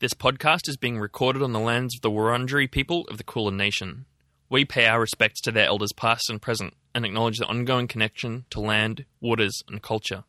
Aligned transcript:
This 0.00 0.14
podcast 0.14 0.66
is 0.66 0.78
being 0.78 0.98
recorded 0.98 1.42
on 1.42 1.52
the 1.52 1.60
lands 1.60 1.94
of 1.94 2.00
the 2.00 2.10
Wurundjeri 2.10 2.70
people 2.70 3.04
of 3.10 3.18
the 3.18 3.22
Kulin 3.22 3.58
Nation. 3.58 4.06
We 4.48 4.64
pay 4.64 4.86
our 4.86 4.98
respects 4.98 5.42
to 5.42 5.52
their 5.52 5.66
elders 5.66 5.92
past 5.94 6.30
and 6.30 6.40
present 6.40 6.72
and 6.94 7.04
acknowledge 7.04 7.36
the 7.36 7.44
ongoing 7.44 7.86
connection 7.86 8.46
to 8.48 8.60
land, 8.60 9.04
waters, 9.20 9.62
and 9.68 9.82
culture. 9.82 10.24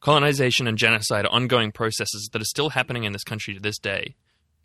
Colonization 0.00 0.66
and 0.66 0.76
genocide 0.76 1.24
are 1.24 1.32
ongoing 1.32 1.72
processes 1.72 2.28
that 2.34 2.42
are 2.42 2.44
still 2.44 2.68
happening 2.68 3.04
in 3.04 3.14
this 3.14 3.24
country 3.24 3.54
to 3.54 3.60
this 3.60 3.78
day. 3.78 4.14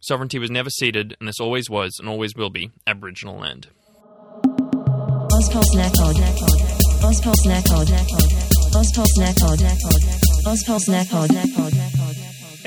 Sovereignty 0.01 0.39
was 0.39 0.51
never 0.51 0.69
ceded, 0.69 1.15
and 1.21 1.29
this 1.29 1.39
always 1.39 1.69
was 1.69 1.95
and 1.97 2.09
always 2.09 2.35
will 2.35 2.49
be 2.49 2.71
Aboriginal 2.85 3.37
land. 3.37 3.67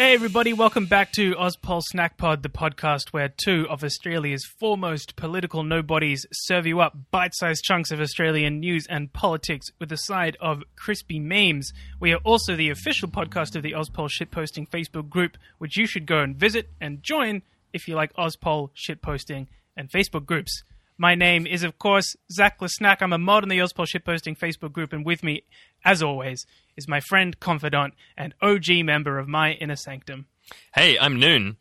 Hey 0.01 0.15
everybody, 0.15 0.55
welcome 0.55 0.87
back 0.87 1.13
to 1.13 1.35
Ozpol 1.35 1.83
Snack 1.85 2.17
Pod, 2.17 2.43
the 2.43 2.49
podcast 2.49 3.11
where 3.11 3.29
two 3.29 3.67
of 3.69 3.85
Australia's 3.85 4.47
foremost 4.59 5.15
political 5.15 5.63
nobodies 5.63 6.25
serve 6.33 6.67
you 6.67 6.81
up 6.81 6.97
bite-sized 7.11 7.63
chunks 7.63 7.91
of 7.91 8.01
Australian 8.01 8.61
news 8.61 8.87
and 8.89 9.13
politics 9.13 9.67
with 9.79 9.93
a 9.93 9.99
side 9.99 10.39
of 10.41 10.63
crispy 10.75 11.19
memes. 11.19 11.71
We 12.01 12.15
are 12.15 12.21
also 12.25 12.57
the 12.57 12.71
official 12.71 13.11
podcast 13.11 13.57
of 13.57 13.63
the 13.63 13.73
Ozpol 13.73 14.09
shitposting 14.09 14.71
Facebook 14.71 15.11
group, 15.11 15.37
which 15.59 15.77
you 15.77 15.85
should 15.85 16.07
go 16.07 16.21
and 16.21 16.35
visit 16.35 16.71
and 16.81 17.03
join 17.03 17.43
if 17.75 17.87
you 17.87 17.95
like 17.95 18.15
Ozpol 18.15 18.71
shitposting 18.75 19.49
and 19.77 19.91
Facebook 19.91 20.25
groups. 20.25 20.63
My 21.01 21.15
name 21.15 21.47
is, 21.47 21.63
of 21.63 21.79
course, 21.79 22.15
Zach 22.31 22.61
Lesnack. 22.61 22.99
I'm 23.01 23.15
a 23.15 23.17
mod 23.17 23.43
in 23.43 23.49
the 23.49 23.57
Ozpol 23.57 23.87
shitposting 23.87 24.39
Facebook 24.39 24.71
group, 24.71 24.93
and 24.93 25.03
with 25.03 25.23
me, 25.23 25.45
as 25.83 26.03
always, 26.03 26.45
is 26.77 26.87
my 26.89 27.01
friend, 27.01 27.41
confidant, 27.41 27.95
and 28.19 28.35
OG 28.43 28.85
member 28.85 29.19
of 29.19 29.27
my 29.27 29.53
inner 29.53 29.77
sanctum. 29.77 30.27
Hey, 30.75 30.99
I'm 30.99 31.19
Noon. 31.19 31.57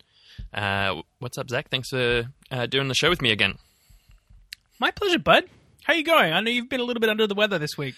Uh, 0.53 1.03
what's 1.19 1.37
up, 1.37 1.49
Zach? 1.49 1.69
Thanks 1.69 1.87
for 1.87 2.25
uh, 2.51 2.65
doing 2.65 2.89
the 2.89 2.93
show 2.93 3.09
with 3.09 3.21
me 3.21 3.31
again. 3.31 3.55
My 4.77 4.91
pleasure, 4.91 5.19
bud. 5.19 5.45
How 5.85 5.93
you 5.93 6.03
going? 6.03 6.33
I 6.33 6.41
know 6.41 6.51
you've 6.51 6.67
been 6.67 6.81
a 6.81 6.83
little 6.83 6.99
bit 6.99 7.09
under 7.09 7.25
the 7.25 7.33
weather 7.33 7.57
this 7.57 7.77
week. 7.77 7.95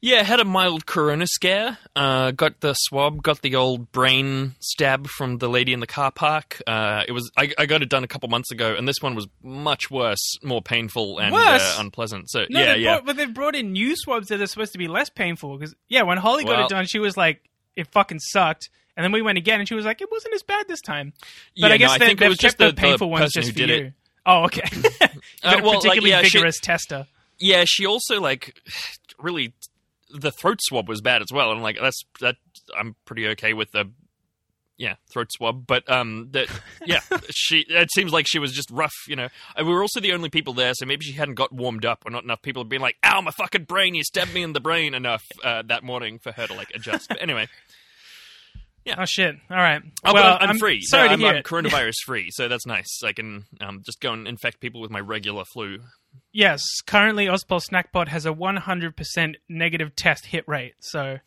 Yeah, 0.00 0.22
had 0.22 0.38
a 0.38 0.44
mild 0.44 0.86
corona 0.86 1.26
scare. 1.26 1.76
Uh, 1.96 2.30
got 2.30 2.60
the 2.60 2.74
swab, 2.74 3.20
got 3.20 3.42
the 3.42 3.56
old 3.56 3.90
brain 3.90 4.54
stab 4.60 5.08
from 5.08 5.38
the 5.38 5.48
lady 5.48 5.72
in 5.72 5.80
the 5.80 5.88
car 5.88 6.12
park. 6.12 6.62
Uh, 6.68 7.02
it 7.08 7.10
was 7.12 7.32
I, 7.36 7.52
I 7.58 7.66
got 7.66 7.82
it 7.82 7.88
done 7.88 8.04
a 8.04 8.06
couple 8.06 8.28
months 8.28 8.52
ago, 8.52 8.76
and 8.76 8.86
this 8.86 8.98
one 9.00 9.16
was 9.16 9.26
much 9.42 9.90
worse, 9.90 10.38
more 10.44 10.62
painful 10.62 11.18
and 11.18 11.34
Uh, 11.34 11.74
unpleasant. 11.78 12.30
So 12.30 12.44
No, 12.48 12.60
yeah, 12.60 12.74
yeah. 12.76 12.92
Brought, 12.94 13.06
but 13.06 13.16
they've 13.16 13.34
brought 13.34 13.56
in 13.56 13.72
new 13.72 13.96
swabs 13.96 14.28
that 14.28 14.40
are 14.40 14.46
supposed 14.46 14.70
to 14.72 14.78
be 14.78 14.86
less 14.86 15.10
painful. 15.10 15.58
Because 15.58 15.74
yeah, 15.88 16.02
when 16.02 16.18
Holly 16.18 16.44
got 16.44 16.56
Well- 16.58 16.66
it 16.66 16.70
done, 16.70 16.86
she 16.86 17.00
was 17.00 17.16
like, 17.16 17.42
"It 17.74 17.88
fucking 17.88 18.20
sucked." 18.20 18.70
And 18.96 19.02
then 19.04 19.10
we 19.12 19.20
went 19.22 19.38
again, 19.38 19.58
and 19.58 19.68
she 19.68 19.74
was 19.74 19.84
like, 19.84 20.00
"It 20.00 20.10
wasn't 20.12 20.34
as 20.34 20.44
bad 20.44 20.66
this 20.68 20.80
time." 20.80 21.12
But 21.16 21.26
Yeah, 21.54 21.66
I 21.68 21.76
guess 21.76 21.88
no, 21.90 21.94
I 21.94 21.98
they, 21.98 22.06
think 22.06 22.18
it 22.18 22.20
they've 22.20 22.28
was 22.28 22.38
just 22.38 22.58
the- 22.58 22.66
the 22.68 22.74
painful 22.74 23.08
the 23.08 23.12
ones 23.12 23.32
just 23.32 23.50
for 23.50 23.54
did 23.58 23.68
you. 23.68 23.74
it. 23.86 23.92
Oh, 24.26 24.44
okay. 24.44 24.62
You've 24.72 24.82
got 25.00 25.10
Uh, 25.10 25.58
a 25.58 25.62
well, 25.62 25.72
like, 25.72 25.82
particularly 25.82 26.10
yeah, 26.10 26.22
she- 26.22 26.38
vigorous 26.38 26.60
tester. 26.60 27.08
Yeah, 27.40 27.64
she 27.66 27.84
also 27.86 28.20
like 28.20 28.60
really 29.18 29.52
the 30.10 30.30
throat 30.30 30.58
swab 30.60 30.88
was 30.88 31.00
bad 31.00 31.22
as 31.22 31.32
well, 31.32 31.52
and 31.52 31.62
like 31.62 31.78
that's 31.80 32.02
that 32.20 32.36
I'm 32.78 32.96
pretty 33.04 33.26
okay 33.28 33.52
with 33.52 33.72
the 33.72 33.90
yeah 34.76 34.94
throat 35.12 35.28
swab, 35.32 35.66
but 35.66 35.88
um 35.90 36.28
that 36.30 36.48
yeah 36.86 37.00
she 37.30 37.64
it 37.68 37.90
seems 37.92 38.12
like 38.12 38.26
she 38.28 38.38
was 38.38 38.52
just 38.52 38.70
rough, 38.70 38.94
you 39.06 39.16
know. 39.16 39.28
And 39.56 39.66
we 39.66 39.72
were 39.72 39.82
also 39.82 40.00
the 40.00 40.12
only 40.12 40.30
people 40.30 40.54
there, 40.54 40.72
so 40.74 40.86
maybe 40.86 41.04
she 41.04 41.12
hadn't 41.12 41.34
got 41.34 41.52
warmed 41.52 41.84
up, 41.84 42.04
or 42.06 42.10
not 42.10 42.24
enough 42.24 42.42
people 42.42 42.62
had 42.62 42.68
been 42.68 42.82
like, 42.82 42.96
"Ow, 43.04 43.20
my 43.20 43.32
fucking 43.32 43.64
brain! 43.64 43.94
You 43.94 44.04
stabbed 44.04 44.32
me 44.32 44.42
in 44.42 44.52
the 44.52 44.60
brain!" 44.60 44.94
enough 44.94 45.24
uh, 45.44 45.62
that 45.66 45.82
morning 45.82 46.18
for 46.18 46.32
her 46.32 46.46
to 46.46 46.54
like 46.54 46.70
adjust. 46.74 47.08
But 47.08 47.20
anyway, 47.20 47.48
Oh 48.96 49.04
shit! 49.04 49.36
All 49.50 49.56
right. 49.56 49.82
oh, 50.04 50.14
well, 50.14 50.38
I'm, 50.40 50.50
I'm 50.50 50.58
free. 50.58 50.80
Sorry 50.82 51.04
No, 51.04 51.08
to 51.08 51.12
I'm, 51.14 51.20
hear 51.20 51.28
I'm 51.30 51.36
it. 51.36 51.44
coronavirus 51.44 51.94
free, 52.06 52.30
so 52.30 52.48
that's 52.48 52.66
nice. 52.66 53.00
I 53.04 53.12
can 53.12 53.44
um, 53.60 53.82
just 53.84 54.00
go 54.00 54.12
and 54.12 54.26
infect 54.28 54.60
people 54.60 54.80
with 54.80 54.90
my 54.90 55.00
regular 55.00 55.44
flu. 55.44 55.78
Yes, 56.32 56.62
currently 56.86 57.26
Ozpol 57.26 57.60
Snack 57.60 57.92
Pod 57.92 58.08
has 58.08 58.24
a 58.26 58.30
100% 58.32 59.34
negative 59.48 59.94
test 59.96 60.26
hit 60.26 60.44
rate. 60.46 60.74
So, 60.80 61.18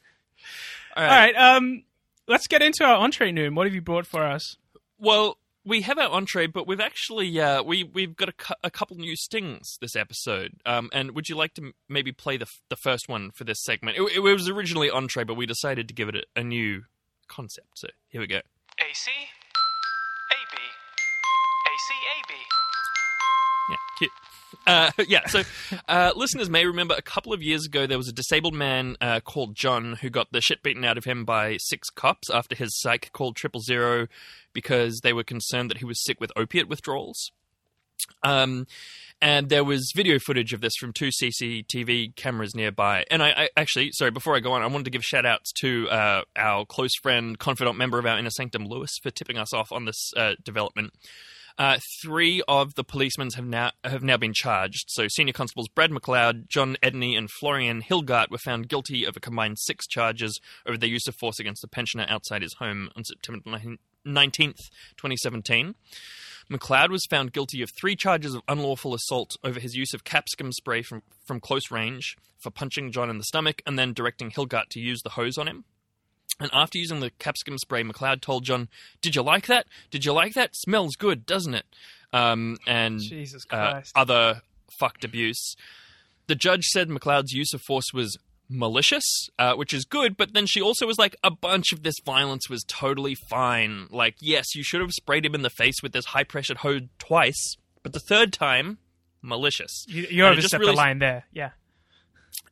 All 0.95 1.03
all 1.03 1.09
right. 1.09 1.35
Um, 1.35 1.83
let's 2.27 2.47
get 2.47 2.61
into 2.61 2.83
our 2.83 2.95
entree 2.97 3.31
noon. 3.31 3.55
What 3.55 3.67
have 3.67 3.75
you 3.75 3.81
brought 3.81 4.05
for 4.07 4.23
us? 4.23 4.57
Well, 4.97 5.37
we 5.63 5.81
have 5.81 5.97
our 5.99 6.09
entree, 6.09 6.47
but 6.47 6.67
we've 6.67 6.79
actually 6.79 7.39
uh, 7.39 7.61
we 7.63 7.83
we've 7.83 8.15
got 8.15 8.29
a, 8.29 8.33
cou- 8.33 8.55
a 8.63 8.71
couple 8.71 8.97
new 8.97 9.15
stings 9.15 9.77
this 9.79 9.95
episode. 9.95 10.53
Um, 10.65 10.89
and 10.93 11.11
would 11.11 11.29
you 11.29 11.35
like 11.35 11.53
to 11.55 11.61
m- 11.61 11.73
maybe 11.87 12.11
play 12.11 12.37
the 12.37 12.45
f- 12.45 12.61
the 12.69 12.75
first 12.75 13.07
one 13.07 13.29
for 13.31 13.43
this 13.43 13.61
segment? 13.63 13.97
It, 13.97 14.01
it 14.15 14.19
was 14.19 14.49
originally 14.49 14.89
entree, 14.89 15.23
but 15.23 15.35
we 15.35 15.45
decided 15.45 15.87
to 15.87 15.93
give 15.93 16.09
it 16.09 16.15
a, 16.15 16.23
a 16.39 16.43
new 16.43 16.83
concept. 17.31 17.69
So 17.75 17.87
here 18.09 18.21
we 18.21 18.27
go. 18.27 18.37
AC, 18.79 19.09
AB, 20.31 20.57
AC, 21.71 21.93
AB. 22.19 22.33
Yeah, 23.69 23.77
cute. 23.97 24.11
Uh, 24.67 24.91
yeah, 25.07 25.25
so 25.27 25.43
uh, 25.87 26.11
listeners 26.15 26.49
may 26.49 26.65
remember 26.65 26.93
a 26.97 27.01
couple 27.01 27.33
of 27.33 27.41
years 27.41 27.65
ago 27.65 27.87
there 27.87 27.97
was 27.97 28.09
a 28.09 28.13
disabled 28.13 28.53
man 28.53 28.97
uh, 28.99 29.21
called 29.21 29.55
John 29.55 29.97
who 30.01 30.09
got 30.09 30.31
the 30.31 30.41
shit 30.41 30.61
beaten 30.61 30.83
out 30.83 30.97
of 30.97 31.05
him 31.05 31.23
by 31.23 31.57
six 31.57 31.89
cops 31.89 32.29
after 32.29 32.55
his 32.55 32.79
psych 32.79 33.11
called 33.13 33.35
triple 33.35 33.61
zero 33.61 34.07
because 34.53 34.99
they 35.01 35.13
were 35.13 35.23
concerned 35.23 35.69
that 35.69 35.77
he 35.77 35.85
was 35.85 36.03
sick 36.03 36.19
with 36.19 36.31
opiate 36.35 36.67
withdrawals. 36.67 37.31
Um, 38.23 38.67
and 39.21 39.49
there 39.49 39.63
was 39.63 39.91
video 39.95 40.17
footage 40.17 40.51
of 40.51 40.61
this 40.61 40.75
from 40.75 40.93
two 40.93 41.09
CCTV 41.09 42.15
cameras 42.15 42.55
nearby. 42.55 43.05
And 43.11 43.21
I, 43.21 43.29
I 43.29 43.49
actually, 43.55 43.91
sorry, 43.91 44.11
before 44.11 44.35
I 44.35 44.39
go 44.39 44.53
on, 44.53 44.63
I 44.63 44.67
wanted 44.67 44.85
to 44.85 44.91
give 44.91 45.03
shout 45.03 45.25
outs 45.25 45.51
to 45.61 45.87
uh, 45.89 46.21
our 46.35 46.65
close 46.65 46.95
friend, 46.95 47.37
confidant 47.37 47.77
member 47.77 47.99
of 47.99 48.05
our 48.05 48.17
Inner 48.17 48.31
Sanctum, 48.31 48.65
Lewis, 48.65 48.97
for 49.01 49.11
tipping 49.11 49.37
us 49.37 49.53
off 49.53 49.71
on 49.71 49.85
this 49.85 50.11
uh, 50.17 50.33
development. 50.43 50.93
Uh, 51.57 51.77
three 52.01 52.41
of 52.47 52.73
the 52.75 52.83
policemen 52.83 53.29
have 53.35 53.45
now 53.45 53.71
have 53.83 54.01
now 54.01 54.17
been 54.17 54.33
charged. 54.33 54.85
So, 54.87 55.07
senior 55.07 55.33
constables 55.33 55.67
Brad 55.67 55.91
McLeod, 55.91 56.47
John 56.47 56.77
Edney, 56.81 57.17
and 57.17 57.29
Florian 57.29 57.83
Hilgart 57.83 58.31
were 58.31 58.37
found 58.37 58.69
guilty 58.69 59.03
of 59.03 59.15
a 59.17 59.19
combined 59.19 59.59
six 59.59 59.85
charges 59.85 60.39
over 60.65 60.77
their 60.77 60.89
use 60.89 61.07
of 61.07 61.15
force 61.15 61.39
against 61.39 61.63
a 61.63 61.67
pensioner 61.67 62.05
outside 62.07 62.41
his 62.41 62.55
home 62.55 62.89
on 62.95 63.03
September 63.03 63.59
nineteenth, 64.05 64.69
twenty 64.97 65.17
seventeen. 65.17 65.75
McLeod 66.51 66.89
was 66.89 67.05
found 67.09 67.31
guilty 67.31 67.61
of 67.61 67.69
three 67.71 67.95
charges 67.95 68.35
of 68.35 68.41
unlawful 68.47 68.93
assault 68.93 69.37
over 69.43 69.59
his 69.59 69.75
use 69.75 69.93
of 69.93 70.03
capsicum 70.03 70.51
spray 70.51 70.81
from, 70.81 71.01
from 71.25 71.39
close 71.39 71.71
range 71.71 72.17
for 72.37 72.51
punching 72.51 72.91
John 72.91 73.09
in 73.09 73.17
the 73.17 73.23
stomach 73.23 73.61
and 73.65 73.79
then 73.79 73.93
directing 73.93 74.31
Hilgart 74.31 74.67
to 74.71 74.79
use 74.79 75.01
the 75.01 75.11
hose 75.11 75.37
on 75.37 75.47
him. 75.47 75.63
And 76.39 76.49
after 76.53 76.77
using 76.77 76.99
the 76.99 77.11
capsicum 77.11 77.57
spray, 77.57 77.83
McLeod 77.83 78.21
told 78.21 78.43
John, 78.43 78.67
Did 79.01 79.15
you 79.15 79.21
like 79.21 79.45
that? 79.45 79.67
Did 79.91 80.05
you 80.05 80.11
like 80.11 80.33
that? 80.33 80.55
Smells 80.55 80.95
good, 80.95 81.25
doesn't 81.25 81.53
it? 81.53 81.65
Um, 82.11 82.57
and 82.67 82.99
Jesus 82.99 83.45
uh, 83.49 83.71
Christ. 83.71 83.91
other 83.95 84.41
fucked 84.79 85.05
abuse. 85.05 85.55
The 86.27 86.35
judge 86.35 86.65
said 86.65 86.89
McLeod's 86.89 87.31
use 87.31 87.53
of 87.53 87.61
force 87.61 87.93
was 87.93 88.17
malicious, 88.51 89.29
uh, 89.39 89.53
which 89.53 89.73
is 89.73 89.85
good, 89.85 90.17
but 90.17 90.33
then 90.33 90.45
she 90.45 90.61
also 90.61 90.85
was 90.85 90.97
like, 90.99 91.15
a 91.23 91.31
bunch 91.31 91.71
of 91.71 91.83
this 91.83 91.95
violence 92.05 92.49
was 92.49 92.63
totally 92.67 93.15
fine. 93.15 93.87
Like, 93.89 94.15
yes, 94.19 94.53
you 94.55 94.63
should 94.63 94.81
have 94.81 94.91
sprayed 94.91 95.25
him 95.25 95.33
in 95.33 95.41
the 95.41 95.49
face 95.49 95.81
with 95.81 95.93
this 95.93 96.05
high 96.05 96.23
pressured 96.25 96.57
hose 96.57 96.81
twice, 96.99 97.55
but 97.81 97.93
the 97.93 97.99
third 97.99 98.33
time, 98.33 98.77
malicious. 99.21 99.85
you 99.87 100.05
you 100.09 100.25
overstepped 100.25 100.59
really- 100.61 100.73
the 100.73 100.77
line 100.77 100.99
there. 100.99 101.25
Yeah. 101.31 101.51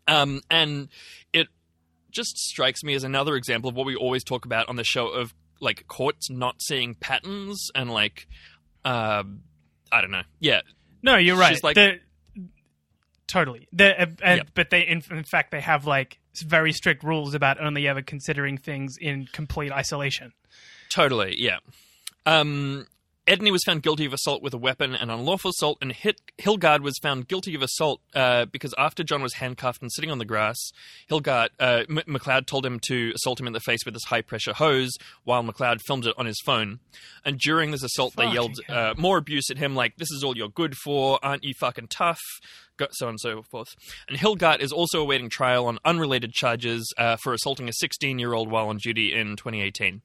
Um, 0.08 0.42
and 0.50 0.90
it 1.34 1.48
just 2.12 2.38
strikes 2.38 2.84
me 2.84 2.96
as 2.96 3.04
another 3.04 3.36
example 3.36 3.70
of 3.70 3.76
what 3.76 3.86
we 3.86 3.96
always 3.96 4.24
talk 4.24 4.46
about 4.46 4.68
on 4.70 4.76
the 4.76 4.84
show 4.84 5.08
of 5.08 5.34
like 5.62 5.86
courts 5.88 6.30
not 6.30 6.62
seeing 6.62 6.96
patterns 6.96 7.70
and 7.76 7.92
like, 7.92 8.28
um, 8.86 9.42
I 9.92 10.02
don't 10.02 10.12
know. 10.12 10.24
Yeah, 10.40 10.62
No, 11.04 11.16
you're 11.18 11.38
right. 11.38 11.54
She's 11.54 11.64
like- 11.64 11.76
The- 11.76 12.00
totally. 13.30 13.68
The, 13.72 14.02
uh, 14.02 14.06
and, 14.22 14.38
Yep. 14.40 14.48
But 14.54 14.70
they, 14.72 14.82
in, 14.82 15.02
in 15.12 15.24
fact, 15.24 15.52
they 15.52 15.62
have 15.62 15.86
like 15.86 16.20
very 16.36 16.74
strict 16.74 17.04
rules 17.04 17.34
about 17.34 17.62
only 17.62 17.88
ever 17.88 18.02
considering 18.02 18.58
things 18.58 18.98
in 18.98 19.28
complete 19.32 19.72
isolation. 19.72 20.34
Totally, 20.90 21.36
yeah. 21.40 21.60
Um, 22.26 22.88
Edney 23.30 23.52
was 23.52 23.62
found 23.64 23.84
guilty 23.84 24.06
of 24.06 24.14
assault 24.14 24.42
with 24.42 24.56
a 24.56 24.58
weapon 24.58 24.96
and 24.96 25.12
unlawful 25.12 25.52
assault, 25.52 25.78
and 25.82 25.92
Hit- 25.92 26.20
Hilgard 26.40 26.82
was 26.82 26.98
found 26.98 27.28
guilty 27.28 27.54
of 27.54 27.62
assault 27.62 28.02
uh, 28.16 28.46
because 28.46 28.74
after 28.76 29.04
John 29.04 29.22
was 29.22 29.36
handcuffed 29.36 29.84
and 29.84 29.92
sitting 29.92 30.10
on 30.10 30.18
the 30.18 30.26
grass, 30.26 30.58
Hilgard 31.12 31.50
uh, 31.60 31.84
M- 31.88 32.02
McLeod 32.08 32.48
told 32.48 32.66
him 32.66 32.80
to 32.88 33.12
assault 33.14 33.40
him 33.40 33.46
in 33.46 33.54
the 33.54 33.60
face 33.60 33.86
with 33.86 33.94
this 33.94 34.06
high 34.06 34.24
pressure 34.24 34.54
hose, 34.54 34.98
while 35.26 35.44
McLeod 35.44 35.80
filmed 35.86 36.08
it 36.08 36.16
on 36.18 36.26
his 36.26 36.42
phone. 36.44 36.80
And 37.24 37.38
during 37.38 37.70
this 37.70 37.84
assault, 37.84 38.16
they 38.16 38.32
yelled 38.32 38.58
uh, 38.68 38.96
more 38.98 39.20
abuse 39.20 39.52
at 39.52 39.60
him, 39.60 39.76
like 39.76 39.98
"This 39.98 40.10
is 40.10 40.24
all 40.24 40.36
you're 40.36 40.50
good 40.50 40.76
for, 40.76 41.20
aren't 41.22 41.44
you 41.44 41.54
fucking 41.60 41.90
tough?" 41.90 42.22
Go- 42.78 42.88
so 42.92 43.06
on 43.06 43.12
and 43.12 43.20
so 43.20 43.44
forth. 43.44 43.70
And 44.08 44.18
Hilgard 44.18 44.60
is 44.60 44.72
also 44.72 45.00
awaiting 45.02 45.30
trial 45.30 45.68
on 45.68 45.78
unrelated 45.86 46.34
charges 46.34 46.92
uh, 46.98 47.18
for 47.18 47.34
assaulting 47.34 47.70
a 47.70 47.74
16 47.74 48.18
year 48.18 48.34
old 48.34 48.50
while 48.50 48.70
on 48.70 48.78
duty 48.78 49.14
in 49.14 49.36
2018. 49.36 50.02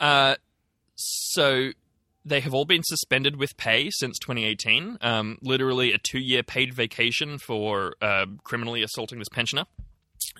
Uh, 0.00 0.34
so 0.96 1.70
they 2.24 2.40
have 2.40 2.54
all 2.54 2.64
been 2.64 2.82
suspended 2.84 3.36
with 3.36 3.56
pay 3.56 3.90
since 3.90 4.18
2018. 4.18 4.98
Um, 5.00 5.38
literally 5.42 5.92
a 5.92 5.98
two-year 5.98 6.42
paid 6.42 6.72
vacation 6.72 7.38
for 7.38 7.94
uh, 8.00 8.26
criminally 8.44 8.82
assaulting 8.82 9.18
this 9.18 9.28
pensioner. 9.28 9.64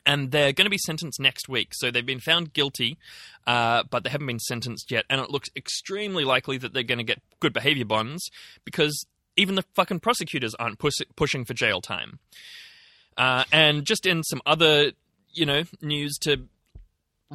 and 0.07 0.31
they're 0.31 0.53
going 0.53 0.67
to 0.67 0.71
be 0.71 0.79
sentenced 0.79 1.21
next 1.21 1.49
week. 1.49 1.71
So 1.73 1.91
they've 1.91 2.07
been 2.07 2.21
found 2.21 2.53
guilty, 2.53 2.99
uh, 3.47 3.83
but 3.91 4.05
they 4.05 4.11
haven't 4.11 4.27
been 4.27 4.39
sentenced 4.39 4.91
yet. 4.91 5.05
And 5.11 5.21
it 5.21 5.31
looks 5.31 5.51
extremely 5.57 6.25
likely 6.25 6.59
that 6.59 6.73
they're 6.73 6.83
going 6.83 6.99
to 6.99 7.05
get 7.05 7.21
good 7.41 7.53
behavior 7.53 7.85
bonds 7.85 8.31
because 8.65 9.07
even 9.37 9.55
the 9.55 9.65
fucking 9.75 10.01
prosecutors 10.01 10.55
aren't 10.57 10.79
pus- 10.79 11.03
pushing 11.17 11.45
for 11.45 11.55
jail 11.55 11.81
time. 11.81 12.19
Uh, 13.17 13.45
and 13.53 13.85
just 13.85 14.07
in 14.07 14.23
some 14.23 14.41
other, 14.47 14.93
you 15.33 15.47
know, 15.47 15.65
news 15.81 16.17
to 16.23 16.49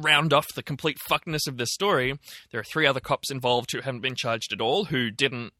round 0.02 0.32
off 0.32 0.54
the 0.54 0.62
complete 0.62 0.98
fuckness 1.10 1.46
of 1.46 1.56
this 1.56 1.72
story, 1.72 2.18
there 2.50 2.60
are 2.60 2.64
three 2.64 2.86
other 2.86 3.00
cops 3.00 3.30
involved 3.30 3.72
who 3.72 3.80
haven't 3.80 4.00
been 4.00 4.14
charged 4.14 4.52
at 4.52 4.60
all, 4.60 4.86
who 4.86 5.10
didn't 5.10 5.52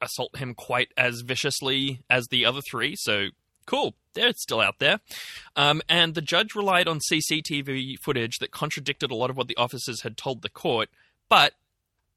assault 0.00 0.36
him 0.36 0.54
quite 0.54 0.88
as 0.96 1.22
viciously 1.24 2.02
as 2.10 2.26
the 2.28 2.44
other 2.44 2.60
three. 2.60 2.94
So 2.96 3.28
cool, 3.66 3.94
they're 4.14 4.32
still 4.36 4.60
out 4.60 4.78
there. 4.78 5.00
Um, 5.56 5.82
and 5.88 6.14
the 6.14 6.22
judge 6.22 6.54
relied 6.54 6.88
on 6.88 7.00
CCTV 7.00 7.96
footage 8.04 8.38
that 8.38 8.50
contradicted 8.50 9.10
a 9.10 9.14
lot 9.14 9.30
of 9.30 9.36
what 9.36 9.48
the 9.48 9.56
officers 9.56 10.02
had 10.02 10.16
told 10.16 10.42
the 10.42 10.48
court, 10.48 10.88
but 11.28 11.52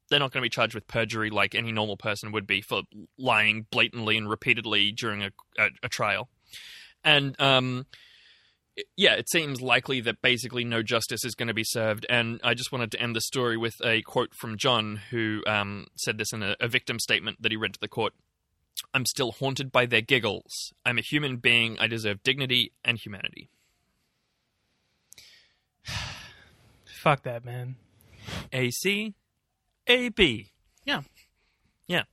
they're 0.09 0.19
not 0.19 0.31
going 0.31 0.41
to 0.41 0.45
be 0.45 0.49
charged 0.49 0.75
with 0.75 0.87
perjury 0.87 1.29
like 1.29 1.55
any 1.55 1.71
normal 1.71 1.97
person 1.97 2.31
would 2.31 2.45
be 2.45 2.61
for 2.61 2.83
lying 3.17 3.65
blatantly 3.71 4.17
and 4.17 4.29
repeatedly 4.29 4.91
during 4.91 5.23
a, 5.23 5.31
a, 5.57 5.69
a 5.83 5.89
trial. 5.89 6.29
And 7.03 7.39
um, 7.39 7.85
yeah, 8.97 9.13
it 9.13 9.29
seems 9.29 9.61
likely 9.61 10.01
that 10.01 10.21
basically 10.21 10.63
no 10.65 10.83
justice 10.83 11.23
is 11.23 11.35
going 11.35 11.47
to 11.47 11.53
be 11.53 11.63
served. 11.63 12.05
And 12.09 12.39
I 12.43 12.53
just 12.53 12.71
wanted 12.71 12.91
to 12.91 13.01
end 13.01 13.15
the 13.15 13.21
story 13.21 13.57
with 13.57 13.73
a 13.83 14.01
quote 14.01 14.33
from 14.35 14.57
John, 14.57 14.99
who 15.11 15.41
um, 15.47 15.87
said 15.97 16.17
this 16.17 16.33
in 16.33 16.43
a, 16.43 16.55
a 16.59 16.67
victim 16.67 16.99
statement 16.99 17.41
that 17.41 17.51
he 17.51 17.57
read 17.57 17.73
to 17.73 17.79
the 17.79 17.87
court. 17.87 18.13
I'm 18.93 19.05
still 19.05 19.31
haunted 19.31 19.71
by 19.71 19.85
their 19.85 20.01
giggles. 20.01 20.73
I'm 20.85 20.97
a 20.97 21.01
human 21.01 21.37
being. 21.37 21.77
I 21.79 21.87
deserve 21.87 22.21
dignity 22.23 22.73
and 22.83 22.97
humanity. 22.97 23.49
Fuck 26.85 27.23
that, 27.23 27.45
man. 27.45 27.75
A 28.51 28.71
C, 28.71 29.13
A 29.87 30.09
B. 30.09 30.51
Yeah. 30.83 31.01
Yeah. 31.87 32.03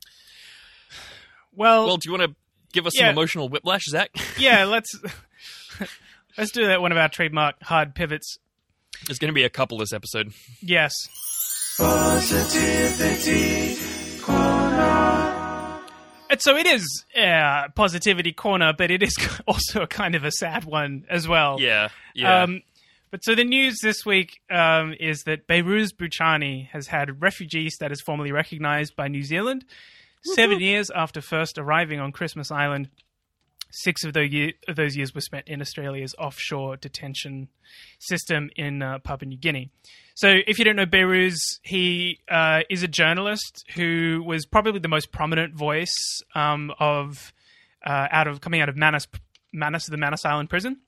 Well, 1.55 1.87
Well, 1.87 1.97
do 1.97 2.09
you 2.11 2.19
want 2.19 2.31
to 2.31 2.37
give 2.73 2.87
us 2.87 2.93
Yeah. 2.94 3.06
some 3.06 3.11
emotional 3.11 3.49
whiplash, 3.49 3.85
Zach? 3.88 4.11
yeah, 4.38 4.64
let's 4.64 4.91
let's 6.37 6.52
do 6.52 6.67
that. 6.67 6.81
One 6.81 6.93
of 6.93 6.99
our 6.99 7.08
trademark 7.08 7.62
hard 7.62 7.94
pivots. 7.94 8.38
There's 9.06 9.19
going 9.19 9.31
to 9.31 9.34
be 9.34 9.44
a 9.44 9.50
couple 9.50 9.79
this 9.79 9.93
episode. 9.93 10.32
Yes. 10.61 10.93
Positivity 11.79 13.76
Corner. 14.23 15.02
And 16.32 16.40
so 16.40 16.56
it 16.56 16.67
is 16.67 17.05
uh, 17.14 17.69
positivity 17.75 18.32
corner, 18.32 18.73
but 18.73 18.90
it 18.90 19.02
is 19.02 19.14
also 19.46 19.82
a 19.82 19.87
kind 19.87 20.14
of 20.14 20.25
a 20.25 20.31
sad 20.31 20.64
one 20.64 21.05
as 21.11 21.29
well. 21.29 21.61
Yeah. 21.61 21.90
Yeah. 22.14 22.44
Um, 22.44 22.62
but 23.11 23.23
so 23.23 23.35
the 23.35 23.44
news 23.44 23.76
this 23.82 24.06
week 24.06 24.40
um, 24.50 24.94
is 24.99 25.25
that 25.26 25.46
Behrouz 25.46 25.90
Boochani 25.94 26.69
has 26.69 26.87
had 26.87 27.20
refugee 27.20 27.69
status 27.69 28.00
formally 28.00 28.32
recognized 28.32 28.96
by 28.96 29.08
New 29.08 29.23
Zealand. 29.23 29.67
Seven 30.35 30.61
years 30.61 30.88
after 30.88 31.20
first 31.20 31.58
arriving 31.58 32.00
on 32.00 32.12
Christmas 32.12 32.50
Island, 32.50 32.88
six 33.72 34.04
of 34.04 34.12
those, 34.12 34.30
year, 34.30 34.52
of 34.69 34.76
those 34.76 34.96
years 34.96 35.14
were 35.14 35.20
spent 35.20 35.48
in 35.48 35.60
Australia's 35.60 36.14
offshore 36.19 36.76
detention 36.76 37.48
system 37.98 38.50
in 38.54 38.82
uh, 38.82 38.98
Papua 39.00 39.28
New 39.28 39.38
Guinea. 39.38 39.70
So, 40.14 40.36
if 40.46 40.58
you 40.58 40.64
don't 40.64 40.76
know 40.76 40.86
Behrouz, 40.86 41.38
he 41.62 42.20
uh, 42.30 42.60
is 42.69 42.82
a 42.82 42.88
journalist 42.88 43.64
who 43.74 44.22
was 44.24 44.44
probably 44.44 44.78
the 44.78 44.88
most 44.88 45.10
prominent 45.10 45.54
voice 45.54 45.96
um, 46.34 46.72
of 46.78 47.32
uh, 47.84 48.08
out 48.10 48.28
of 48.28 48.40
coming 48.40 48.60
out 48.60 48.69
of 48.69 48.76
Manus, 48.76 49.08
Manus, 49.52 49.86
the 49.86 49.96
Manus 49.96 50.25
Island 50.25 50.50
prison. 50.50 50.78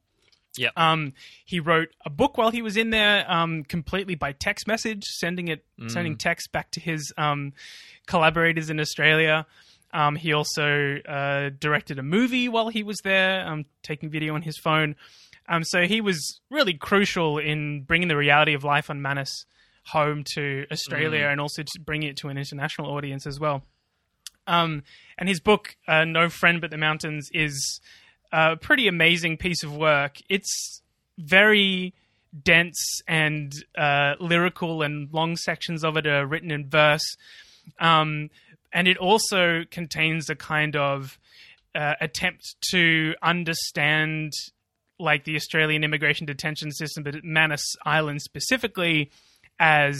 yeah. 0.57 0.71
Um, 0.77 1.15
he 1.45 1.59
wrote 1.59 1.89
a 2.05 2.11
book 2.11 2.37
while 2.37 2.51
he 2.51 2.63
was 2.63 2.77
in 2.77 2.91
there, 2.91 3.31
um, 3.31 3.65
completely 3.65 4.15
by 4.15 4.33
text 4.33 4.67
message, 4.67 5.05
sending 5.05 5.49
it, 5.49 5.65
sending 5.89 6.17
text 6.17 6.53
back 6.53 6.71
to 6.73 6.81
his 6.81 7.13
um, 7.17 7.55
collaborators 8.07 8.71
in 8.71 8.79
Australia. 8.79 9.47
Um, 9.95 10.17
he 10.17 10.33
also 10.33 10.97
uh, 11.09 11.51
directed 11.59 11.99
a 12.01 12.03
movie 12.03 12.49
while 12.49 12.69
he 12.69 12.83
was 12.83 12.99
there, 13.05 13.47
um, 13.47 13.65
taking 13.83 14.11
video 14.11 14.35
on 14.35 14.43
his 14.43 14.59
phone. 14.59 14.97
Um, 15.49 15.63
so 15.63 15.83
he 15.83 16.01
was 16.01 16.41
really 16.51 16.75
crucial 16.75 17.39
in 17.39 17.83
bringing 17.83 18.09
the 18.09 18.17
reality 18.17 18.55
of 18.55 18.65
life 18.65 18.91
on 18.91 19.01
Manus 19.01 19.47
home 19.87 20.25
to 20.35 20.67
Australia 20.73 21.29
and 21.29 21.41
also 21.41 21.63
to 21.63 21.81
bringing 21.81 22.09
it 22.09 22.17
to 22.19 22.29
an 22.29 22.39
international 22.39 22.91
audience 22.91 23.27
as 23.27 23.39
well. 23.39 23.63
Um, 24.47 24.83
and 25.17 25.29
his 25.29 25.41
book, 25.41 25.77
uh, 25.87 26.05
No 26.05 26.29
Friend 26.29 26.61
But 26.61 26.71
the 26.71 26.77
Mountains, 26.77 27.29
is 27.33 27.81
a 28.33 28.57
pretty 28.57 28.89
amazing 28.89 29.37
piece 29.37 29.63
of 29.63 29.77
work. 29.77 30.19
It's 30.29 30.83
very 31.19 31.95
dense 32.43 33.01
and 33.07 33.53
uh, 33.79 34.15
lyrical, 34.19 34.83
and 34.83 35.13
long 35.13 35.37
sections 35.37 35.85
of 35.85 35.97
it 35.97 36.07
are 36.07 36.27
written 36.27 36.51
in 36.51 36.69
verse. 36.69 37.17
Um, 37.79 38.31
and 38.75 38.87
it 38.89 38.99
also 38.99 39.63
contains 39.71 40.29
a 40.29 40.35
kind 40.35 40.77
of 40.77 41.19
uh, 41.75 41.95
attempt 42.01 42.43
to 42.71 43.15
understand 43.23 44.33
like 44.99 45.25
the 45.25 45.35
Australian 45.37 45.83
immigration 45.85 46.27
detention 46.27 46.71
system, 46.71 47.03
but 47.03 47.25
Manus 47.25 47.65
Island 47.85 48.21
specifically, 48.23 49.11
as 49.59 49.99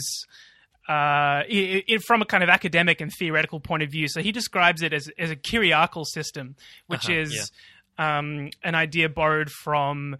uh, 0.87 1.41
i 1.49 1.83
i 1.89 1.97
from 2.05 2.21
a 2.21 2.25
kind 2.25 2.43
of 2.43 2.49
academic 2.49 3.01
and 3.01 3.11
theoretical 3.17 3.59
point 3.59 3.81
of 3.83 3.89
view. 3.89 4.07
So 4.07 4.21
he 4.21 4.31
describes 4.31 4.81
it 4.81 4.93
as 4.93 5.09
as 5.17 5.31
a 5.31 5.35
kyriarchal 5.35 6.05
system, 6.05 6.55
which 6.87 7.09
Uh-huh, 7.09 7.19
is 7.21 7.51
um, 7.97 8.51
an 8.63 8.75
idea 8.75 9.09
borrowed 9.09 9.49
from 9.49 10.17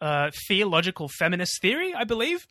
uh, 0.00 0.30
theological 0.48 1.08
feminist 1.08 1.60
theory, 1.62 1.94
I 1.94 2.04
believe. 2.04 2.46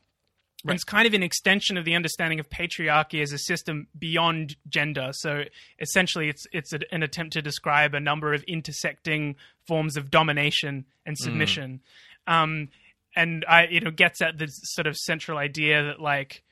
And 0.65 0.75
it's 0.75 0.85
kind 0.85 1.05
of 1.05 1.13
an 1.13 1.23
extension 1.23 1.77
of 1.77 1.83
the 1.83 1.93
understanding 1.93 2.39
of 2.39 2.49
patriarchy 2.49 3.21
as 3.21 3.33
a 3.33 3.37
system 3.37 3.87
beyond 3.99 4.55
gender. 4.69 5.09
So 5.11 5.43
essentially, 5.79 6.29
it's 6.29 6.45
it's 6.53 6.71
a, 6.71 6.79
an 6.91 7.03
attempt 7.03 7.33
to 7.33 7.41
describe 7.41 7.93
a 7.93 7.99
number 7.99 8.33
of 8.33 8.43
intersecting 8.43 9.35
forms 9.67 9.97
of 9.97 10.09
domination 10.09 10.85
and 11.05 11.17
submission. 11.17 11.81
Um, 12.27 12.69
and 13.15 13.43
I, 13.47 13.67
you 13.67 13.81
know, 13.81 13.91
gets 13.91 14.21
at 14.21 14.37
the 14.37 14.47
sort 14.47 14.87
of 14.87 14.95
central 14.95 15.37
idea 15.37 15.83
that 15.83 15.99
like 15.99 16.43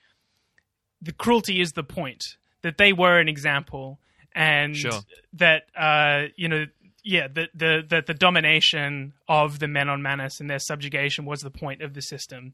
the 1.02 1.14
cruelty 1.14 1.62
is 1.62 1.72
the 1.72 1.84
point 1.84 2.36
that 2.64 2.78
they 2.78 2.94
were 2.94 3.18
an 3.18 3.30
example, 3.30 4.00
and 4.36 4.76
Sure. 4.76 5.00
that 5.34 5.64
uh, 5.76 6.28
you 6.36 6.48
know, 6.50 6.66
yeah, 7.04 7.28
the 7.28 7.48
the 7.54 7.84
that 7.90 8.06
the 8.06 8.14
domination 8.14 9.14
of 9.28 9.60
the 9.60 9.68
men 9.68 9.90
on 9.90 10.02
Manus 10.02 10.40
and 10.40 10.50
their 10.50 10.60
subjugation 10.60 11.26
was 11.26 11.42
the 11.42 11.50
point 11.50 11.82
of 11.82 11.94
the 11.94 12.02
system. 12.02 12.54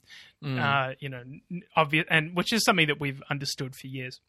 Uh, 0.60 0.94
you 1.00 1.10
know, 1.10 1.24
obvious, 1.76 2.06
and 2.10 2.36
which 2.36 2.54
is 2.54 2.64
something 2.64 2.88
that 2.88 3.00
we've 3.00 3.22
understood 3.30 3.76
for 3.76 3.88
years. 3.88 4.20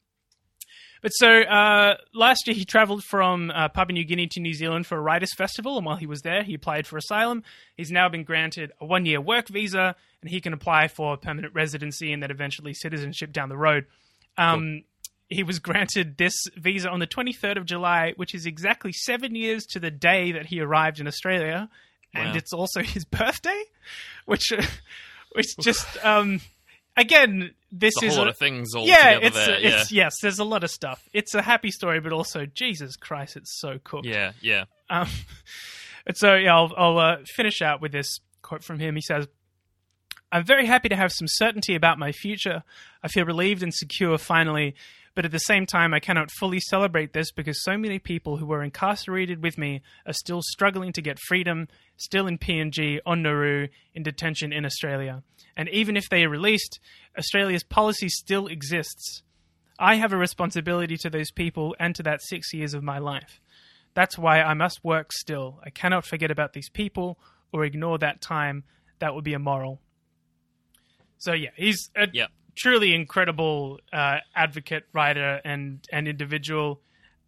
But 1.00 1.10
so 1.10 1.42
uh, 1.42 1.96
last 2.12 2.46
year 2.46 2.56
he 2.56 2.64
travelled 2.64 3.04
from 3.04 3.52
uh, 3.54 3.68
Papua 3.68 3.94
New 3.94 4.04
Guinea 4.04 4.26
to 4.32 4.40
New 4.40 4.54
Zealand 4.54 4.86
for 4.86 4.98
a 4.98 5.00
writers' 5.00 5.34
festival, 5.36 5.76
and 5.76 5.86
while 5.86 5.96
he 5.96 6.06
was 6.06 6.22
there, 6.22 6.42
he 6.42 6.54
applied 6.54 6.86
for 6.86 6.96
asylum. 6.96 7.44
He's 7.76 7.92
now 7.92 8.08
been 8.08 8.24
granted 8.24 8.72
a 8.80 8.84
one-year 8.84 9.20
work 9.20 9.48
visa, 9.48 9.94
and 10.20 10.30
he 10.30 10.40
can 10.40 10.52
apply 10.52 10.88
for 10.88 11.16
permanent 11.16 11.54
residency 11.54 12.12
and 12.12 12.22
then 12.22 12.32
eventually 12.32 12.74
citizenship 12.74 13.32
down 13.32 13.48
the 13.48 13.56
road. 13.56 13.86
Um, 14.36 14.82
He 15.28 15.42
was 15.42 15.58
granted 15.58 16.16
this 16.16 16.34
visa 16.56 16.88
on 16.88 17.00
the 17.00 17.06
23rd 17.06 17.58
of 17.58 17.66
July, 17.66 18.14
which 18.16 18.34
is 18.34 18.46
exactly 18.46 18.92
seven 18.92 19.34
years 19.34 19.64
to 19.66 19.80
the 19.80 19.90
day 19.90 20.32
that 20.32 20.46
he 20.46 20.60
arrived 20.60 21.00
in 21.00 21.06
Australia, 21.06 21.68
and 22.14 22.34
it's 22.36 22.52
also 22.52 22.82
his 22.82 23.04
birthday, 23.04 23.62
which, 24.24 24.52
which 25.32 25.48
just 25.60 26.02
um, 26.04 26.40
again, 26.98 27.54
this 27.70 27.94
It's 27.96 28.02
a 28.02 28.06
is 28.06 28.16
a, 28.16 28.18
lot 28.18 28.28
of 28.28 28.36
things 28.36 28.74
all 28.74 28.86
yeah, 28.86 29.14
together 29.14 29.26
it's, 29.26 29.46
there. 29.46 29.58
it's 29.60 29.92
yes, 29.92 30.14
there's 30.20 30.38
a 30.38 30.44
lot 30.44 30.64
of 30.64 30.70
stuff. 30.70 31.02
It's 31.12 31.34
a 31.34 31.42
happy 31.42 31.70
story, 31.70 32.00
but 32.00 32.12
also 32.12 32.46
Jesus 32.46 32.96
Christ, 32.96 33.36
it's 33.36 33.58
so 33.60 33.78
cooked. 33.82 34.06
yeah. 34.06 34.32
Yeah. 34.40 34.64
Yeah. 34.90 35.00
Um, 35.00 35.08
and 36.06 36.16
so 36.16 36.34
yeah, 36.34 36.54
I'll, 36.54 36.72
I'll 36.76 36.98
uh, 36.98 37.16
finish 37.36 37.62
out 37.62 37.80
with 37.80 37.92
this 37.92 38.20
quote 38.42 38.64
from 38.64 38.78
him. 38.78 38.94
He 38.94 39.02
says, 39.02 39.28
"I'm 40.32 40.44
very 40.44 40.66
happy 40.66 40.88
to 40.88 40.96
have 40.96 41.12
some 41.12 41.28
certainty 41.28 41.74
about 41.74 41.98
my 41.98 42.12
future. 42.12 42.62
I 43.02 43.08
feel 43.08 43.24
relieved 43.24 43.62
and 43.62 43.72
secure 43.72 44.18
finally." 44.18 44.74
But 45.14 45.24
at 45.24 45.30
the 45.30 45.38
same 45.38 45.66
time, 45.66 45.92
I 45.92 46.00
cannot 46.00 46.30
fully 46.30 46.60
celebrate 46.60 47.12
this 47.12 47.32
because 47.32 47.62
so 47.62 47.76
many 47.76 47.98
people 47.98 48.36
who 48.36 48.46
were 48.46 48.62
incarcerated 48.62 49.42
with 49.42 49.58
me 49.58 49.82
are 50.06 50.12
still 50.12 50.42
struggling 50.42 50.92
to 50.92 51.02
get 51.02 51.18
freedom, 51.18 51.68
still 51.96 52.26
in 52.26 52.38
PNG, 52.38 53.00
on 53.04 53.22
Nauru, 53.22 53.68
in 53.94 54.02
detention 54.02 54.52
in 54.52 54.64
Australia. 54.64 55.22
And 55.56 55.68
even 55.70 55.96
if 55.96 56.08
they 56.08 56.24
are 56.24 56.28
released, 56.28 56.78
Australia's 57.18 57.64
policy 57.64 58.08
still 58.08 58.46
exists. 58.46 59.22
I 59.78 59.96
have 59.96 60.12
a 60.12 60.16
responsibility 60.16 60.96
to 60.98 61.10
those 61.10 61.30
people 61.30 61.74
and 61.78 61.94
to 61.96 62.02
that 62.04 62.22
six 62.22 62.52
years 62.52 62.74
of 62.74 62.82
my 62.82 62.98
life. 62.98 63.40
That's 63.94 64.18
why 64.18 64.42
I 64.42 64.54
must 64.54 64.84
work 64.84 65.12
still. 65.12 65.60
I 65.64 65.70
cannot 65.70 66.04
forget 66.04 66.30
about 66.30 66.52
these 66.52 66.68
people 66.68 67.18
or 67.52 67.64
ignore 67.64 67.98
that 67.98 68.20
time. 68.20 68.64
That 69.00 69.14
would 69.14 69.24
be 69.24 69.32
immoral. 69.32 69.80
So 71.18 71.32
yeah, 71.32 71.50
he's 71.56 71.90
Yeah. 72.14 72.26
Truly 72.58 72.94
incredible 72.94 73.78
uh, 73.92 74.18
advocate, 74.34 74.84
writer, 74.92 75.40
and 75.44 75.86
and 75.92 76.08
individual. 76.08 76.80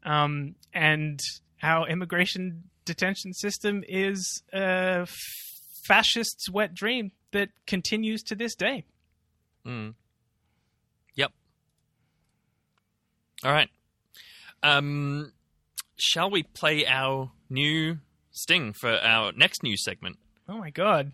Um, 0.04 0.54
and 0.74 1.20
our 1.62 1.88
immigration 1.88 2.64
detention 2.84 3.32
system 3.34 3.84
is 3.88 4.42
a 4.52 5.06
fascist's 5.84 6.50
wet 6.50 6.74
dream. 6.74 7.12
that 7.32 7.50
continues 7.66 8.22
to 8.24 8.34
this 8.34 8.56
day. 8.56 8.84
Mm. 9.64 9.94
Yep. 11.14 11.32
All 13.44 13.52
right. 13.52 13.68
Um, 14.62 15.32
shall 15.96 16.30
we 16.30 16.42
play 16.42 16.84
our 16.86 17.30
new 17.48 17.98
sting 18.32 18.72
for 18.72 18.90
our 18.90 19.32
next 19.32 19.62
news 19.62 19.84
segment? 19.84 20.18
Oh 20.48 20.58
my 20.58 20.70
god. 20.70 21.12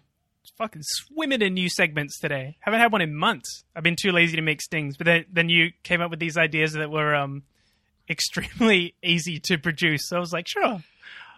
Fucking 0.59 0.83
swimming 0.85 1.43
in 1.43 1.55
new 1.55 1.69
segments 1.69 2.19
today. 2.19 2.57
Haven't 2.61 2.81
had 2.81 2.93
one 2.93 3.01
in 3.03 3.15
months. 3.15 3.65
I've 3.75 3.83
been 3.83 3.97
too 3.97 4.13
lazy 4.13 4.37
to 4.37 4.43
make 4.43 4.61
stings, 4.63 4.97
but 4.97 5.05
then 5.05 5.25
then 5.31 5.49
you 5.49 5.71
came 5.83 6.01
up 6.01 6.11
with 6.11 6.21
these 6.21 6.37
ideas 6.37 6.73
that 6.75 6.91
were 6.91 7.15
um 7.15 7.43
extremely 8.09 8.95
easy 9.03 9.41
to 9.41 9.59
produce. 9.59 10.09
So 10.09 10.17
I 10.17 10.21
was 10.21 10.33
like, 10.33 10.47
sure. 10.47 10.81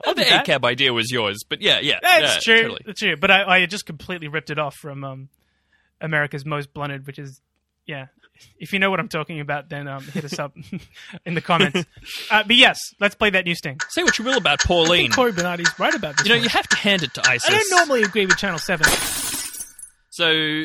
I'll 0.04 0.14
the 0.14 0.22
that. 0.24 0.46
ACAB 0.46 0.64
idea 0.64 0.92
was 0.92 1.10
yours, 1.10 1.44
but 1.48 1.60
yeah, 1.60 1.80
yeah, 1.80 1.98
That's 2.02 2.46
yeah, 2.46 2.54
true. 2.54 2.62
totally. 2.62 2.82
That's 2.86 3.00
true. 3.00 3.16
But 3.16 3.30
I, 3.32 3.44
I 3.62 3.66
just 3.66 3.84
completely 3.84 4.28
ripped 4.28 4.50
it 4.50 4.58
off 4.58 4.76
from 4.76 5.02
um, 5.02 5.28
America's 6.00 6.44
Most 6.44 6.72
Blunted, 6.72 7.04
which 7.06 7.18
is, 7.18 7.40
yeah. 7.88 8.07
If 8.61 8.73
you 8.73 8.78
know 8.78 8.90
what 8.90 9.00
I'm 9.00 9.09
talking 9.09 9.40
about, 9.40 9.68
then 9.68 9.88
um, 9.88 10.04
hit 10.04 10.25
us 10.25 10.38
up 10.38 10.57
in 11.26 11.35
the 11.35 11.40
comments. 11.40 11.85
uh, 12.30 12.45
but 12.45 12.54
yes, 12.54 12.78
let's 13.00 13.16
play 13.16 13.30
that 13.30 13.45
new 13.45 13.54
sting. 13.57 13.80
Say 13.88 14.04
what 14.04 14.16
you 14.18 14.25
will 14.25 14.38
about 14.38 14.61
Pauline. 14.61 14.92
I 14.92 15.02
think 15.02 15.14
Cory 15.14 15.33
Bernardi's 15.33 15.76
right 15.78 15.95
about 15.95 16.16
this. 16.16 16.26
You 16.26 16.30
know, 16.30 16.37
one. 16.37 16.45
you 16.45 16.50
have 16.50 16.68
to 16.68 16.76
hand 16.76 17.02
it 17.02 17.14
to 17.14 17.28
ISIS. 17.28 17.49
I 17.49 17.52
don't 17.52 17.71
normally 17.71 18.02
agree 18.02 18.26
with 18.26 18.37
Channel 18.37 18.61
7. 18.61 18.87
So, 20.11 20.64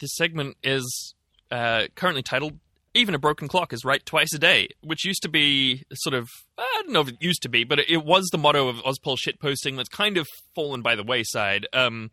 this 0.00 0.14
segment 0.14 0.56
is 0.62 1.14
uh, 1.50 1.84
currently 1.94 2.22
titled 2.22 2.58
"Even 2.94 3.14
a 3.14 3.18
Broken 3.18 3.48
Clock 3.48 3.72
is 3.72 3.84
Right 3.84 4.04
Twice 4.04 4.34
a 4.34 4.38
Day," 4.38 4.68
which 4.82 5.04
used 5.04 5.22
to 5.22 5.28
be 5.28 5.84
sort 5.94 6.14
of 6.14 6.28
I 6.58 6.82
don't 6.84 6.92
know 6.92 7.00
if 7.00 7.08
it 7.08 7.16
used 7.20 7.42
to 7.42 7.48
be, 7.48 7.64
but 7.64 7.78
it 7.78 8.04
was 8.04 8.28
the 8.32 8.38
motto 8.38 8.68
of 8.68 8.76
Ozpol 8.76 9.16
shitposting 9.16 9.76
that's 9.76 9.88
kind 9.88 10.16
of 10.16 10.26
fallen 10.54 10.82
by 10.82 10.94
the 10.94 11.02
wayside. 11.02 11.66
Um, 11.72 12.10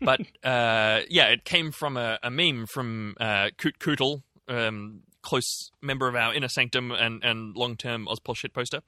but 0.00 0.20
uh, 0.44 1.00
yeah, 1.08 1.26
it 1.28 1.44
came 1.44 1.70
from 1.72 1.96
a, 1.96 2.18
a 2.22 2.30
meme 2.30 2.66
from 2.66 3.14
uh, 3.20 3.50
Coot 3.58 3.78
Cootle, 3.78 4.22
um, 4.48 5.00
close 5.22 5.70
member 5.82 6.08
of 6.08 6.14
our 6.14 6.32
inner 6.34 6.48
sanctum 6.48 6.90
and, 6.92 7.22
and 7.24 7.56
long 7.56 7.76
term 7.76 8.06
Ozpol 8.06 8.34
shitposter. 8.36 8.80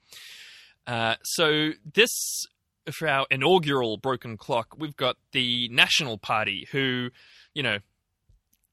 Uh, 0.87 1.15
so 1.23 1.71
this 1.93 2.45
for 2.91 3.07
our 3.07 3.27
inaugural 3.29 3.97
broken 3.97 4.37
clock, 4.37 4.75
we've 4.77 4.95
got 4.95 5.15
the 5.33 5.69
National 5.69 6.17
Party, 6.17 6.67
who, 6.71 7.09
you 7.53 7.61
know, 7.61 7.77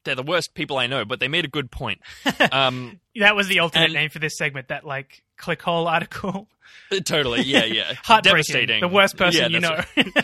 they're 0.03 0.15
the 0.15 0.23
worst 0.23 0.55
people 0.55 0.77
I 0.77 0.87
know, 0.87 1.05
but 1.05 1.19
they 1.19 1.27
made 1.27 1.45
a 1.45 1.49
good 1.49 1.69
point. 1.69 2.01
Um, 2.51 2.99
That 3.19 3.35
was 3.35 3.47
the 3.47 3.59
alternate 3.59 3.85
And- 3.85 3.93
name 3.93 4.09
for 4.09 4.17
this 4.19 4.37
segment, 4.37 4.69
that 4.69 4.83
like 4.85 5.23
clickhole 5.39 5.85
article. 5.87 6.47
totally, 7.05 7.43
yeah, 7.43 7.65
yeah, 7.65 7.93
Heartbreaking. 8.03 8.31
devastating. 8.37 8.81
The 8.81 8.87
worst 8.87 9.17
person 9.17 9.41
Yeah, 9.41 9.47
you 9.49 9.59
know. 9.59 9.83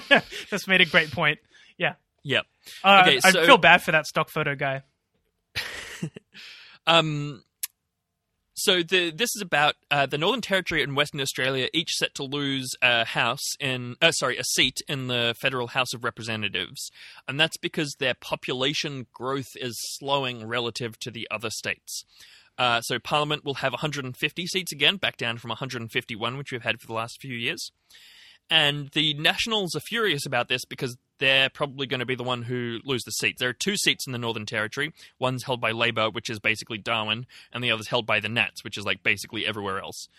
right. 0.09 0.23
That's 0.49 0.67
made 0.67 0.81
a 0.81 0.85
great 0.85 1.11
point. 1.11 1.39
Yeah. 1.77 1.93
Yeah. 2.25 2.41
Uh, 2.83 3.03
Okay, 3.05 3.19
I 3.23 3.31
feel 3.31 3.57
bad 3.57 3.83
for 3.83 3.91
that 3.93 4.05
stock 4.07 4.29
photo 4.29 4.55
guy. 4.55 4.83
Um, 6.87 7.43
so 8.53 8.83
the 8.83 9.09
this 9.09 9.35
is 9.35 9.41
about 9.41 9.75
uh, 9.91 10.05
the 10.05 10.17
Northern 10.17 10.41
Territory 10.41 10.81
and 10.81 10.95
Western 10.95 11.19
Australia 11.19 11.67
each 11.73 11.91
set 11.93 12.15
to 12.15 12.23
lose 12.23 12.69
a 12.81 13.03
house 13.03 13.55
in 13.59 13.95
uh, 14.01 14.11
sorry 14.11 14.37
a 14.37 14.43
seat 14.43 14.77
in 14.87 15.07
the 15.07 15.35
federal 15.39 15.67
House 15.67 15.93
of 15.93 16.03
Representatives, 16.03 16.91
and 17.27 17.39
that's 17.39 17.57
because 17.57 17.95
their 17.99 18.13
population 18.13 19.07
growth 19.13 19.49
is 19.55 19.77
slowing 19.97 20.47
relative 20.47 20.97
to 20.99 21.11
the 21.11 21.27
other 21.29 21.49
states. 21.49 22.05
Uh, 22.57 22.79
so 22.81 22.97
Parliament 22.99 23.43
will 23.43 23.55
have 23.55 23.73
150 23.73 24.47
seats 24.47 24.71
again, 24.71 24.95
back 24.95 25.17
down 25.17 25.37
from 25.37 25.49
151, 25.49 26.37
which 26.37 26.53
we've 26.53 26.61
had 26.61 26.79
for 26.79 26.87
the 26.87 26.93
last 26.93 27.19
few 27.19 27.35
years. 27.35 27.71
And 28.49 28.89
the 28.89 29.13
Nationals 29.15 29.75
are 29.75 29.81
furious 29.81 30.25
about 30.25 30.47
this 30.47 30.65
because 30.65 30.97
they're 31.17 31.49
probably 31.49 31.87
going 31.87 31.99
to 31.99 32.05
be 32.05 32.15
the 32.15 32.23
one 32.23 32.43
who 32.43 32.79
lose 32.83 33.03
the 33.03 33.11
seats. 33.11 33.39
There 33.39 33.49
are 33.49 33.53
two 33.53 33.77
seats 33.77 34.05
in 34.05 34.13
the 34.13 34.19
Northern 34.19 34.45
Territory. 34.45 34.93
One's 35.19 35.43
held 35.43 35.61
by 35.61 35.71
Labor, 35.71 36.09
which 36.09 36.29
is 36.29 36.39
basically 36.39 36.77
Darwin, 36.77 37.25
and 37.51 37.63
the 37.63 37.71
other's 37.71 37.87
held 37.87 38.05
by 38.05 38.19
the 38.19 38.29
Nats, 38.29 38.63
which 38.63 38.77
is 38.77 38.85
like 38.85 39.01
basically 39.01 39.45
everywhere 39.45 39.79
else. 39.79 40.09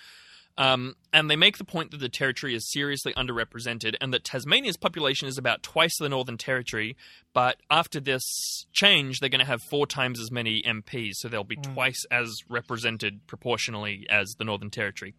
Um, 0.59 0.95
and 1.13 1.31
they 1.31 1.37
make 1.37 1.59
the 1.59 1.65
point 1.65 1.91
that 1.91 2.01
the 2.01 2.09
territory 2.09 2.55
is 2.55 2.71
seriously 2.71 3.13
underrepresented 3.15 3.95
and 4.01 4.13
that 4.15 4.25
Tasmania's 4.25 4.77
population 4.77 5.29
is 5.29 5.39
about 5.39 5.63
twice 5.63 5.97
the 5.99 6.09
Northern 6.09 6.39
Territory. 6.39 6.97
But 7.35 7.57
after 7.71 8.01
this 8.01 8.67
change, 8.73 9.21
they're 9.21 9.29
going 9.29 9.41
to 9.41 9.47
have 9.47 9.61
four 9.71 9.87
times 9.87 10.19
as 10.19 10.31
many 10.31 10.63
MPs, 10.63 11.15
so 11.17 11.29
they'll 11.29 11.45
be 11.45 11.57
twice 11.75 12.05
as 12.11 12.35
represented 12.49 13.27
proportionally 13.27 14.07
as 14.09 14.35
the 14.39 14.45
Northern 14.45 14.71
Territory. 14.71 15.15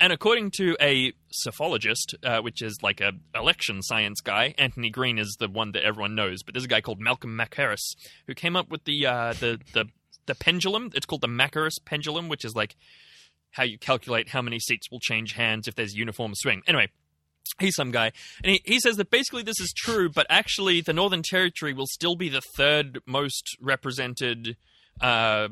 And 0.00 0.12
according 0.12 0.50
to 0.58 0.76
a 0.80 1.12
psephologist, 1.46 2.14
uh, 2.22 2.40
which 2.42 2.60
is 2.62 2.78
like 2.82 3.00
a 3.00 3.12
election 3.34 3.82
science 3.82 4.20
guy, 4.20 4.54
Anthony 4.58 4.90
Green 4.90 5.18
is 5.18 5.36
the 5.40 5.48
one 5.48 5.72
that 5.72 5.82
everyone 5.84 6.14
knows, 6.14 6.42
but 6.42 6.54
there's 6.54 6.64
a 6.64 6.68
guy 6.68 6.80
called 6.82 7.00
Malcolm 7.00 7.36
Mackerras 7.38 7.96
who 8.26 8.34
came 8.34 8.56
up 8.56 8.70
with 8.70 8.84
the 8.84 9.06
uh, 9.06 9.32
the 9.34 9.58
the 9.72 9.86
the 10.26 10.34
pendulum. 10.34 10.90
It's 10.94 11.06
called 11.06 11.22
the 11.22 11.28
Mackerras 11.28 11.78
pendulum, 11.84 12.28
which 12.28 12.44
is 12.44 12.54
like 12.54 12.76
how 13.54 13.62
you 13.62 13.78
calculate 13.78 14.28
how 14.28 14.42
many 14.42 14.58
seats 14.58 14.90
will 14.90 15.00
change 15.00 15.32
hands 15.32 15.68
if 15.68 15.74
there's 15.76 15.94
uniform 15.94 16.32
swing. 16.34 16.62
Anyway, 16.66 16.88
he's 17.60 17.74
some 17.76 17.92
guy, 17.92 18.10
and 18.42 18.52
he, 18.52 18.60
he 18.64 18.80
says 18.80 18.96
that 18.96 19.10
basically 19.10 19.42
this 19.42 19.60
is 19.60 19.72
true, 19.76 20.08
but 20.08 20.26
actually 20.28 20.80
the 20.80 20.92
Northern 20.92 21.22
Territory 21.22 21.72
will 21.72 21.86
still 21.86 22.16
be 22.16 22.28
the 22.28 22.42
third 22.56 22.98
most 23.06 23.56
represented 23.60 24.56
uh, 25.00 25.48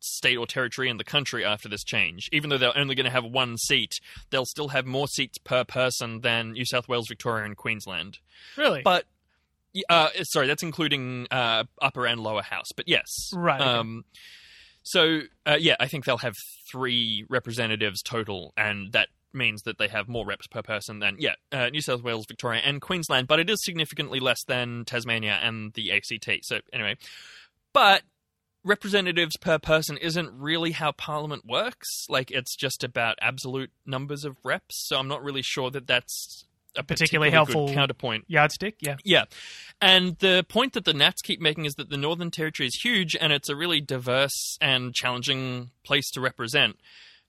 state 0.00 0.36
or 0.36 0.46
territory 0.46 0.90
in 0.90 0.98
the 0.98 1.04
country 1.04 1.42
after 1.42 1.68
this 1.68 1.82
change. 1.84 2.28
Even 2.32 2.50
though 2.50 2.58
they're 2.58 2.76
only 2.76 2.94
going 2.94 3.06
to 3.06 3.10
have 3.10 3.24
one 3.24 3.56
seat, 3.56 3.94
they'll 4.30 4.44
still 4.44 4.68
have 4.68 4.84
more 4.84 5.08
seats 5.08 5.38
per 5.38 5.64
person 5.64 6.20
than 6.20 6.52
New 6.52 6.66
South 6.66 6.86
Wales, 6.86 7.06
Victoria, 7.08 7.46
and 7.46 7.56
Queensland. 7.56 8.18
Really? 8.58 8.82
But 8.82 9.06
uh, 9.88 10.10
sorry, 10.24 10.46
that's 10.48 10.62
including 10.62 11.28
uh, 11.30 11.64
upper 11.80 12.06
and 12.06 12.20
lower 12.20 12.42
house. 12.42 12.68
But 12.76 12.88
yes, 12.88 13.06
Right, 13.32 13.60
okay. 13.60 14.00
So 14.82 15.20
uh, 15.46 15.56
yeah, 15.58 15.76
I 15.80 15.86
think 15.86 16.04
they'll 16.04 16.18
have 16.18 16.36
three 16.70 17.24
representatives 17.28 18.02
total, 18.02 18.52
and 18.56 18.92
that 18.92 19.08
means 19.34 19.62
that 19.62 19.78
they 19.78 19.88
have 19.88 20.08
more 20.08 20.26
reps 20.26 20.46
per 20.46 20.62
person 20.62 20.98
than 20.98 21.16
yeah, 21.18 21.34
uh, 21.50 21.68
New 21.68 21.80
South 21.80 22.02
Wales, 22.02 22.26
Victoria, 22.28 22.60
and 22.64 22.80
Queensland. 22.80 23.28
But 23.28 23.40
it 23.40 23.48
is 23.48 23.62
significantly 23.64 24.20
less 24.20 24.44
than 24.44 24.84
Tasmania 24.84 25.38
and 25.42 25.72
the 25.74 25.92
ACT. 25.92 26.28
So 26.42 26.60
anyway, 26.72 26.96
but 27.72 28.02
representatives 28.64 29.36
per 29.36 29.58
person 29.58 29.96
isn't 29.96 30.30
really 30.32 30.72
how 30.72 30.92
Parliament 30.92 31.44
works. 31.46 32.06
Like 32.08 32.30
it's 32.30 32.54
just 32.56 32.84
about 32.84 33.18
absolute 33.20 33.70
numbers 33.86 34.24
of 34.24 34.36
reps. 34.44 34.86
So 34.86 34.98
I'm 34.98 35.08
not 35.08 35.22
really 35.22 35.42
sure 35.42 35.70
that 35.70 35.86
that's 35.86 36.44
a 36.76 36.82
Particularly 36.82 37.30
particularly, 37.30 37.30
helpful 37.30 37.74
counterpoint. 37.74 38.24
Yardstick? 38.28 38.76
Yeah. 38.80 38.96
Yeah. 39.04 39.24
And 39.80 40.16
the 40.18 40.44
point 40.48 40.72
that 40.74 40.84
the 40.84 40.94
Nats 40.94 41.20
keep 41.22 41.40
making 41.40 41.64
is 41.64 41.74
that 41.74 41.90
the 41.90 41.96
Northern 41.96 42.30
Territory 42.30 42.66
is 42.66 42.80
huge 42.82 43.16
and 43.20 43.32
it's 43.32 43.48
a 43.48 43.56
really 43.56 43.80
diverse 43.80 44.56
and 44.60 44.94
challenging 44.94 45.70
place 45.84 46.10
to 46.12 46.20
represent. 46.20 46.76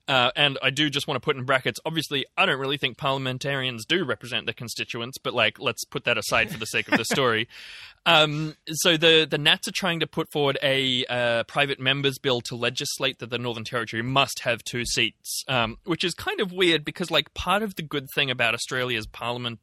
Uh, 0.06 0.30
and 0.36 0.58
I 0.62 0.70
do 0.70 0.90
just 0.90 1.08
want 1.08 1.16
to 1.16 1.24
put 1.24 1.36
in 1.36 1.44
brackets. 1.44 1.80
Obviously, 1.86 2.26
I 2.36 2.44
don't 2.44 2.58
really 2.58 2.76
think 2.76 2.98
parliamentarians 2.98 3.86
do 3.86 4.04
represent 4.04 4.46
their 4.46 4.54
constituents, 4.54 5.16
but 5.16 5.32
like, 5.32 5.58
let's 5.58 5.84
put 5.84 6.04
that 6.04 6.18
aside 6.18 6.50
for 6.50 6.58
the 6.58 6.66
sake 6.66 6.88
of 6.88 6.98
the 6.98 7.04
story. 7.04 7.48
Um, 8.06 8.54
so 8.70 8.98
the 8.98 9.26
the 9.28 9.38
Nats 9.38 9.66
are 9.66 9.72
trying 9.74 10.00
to 10.00 10.06
put 10.06 10.30
forward 10.30 10.58
a 10.62 11.06
uh, 11.06 11.44
private 11.44 11.80
members 11.80 12.18
bill 12.18 12.42
to 12.42 12.54
legislate 12.54 13.18
that 13.20 13.30
the 13.30 13.38
Northern 13.38 13.64
Territory 13.64 14.02
must 14.02 14.40
have 14.40 14.62
two 14.62 14.84
seats, 14.84 15.42
um, 15.48 15.78
which 15.84 16.04
is 16.04 16.12
kind 16.12 16.38
of 16.42 16.52
weird 16.52 16.84
because 16.84 17.10
like 17.10 17.32
part 17.32 17.62
of 17.62 17.76
the 17.76 17.82
good 17.82 18.06
thing 18.14 18.30
about 18.30 18.52
Australia's 18.52 19.06
parliament 19.06 19.58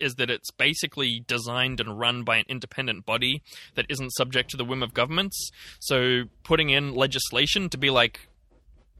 is 0.00 0.14
that 0.14 0.30
it's 0.30 0.50
basically 0.52 1.24
designed 1.26 1.80
and 1.80 1.98
run 1.98 2.22
by 2.22 2.38
an 2.38 2.44
independent 2.48 3.04
body 3.04 3.42
that 3.74 3.86
isn't 3.88 4.10
subject 4.10 4.50
to 4.50 4.56
the 4.56 4.64
whim 4.64 4.82
of 4.82 4.94
governments. 4.94 5.50
So 5.78 6.22
putting 6.42 6.70
in 6.70 6.94
legislation 6.94 7.68
to 7.70 7.78
be 7.78 7.90
like, 7.90 8.29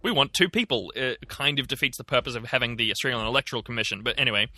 we 0.02 0.10
want 0.10 0.32
two 0.34 0.48
people, 0.48 0.92
it 0.96 1.28
kind 1.28 1.58
of 1.58 1.68
defeats 1.68 1.98
the 1.98 2.04
purpose 2.04 2.34
of 2.34 2.44
having 2.46 2.76
the 2.76 2.90
Australian 2.90 3.26
Electoral 3.26 3.62
Commission. 3.62 4.02
But 4.02 4.18
anyway, 4.18 4.48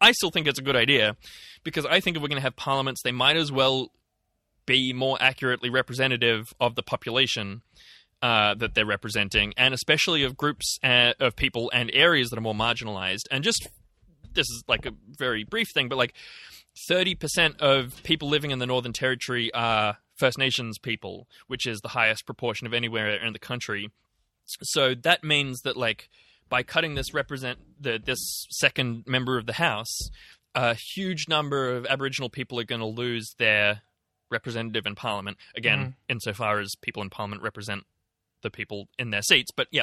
I 0.00 0.12
still 0.12 0.30
think 0.30 0.46
it's 0.46 0.58
a 0.58 0.62
good 0.62 0.76
idea 0.76 1.16
because 1.64 1.86
I 1.86 2.00
think 2.00 2.16
if 2.16 2.22
we're 2.22 2.28
going 2.28 2.40
to 2.40 2.42
have 2.42 2.56
parliaments, 2.56 3.02
they 3.02 3.12
might 3.12 3.36
as 3.36 3.50
well 3.50 3.92
be 4.66 4.92
more 4.92 5.16
accurately 5.20 5.70
representative 5.70 6.52
of 6.60 6.74
the 6.74 6.82
population 6.82 7.62
uh, 8.22 8.54
that 8.54 8.74
they're 8.74 8.86
representing, 8.86 9.54
and 9.56 9.72
especially 9.72 10.22
of 10.22 10.36
groups 10.36 10.78
uh, 10.82 11.14
of 11.18 11.36
people 11.36 11.70
and 11.72 11.90
areas 11.94 12.28
that 12.30 12.38
are 12.38 12.42
more 12.42 12.54
marginalized. 12.54 13.22
And 13.30 13.42
just 13.42 13.68
this 14.34 14.44
is 14.44 14.62
like 14.68 14.86
a 14.86 14.92
very 15.08 15.44
brief 15.44 15.68
thing, 15.72 15.88
but 15.88 15.96
like 15.96 16.14
30% 16.90 17.58
of 17.60 18.02
people 18.02 18.28
living 18.28 18.50
in 18.50 18.58
the 18.58 18.66
Northern 18.66 18.92
Territory 18.92 19.52
are 19.54 19.98
First 20.16 20.38
Nations 20.38 20.78
people, 20.78 21.26
which 21.46 21.66
is 21.66 21.80
the 21.80 21.88
highest 21.88 22.26
proportion 22.26 22.66
of 22.66 22.74
anywhere 22.74 23.16
in 23.16 23.32
the 23.32 23.38
country. 23.38 23.90
So 24.62 24.94
that 24.94 25.24
means 25.24 25.60
that 25.62 25.76
like 25.76 26.08
by 26.48 26.62
cutting 26.62 26.94
this 26.94 27.14
represent 27.14 27.58
the 27.80 28.00
this 28.02 28.46
second 28.50 29.04
member 29.06 29.38
of 29.38 29.46
the 29.46 29.54
House, 29.54 30.10
a 30.54 30.74
huge 30.94 31.28
number 31.28 31.70
of 31.76 31.86
Aboriginal 31.86 32.28
people 32.28 32.58
are 32.58 32.64
going 32.64 32.80
to 32.80 32.86
lose 32.86 33.34
their 33.38 33.82
representative 34.30 34.86
in 34.86 34.94
Parliament. 34.94 35.36
Again, 35.56 35.96
insofar 36.08 36.60
as 36.60 36.74
people 36.80 37.02
in 37.02 37.10
Parliament 37.10 37.42
represent 37.42 37.84
the 38.42 38.50
people 38.50 38.88
in 38.98 39.10
their 39.10 39.22
seats. 39.22 39.50
But 39.54 39.68
yeah, 39.70 39.82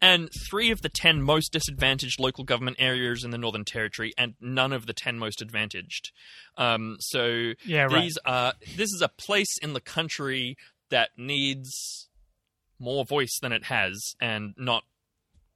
and 0.00 0.28
three 0.48 0.70
of 0.70 0.82
the 0.82 0.88
ten 0.88 1.22
most 1.22 1.52
disadvantaged 1.52 2.20
local 2.20 2.44
government 2.44 2.76
areas 2.78 3.24
in 3.24 3.30
the 3.30 3.38
Northern 3.38 3.64
Territory, 3.64 4.12
and 4.16 4.34
none 4.40 4.72
of 4.72 4.86
the 4.86 4.92
ten 4.92 5.18
most 5.18 5.42
advantaged. 5.42 6.12
Um, 6.56 6.96
so 7.00 7.52
Yeah, 7.64 7.84
right. 7.84 8.02
these 8.02 8.18
are 8.24 8.54
this 8.76 8.90
is 8.92 9.02
a 9.02 9.08
place 9.08 9.58
in 9.60 9.72
the 9.72 9.80
country 9.80 10.56
that 10.90 11.10
needs 11.16 12.05
more 12.78 13.04
voice 13.04 13.38
than 13.40 13.52
it 13.52 13.64
has, 13.64 14.14
and 14.20 14.54
not 14.56 14.84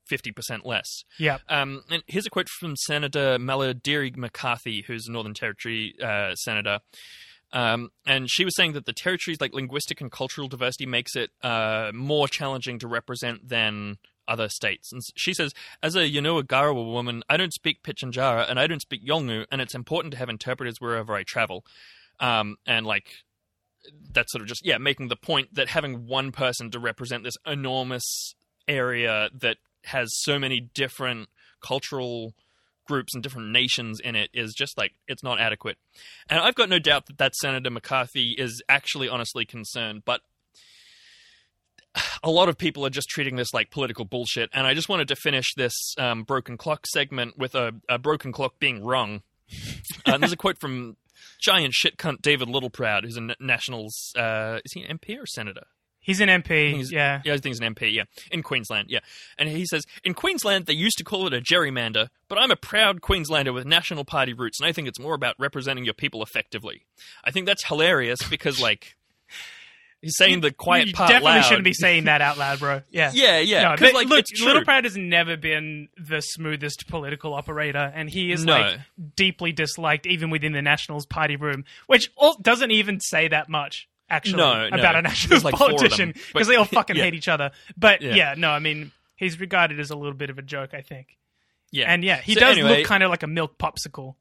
fifty 0.07 0.33
percent 0.33 0.67
less. 0.67 1.05
Yeah. 1.19 1.39
Um, 1.49 1.83
and 1.91 2.03
here's 2.07 2.27
a 2.27 2.31
quote 2.31 2.49
from 2.49 2.77
Senator 2.77 3.39
Malarndirri 3.39 4.17
McCarthy, 4.17 4.85
who's 4.87 5.07
a 5.07 5.13
Northern 5.13 5.35
Territory 5.35 5.95
uh, 6.03 6.35
senator. 6.35 6.81
Um, 7.53 7.91
and 8.07 8.31
she 8.31 8.45
was 8.45 8.55
saying 8.55 8.75
that 8.75 8.87
the 8.87 8.93
territories 8.93 9.41
like 9.41 9.53
linguistic 9.53 10.01
and 10.01 10.11
cultural 10.11 10.49
diversity 10.49 10.87
makes 10.87 11.17
it 11.17 11.31
uh, 11.43 11.91
more 11.93 12.29
challenging 12.29 12.79
to 12.79 12.87
represent 12.87 13.49
than 13.49 13.99
other 14.29 14.49
states. 14.49 14.93
And 14.93 15.03
she 15.17 15.35
says, 15.35 15.53
as 15.83 15.97
a 15.97 16.09
Yanyuwa 16.09 16.45
Garrwa 16.45 16.93
woman, 16.93 17.25
I 17.29 17.37
don't 17.37 17.53
speak 17.53 17.83
Pitjantjatjara 17.83 18.49
and 18.49 18.61
I 18.61 18.69
don't 18.69 18.81
speak 18.81 19.05
Yolngu, 19.05 19.47
and 19.51 19.61
it's 19.61 19.75
important 19.75 20.13
to 20.13 20.19
have 20.19 20.29
interpreters 20.29 20.81
wherever 20.81 21.15
I 21.15 21.25
travel. 21.25 21.65
Um, 22.21 22.57
and 22.67 22.87
like 22.87 23.07
that's 24.13 24.33
sort 24.33 24.43
of 24.43 24.49
just 24.49 24.65
yeah, 24.65 24.79
making 24.79 25.09
the 25.09 25.17
point 25.17 25.55
that 25.55 25.69
having 25.69 26.07
one 26.07 26.33
person 26.33 26.71
to 26.71 26.79
represent 26.79 27.25
this 27.25 27.37
enormous 27.47 28.35
area 28.69 29.31
that 29.35 29.57
has 29.85 30.09
so 30.21 30.39
many 30.39 30.61
different 30.61 31.29
cultural 31.61 32.35
groups 32.87 33.15
and 33.15 33.23
different 33.23 33.51
nations 33.51 34.01
in 34.01 34.17
it 34.17 34.31
is 34.35 34.53
just 34.57 34.77
like 34.77 34.93
it's 35.07 35.23
not 35.23 35.41
adequate. 35.41 35.77
And 36.29 36.41
I've 36.41 36.55
got 36.55 36.69
no 36.69 36.79
doubt 36.79 37.07
that 37.07 37.19
that 37.19 37.35
Senator 37.37 37.71
McCarthy 37.71 38.35
is 38.37 38.63
actually 38.69 39.09
honestly 39.09 39.45
concerned, 39.45 40.03
but 40.05 40.23
a 42.23 42.31
lot 42.31 42.49
of 42.49 42.59
people 42.59 42.85
are 42.85 42.91
just 42.91 43.09
treating 43.09 43.37
this 43.37 43.53
like 43.55 43.71
political 43.71 44.05
bullshit. 44.05 44.51
And 44.53 44.67
I 44.67 44.75
just 44.75 44.89
wanted 44.89 45.09
to 45.09 45.17
finish 45.17 45.55
this 45.57 45.95
um, 45.99 46.25
broken 46.25 46.57
clock 46.57 46.87
segment 46.87 47.39
with 47.39 47.55
a, 47.55 47.73
a 47.89 47.99
broken 47.99 48.33
clock 48.33 48.55
being 48.59 48.85
wrong. 48.85 49.23
Uh, 50.07 50.19
there's 50.19 50.33
a 50.33 50.37
quote 50.37 50.61
from 50.61 50.97
giant 51.41 51.73
shit 51.75 51.97
cunt 51.97 52.23
David 52.23 52.49
Littleproud, 52.49 53.05
who's 53.05 53.17
a 53.17 53.35
Nationals. 53.41 54.13
Uh, 54.17 54.59
is 54.65 54.73
he 54.73 54.83
an 54.83 54.99
MP 54.99 55.19
or 55.21 55.27
senator? 55.27 55.65
He's 56.03 56.21
an 56.21 56.29
MP. 56.31 56.73
He's- 56.75 56.91
yeah. 56.91 57.21
Yeah, 57.27 57.35
I 57.35 57.37
think 57.37 57.55
he's 57.55 57.61
an 57.61 57.75
MP, 57.75 57.93
yeah. 57.93 58.05
In 58.33 58.43
Queensland, 58.43 58.87
yeah. 58.89 59.01
And 59.39 59.51
he 59.51 59.67
says, 59.67 59.85
In 60.03 60.15
Queensland, 60.15 60.65
they 60.67 60.73
used 60.73 60.97
to 60.97 61.05
call 61.05 61.27
it 61.27 61.35
a 61.35 61.43
gerrymander, 61.43 62.09
but 62.27 62.39
I'm 62.39 62.51
a 62.51 62.57
proud 62.57 63.03
Queenslander 63.03 63.53
with 63.53 63.67
National 63.67 64.05
Party 64.07 64.33
roots, 64.33 64.59
and 64.61 64.67
I 64.67 64.73
think 64.73 64.89
it's 64.89 64.99
more 64.99 65.15
about 65.15 65.35
representing 65.39 65.85
your 65.85 65.93
people 65.95 66.23
effectively. 66.23 66.87
I 67.23 67.31
think 67.31 67.45
that's 67.47 67.67
hilarious 67.67 68.21
because, 68.31 68.59
like, 68.61 68.97
he's 70.03 70.17
saying 70.17 70.41
the 70.41 70.51
quiet 70.53 70.89
you 70.89 70.95
part 70.95 71.09
definitely 71.11 71.39
loud. 71.39 71.45
shouldn't 71.45 71.65
be 71.65 71.73
saying 71.75 72.05
that 72.05 72.21
out 72.21 72.39
loud, 72.39 72.59
bro. 72.59 72.83
Yeah. 72.91 73.11
Yeah, 73.15 73.39
yeah. 73.39 73.63
No, 73.63 73.69
'cause, 73.71 73.81
but 73.81 73.95
like, 73.95 74.09
look. 74.09 74.25
Littleproud 74.43 74.85
has 74.85 74.97
never 74.97 75.37
been 75.37 75.89
the 75.97 76.21
smoothest 76.21 76.87
political 76.89 77.35
operator, 77.35 77.93
and 77.95 78.09
he 78.11 78.33
is 78.33 78.45
No. 78.45 78.59
like 78.59 78.81
deeply 79.17 79.53
disliked 79.53 80.07
even 80.07 80.31
within 80.31 80.53
the 80.53 80.63
Nationals 80.63 81.07
party 81.07 81.37
room, 81.37 81.65
which 81.87 82.11
all, 82.17 82.37
doesn't 82.41 82.71
even 82.71 83.01
say 83.01 83.29
that 83.29 83.49
much 83.49 83.89
actually 84.09 84.39
No, 84.39 84.69
no. 84.69 84.77
about 84.77 84.97
a 84.97 85.03
Nationals 85.03 85.45
like 85.45 85.57
four 85.57 85.67
of 85.71 85.71
them, 85.73 85.79
politician 85.79 86.15
because 86.33 86.49
they 86.49 86.57
all 86.57 86.65
fucking 86.67 86.97
yeah. 86.97 87.05
hate 87.05 87.15
each 87.15 87.29
other. 87.29 87.51
But 87.77 88.03
Yeah. 88.03 88.15
yeah. 88.15 88.35
no, 88.37 88.51
I 88.51 88.59
mean 88.59 88.91
he's 89.17 89.39
regarded 89.39 89.79
as 89.79 89.91
a 89.91 89.97
little 89.97 90.15
bit 90.15 90.31
of 90.31 90.39
a 90.39 90.43
joke, 90.43 90.71
I 90.75 90.81
think. 90.81 91.17
yeah. 91.71 91.93
And 91.93 92.03
yeah, 92.03 92.21
he 92.21 92.35
So 92.35 92.41
does 92.41 92.57
anyway, 92.57 92.79
look 92.79 92.87
kind 92.87 93.03
of 93.03 93.11
like 93.11 93.23
a 93.23 93.27
milk 93.29 93.59
popsicle. 93.59 94.15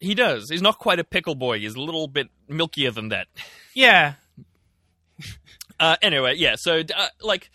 He 0.00 0.14
does. 0.14 0.50
He's 0.50 0.60
not 0.62 0.78
quite 0.78 0.98
a 0.98 1.04
pickle 1.04 1.34
boy. 1.34 1.58
He's 1.60 1.74
a 1.74 1.80
little 1.80 2.06
bit 2.08 2.28
milkier 2.50 2.92
than 2.92 3.08
that. 3.10 3.28
Yeah, 3.74 4.14
Uh, 5.78 5.96
anyway, 6.00 6.34
yeah. 6.36 6.54
So, 6.56 6.78
uh, 6.78 7.08
like, 7.20 7.50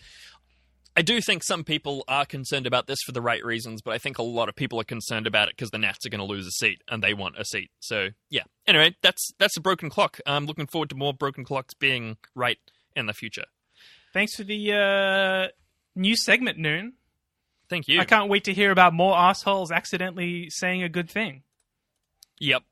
I 0.96 1.02
do 1.02 1.20
think 1.20 1.42
some 1.42 1.64
people 1.64 2.04
are 2.06 2.26
concerned 2.26 2.66
about 2.66 2.86
this 2.86 2.98
for 3.04 3.12
the 3.12 3.20
right 3.20 3.44
reasons, 3.44 3.82
but 3.82 3.92
I 3.92 3.98
think 3.98 4.18
a 4.18 4.22
lot 4.22 4.48
of 4.48 4.54
people 4.54 4.78
are 4.80 4.84
concerned 4.84 5.26
about 5.26 5.48
it 5.48 5.56
because 5.56 5.70
the 5.70 5.78
Nats 5.78 6.04
are 6.06 6.08
going 6.10 6.20
to 6.20 6.24
lose 6.24 6.46
a 6.46 6.50
seat 6.50 6.82
and 6.88 7.02
they 7.02 7.14
want 7.14 7.38
a 7.38 7.44
seat. 7.44 7.70
So, 7.80 8.10
yeah. 8.30 8.42
Anyway, 8.66 8.94
that's 9.02 9.32
that's 9.38 9.56
a 9.56 9.60
broken 9.60 9.90
clock. 9.90 10.18
I'm 10.26 10.46
looking 10.46 10.66
forward 10.66 10.90
to 10.90 10.94
more 10.94 11.14
broken 11.14 11.44
clocks 11.44 11.74
being 11.74 12.16
right 12.34 12.58
in 12.94 13.06
the 13.06 13.14
future. 13.14 13.46
thanks 14.12 14.36
for 14.36 14.44
the 14.44 14.72
uh, 14.72 15.48
new 15.96 16.14
segment, 16.16 16.58
Noon. 16.58 16.92
Thank 17.68 17.88
you. 17.88 17.98
I 18.00 18.04
can't 18.04 18.28
wait 18.28 18.44
to 18.44 18.52
hear 18.52 18.70
about 18.70 18.92
more 18.92 19.16
assholes 19.16 19.72
accidentally 19.72 20.50
saying 20.50 20.82
a 20.82 20.90
good 20.90 21.10
thing. 21.10 21.42
Yep. 22.38 22.64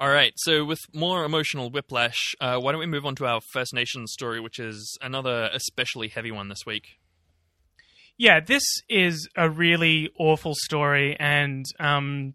All 0.00 0.10
right. 0.10 0.32
So, 0.36 0.64
with 0.64 0.78
more 0.94 1.24
emotional 1.24 1.70
whiplash, 1.70 2.34
uh, 2.40 2.58
why 2.58 2.70
don't 2.70 2.78
we 2.78 2.86
move 2.86 3.04
on 3.04 3.16
to 3.16 3.26
our 3.26 3.40
First 3.52 3.74
Nations 3.74 4.12
story, 4.12 4.38
which 4.38 4.60
is 4.60 4.96
another 5.02 5.50
especially 5.52 6.06
heavy 6.06 6.30
one 6.30 6.48
this 6.48 6.64
week. 6.64 6.98
Yeah, 8.16 8.38
this 8.38 8.62
is 8.88 9.28
a 9.36 9.50
really 9.50 10.10
awful 10.16 10.54
story, 10.54 11.16
and 11.18 11.64
um, 11.80 12.34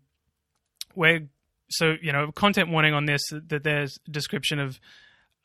we're 0.94 1.30
so 1.70 1.96
you 2.02 2.12
know 2.12 2.34
content 2.34 2.70
warning 2.70 2.94
on 2.94 3.06
this 3.06 3.22
that 3.32 3.64
there's 3.64 3.98
description 4.12 4.60
of 4.60 4.80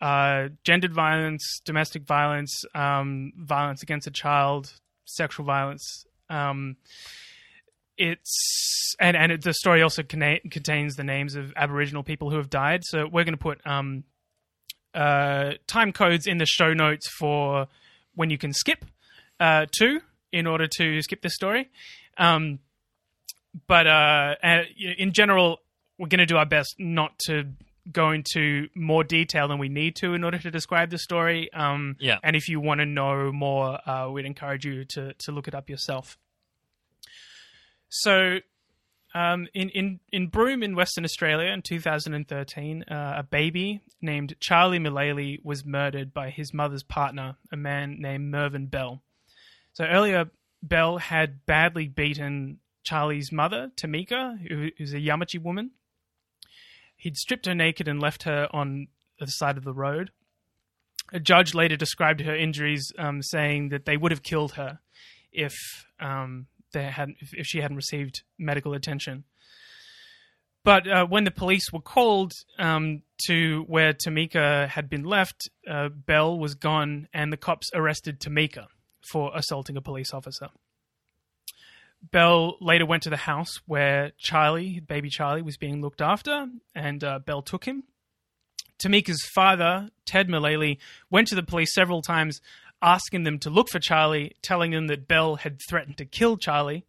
uh, 0.00 0.48
gendered 0.64 0.92
violence, 0.92 1.60
domestic 1.64 2.02
violence, 2.02 2.64
um, 2.74 3.32
violence 3.36 3.84
against 3.84 4.08
a 4.08 4.12
child, 4.12 4.72
sexual 5.04 5.46
violence. 5.46 6.04
Um, 6.28 6.76
it's 7.98 8.94
and 8.98 9.16
and 9.16 9.32
it, 9.32 9.42
the 9.42 9.52
story 9.52 9.82
also 9.82 10.02
conna- 10.02 10.40
contains 10.50 10.96
the 10.96 11.04
names 11.04 11.34
of 11.34 11.52
Aboriginal 11.56 12.02
people 12.02 12.30
who 12.30 12.36
have 12.36 12.50
died. 12.50 12.82
So 12.84 13.06
we're 13.06 13.24
going 13.24 13.34
to 13.34 13.36
put 13.36 13.64
um, 13.66 14.04
uh, 14.94 15.52
time 15.66 15.92
codes 15.92 16.26
in 16.26 16.38
the 16.38 16.46
show 16.46 16.72
notes 16.72 17.08
for 17.18 17.68
when 18.14 18.30
you 18.30 18.38
can 18.38 18.52
skip 18.52 18.84
uh, 19.40 19.66
to 19.78 20.00
in 20.32 20.46
order 20.46 20.66
to 20.78 21.02
skip 21.02 21.22
this 21.22 21.34
story. 21.34 21.68
Um, 22.16 22.58
but 23.66 23.86
uh, 23.86 24.34
uh, 24.42 24.62
in 24.98 25.12
general, 25.12 25.58
we're 25.98 26.08
going 26.08 26.18
to 26.18 26.26
do 26.26 26.36
our 26.36 26.46
best 26.46 26.76
not 26.78 27.18
to 27.26 27.44
go 27.90 28.10
into 28.10 28.68
more 28.74 29.02
detail 29.02 29.48
than 29.48 29.58
we 29.58 29.68
need 29.68 29.96
to 29.96 30.12
in 30.14 30.22
order 30.22 30.38
to 30.38 30.50
describe 30.50 30.90
the 30.90 30.98
story. 30.98 31.50
Um, 31.52 31.96
Yeah. 31.98 32.18
And 32.22 32.36
if 32.36 32.48
you 32.48 32.60
want 32.60 32.80
to 32.80 32.86
know 32.86 33.32
more, 33.32 33.78
uh, 33.88 34.10
we'd 34.10 34.26
encourage 34.26 34.64
you 34.64 34.84
to 34.84 35.14
to 35.14 35.32
look 35.32 35.48
it 35.48 35.54
up 35.54 35.70
yourself. 35.70 36.18
So, 37.88 38.38
um, 39.14 39.48
in, 39.54 39.70
in, 39.70 40.00
in 40.12 40.26
Broome 40.28 40.62
in 40.62 40.76
Western 40.76 41.04
Australia 41.04 41.50
in 41.52 41.62
2013, 41.62 42.84
uh, 42.84 43.14
a 43.18 43.22
baby 43.22 43.80
named 44.02 44.34
Charlie 44.40 44.78
Mullaley 44.78 45.40
was 45.42 45.64
murdered 45.64 46.12
by 46.12 46.30
his 46.30 46.52
mother's 46.52 46.82
partner, 46.82 47.36
a 47.50 47.56
man 47.56 47.96
named 47.98 48.30
Mervyn 48.30 48.66
Bell. 48.66 49.00
So 49.72 49.84
earlier, 49.84 50.30
Bell 50.62 50.98
had 50.98 51.46
badly 51.46 51.88
beaten 51.88 52.58
Charlie's 52.84 53.32
mother, 53.32 53.70
Tamica, 53.76 54.38
who's 54.76 54.92
a 54.92 54.98
Yamatji 54.98 55.42
woman. 55.42 55.70
He'd 56.96 57.16
stripped 57.16 57.46
her 57.46 57.54
naked 57.54 57.86
and 57.86 58.00
left 58.00 58.24
her 58.24 58.48
on 58.50 58.88
the 59.20 59.26
side 59.26 59.56
of 59.56 59.64
the 59.64 59.72
road. 59.72 60.10
A 61.12 61.20
judge 61.20 61.54
later 61.54 61.76
described 61.76 62.20
her 62.20 62.36
injuries, 62.36 62.92
um, 62.98 63.22
saying 63.22 63.70
that 63.70 63.86
they 63.86 63.96
would 63.96 64.12
have 64.12 64.22
killed 64.22 64.52
her 64.52 64.80
if 65.32 65.54
um, 66.00 66.46
they 66.72 66.84
had 66.84 67.10
if, 67.20 67.34
if 67.34 67.46
she 67.46 67.60
hadn't 67.60 67.76
received 67.76 68.22
medical 68.38 68.74
attention. 68.74 69.24
But 70.64 70.86
uh, 70.86 71.06
when 71.06 71.24
the 71.24 71.30
police 71.30 71.72
were 71.72 71.80
called 71.80 72.32
um, 72.58 73.02
to 73.26 73.64
where 73.68 73.92
Tamica 73.92 74.68
had 74.68 74.90
been 74.90 75.04
left, 75.04 75.48
uh, 75.70 75.88
Bell 75.88 76.38
was 76.38 76.54
gone, 76.54 77.08
and 77.14 77.32
the 77.32 77.36
cops 77.36 77.70
arrested 77.74 78.20
Tamica 78.20 78.66
for 79.10 79.30
assaulting 79.34 79.76
a 79.76 79.80
police 79.80 80.12
officer. 80.12 80.48
Bell 82.12 82.56
later 82.60 82.86
went 82.86 83.02
to 83.04 83.10
the 83.10 83.16
house 83.16 83.60
where 83.66 84.12
Charlie, 84.18 84.80
baby 84.80 85.10
Charlie, 85.10 85.42
was 85.42 85.56
being 85.56 85.80
looked 85.80 86.00
after, 86.00 86.46
and 86.74 87.02
uh, 87.02 87.18
Bell 87.18 87.42
took 87.42 87.64
him. 87.64 87.84
Tamica's 88.78 89.22
father, 89.34 89.90
Ted 90.04 90.28
Mullaley, 90.28 90.78
went 91.10 91.28
to 91.28 91.34
the 91.34 91.42
police 91.42 91.74
several 91.74 92.00
times 92.00 92.40
asking 92.82 93.24
them 93.24 93.38
to 93.40 93.50
look 93.50 93.68
for 93.70 93.78
Charlie, 93.78 94.36
telling 94.42 94.70
them 94.70 94.86
that 94.86 95.08
Bell 95.08 95.36
had 95.36 95.60
threatened 95.68 95.96
to 95.98 96.04
kill 96.04 96.36
Charlie. 96.36 96.84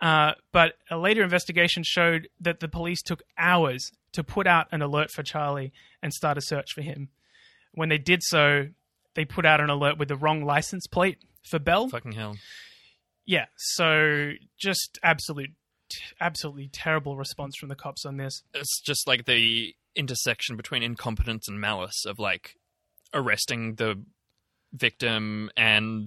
Uh, 0.00 0.32
but 0.52 0.74
a 0.90 0.98
later 0.98 1.22
investigation 1.22 1.82
showed 1.84 2.28
that 2.40 2.60
the 2.60 2.68
police 2.68 3.00
took 3.02 3.22
hours 3.38 3.90
to 4.12 4.22
put 4.22 4.46
out 4.46 4.66
an 4.70 4.82
alert 4.82 5.10
for 5.10 5.22
Charlie 5.22 5.72
and 6.02 6.12
start 6.12 6.36
a 6.36 6.42
search 6.42 6.72
for 6.74 6.82
him. 6.82 7.08
When 7.72 7.88
they 7.88 7.98
did 7.98 8.22
so, 8.22 8.68
they 9.14 9.24
put 9.24 9.46
out 9.46 9.60
an 9.60 9.70
alert 9.70 9.98
with 9.98 10.08
the 10.08 10.16
wrong 10.16 10.44
license 10.44 10.86
plate 10.86 11.18
for 11.48 11.58
Bell. 11.58 11.88
Fucking 11.88 12.12
hell. 12.12 12.36
Yeah, 13.26 13.46
so 13.56 14.32
just 14.58 14.98
absolute, 15.02 15.50
absolutely 16.20 16.68
terrible 16.72 17.16
response 17.16 17.56
from 17.56 17.68
the 17.68 17.74
cops 17.74 18.04
on 18.04 18.18
this. 18.18 18.42
It's 18.52 18.80
just 18.82 19.06
like 19.06 19.24
the 19.24 19.74
intersection 19.96 20.56
between 20.56 20.82
incompetence 20.82 21.48
and 21.48 21.60
malice 21.60 22.04
of 22.06 22.18
like 22.18 22.56
arresting 23.14 23.76
the 23.76 24.02
victim 24.74 25.50
and 25.56 26.06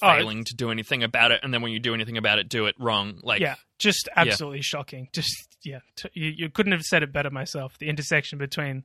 Oh, 0.00 0.16
failing 0.16 0.42
to 0.44 0.54
do 0.56 0.72
anything 0.72 1.04
about 1.04 1.30
it, 1.30 1.40
and 1.44 1.54
then 1.54 1.62
when 1.62 1.70
you 1.70 1.78
do 1.78 1.94
anything 1.94 2.16
about 2.16 2.40
it, 2.40 2.48
do 2.48 2.66
it 2.66 2.74
wrong. 2.76 3.20
Like, 3.22 3.40
yeah, 3.40 3.54
just 3.78 4.08
absolutely 4.16 4.62
shocking. 4.62 5.08
Just 5.12 5.56
yeah, 5.62 5.78
t- 5.94 6.08
you, 6.12 6.32
you 6.36 6.50
couldn't 6.50 6.72
have 6.72 6.82
said 6.82 7.04
it 7.04 7.12
better 7.12 7.30
myself. 7.30 7.78
The 7.78 7.88
intersection 7.88 8.36
between 8.36 8.82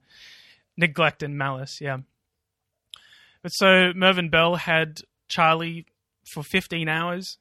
neglect 0.78 1.24
and 1.24 1.36
malice. 1.36 1.80
Yeah. 1.82 1.98
But 3.42 3.50
so 3.50 3.94
Mervyn 3.96 4.30
Bell 4.30 4.58
had 4.58 5.02
Charlie 5.28 5.88
for 6.32 6.44
15 6.44 6.88
hours, 6.88 7.38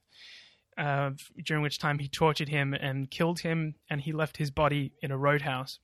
uh, 0.78 1.10
during 1.44 1.62
which 1.62 1.78
time 1.78 1.98
he 1.98 2.08
tortured 2.08 2.48
him 2.48 2.72
and 2.72 3.10
killed 3.10 3.40
him, 3.40 3.74
and 3.90 4.00
he 4.00 4.12
left 4.12 4.38
his 4.38 4.50
body 4.50 4.92
in 5.02 5.10
a 5.10 5.18
roadhouse. 5.18 5.80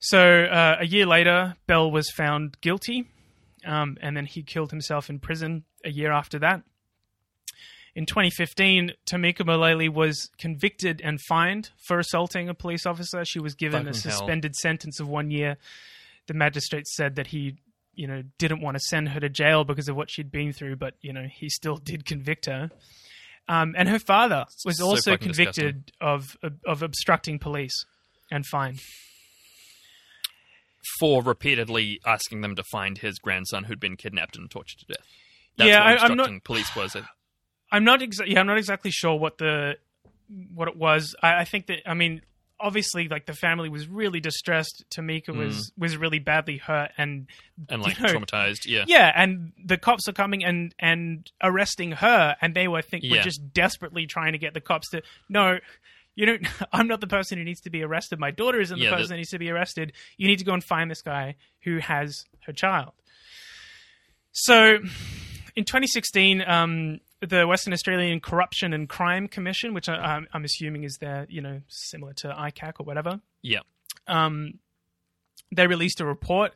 So 0.00 0.44
uh, 0.44 0.78
a 0.80 0.86
year 0.86 1.06
later, 1.06 1.54
Bell 1.66 1.90
was 1.90 2.10
found 2.10 2.60
guilty, 2.60 3.06
um, 3.64 3.96
and 4.00 4.16
then 4.16 4.26
he 4.26 4.42
killed 4.42 4.70
himself 4.70 5.08
in 5.10 5.18
prison 5.18 5.64
a 5.84 5.90
year 5.90 6.12
after 6.12 6.38
that. 6.38 6.62
In 7.94 8.06
2015, 8.06 8.92
Tamica 9.04 9.44
Mullaley 9.44 9.88
was 9.88 10.30
convicted 10.38 11.00
and 11.02 11.20
fined 11.28 11.70
for 11.76 11.98
assaulting 11.98 12.48
a 12.48 12.54
police 12.54 12.86
officer. 12.86 13.24
She 13.24 13.40
was 13.40 13.54
given 13.54 13.88
a 13.88 13.92
Fucking 13.92 14.10
hell. 14.10 14.18
suspended 14.18 14.54
sentence 14.54 15.00
of 15.00 15.08
one 15.08 15.30
year. 15.30 15.56
The 16.28 16.34
magistrate 16.34 16.86
said 16.86 17.16
that 17.16 17.28
he, 17.28 17.56
you 17.94 18.06
know, 18.06 18.22
didn't 18.38 18.60
want 18.60 18.76
to 18.76 18.80
send 18.80 19.08
her 19.08 19.18
to 19.20 19.28
jail 19.28 19.64
because 19.64 19.88
of 19.88 19.96
what 19.96 20.08
she'd 20.08 20.30
been 20.30 20.52
through, 20.52 20.76
but 20.76 20.94
you 21.00 21.12
know, 21.12 21.26
he 21.28 21.48
still 21.48 21.76
did 21.84 22.04
convict 22.06 22.46
her. 22.46 22.70
Um, 23.48 23.74
and 23.76 23.88
her 23.88 23.98
father 23.98 24.44
was 24.64 24.78
So 24.78 24.86
also 24.86 25.16
convicted 25.16 25.90
of 26.00 26.36
of 26.64 26.82
obstructing 26.84 27.40
police 27.40 27.84
and 28.30 28.46
fined. 28.46 28.78
For 30.98 31.22
repeatedly 31.22 32.00
asking 32.06 32.40
them 32.40 32.56
to 32.56 32.62
find 32.72 32.98
his 32.98 33.18
grandson 33.18 33.64
who'd 33.64 33.80
been 33.80 33.96
kidnapped 33.96 34.36
and 34.36 34.50
tortured 34.50 34.78
to 34.80 34.86
death. 34.86 35.06
That's 35.56 35.68
Yeah, 35.68 35.80
what 35.92 36.02
I- 36.02 36.06
I'm 36.06 36.16
not- 36.16 36.44
police 36.44 36.74
was. 36.74 36.94
It. 36.94 37.04
I'm 37.72 37.84
not 37.84 38.00
exa- 38.00 38.26
yeah, 38.26 38.40
I'm 38.40 38.46
not 38.46 38.58
exactly 38.58 38.90
sure 38.90 39.16
what 39.16 39.38
the 39.38 39.76
what 40.54 40.68
it 40.68 40.76
was. 40.76 41.14
I, 41.22 41.40
I 41.40 41.44
think 41.44 41.66
that 41.66 41.88
I 41.88 41.94
mean, 41.94 42.22
obviously, 42.58 43.08
like 43.08 43.26
the 43.26 43.32
family 43.34 43.68
was 43.68 43.88
really 43.88 44.20
distressed. 44.20 44.84
Tamica 44.90 45.34
was 45.36 45.70
mm. 45.70 45.72
was 45.78 45.96
really 45.96 46.18
badly 46.18 46.56
hurt, 46.58 46.90
and 46.96 47.28
And 47.68 47.82
like 47.82 47.98
you 47.98 48.06
know, 48.06 48.14
traumatized, 48.14 48.66
yeah. 48.66 48.84
yeah, 48.86 49.12
and 49.14 49.52
the 49.64 49.76
cops 49.76 50.08
are 50.08 50.12
coming 50.12 50.44
and 50.44 50.74
and 50.78 51.30
arresting 51.42 51.92
her, 51.92 52.36
and 52.40 52.54
they 52.54 52.68
were 52.68 52.78
I 52.78 52.82
think 52.82 53.04
were 53.10 53.18
just 53.22 53.52
desperately 53.52 54.06
trying 54.06 54.32
to 54.32 54.38
get 54.38 54.54
the 54.54 54.60
cops 54.60 54.88
to 54.90 55.02
no. 55.28 55.58
You 56.14 56.26
don't. 56.26 56.46
I'm 56.72 56.86
not 56.88 57.00
the 57.00 57.06
person 57.06 57.38
who 57.38 57.44
needs 57.44 57.60
to 57.62 57.70
be 57.70 57.82
arrested. 57.82 58.18
My 58.18 58.30
daughter 58.30 58.60
isn't 58.60 58.78
the 58.78 58.84
Yeah, 58.84 58.90
person 58.90 59.08
that 59.10 59.16
needs 59.16 59.30
to 59.30 59.38
be 59.38 59.50
arrested. 59.50 59.92
You 60.16 60.28
need 60.28 60.38
to 60.40 60.44
go 60.44 60.52
and 60.54 60.62
find 60.64 60.90
this 60.90 61.02
guy 61.02 61.36
who 61.64 61.78
has 61.78 62.24
her 62.46 62.52
child. 62.52 62.92
So, 64.32 64.78
in 65.56 65.64
2016, 65.64 66.42
um, 66.46 67.00
the 67.20 67.46
Western 67.46 67.72
Australian 67.72 68.20
Corruption 68.20 68.72
and 68.72 68.88
Crime 68.88 69.28
Commission, 69.28 69.74
which 69.74 69.88
I, 69.88 69.94
I'm, 69.94 70.28
I'm 70.32 70.44
assuming 70.44 70.84
is 70.84 70.98
their, 71.00 71.26
you 71.28 71.40
know, 71.40 71.60
similar 71.68 72.12
to 72.18 72.28
ICAC 72.28 72.74
or 72.78 72.84
whatever, 72.84 73.20
Yeah. 73.42 73.60
um, 74.06 74.60
they 75.54 75.66
released 75.66 76.00
a 76.00 76.06
report 76.06 76.52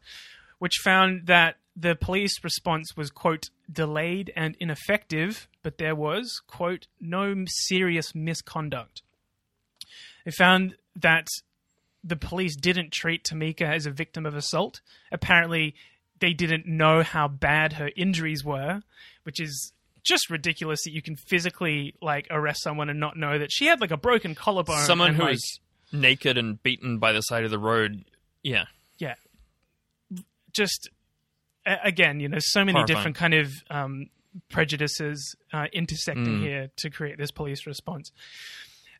which 0.60 0.74
found 0.84 1.26
that 1.26 1.56
the 1.76 1.96
police 1.96 2.32
response 2.44 2.96
was 2.96 3.10
quote 3.10 3.50
delayed 3.70 4.32
and 4.36 4.56
ineffective, 4.60 5.48
but 5.64 5.78
there 5.78 5.96
was 5.96 6.40
quote 6.46 6.86
no 7.00 7.34
serious 7.48 8.14
misconduct. 8.14 9.02
They 10.24 10.30
found 10.30 10.76
that 10.96 11.26
the 12.02 12.16
police 12.16 12.56
didn't 12.56 12.92
treat 12.92 13.24
Tamica 13.24 13.62
as 13.66 13.86
a 13.86 13.90
victim 13.90 14.26
of 14.26 14.34
assault. 14.34 14.80
Apparently, 15.12 15.74
they 16.20 16.32
didn't 16.32 16.66
know 16.66 17.02
how 17.02 17.28
bad 17.28 17.74
her 17.74 17.90
injuries 17.96 18.44
were, 18.44 18.82
which 19.24 19.40
is 19.40 19.72
just 20.02 20.28
ridiculous 20.30 20.82
that 20.84 20.92
you 20.92 21.00
can 21.02 21.16
physically 21.16 21.94
like 22.02 22.26
arrest 22.30 22.62
someone 22.62 22.90
and 22.90 23.00
not 23.00 23.16
know 23.16 23.38
that 23.38 23.50
she 23.50 23.66
had 23.66 23.80
like 23.80 23.90
a 23.90 23.96
broken 23.96 24.34
collarbone. 24.34 24.84
Someone 24.84 25.08
and, 25.08 25.16
who 25.16 25.22
like, 25.24 25.34
is 25.34 25.60
naked 25.92 26.36
and 26.36 26.62
beaten 26.62 26.98
by 26.98 27.12
the 27.12 27.22
side 27.22 27.44
of 27.44 27.50
the 27.50 27.58
road. 27.58 28.04
Yeah. 28.42 28.64
yeah 28.98 29.14
just 30.52 30.88
again 31.66 32.20
you 32.20 32.28
know 32.28 32.38
so 32.38 32.60
many 32.64 32.78
Horrifying. 32.78 32.96
different 32.96 33.16
kind 33.16 33.34
of 33.34 33.52
um, 33.70 34.06
prejudices 34.50 35.34
uh, 35.52 35.66
intersecting 35.72 36.24
Mm. 36.40 36.40
here 36.42 36.70
to 36.76 36.90
create 36.90 37.18
this 37.18 37.30
police 37.30 37.66
response 37.66 38.12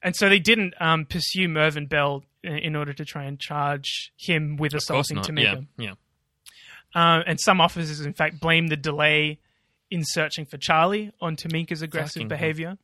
and 0.05 0.15
so 0.15 0.29
they 0.29 0.39
didn't 0.39 0.75
um, 0.81 1.05
pursue 1.07 1.49
mervyn 1.49 1.87
bell 1.87 2.23
in, 2.45 2.77
order 2.77 2.93
to 2.93 3.05
try 3.05 3.25
and 3.25 3.41
charge 3.41 4.13
him 4.17 4.57
with 4.57 4.75
assaulting 4.75 5.17
tamica 5.19 5.67
Yeah. 5.79 5.95
Yeah. 6.95 7.19
uh, 7.19 7.23
and 7.27 7.41
some 7.41 7.61
officers 7.61 8.01
in 8.01 8.13
fact 8.13 8.39
blame 8.41 8.69
the 8.69 8.77
delay 8.77 9.41
in 9.91 10.03
searching 10.05 10.45
for 10.47 10.59
charlie 10.59 11.11
on 11.21 11.35
tamica's 11.37 11.83
aggressive 11.83 12.23
Fucking 12.23 12.29
hell. 12.31 12.39
behavior 12.39 12.79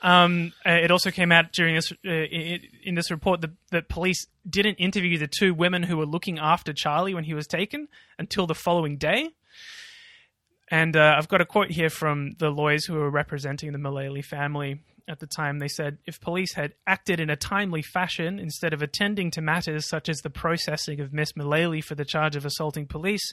um, 0.00 0.52
uh, 0.64 0.70
it 0.70 0.90
also 0.92 1.10
came 1.10 1.32
out 1.32 1.52
during 1.52 1.74
this 1.74 1.90
uh, 2.06 2.08
in, 2.08 2.94
this 2.94 3.10
report 3.10 3.40
that, 3.40 3.50
that 3.72 3.88
police 3.88 4.28
didn't 4.48 4.76
interview 4.76 5.18
the 5.18 5.26
two 5.26 5.52
women 5.52 5.82
who 5.82 5.96
were 5.96 6.06
looking 6.06 6.38
after 6.38 6.72
Charlie 6.72 7.14
when 7.14 7.24
he 7.24 7.34
was 7.34 7.48
taken 7.48 7.88
until 8.16 8.46
the 8.46 8.54
following 8.54 8.96
day. 8.96 9.30
And 10.70 10.96
uh, 10.96 11.16
I've 11.18 11.26
got 11.26 11.40
a 11.40 11.44
quote 11.44 11.72
here 11.72 11.90
from 11.90 12.32
the 12.38 12.50
lawyers 12.50 12.84
who 12.86 12.94
were 12.94 13.10
representing 13.10 13.72
the 13.72 13.78
Mullaley 13.78 14.22
family 14.22 14.78
at 15.08 15.20
the 15.20 15.26
time. 15.26 15.58
They 15.58 15.68
said, 15.68 15.98
"If 16.06 16.20
police 16.20 16.54
had 16.54 16.74
acted 16.86 17.20
in 17.20 17.30
a 17.30 17.36
timely 17.36 17.82
fashion 17.82 18.38
instead 18.38 18.72
of 18.72 18.82
attending 18.82 19.30
to 19.32 19.40
matters 19.40 19.88
such 19.88 20.08
as 20.08 20.18
the 20.18 20.30
processing 20.30 21.00
of 21.00 21.12
Miss 21.12 21.34
Mullaley 21.34 21.80
for 21.80 21.94
the 21.94 22.04
charge 22.04 22.36
of 22.36 22.44
assaulting 22.44 22.86
police." 22.86 23.32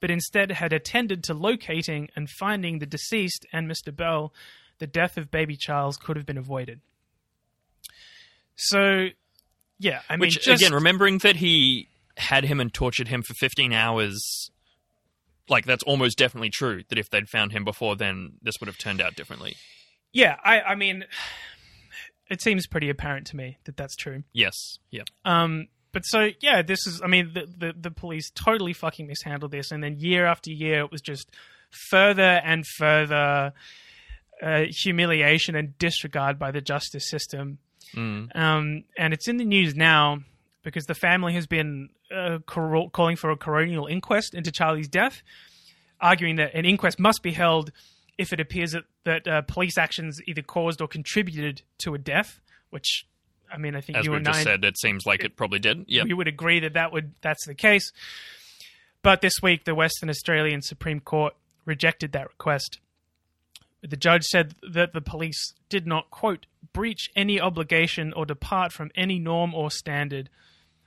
But 0.00 0.10
instead 0.10 0.52
had 0.52 0.72
attended 0.72 1.24
to 1.24 1.34
locating 1.34 2.10
and 2.14 2.28
finding 2.28 2.78
the 2.78 2.86
deceased 2.86 3.46
and 3.52 3.70
Mr. 3.70 3.94
Bell, 3.94 4.34
the 4.78 4.86
death 4.86 5.16
of 5.16 5.30
baby 5.30 5.56
Charles 5.56 5.96
could 5.96 6.16
have 6.16 6.26
been 6.26 6.36
avoided. 6.36 6.80
So, 8.56 9.08
yeah, 9.78 10.02
I 10.08 10.16
mean, 10.16 10.20
Which 10.20 10.42
just, 10.42 10.62
again, 10.62 10.74
remembering 10.74 11.18
that 11.18 11.36
he 11.36 11.88
had 12.16 12.44
him 12.44 12.60
and 12.60 12.72
tortured 12.72 13.08
him 13.08 13.22
for 13.22 13.34
15 13.34 13.72
hours, 13.72 14.50
like 15.48 15.64
that's 15.64 15.82
almost 15.84 16.18
definitely 16.18 16.50
true. 16.50 16.82
That 16.88 16.98
if 16.98 17.10
they'd 17.10 17.28
found 17.28 17.52
him 17.52 17.64
before, 17.64 17.96
then 17.96 18.34
this 18.42 18.56
would 18.60 18.66
have 18.66 18.78
turned 18.78 19.00
out 19.00 19.16
differently. 19.16 19.56
Yeah, 20.14 20.36
I, 20.42 20.60
I 20.62 20.74
mean, 20.76 21.04
it 22.30 22.40
seems 22.40 22.66
pretty 22.66 22.88
apparent 22.88 23.26
to 23.28 23.36
me 23.36 23.58
that 23.64 23.76
that's 23.76 23.96
true. 23.96 24.22
Yes. 24.32 24.78
Yeah. 24.90 25.02
Um, 25.26 25.68
but 25.92 26.02
so 26.02 26.30
yeah, 26.40 26.62
this 26.62 26.86
is. 26.86 27.02
I 27.02 27.06
mean, 27.06 27.32
the, 27.34 27.46
the 27.46 27.74
the 27.78 27.90
police 27.90 28.30
totally 28.30 28.72
fucking 28.72 29.06
mishandled 29.06 29.52
this, 29.52 29.70
and 29.70 29.84
then 29.84 29.96
year 29.98 30.26
after 30.26 30.50
year, 30.50 30.80
it 30.80 30.90
was 30.90 31.00
just 31.00 31.30
further 31.70 32.40
and 32.44 32.66
further 32.66 33.52
uh, 34.42 34.62
humiliation 34.70 35.54
and 35.54 35.78
disregard 35.78 36.38
by 36.38 36.50
the 36.50 36.60
justice 36.60 37.08
system. 37.08 37.58
Mm. 37.94 38.34
Um, 38.34 38.84
and 38.98 39.14
it's 39.14 39.28
in 39.28 39.36
the 39.36 39.44
news 39.44 39.76
now 39.76 40.18
because 40.64 40.86
the 40.86 40.94
family 40.96 41.34
has 41.34 41.46
been 41.46 41.90
uh, 42.12 42.38
cor- 42.44 42.90
calling 42.90 43.14
for 43.14 43.30
a 43.30 43.36
coronial 43.36 43.88
inquest 43.88 44.34
into 44.34 44.50
Charlie's 44.50 44.88
death, 44.88 45.22
arguing 46.00 46.36
that 46.36 46.54
an 46.54 46.64
inquest 46.64 46.98
must 46.98 47.22
be 47.22 47.32
held 47.32 47.70
if 48.18 48.32
it 48.32 48.40
appears 48.40 48.72
that, 48.72 48.84
that 49.04 49.28
uh, 49.28 49.42
police 49.42 49.76
actions 49.78 50.20
either 50.26 50.42
caused 50.42 50.80
or 50.80 50.88
contributed 50.88 51.62
to 51.78 51.94
a 51.94 51.98
death, 51.98 52.40
which, 52.70 53.06
I 53.52 53.58
mean, 53.58 53.74
I 53.74 53.80
think 53.80 53.98
As 53.98 54.04
you 54.04 54.12
we 54.12 54.18
and 54.18 54.26
just 54.26 54.40
I 54.40 54.44
said, 54.44 54.64
it 54.64 54.78
seems 54.78 55.04
like 55.06 55.24
it 55.24 55.36
probably 55.36 55.58
did. 55.58 55.84
Yeah. 55.88 56.04
we 56.04 56.14
would 56.14 56.28
agree 56.28 56.60
that 56.60 56.74
that 56.74 56.92
would 56.92 57.14
that's 57.22 57.46
the 57.46 57.54
case. 57.54 57.92
But 59.02 59.20
this 59.20 59.34
week, 59.42 59.64
the 59.64 59.74
Western 59.74 60.08
Australian 60.08 60.62
Supreme 60.62 61.00
Court 61.00 61.34
rejected 61.64 62.12
that 62.12 62.28
request. 62.28 62.78
The 63.82 63.98
judge 63.98 64.24
said 64.24 64.54
that 64.72 64.94
the 64.94 65.02
police 65.02 65.52
did 65.68 65.86
not, 65.86 66.10
quote, 66.10 66.46
breach 66.72 67.10
any 67.14 67.38
obligation 67.38 68.14
or 68.14 68.24
depart 68.24 68.72
from 68.72 68.90
any 68.94 69.18
norm 69.18 69.54
or 69.54 69.70
standard 69.70 70.30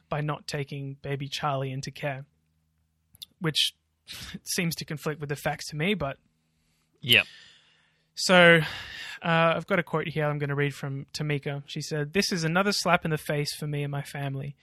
by 0.09 0.21
not 0.21 0.47
taking 0.47 0.97
baby 1.03 1.27
Charlie 1.27 1.71
into 1.71 1.91
care, 1.91 2.25
which 3.39 3.73
seems 4.43 4.73
to 4.75 4.85
conflict 4.85 5.19
with 5.19 5.29
the 5.29 5.35
facts 5.35 5.67
to 5.67 5.75
me, 5.75 5.93
but 5.93 6.17
Yeah. 7.01 7.23
so 8.15 8.59
uh, 9.21 9.53
I've 9.55 9.67
got 9.67 9.79
a 9.79 9.83
quote 9.83 10.07
here 10.07 10.25
I'm 10.25 10.37
going 10.37 10.49
to 10.49 10.55
read 10.55 10.73
from 10.73 11.05
Tamica. 11.13 11.63
She 11.65 11.81
said, 11.81 12.13
This 12.13 12.31
is 12.31 12.43
another 12.43 12.71
slap 12.71 13.05
in 13.05 13.11
the 13.11 13.17
face 13.17 13.55
for 13.55 13.67
me 13.67 13.83
and 13.83 13.91
my 13.91 14.03
family. 14.03 14.55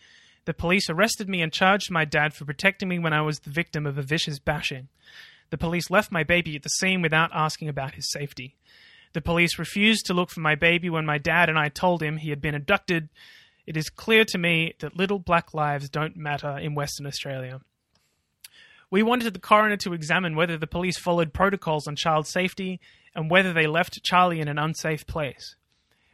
The 0.44 0.54
police 0.54 0.90
arrested 0.90 1.28
me 1.28 1.40
and 1.40 1.52
charged 1.52 1.90
my 1.90 2.04
dad 2.04 2.34
for 2.34 2.44
protecting 2.44 2.88
me 2.88 2.98
when 2.98 3.12
I 3.12 3.22
was 3.22 3.40
the 3.40 3.50
victim 3.50 3.86
of 3.86 3.96
a 3.96 4.02
vicious 4.02 4.38
bashing. 4.38 4.88
The 5.50 5.58
police 5.58 5.90
left 5.90 6.12
my 6.12 6.22
baby 6.22 6.56
at 6.56 6.62
the 6.62 6.68
scene 6.68 7.02
without 7.02 7.30
asking 7.32 7.68
about 7.68 7.94
his 7.94 8.10
safety. 8.10 8.56
The 9.12 9.20
police 9.20 9.58
refused 9.58 10.06
to 10.06 10.14
look 10.14 10.30
for 10.30 10.40
my 10.40 10.54
baby 10.54 10.90
when 10.90 11.06
my 11.06 11.18
dad 11.18 11.48
and 11.48 11.58
I 11.58 11.68
told 11.68 12.02
him 12.02 12.16
he 12.16 12.30
had 12.30 12.42
been 12.42 12.54
abducted. 12.54 13.08
It 13.66 13.76
is 13.76 13.88
clear 13.88 14.24
to 14.26 14.38
me 14.38 14.74
that 14.80 14.96
little 14.96 15.18
black 15.18 15.54
lives 15.54 15.88
don't 15.88 16.16
matter 16.16 16.58
in 16.58 16.74
Western 16.74 17.06
Australia. 17.06 17.60
We 18.94 19.02
wanted 19.02 19.34
the 19.34 19.40
coroner 19.40 19.76
to 19.78 19.92
examine 19.92 20.36
whether 20.36 20.56
the 20.56 20.68
police 20.68 20.96
followed 20.96 21.32
protocols 21.32 21.88
on 21.88 21.96
child 21.96 22.28
safety 22.28 22.78
and 23.12 23.28
whether 23.28 23.52
they 23.52 23.66
left 23.66 24.04
Charlie 24.04 24.38
in 24.38 24.46
an 24.46 24.56
unsafe 24.56 25.04
place. 25.04 25.56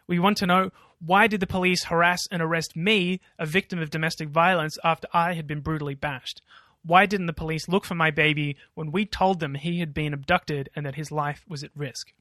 We 0.07 0.19
want 0.19 0.38
to 0.38 0.47
know 0.47 0.71
why 0.99 1.27
did 1.27 1.40
the 1.40 1.47
police 1.47 1.85
harass 1.85 2.21
and 2.31 2.40
arrest 2.40 2.75
me, 2.75 3.21
a 3.38 3.45
victim 3.45 3.81
of 3.81 3.90
domestic 3.90 4.31
violence, 4.31 4.79
after 4.83 5.09
I 5.12 5.35
had 5.35 5.47
been 5.47 5.61
brutally 5.61 5.95
bashed? 5.95 6.40
Why 6.83 7.05
didn't 7.05 7.27
the 7.27 7.35
police 7.35 7.69
look 7.69 7.85
for 7.85 7.97
my 7.97 8.11
baby 8.11 8.57
when 8.73 8.90
we 8.93 9.05
told 9.05 9.40
them 9.40 9.57
he 9.57 9.81
had 9.81 9.93
been 9.93 10.14
abducted 10.14 10.71
and 10.75 10.87
that 10.87 10.95
his 10.95 11.12
life 11.12 11.45
was 11.47 11.62
at 11.62 11.77
risk? 11.77 12.14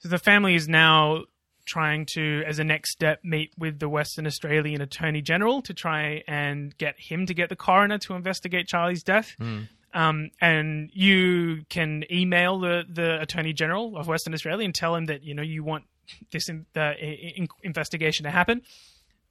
So 0.00 0.08
the 0.08 0.18
family 0.18 0.56
is 0.56 0.66
now 0.66 1.26
trying 1.70 2.04
to, 2.14 2.42
as 2.46 2.58
a 2.58 2.64
next 2.64 2.90
step, 2.90 3.20
meet 3.22 3.52
with 3.56 3.78
the 3.78 3.88
Western 3.88 4.26
Australian 4.26 4.80
Attorney 4.82 5.22
General 5.22 5.62
to 5.62 5.72
try 5.72 6.22
and 6.26 6.76
get 6.76 6.96
him 6.98 7.26
to 7.26 7.34
get 7.34 7.48
the 7.48 7.56
coroner 7.56 7.98
to 7.98 8.14
investigate 8.14 8.66
Charlie's 8.66 9.04
death. 9.04 9.36
Um, 9.92 10.30
and 10.40 10.90
you 10.92 11.64
can 11.68 12.04
email 12.10 12.58
the, 12.58 12.84
the 12.88 13.20
Attorney 13.20 13.52
General 13.52 13.96
of 13.96 14.08
Western 14.08 14.34
Australia 14.34 14.64
and 14.64 14.74
tell 14.74 14.94
him 14.94 15.06
that 15.06 15.22
you 15.22 15.34
know 15.34 15.42
you 15.42 15.64
want 15.64 15.84
this 16.32 16.48
in, 16.48 16.66
uh, 16.76 16.92
in, 17.00 17.48
investigation 17.62 18.24
to 18.24 18.30
happen, 18.30 18.62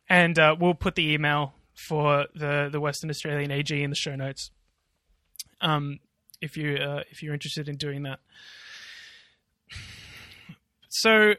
and 0.10 0.38
uh, 0.40 0.56
we'll 0.60 0.74
put 0.74 0.96
the 0.96 1.14
email 1.14 1.54
for 1.88 2.28
the 2.36 2.70
the 2.72 2.80
Western 2.80 3.10
Australian 3.10 3.52
AG 3.52 3.72
in 3.72 3.90
the 3.90 3.96
show 3.96 4.16
notes. 4.16 4.52
Um, 5.62 6.00
if 6.42 6.58
you 6.58 6.76
uh, 6.76 7.04
if 7.10 7.22
you're 7.24 7.34
interested 7.34 7.70
in 7.70 7.78
doing 7.78 8.04
that. 8.04 8.20
So, 10.92 11.36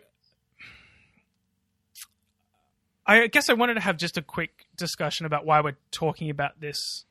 I 3.11 3.27
guess 3.27 3.49
I 3.51 3.55
wanted 3.55 3.75
to 3.75 3.81
have 3.81 3.97
just 3.97 4.17
a 4.17 4.23
quick 4.23 4.67
discussion 4.77 5.27
about 5.27 5.45
why 5.45 5.61
we're 5.61 5.77
talking 5.91 6.31
about 6.31 6.61
this 6.61 7.05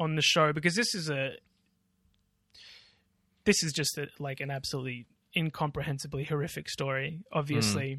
on 0.00 0.14
the 0.16 0.22
show 0.22 0.50
because 0.52 0.74
this 0.74 0.94
is 0.94 1.10
a 1.10 1.32
this 3.44 3.62
is 3.62 3.72
just 3.74 3.98
a, 3.98 4.06
like 4.18 4.40
an 4.40 4.50
absolutely 4.50 5.04
incomprehensibly 5.36 6.24
horrific 6.24 6.68
story, 6.70 7.20
obviously, 7.32 7.98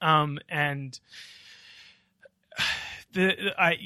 um, 0.00 0.38
and 0.48 1.00
the 3.12 3.52
I 3.58 3.76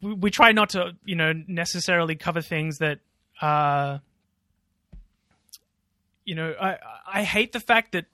we- 0.00 0.14
we 0.14 0.30
try 0.30 0.52
not 0.52 0.70
to 0.70 0.96
you 1.04 1.16
know 1.16 1.32
necessarily 1.46 2.14
cover 2.14 2.40
things 2.40 2.78
that 2.78 3.00
uh 3.42 3.98
you 6.24 6.34
know 6.34 6.54
I 6.60 6.78
I 7.06 7.22
hate 7.24 7.52
the 7.52 7.60
fact 7.60 7.92
that 7.92 8.06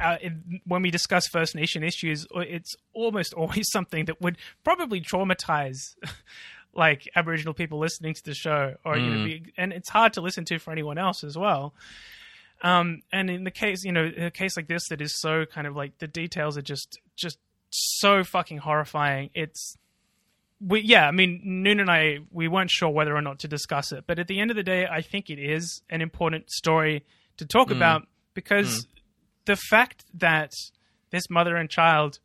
uh, 0.00 0.16
in, 0.20 0.60
when 0.66 0.82
we 0.82 0.90
discuss 0.90 1.26
First 1.26 1.54
Nation 1.54 1.82
issues, 1.82 2.26
it's 2.34 2.74
almost 2.92 3.34
always 3.36 3.70
something 3.70 4.06
that 4.06 4.20
would 4.20 4.38
probably 4.64 5.00
traumatize 5.00 5.96
like 6.74 7.08
Aboriginal 7.14 7.54
people 7.54 7.78
listening 7.78 8.14
to 8.14 8.24
the 8.24 8.34
show, 8.34 8.74
or 8.84 8.96
you 8.96 9.10
know, 9.10 9.24
be, 9.24 9.52
and 9.56 9.72
it's 9.72 9.90
hard 9.90 10.12
to 10.14 10.20
listen 10.20 10.44
to 10.46 10.58
for 10.58 10.72
anyone 10.72 10.98
else 10.98 11.24
as 11.24 11.36
well. 11.36 11.74
Um, 12.62 13.02
and 13.12 13.28
in 13.28 13.44
the 13.44 13.50
case, 13.50 13.84
you 13.84 13.92
know, 13.92 14.10
a 14.16 14.30
case 14.30 14.56
like 14.56 14.68
this 14.68 14.88
that 14.88 15.00
is 15.00 15.20
so 15.20 15.44
kind 15.44 15.66
of 15.66 15.74
like 15.74 15.98
the 15.98 16.06
details 16.06 16.56
are 16.56 16.62
just 16.62 17.00
just 17.16 17.38
so 17.70 18.24
fucking 18.24 18.58
horrifying. 18.58 19.30
It's 19.34 19.76
we 20.64 20.80
yeah, 20.80 21.08
I 21.08 21.10
mean, 21.10 21.40
Noon 21.44 21.80
and 21.80 21.90
I 21.90 22.18
we 22.30 22.48
weren't 22.48 22.70
sure 22.70 22.90
whether 22.90 23.14
or 23.14 23.22
not 23.22 23.40
to 23.40 23.48
discuss 23.48 23.92
it, 23.92 24.04
but 24.06 24.18
at 24.18 24.28
the 24.28 24.40
end 24.40 24.50
of 24.50 24.56
the 24.56 24.62
day, 24.62 24.86
I 24.86 25.02
think 25.02 25.28
it 25.28 25.38
is 25.38 25.82
an 25.90 26.00
important 26.00 26.50
story 26.50 27.04
to 27.38 27.46
talk 27.46 27.70
about 27.70 28.06
because 28.34 28.86
the 29.44 29.56
fact 29.56 30.04
that 30.14 30.52
this 31.10 31.28
mother 31.30 31.56
and 31.56 31.68
child 31.68 32.18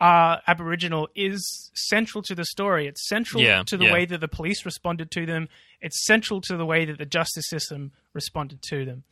are 0.00 0.40
Aboriginal 0.46 1.08
is 1.14 1.70
central 1.74 2.22
to 2.22 2.34
the 2.34 2.44
story. 2.44 2.86
It's 2.86 3.06
central 3.08 3.42
Yeah, 3.42 3.62
to 3.66 3.76
the 3.76 3.84
yeah. 3.84 3.92
way 3.92 4.06
that 4.06 4.20
the 4.20 4.28
police 4.28 4.64
responded 4.64 5.10
to 5.12 5.26
them. 5.26 5.48
It's 5.80 6.04
central 6.06 6.40
to 6.42 6.56
the 6.56 6.64
way 6.64 6.84
that 6.86 6.98
the 6.98 7.04
justice 7.04 7.48
system 7.48 7.92
responded 8.14 8.62
to 8.70 8.84
them. 8.84 9.04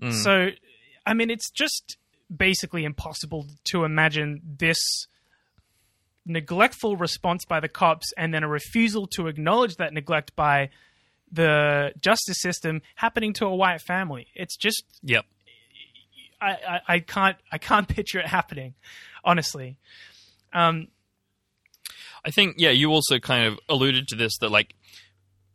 Mm. 0.00 0.12
So, 0.12 0.48
I 1.06 1.14
mean, 1.14 1.30
it's 1.30 1.50
just 1.50 1.96
basically 2.34 2.84
impossible 2.84 3.46
to 3.72 3.84
imagine 3.84 4.42
this 4.58 4.78
neglectful 6.26 6.96
response 6.96 7.44
by 7.44 7.60
the 7.60 7.68
cops 7.68 8.12
and 8.16 8.34
then 8.34 8.42
a 8.42 8.48
refusal 8.48 9.06
to 9.06 9.28
acknowledge 9.28 9.76
that 9.76 9.92
neglect 9.92 10.34
by 10.34 10.70
the 11.30 11.92
justice 12.00 12.40
system 12.40 12.82
happening 12.96 13.32
to 13.34 13.46
a 13.46 13.54
white 13.54 13.80
family. 13.80 14.26
It's 14.34 14.56
just 14.56 14.84
Yep. 15.02 15.24
I, 16.40 16.80
I, 16.86 16.98
can't 17.00 17.36
I 17.50 17.58
can't 17.58 17.88
picture 17.96 18.18
it 18.18 18.26
happening, 18.26 18.74
honestly. 19.24 19.78
Um, 20.52 20.88
I 22.24 22.30
think 22.30 22.56
yeah, 22.58 22.70
you 22.70 22.90
also 22.90 23.18
kind 23.18 23.46
of 23.46 23.58
alluded 23.68 24.08
to 24.08 24.16
this 24.16 24.36
that 24.38 24.50
like 24.50 24.74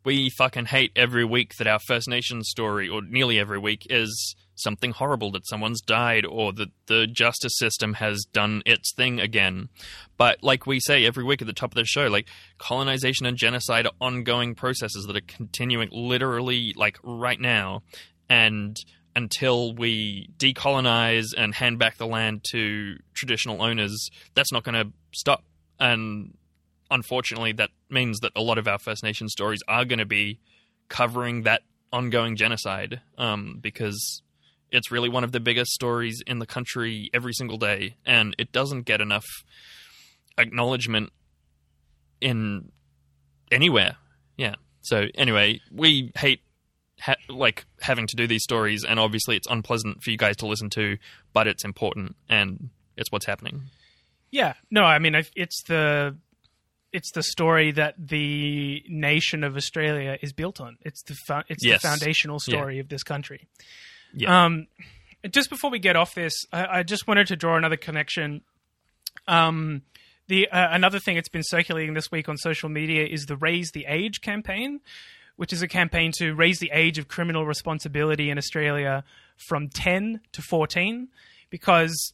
we 0.04 0.30
fucking 0.30 0.66
hate 0.66 0.92
every 0.96 1.24
week 1.24 1.56
that 1.58 1.66
our 1.66 1.78
First 1.78 2.08
Nation 2.08 2.42
story, 2.42 2.88
or 2.88 3.02
nearly 3.02 3.38
every 3.38 3.58
week, 3.58 3.86
is 3.88 4.34
something 4.54 4.92
horrible 4.92 5.30
that 5.32 5.46
someone's 5.46 5.80
died 5.80 6.24
or 6.26 6.52
that 6.52 6.68
the 6.86 7.06
justice 7.06 7.56
system 7.56 7.94
has 7.94 8.24
done 8.32 8.62
its 8.66 8.92
thing 8.94 9.20
again. 9.20 9.68
But 10.16 10.42
like 10.42 10.66
we 10.66 10.80
say 10.80 11.04
every 11.04 11.24
week 11.24 11.42
at 11.42 11.46
the 11.46 11.52
top 11.52 11.72
of 11.72 11.76
the 11.76 11.84
show, 11.84 12.06
like 12.06 12.28
colonization 12.58 13.26
and 13.26 13.36
genocide 13.36 13.86
are 13.86 13.92
ongoing 14.00 14.54
processes 14.54 15.06
that 15.06 15.16
are 15.16 15.20
continuing 15.26 15.88
literally 15.92 16.74
like 16.76 16.98
right 17.02 17.40
now. 17.40 17.82
And 18.28 18.76
until 19.14 19.74
we 19.74 20.28
decolonize 20.38 21.28
and 21.36 21.54
hand 21.54 21.78
back 21.78 21.96
the 21.98 22.06
land 22.06 22.44
to 22.52 22.96
traditional 23.14 23.62
owners, 23.62 24.10
that's 24.34 24.52
not 24.52 24.64
going 24.64 24.74
to 24.74 24.92
stop. 25.12 25.44
And 25.78 26.36
unfortunately, 26.90 27.52
that 27.52 27.70
means 27.90 28.20
that 28.20 28.32
a 28.36 28.40
lot 28.42 28.58
of 28.58 28.68
our 28.68 28.78
First 28.78 29.02
Nation 29.02 29.28
stories 29.28 29.60
are 29.68 29.84
going 29.84 29.98
to 29.98 30.06
be 30.06 30.40
covering 30.88 31.42
that 31.42 31.62
ongoing 31.92 32.36
genocide 32.36 33.00
um, 33.18 33.58
because 33.60 34.22
it's 34.70 34.90
really 34.90 35.08
one 35.08 35.24
of 35.24 35.32
the 35.32 35.40
biggest 35.40 35.72
stories 35.72 36.22
in 36.26 36.38
the 36.38 36.46
country 36.46 37.10
every 37.12 37.34
single 37.34 37.58
day, 37.58 37.96
and 38.06 38.34
it 38.38 38.52
doesn't 38.52 38.82
get 38.82 39.00
enough 39.00 39.26
acknowledgement 40.38 41.12
in 42.20 42.72
anywhere. 43.50 43.96
Yeah. 44.36 44.54
So 44.80 45.06
anyway, 45.14 45.60
we 45.70 46.10
hate 46.16 46.40
ha- 47.02 47.16
like 47.28 47.64
having 47.80 48.06
to 48.06 48.16
do 48.16 48.26
these 48.26 48.42
stories, 48.42 48.84
and 48.84 48.98
obviously 49.00 49.36
it's 49.36 49.48
unpleasant 49.50 50.02
for 50.02 50.10
you 50.10 50.16
guys 50.16 50.36
to 50.38 50.46
listen 50.46 50.70
to, 50.70 50.96
but 51.32 51.46
it's 51.46 51.64
important 51.64 52.16
and 52.28 52.70
it's 52.96 53.10
what's 53.12 53.26
happening. 53.26 53.62
yeah, 54.30 54.54
no, 54.70 54.82
I 54.84 54.98
mean 54.98 55.14
it's 55.36 55.62
the 55.64 56.16
it's 56.92 57.10
the 57.12 57.22
story 57.22 57.70
that 57.72 57.94
the 57.98 58.82
nation 58.88 59.44
of 59.44 59.56
Australia 59.56 60.18
is 60.20 60.32
built 60.34 60.60
on. 60.60 60.76
It's 60.82 61.02
the 61.04 61.14
fo- 61.26 61.42
it's 61.48 61.64
Yes. 61.64 61.80
the 61.82 61.88
foundational 61.88 62.38
story 62.38 62.78
of 62.80 62.88
this 62.88 63.02
country. 63.02 63.48
Yeah. 64.14 64.44
Um, 64.44 64.66
just 65.30 65.48
before 65.48 65.70
we 65.70 65.78
get 65.78 65.96
off 65.96 66.14
this, 66.14 66.34
I, 66.52 66.80
I 66.80 66.82
just 66.82 67.06
wanted 67.06 67.28
to 67.28 67.36
draw 67.36 67.56
another 67.56 67.78
connection. 67.78 68.42
Um, 69.26 69.82
the 70.28 70.48
uh, 70.50 70.68
another 70.70 70.98
thing 70.98 71.14
that's 71.16 71.28
been 71.30 71.42
circulating 71.44 71.94
this 71.94 72.10
week 72.12 72.28
on 72.28 72.36
social 72.36 72.68
media 72.68 73.06
is 73.06 73.24
the 73.26 73.36
Raise 73.36 73.70
the 73.72 73.86
Age 73.86 74.20
campaign, 74.20 74.80
which 75.36 75.52
is 75.52 75.62
a 75.62 75.68
campaign 75.68 76.12
to 76.18 76.32
raise 76.34 76.58
the 76.58 76.70
age 76.72 76.98
of 76.98 77.08
criminal 77.08 77.46
responsibility 77.46 78.30
in 78.30 78.38
Australia 78.38 79.04
from 79.36 79.68
10 79.68 80.20
to 80.32 80.42
14, 80.42 81.08
because 81.50 82.12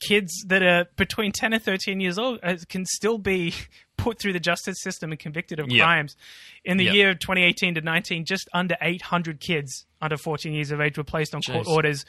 kids 0.00 0.44
that 0.46 0.62
are 0.62 0.86
between 0.96 1.32
10 1.32 1.52
and 1.52 1.62
13 1.62 2.00
years 2.00 2.18
old 2.18 2.38
uh, 2.42 2.56
can 2.68 2.84
still 2.86 3.18
be 3.18 3.52
put 3.96 4.20
through 4.20 4.32
the 4.32 4.38
justice 4.40 4.80
system 4.80 5.10
and 5.10 5.18
convicted 5.18 5.58
of 5.58 5.66
Yeah. 5.68 5.82
crimes. 5.84 6.16
In 6.64 6.76
the 6.76 6.84
Yeah. 6.84 6.92
year 6.92 7.10
of 7.10 7.18
2018 7.18 7.74
to 7.74 7.80
19, 7.80 8.24
just 8.24 8.48
under 8.54 8.76
800 8.80 9.40
kids 9.40 9.86
under 10.00 10.16
14 10.16 10.52
years 10.52 10.70
of 10.70 10.80
age 10.80 10.96
were 10.96 11.02
placed 11.04 11.34
on 11.34 11.42
court 11.42 11.66
orders 11.66 12.04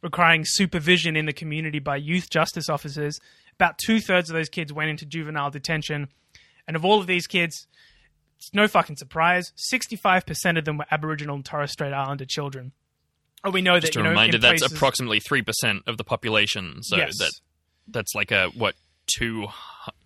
requiring 0.00 0.42
supervision 0.46 1.16
in 1.16 1.26
the 1.26 1.32
community 1.34 1.78
by 1.78 1.96
youth 1.96 2.30
justice 2.30 2.68
officers. 2.70 3.20
About 3.54 3.76
two 3.78 4.00
thirds 4.00 4.30
of 4.30 4.34
those 4.34 4.48
kids 4.48 4.72
went 4.72 4.88
into 4.90 5.04
juvenile 5.06 5.50
detention. 5.50 6.08
And 6.66 6.76
of 6.76 6.84
all 6.84 6.98
of 7.00 7.06
these 7.06 7.26
kids, 7.26 7.66
it's 8.46 8.54
no 8.54 8.68
fucking 8.68 8.96
surprise, 8.96 9.52
65% 9.72 10.58
of 10.58 10.64
them 10.64 10.78
were 10.78 10.86
Aboriginal 10.90 11.36
and 11.36 11.44
Torres 11.44 11.72
Strait 11.72 11.92
Islander 11.92 12.24
children. 12.24 12.72
Oh, 13.44 13.50
we 13.50 13.60
know 13.62 13.74
that, 13.74 13.80
Just 13.82 13.96
a 13.96 13.98
you 13.98 14.02
know, 14.04 14.10
reminder 14.10 14.38
that's 14.38 14.60
places- 14.62 14.76
approximately 14.76 15.20
three 15.20 15.42
percent 15.42 15.82
of 15.86 15.96
the 15.98 16.04
population. 16.04 16.82
So 16.82 16.96
Yes. 16.96 17.18
that 17.18 17.32
that's 17.88 18.14
like 18.14 18.30
a 18.30 18.48
what 18.54 18.74
two 19.06 19.48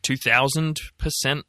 two 0.02 0.16
thousand 0.16 0.78
percent 0.98 1.46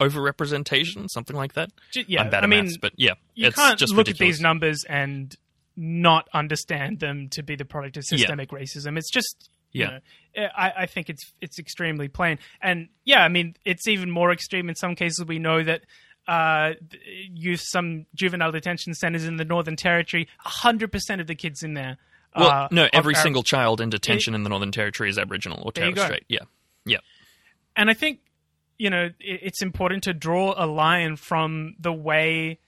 overrepresentation, 0.00 1.06
something 1.08 1.36
like 1.36 1.54
that. 1.54 1.70
Yeah, 1.94 2.22
I'm 2.22 2.30
bad 2.30 2.44
I 2.44 2.46
mean, 2.46 2.64
maths, 2.64 2.76
but 2.78 2.92
yeah, 2.96 3.14
you 3.34 3.46
it's 3.48 3.56
can't 3.56 3.78
just 3.78 3.92
look 3.92 4.06
ridiculous. 4.06 4.20
at 4.20 4.36
these 4.36 4.40
numbers 4.40 4.84
and 4.88 5.34
not 5.76 6.28
understand 6.34 7.00
them 7.00 7.28
to 7.30 7.42
be 7.42 7.56
the 7.56 7.64
product 7.64 7.96
of 7.96 8.04
systemic 8.04 8.50
racism. 8.50 8.98
It's 8.98 9.10
just, 9.10 9.48
you 9.72 9.84
Yeah. 9.84 9.98
know, 10.36 10.48
I, 10.56 10.72
I 10.80 10.86
think 10.86 11.08
it's 11.08 11.32
it's 11.40 11.58
extremely 11.58 12.08
plain. 12.08 12.38
And 12.60 12.88
yeah, 13.04 13.24
I 13.24 13.28
mean, 13.28 13.56
it's 13.64 13.86
even 13.88 14.10
more 14.10 14.30
extreme 14.32 14.68
in 14.68 14.74
some 14.74 14.94
cases. 14.94 15.24
We 15.24 15.38
know 15.38 15.62
that 15.62 15.82
uh, 16.28 16.72
youth, 17.32 17.60
some 17.62 18.06
juvenile 18.14 18.52
detention 18.52 18.94
centers 18.94 19.24
in 19.24 19.36
the 19.36 19.44
Northern 19.44 19.76
Territory, 19.76 20.28
hundred 20.38 20.92
percent 20.92 21.20
of 21.20 21.26
the 21.26 21.34
kids 21.34 21.62
in 21.62 21.74
there. 21.74 21.98
Well, 22.36 22.48
uh, 22.48 22.52
are 22.52 22.68
no, 22.70 22.88
every 22.92 23.14
Arab- 23.14 23.22
single 23.22 23.42
child 23.42 23.80
in 23.80 23.90
detention 23.90 24.34
in 24.34 24.42
the 24.42 24.48
Northern 24.48 24.70
Territory 24.70 25.10
is 25.10 25.18
Aboriginal 25.18 25.62
or 25.64 25.72
Torres. 25.72 26.00
Strait. 26.00 26.24
Yeah, 26.28 26.44
yeah, 26.84 26.98
and 27.76 27.90
I 27.90 27.94
think 27.94 28.20
you 28.78 28.90
know 28.90 29.06
it, 29.18 29.40
it's 29.42 29.62
important 29.62 30.04
to 30.04 30.14
draw 30.14 30.54
a 30.56 30.66
line 30.66 31.16
from 31.16 31.74
the 31.80 31.92
way 31.92 32.60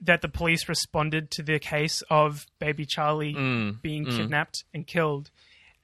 that 0.00 0.22
the 0.22 0.28
police 0.28 0.68
responded 0.68 1.30
to 1.32 1.42
the 1.42 1.58
case 1.58 2.02
of 2.08 2.46
baby 2.60 2.86
Charlie 2.86 3.34
mm, 3.34 3.82
being 3.82 4.06
mm. 4.06 4.16
kidnapped 4.16 4.64
and 4.72 4.86
killed, 4.86 5.30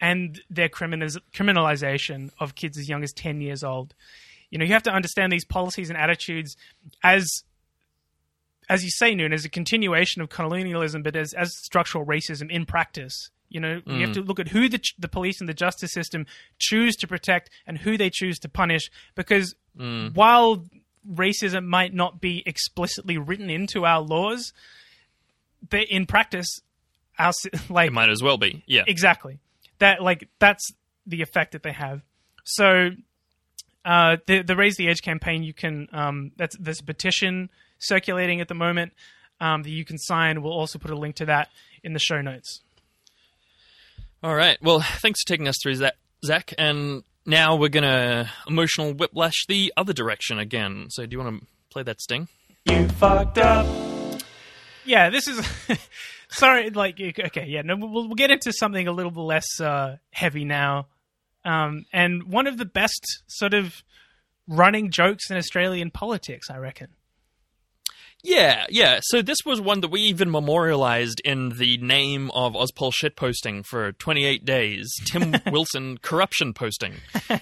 and 0.00 0.40
their 0.48 0.68
criminaliz- 0.68 1.18
criminalization 1.34 2.30
of 2.40 2.54
kids 2.54 2.78
as 2.78 2.88
young 2.88 3.02
as 3.02 3.12
ten 3.12 3.40
years 3.40 3.62
old. 3.62 3.94
You 4.54 4.58
know, 4.58 4.66
you 4.66 4.72
have 4.72 4.84
to 4.84 4.92
understand 4.92 5.32
these 5.32 5.44
policies 5.44 5.90
and 5.90 5.98
attitudes 5.98 6.56
as 7.02 7.42
as 8.68 8.84
you 8.84 8.90
say, 8.90 9.14
Noon, 9.14 9.32
as 9.32 9.44
a 9.44 9.50
continuation 9.50 10.22
of 10.22 10.30
colonialism, 10.30 11.02
but 11.02 11.16
as, 11.16 11.34
as 11.34 11.54
structural 11.54 12.06
racism 12.06 12.50
in 12.50 12.64
practice. 12.64 13.30
You 13.50 13.60
know, 13.60 13.82
you 13.84 14.00
have 14.00 14.10
mm. 14.10 14.14
to 14.14 14.22
look 14.22 14.38
at 14.38 14.48
who 14.48 14.68
the 14.68 14.80
the 14.96 15.08
police 15.08 15.40
and 15.40 15.48
the 15.48 15.54
justice 15.54 15.92
system 15.92 16.24
choose 16.58 16.94
to 16.96 17.08
protect 17.08 17.50
and 17.66 17.78
who 17.78 17.98
they 17.98 18.10
choose 18.10 18.38
to 18.38 18.48
punish. 18.48 18.90
Because 19.16 19.56
mm. 19.76 20.14
while 20.14 20.64
racism 21.12 21.66
might 21.66 21.92
not 21.92 22.20
be 22.20 22.44
explicitly 22.46 23.18
written 23.18 23.50
into 23.50 23.84
our 23.84 24.00
laws, 24.00 24.52
they, 25.68 25.82
in 25.82 26.06
practice, 26.06 26.60
our 27.18 27.32
like 27.68 27.88
It 27.88 27.92
might 27.92 28.08
as 28.08 28.22
well 28.22 28.38
be. 28.38 28.62
Yeah. 28.66 28.84
exactly 28.86 29.40
that 29.78 30.00
like 30.02 30.28
that's 30.38 30.72
the 31.06 31.22
effect 31.22 31.52
that 31.52 31.62
they 31.62 31.72
have 31.72 32.02
so 32.44 32.90
uh 33.84 34.16
the 34.26 34.42
the 34.42 34.56
raise 34.56 34.76
the 34.76 34.88
age 34.88 35.02
campaign 35.02 35.42
you 35.42 35.52
can 35.52 35.88
um 35.92 36.32
that's 36.36 36.56
there's 36.58 36.80
a 36.80 36.84
petition 36.84 37.50
circulating 37.78 38.40
at 38.40 38.48
the 38.48 38.54
moment 38.54 38.92
um 39.40 39.62
that 39.62 39.70
you 39.70 39.84
can 39.84 39.98
sign 39.98 40.42
we'll 40.42 40.52
also 40.52 40.78
put 40.78 40.90
a 40.90 40.96
link 40.96 41.14
to 41.16 41.26
that 41.26 41.48
in 41.82 41.92
the 41.92 41.98
show 41.98 42.20
notes 42.20 42.60
All 44.22 44.34
right. 44.34 44.56
Well, 44.62 44.80
thanks 44.80 45.20
for 45.22 45.28
taking 45.28 45.48
us 45.48 45.56
through 45.62 45.76
that, 45.78 45.96
Zach. 46.24 46.54
And 46.56 47.02
now 47.26 47.56
we're 47.56 47.68
gonna 47.68 48.30
emotional 48.48 48.94
whiplash 48.94 49.44
the 49.48 49.70
other 49.76 49.92
direction 49.92 50.38
again. 50.38 50.86
So, 50.88 51.04
do 51.04 51.14
you 51.16 51.22
want 51.22 51.40
to 51.42 51.46
play 51.70 51.82
that 51.82 52.00
sting? 52.00 52.28
You 52.64 52.88
fucked 52.88 53.36
up. 53.38 53.66
yeah 54.86 55.10
this 55.10 55.28
is 55.28 55.46
sorry 56.30 56.70
like 56.70 56.98
okay 57.00 57.46
yeah 57.48 57.62
no 57.62 57.76
we'll, 57.76 57.90
we'll 58.08 58.14
get 58.14 58.30
into 58.30 58.52
something 58.52 58.86
a 58.88 58.92
little 58.92 59.10
bit 59.10 59.20
less 59.20 59.60
uh 59.60 59.96
heavy 60.10 60.44
now 60.44 60.86
um 61.44 61.84
and 61.92 62.24
one 62.24 62.46
of 62.46 62.56
the 62.56 62.64
best 62.64 63.22
sort 63.26 63.54
of 63.54 63.82
running 64.48 64.90
jokes 64.90 65.30
in 65.30 65.36
australian 65.36 65.90
politics 65.90 66.50
i 66.50 66.56
reckon 66.56 66.88
Yeah, 68.26 68.64
yeah. 68.70 69.00
So 69.02 69.20
this 69.20 69.36
was 69.44 69.60
one 69.60 69.82
that 69.82 69.88
we 69.90 70.00
even 70.00 70.30
memorialized 70.30 71.20
in 71.26 71.50
the 71.58 71.76
name 71.76 72.30
of 72.30 72.54
Ozpol 72.54 72.90
shitposting 72.90 73.66
for 73.66 73.92
28 73.92 74.46
days. 74.46 74.90
Tim 75.04 75.34
Wilson 75.52 75.98
corruption 75.98 76.54
posting. 76.54 76.94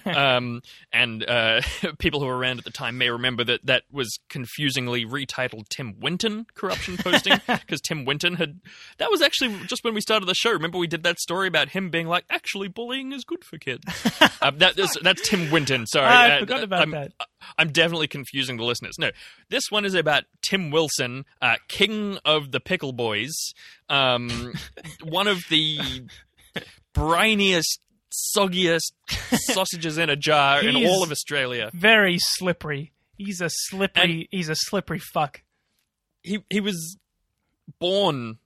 Um, 0.05 0.61
and 0.91 1.23
uh, 1.27 1.61
people 1.99 2.19
who 2.19 2.25
were 2.25 2.37
around 2.37 2.57
at 2.59 2.65
the 2.65 2.69
time 2.71 2.97
may 2.97 3.09
remember 3.09 3.45
that 3.45 3.65
that 3.65 3.83
was 3.93 4.19
confusingly 4.29 5.05
retitled 5.05 5.69
Tim 5.69 5.95
Winton 6.01 6.47
corruption 6.53 6.97
posting 6.97 7.39
because 7.47 7.79
Tim 7.79 8.03
Winton 8.03 8.35
had. 8.35 8.59
That 8.97 9.09
was 9.09 9.21
actually 9.21 9.55
just 9.67 9.85
when 9.85 9.93
we 9.93 10.01
started 10.01 10.25
the 10.25 10.35
show. 10.35 10.51
Remember 10.51 10.77
we 10.77 10.87
did 10.87 11.03
that 11.03 11.17
story 11.19 11.47
about 11.47 11.69
him 11.69 11.91
being 11.91 12.07
like, 12.07 12.25
actually, 12.29 12.67
bullying 12.67 13.13
is 13.13 13.23
good 13.23 13.45
for 13.45 13.57
kids. 13.57 13.83
um, 14.41 14.57
that 14.57 14.77
is, 14.77 14.97
that's 15.01 15.27
Tim 15.29 15.49
Winton. 15.49 15.87
Sorry, 15.87 16.05
I 16.07 16.35
Uh, 16.35 16.39
forgot 16.41 16.63
about 16.63 16.79
I'm- 16.81 16.91
that. 16.91 17.11
I'm 17.57 17.71
definitely 17.71 18.07
confusing 18.07 18.57
the 18.57 18.63
listeners. 18.63 18.95
No, 18.99 19.11
this 19.49 19.63
one 19.69 19.85
is 19.85 19.93
about 19.93 20.23
Tim 20.41 20.71
Wilson, 20.71 21.25
uh, 21.41 21.55
king 21.67 22.17
of 22.25 22.51
the 22.51 22.59
Pickle 22.59 22.91
Boys, 22.93 23.33
um, 23.89 24.53
one 25.03 25.27
of 25.27 25.43
the 25.49 25.79
briniest, 26.95 27.79
soggiest 28.35 28.91
sausages 29.33 29.97
in 29.97 30.09
a 30.09 30.15
jar 30.15 30.61
in 30.63 30.75
He's- 30.75 30.89
all 30.89 31.03
of 31.03 31.11
Australia. 31.11 31.71
very 31.73 32.17
slippery 32.19 32.91
he's 33.17 33.41
a 33.41 33.49
slippery 33.49 34.27
he's 34.31 34.49
a 34.49 34.55
slippery 34.55 34.99
fuck 34.99 35.41
He 36.21 36.43
he 36.49 36.59
was 36.59 36.97
born 37.79 38.37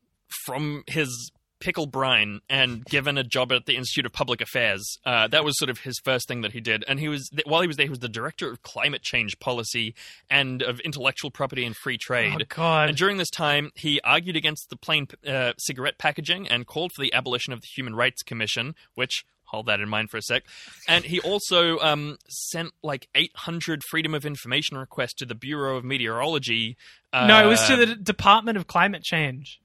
from 0.45 0.83
his 0.87 1.31
pickle 1.59 1.87
brine 1.87 2.39
and 2.49 2.85
given 2.85 3.17
a 3.17 3.23
job 3.23 3.51
at 3.51 3.65
the 3.65 3.75
Institute 3.75 4.05
of 4.05 4.13
Public 4.13 4.41
Affairs. 4.41 4.97
Uh, 5.05 5.27
that 5.27 5.43
was 5.43 5.57
sort 5.57 5.69
of 5.69 5.79
his 5.79 5.99
first 6.03 6.27
thing 6.27 6.41
that 6.41 6.51
he 6.51 6.61
did. 6.61 6.83
And 6.87 6.99
he 6.99 7.07
was 7.07 7.29
while 7.45 7.61
he 7.61 7.67
was 7.67 7.77
there, 7.77 7.85
he 7.85 7.89
was 7.89 7.99
the 7.99 8.09
director 8.09 8.49
of 8.49 8.61
climate 8.61 9.01
change 9.01 9.39
policy 9.39 9.95
and 10.29 10.61
of 10.61 10.79
intellectual 10.81 11.31
property 11.31 11.65
and 11.65 11.75
free 11.75 11.97
trade. 11.97 12.33
oh 12.41 12.45
god 12.49 12.89
And 12.89 12.97
during 12.97 13.17
this 13.17 13.29
time, 13.29 13.71
he 13.75 13.99
argued 14.01 14.35
against 14.35 14.69
the 14.69 14.75
plain 14.75 15.07
uh, 15.27 15.53
cigarette 15.57 15.97
packaging 15.97 16.47
and 16.47 16.65
called 16.65 16.91
for 16.95 17.01
the 17.01 17.13
abolition 17.13 17.53
of 17.53 17.61
the 17.61 17.67
Human 17.75 17.95
Rights 17.95 18.23
Commission, 18.23 18.75
which 18.95 19.25
hold 19.47 19.65
that 19.65 19.79
in 19.79 19.89
mind 19.89 20.09
for 20.09 20.17
a 20.17 20.21
sec. 20.21 20.43
And 20.87 21.05
he 21.05 21.19
also 21.21 21.79
um, 21.79 22.17
sent 22.29 22.71
like 22.83 23.07
800 23.15 23.81
Freedom 23.89 24.13
of 24.13 24.25
Information 24.25 24.77
requests 24.77 25.13
to 25.15 25.25
the 25.25 25.35
Bureau 25.35 25.77
of 25.77 25.85
Meteorology. 25.85 26.77
Uh, 27.13 27.27
no 27.27 27.43
it 27.43 27.47
was 27.47 27.65
to 27.67 27.75
the 27.75 27.95
department 27.95 28.57
of 28.57 28.67
climate 28.67 29.03
change 29.03 29.61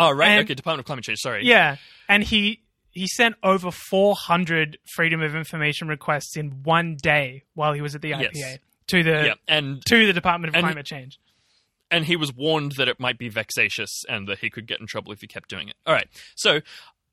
Oh, 0.00 0.10
right. 0.12 0.28
and- 0.30 0.40
okay, 0.44 0.54
Department 0.54 0.80
of 0.80 0.86
Climate 0.86 1.04
Change. 1.04 1.18
Sorry. 1.20 1.44
Yeah, 1.44 1.76
and 2.08 2.22
he 2.24 2.62
he 2.92 3.06
sent 3.06 3.36
over 3.44 3.70
400 3.70 4.78
freedom 4.94 5.22
of 5.22 5.36
information 5.36 5.86
requests 5.86 6.36
in 6.36 6.62
one 6.64 6.96
day 7.00 7.44
while 7.54 7.72
he 7.72 7.80
was 7.80 7.94
at 7.94 8.02
the 8.02 8.10
IPA 8.12 8.30
Yes. 8.34 8.58
to 8.88 9.02
the 9.04 9.10
Yeah, 9.26 9.34
and 9.46 9.80
to 9.86 10.06
the 10.06 10.12
Department 10.12 10.48
of 10.50 10.56
and- 10.56 10.64
Climate 10.66 10.86
Change. 10.86 11.18
and 11.92 12.04
he 12.04 12.16
was 12.16 12.32
warned 12.34 12.72
that 12.78 12.88
it 12.88 12.98
might 12.98 13.16
be 13.18 13.28
vexatious 13.28 14.02
and 14.08 14.26
that 14.28 14.38
he 14.40 14.50
could 14.50 14.66
get 14.66 14.80
in 14.80 14.86
trouble 14.88 15.12
if 15.12 15.20
he 15.20 15.26
kept 15.28 15.48
doing 15.48 15.68
it. 15.68 15.76
All 15.86 15.94
right. 15.94 16.08
So, 16.34 16.60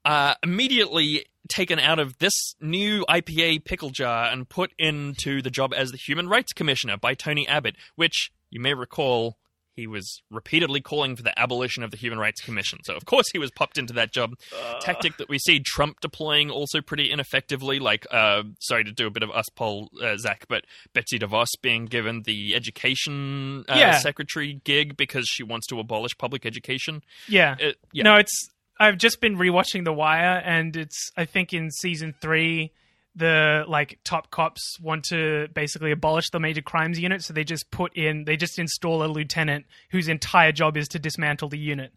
uh, 0.06 0.34
immediately 0.44 1.26
taken 1.48 1.80
out 1.80 2.00
of 2.00 2.18
this 2.18 2.56
new 2.60 3.06
IPA 3.10 3.60
pickle 3.64 3.90
jar 3.92 4.26
and 4.32 4.48
put 4.50 4.72
into 4.80 5.42
the 5.44 5.50
job 5.52 5.74
as 5.76 5.92
the 5.92 5.98
Human 5.98 6.28
Rights 6.28 6.54
Commissioner 6.54 6.98
by 6.98 7.14
Tony 7.14 7.48
Abbott, 7.48 7.76
which 7.96 8.32
you 8.50 8.60
may 8.60 8.74
recall 8.74 9.38
he 9.78 9.88
was 9.88 10.22
repeatedly 10.30 10.82
calling 10.82 11.16
for 11.16 11.24
the 11.24 11.38
abolition 11.40 11.84
of 11.84 11.92
the 11.92 11.98
Human 11.98 12.20
Rights 12.20 12.42
Commission. 12.42 12.80
So, 12.84 12.96
of 12.96 13.06
course, 13.06 13.28
he 13.32 13.38
was 13.40 13.52
popped 13.52 13.78
into 13.78 13.94
that 13.94 14.12
job. 14.12 14.34
Tactic 14.82 15.16
that 15.18 15.30
we 15.30 15.38
see 15.40 15.60
Trump 15.60 16.02
deploying 16.02 16.50
also 16.50 16.82
pretty 16.82 17.12
ineffectively. 17.12 17.80
Like, 17.80 18.06
uh, 18.12 18.44
sorry 18.60 18.84
to 18.84 18.92
do 18.92 19.08
a 19.08 19.12
bit 19.12 19.24
of 19.24 19.30
us 19.32 19.46
poll, 19.56 19.90
uh, 20.04 20.18
Zach, 20.18 20.46
but 20.50 20.66
Betsy 20.94 21.20
DeVos 21.20 21.48
being 21.62 21.86
given 21.86 22.24
the 22.26 22.56
education 22.56 23.64
uh, 23.70 23.76
Yeah. 23.78 23.98
secretary 24.00 24.60
gig 24.64 24.98
because 24.98 25.28
she 25.28 25.44
wants 25.44 25.68
to 25.68 25.80
abolish 25.80 26.18
public 26.18 26.46
education. 26.46 27.04
Yeah. 27.28 27.56
It- 27.60 27.78
yeah. 27.94 28.04
No, 28.04 28.16
it's 28.16 28.50
I've 28.80 28.98
just 28.98 29.22
been 29.22 29.38
rewatching 29.38 29.86
The 29.86 29.94
Wire, 29.94 30.42
and 30.46 30.76
it's 30.76 31.12
I 31.16 31.26
think 31.26 31.54
in 31.54 31.72
season 31.72 32.14
three, 32.22 32.72
the 33.18 33.66
like 33.68 34.00
top 34.04 34.30
cops 34.32 34.80
want 34.80 35.06
to 35.06 35.48
basically 35.54 35.92
abolish 35.92 36.30
the 36.30 36.40
major 36.40 36.62
crimes 36.62 37.00
unit, 37.00 37.24
so 37.24 37.34
they 37.34 37.44
just 37.44 37.70
put 37.72 37.96
in 37.98 38.26
they 38.26 38.38
just 38.38 38.60
install 38.60 39.04
a 39.04 39.08
lieutenant 39.08 39.66
whose 39.92 40.08
entire 40.08 40.52
job 40.52 40.78
is 40.78 40.88
to 40.90 41.00
dismantle 41.00 41.50
the 41.50 41.58
unit. 41.58 41.92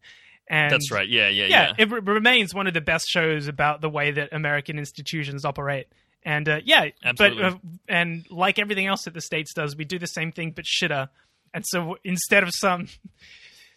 And 0.48 0.72
That's 0.72 0.90
right. 0.90 1.08
Yeah, 1.08 1.28
yeah, 1.28 1.44
yeah, 1.44 1.48
yeah. 1.48 1.72
it 1.78 1.90
re- 1.90 2.00
remains 2.00 2.52
one 2.52 2.66
of 2.66 2.74
the 2.74 2.80
best 2.80 3.06
shows 3.08 3.46
about 3.46 3.80
the 3.80 3.88
way 3.88 4.10
that 4.10 4.30
American 4.32 4.78
institutions 4.78 5.44
operate. 5.44 5.86
And 6.24 6.48
uh, 6.48 6.60
yeah, 6.64 6.88
Absolutely. 7.04 7.42
but 7.42 7.52
uh, 7.52 7.58
and 7.88 8.26
like 8.30 8.58
everything 8.58 8.86
else 8.86 9.04
that 9.04 9.14
the 9.14 9.20
states 9.20 9.54
does, 9.54 9.76
we 9.76 9.84
do 9.84 9.98
the 9.98 10.06
same 10.06 10.32
thing 10.32 10.50
but 10.50 10.64
shitter. 10.64 11.08
And 11.54 11.64
so 11.66 11.96
instead 12.04 12.42
of 12.42 12.50
some 12.52 12.88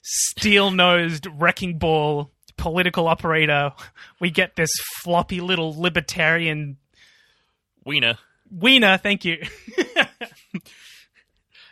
steel-nosed 0.01 1.27
wrecking 1.38 1.77
ball 1.77 2.32
political 2.58 3.08
operator, 3.08 3.71
we 4.19 4.29
get 4.29 4.56
this 4.56 4.69
floppy 5.03 5.41
little 5.41 5.79
libertarian 5.79 6.77
Wiener. 7.86 8.17
wiener. 8.50 8.98
Thank 8.98 9.26
you. 9.26 9.43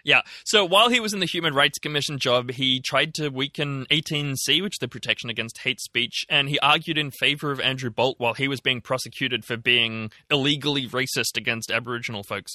Yeah. 0.04 0.22
So 0.46 0.66
while 0.66 0.90
he 0.90 1.00
was 1.00 1.14
in 1.14 1.20
the 1.20 1.26
Human 1.26 1.54
Rights 1.54 1.80
Commission 1.80 2.18
job, 2.18 2.52
he 2.52 2.80
tried 2.80 3.14
to 3.16 3.30
weaken 3.30 3.86
18C, 3.92 4.62
which 4.62 4.76
is 4.76 4.80
the 4.80 4.88
Protection 4.88 5.30
Against 5.30 5.60
Hate 5.60 5.80
Speech, 5.80 6.26
and 6.30 6.50
he 6.50 6.60
argued 6.60 6.98
in 6.98 7.12
favor 7.12 7.52
of 7.52 7.60
Andrew 7.60 7.90
Bolt 7.90 8.16
while 8.20 8.34
he 8.34 8.48
was 8.48 8.62
being 8.62 8.82
prosecuted 8.82 9.46
for 9.46 9.58
being 9.58 10.12
illegally 10.30 10.88
racist 10.88 11.38
against 11.38 11.72
Aboriginal 11.72 12.24
folks. 12.24 12.54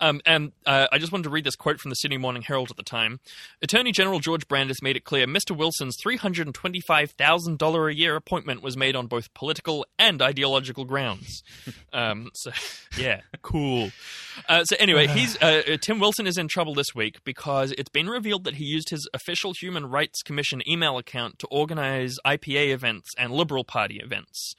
Um, 0.00 0.20
and 0.24 0.52
uh, 0.64 0.86
I 0.90 0.98
just 0.98 1.12
wanted 1.12 1.24
to 1.24 1.30
read 1.30 1.44
this 1.44 1.56
quote 1.56 1.78
from 1.78 1.90
the 1.90 1.94
Sydney 1.94 2.16
Morning 2.16 2.42
Herald 2.42 2.70
at 2.70 2.76
the 2.76 2.82
time. 2.82 3.20
Attorney 3.62 3.92
General 3.92 4.18
George 4.18 4.48
Brandis 4.48 4.82
made 4.82 4.96
it 4.96 5.04
clear 5.04 5.26
Mr. 5.26 5.54
Wilson's 5.54 5.96
$325,000 6.04 7.90
a 7.90 7.94
year 7.94 8.16
appointment 8.16 8.62
was 8.62 8.76
made 8.76 8.96
on 8.96 9.06
both 9.06 9.32
political 9.34 9.84
and 9.98 10.22
ideological 10.22 10.84
grounds. 10.86 11.42
um, 11.92 12.30
so, 12.34 12.50
yeah, 12.98 13.20
cool. 13.42 13.90
Uh, 14.48 14.64
so 14.64 14.74
anyway, 14.78 15.06
he's 15.06 15.36
uh, 15.42 15.76
Tim 15.82 15.98
Wilson 15.98 16.26
is 16.26 16.38
in 16.38 16.48
trouble 16.48 16.69
this 16.74 16.94
week 16.94 17.18
because 17.24 17.72
it's 17.72 17.90
been 17.90 18.08
revealed 18.08 18.44
that 18.44 18.56
he 18.56 18.64
used 18.64 18.90
his 18.90 19.08
official 19.12 19.52
Human 19.60 19.86
Rights 19.86 20.22
Commission 20.22 20.62
email 20.68 20.98
account 20.98 21.38
to 21.40 21.46
organize 21.48 22.16
IPA 22.26 22.72
events 22.72 23.10
and 23.18 23.32
Liberal 23.32 23.64
Party 23.64 24.00
events. 24.02 24.54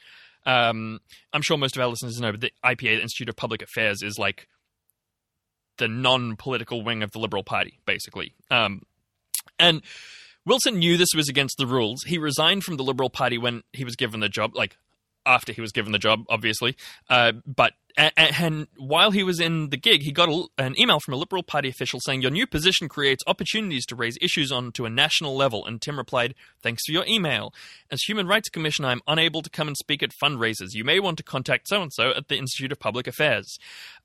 Um, 0.45 1.00
I'm 1.34 1.41
sure 1.41 1.58
most 1.58 1.76
of 1.76 1.82
our 1.82 1.88
listeners 1.88 2.19
know, 2.19 2.32
but 2.32 2.41
the 2.41 2.52
IPA, 2.65 2.97
the 2.97 3.02
Institute 3.02 3.30
of 3.30 3.36
Public 3.36 3.62
Affairs, 3.62 4.02
is 4.02 4.17
like 4.17 4.47
the 5.78 5.88
non-political 5.88 6.84
wing 6.84 7.04
of 7.04 7.12
the 7.12 7.19
Liberal 7.19 7.43
Party, 7.43 7.80
basically. 7.86 8.34
Um, 8.50 8.82
and 9.60 9.82
Wilson 10.45 10.80
knew 10.80 10.97
this 10.97 11.13
was 11.15 11.30
against 11.30 11.58
the 11.58 11.67
rules. 11.67 12.04
He 12.04 12.17
resigned 12.17 12.63
from 12.63 12.78
the 12.78 12.84
Liberal 12.84 13.10
Party 13.10 13.38
when 13.38 13.63
he 13.74 13.84
was 13.84 13.95
given 13.95 14.19
the 14.19 14.30
job, 14.30 14.56
like 14.56 14.78
after 15.25 15.53
he 15.53 15.62
was 15.62 15.71
given 15.71 15.91
the 15.91 15.99
job, 15.99 16.23
obviously. 16.29 16.75
Uh, 17.10 17.34
but 17.45 17.73
and, 17.97 18.13
and 18.17 18.67
while 18.77 19.12
he 19.12 19.23
was 19.23 19.39
in 19.39 19.69
the 19.69 19.77
gig, 19.77 20.01
he 20.01 20.12
got 20.12 20.29
a, 20.29 20.45
an 20.57 20.80
email 20.80 20.99
from 20.99 21.13
a 21.13 21.17
Liberal 21.17 21.43
Party 21.43 21.69
official 21.69 21.99
saying, 21.99 22.22
"Your 22.22 22.32
new 22.32 22.47
position 22.47 22.88
creates 22.88 23.24
opportunities 23.28 23.86
to 23.88 23.95
raise 23.95 24.17
issues 24.22 24.51
onto 24.51 24.86
a 24.86 24.89
national 24.89 25.36
level." 25.36 25.65
And 25.65 25.82
Tim 25.82 25.97
replied, 25.97 26.36
"Thanks 26.61 26.84
for 26.86 26.91
your 26.91 27.05
email. 27.05 27.53
As 27.91 28.01
Human 28.03 28.28
Rights 28.28 28.49
Commissioner, 28.49 28.89
I'm 28.89 29.01
unable 29.07 29.41
to 29.41 29.49
come 29.49 29.67
and 29.67 29.78
speak 29.78 30.03
at 30.03 30.11
fundraisers. 30.11 30.74
You 30.74 30.84
may 30.84 30.99
want 30.99 31.17
to 31.17 31.24
contact 31.24 31.67
so 31.67 31.82
and 31.82 31.91
so 31.93 32.11
at 32.11 32.28
the 32.28 32.38
Institute 32.38 32.72
of 32.72 32.80
Public 32.80 33.07
Affairs." 33.07 33.57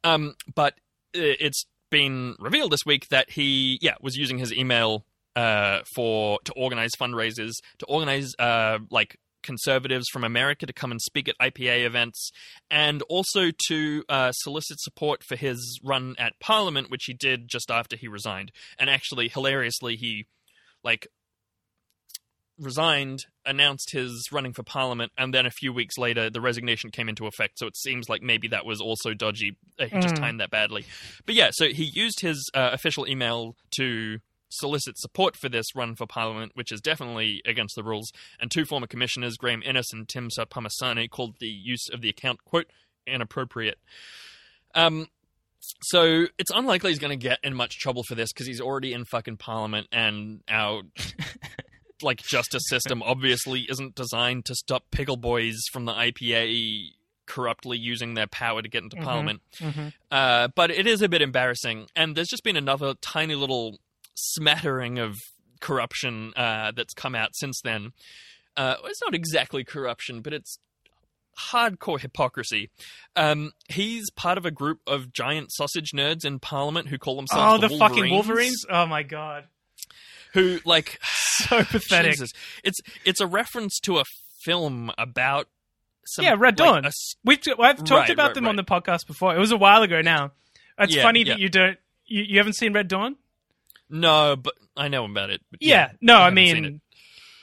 Um, 0.05 0.35
but 0.55 0.75
uh, 1.15 1.39
it's 1.41 1.67
been 1.91 2.35
revealed 2.39 2.73
this 2.73 2.85
week 2.85 3.09
that 3.09 3.31
he, 3.31 3.79
yeah, 3.81 3.95
was 4.01 4.17
using 4.17 4.39
his 4.39 4.53
email 4.53 5.05
uh, 5.37 5.81
for 5.95 6.41
to 6.45 6.53
organize 6.55 6.93
fundraisers, 6.99 7.53
to 7.79 7.87
organize 7.87 8.35
uh, 8.39 8.79
like 8.91 9.19
conservatives 9.43 10.07
from 10.13 10.25
America 10.25 10.67
to 10.67 10.73
come 10.73 10.91
and 10.91 11.01
speak 11.01 11.29
at 11.29 11.37
IPA 11.41 11.85
events, 11.87 12.31
and 12.71 13.03
also 13.03 13.51
to 13.69 14.05
uh, 14.09 14.33
solicit 14.33 14.81
support 14.81 15.23
for 15.25 15.37
his 15.37 15.81
run 15.85 16.15
at 16.19 16.39
Parliament, 16.41 16.91
which 16.91 17.05
he 17.07 17.15
did 17.15 17.49
just 17.49 17.71
after 17.71 17.97
he 17.97 18.09
resigned. 18.09 18.53
And 18.79 18.91
actually, 18.91 19.29
hilariously, 19.29 19.97
he 19.97 20.27
like 20.83 21.07
resigned, 22.59 23.27
announced 23.45 23.91
his 23.93 24.29
running 24.33 24.53
for 24.53 24.63
Parliament, 24.63 25.13
and 25.19 25.35
then 25.35 25.45
a 25.45 25.51
few 25.51 25.73
weeks 25.73 25.99
later, 25.99 26.31
the 26.31 26.41
resignation 26.41 26.91
came 26.91 27.09
into 27.09 27.27
effect. 27.27 27.59
So 27.59 27.67
it 27.67 27.77
seems 27.77 28.09
like 28.09 28.23
maybe 28.23 28.49
that 28.49 28.65
was 28.65 28.81
also 28.81 29.13
dodgy. 29.13 29.57
Uh, 29.79 29.87
He 29.87 29.99
just 30.01 30.15
Mm. 30.15 30.21
timed 30.21 30.41
that 30.41 30.51
badly. 30.51 30.87
But 31.27 31.35
yeah, 31.35 31.51
so 31.53 31.69
he 31.69 31.85
used 31.85 32.21
his 32.21 32.51
uh, 32.55 32.71
official 32.73 33.07
email 33.07 33.57
to 33.77 34.21
solicit 34.49 34.97
support 34.99 35.37
for 35.37 35.49
this 35.49 35.75
run 35.75 35.95
for 35.97 36.07
Parliament, 36.07 36.53
which 36.55 36.71
is 36.73 36.81
definitely 36.81 37.43
against 37.45 37.75
the 37.77 37.83
rules. 37.83 38.13
And 38.41 38.51
two 38.51 38.65
former 38.65 38.87
commissioners, 38.87 39.37
Graeme 39.37 39.63
Innes 39.63 39.89
and 39.93 40.09
Tim 40.09 40.29
Soutphommasane, 40.31 41.11
called 41.11 41.37
the 41.41 41.49
use 41.49 41.89
of 41.93 42.01
the 42.01 42.09
account, 42.09 42.45
quote, 42.45 42.67
inappropriate. 43.07 43.79
Um, 44.75 45.09
so 45.83 46.27
it's 46.39 46.51
unlikely 46.55 46.91
he's 46.91 46.99
going 46.99 47.19
to 47.19 47.23
get 47.23 47.39
in 47.43 47.55
much 47.55 47.79
trouble 47.79 48.03
for 48.05 48.15
this 48.15 48.33
because 48.33 48.47
he's 48.47 48.61
already 48.61 48.93
in 48.93 49.05
fucking 49.05 49.37
Parliament, 49.39 49.89
and 49.91 50.43
our 50.49 50.83
like 52.03 52.19
justice 52.23 52.63
system 52.69 53.03
obviously 53.03 53.67
isn't 53.71 53.95
designed 53.95 54.45
to 54.45 54.55
stop 54.55 54.85
pickle 54.91 55.17
boys 55.17 55.57
from 55.73 55.87
the 55.87 55.93
IPA 55.93 56.89
corruptly 57.27 57.79
using 57.79 58.15
their 58.15 58.27
power 58.29 58.63
to 58.63 58.69
get 58.69 58.85
into 58.85 58.97
Mhm. 58.97 59.03
Parliament. 59.03 59.43
Mhm. 59.59 59.93
Uh, 60.11 60.49
but 60.55 60.71
it 60.71 60.87
is 60.87 61.03
a 61.03 61.09
bit 61.09 61.23
embarrassing, 61.23 61.89
and 61.97 62.15
there's 62.17 62.29
just 62.29 62.45
been 62.45 62.57
another 62.57 62.95
tiny 63.01 63.35
little 63.35 63.81
smattering 64.17 64.99
of 64.99 65.17
corruption 65.61 66.33
uh, 66.37 66.73
that's 66.75 66.95
come 66.95 67.15
out 67.15 67.31
since 67.35 67.61
then. 67.63 67.93
Uh, 68.57 68.77
it's 68.85 69.01
not 69.03 69.15
exactly 69.15 69.63
corruption, 69.65 70.21
but 70.23 70.33
it's 70.33 70.59
hardcore 71.51 72.01
hypocrisy. 72.01 72.71
Um, 73.15 73.53
he's 73.69 74.11
part 74.11 74.39
of 74.39 74.47
a 74.47 74.51
group 74.51 74.81
of 74.87 75.13
giant 75.13 75.53
sausage 75.53 75.93
nerds 75.93 76.25
in 76.25 76.39
Parliament 76.39 76.89
who 76.89 76.99
call 76.99 77.17
themselves 77.17 77.59
Oh, 77.59 77.59
the, 77.59 77.69
the, 77.69 77.79
fucking 77.79 78.11
Wolverines! 78.11 78.65
Oh 78.71 78.87
my 78.87 79.03
god, 79.03 79.45
Who 80.33 80.59
like 80.65 80.99
so 81.03 81.63
pathetic. 81.65 82.13
Jesus. 82.13 82.31
It's 82.65 82.79
it's 83.05 83.21
a 83.21 83.27
reference 83.27 83.79
to 83.81 83.99
a 83.99 84.05
film 84.45 84.91
about 84.97 85.49
some 86.07 86.25
yeah, 86.25 86.37
Red 86.39 86.59
like, 86.59 86.69
Dawn. 86.69 86.87
s- 86.87 87.17
We've 87.25 87.39
I've 87.59 87.79
talked 87.79 87.91
Right, 87.91 88.11
about 88.11 88.27
right, 88.29 88.35
them 88.35 88.47
on 88.49 88.57
the 88.57 88.65
podcast 88.65 89.07
before. 89.07 89.35
It 89.37 89.39
was 89.41 89.51
a 89.53 89.57
while 89.57 89.83
ago 89.83 90.01
now. 90.01 90.33
It's 90.79 90.95
Yeah, 90.95 91.03
funny 91.03 91.21
yeah. 91.25 91.35
that 91.35 91.41
you 91.41 91.49
don't. 91.49 91.77
You, 92.07 92.23
you 92.23 92.39
haven't 92.39 92.55
seen 92.55 92.73
Red 92.73 92.89
Dawn? 92.89 93.17
No, 93.89 94.37
but 94.37 94.55
I 94.77 94.89
know 94.89 95.05
about 95.05 95.31
it. 95.31 95.41
But 95.51 95.63
Yeah. 95.63 95.93
No, 96.01 96.19
I 96.19 96.29
seen 96.29 96.35
mean, 96.35 96.81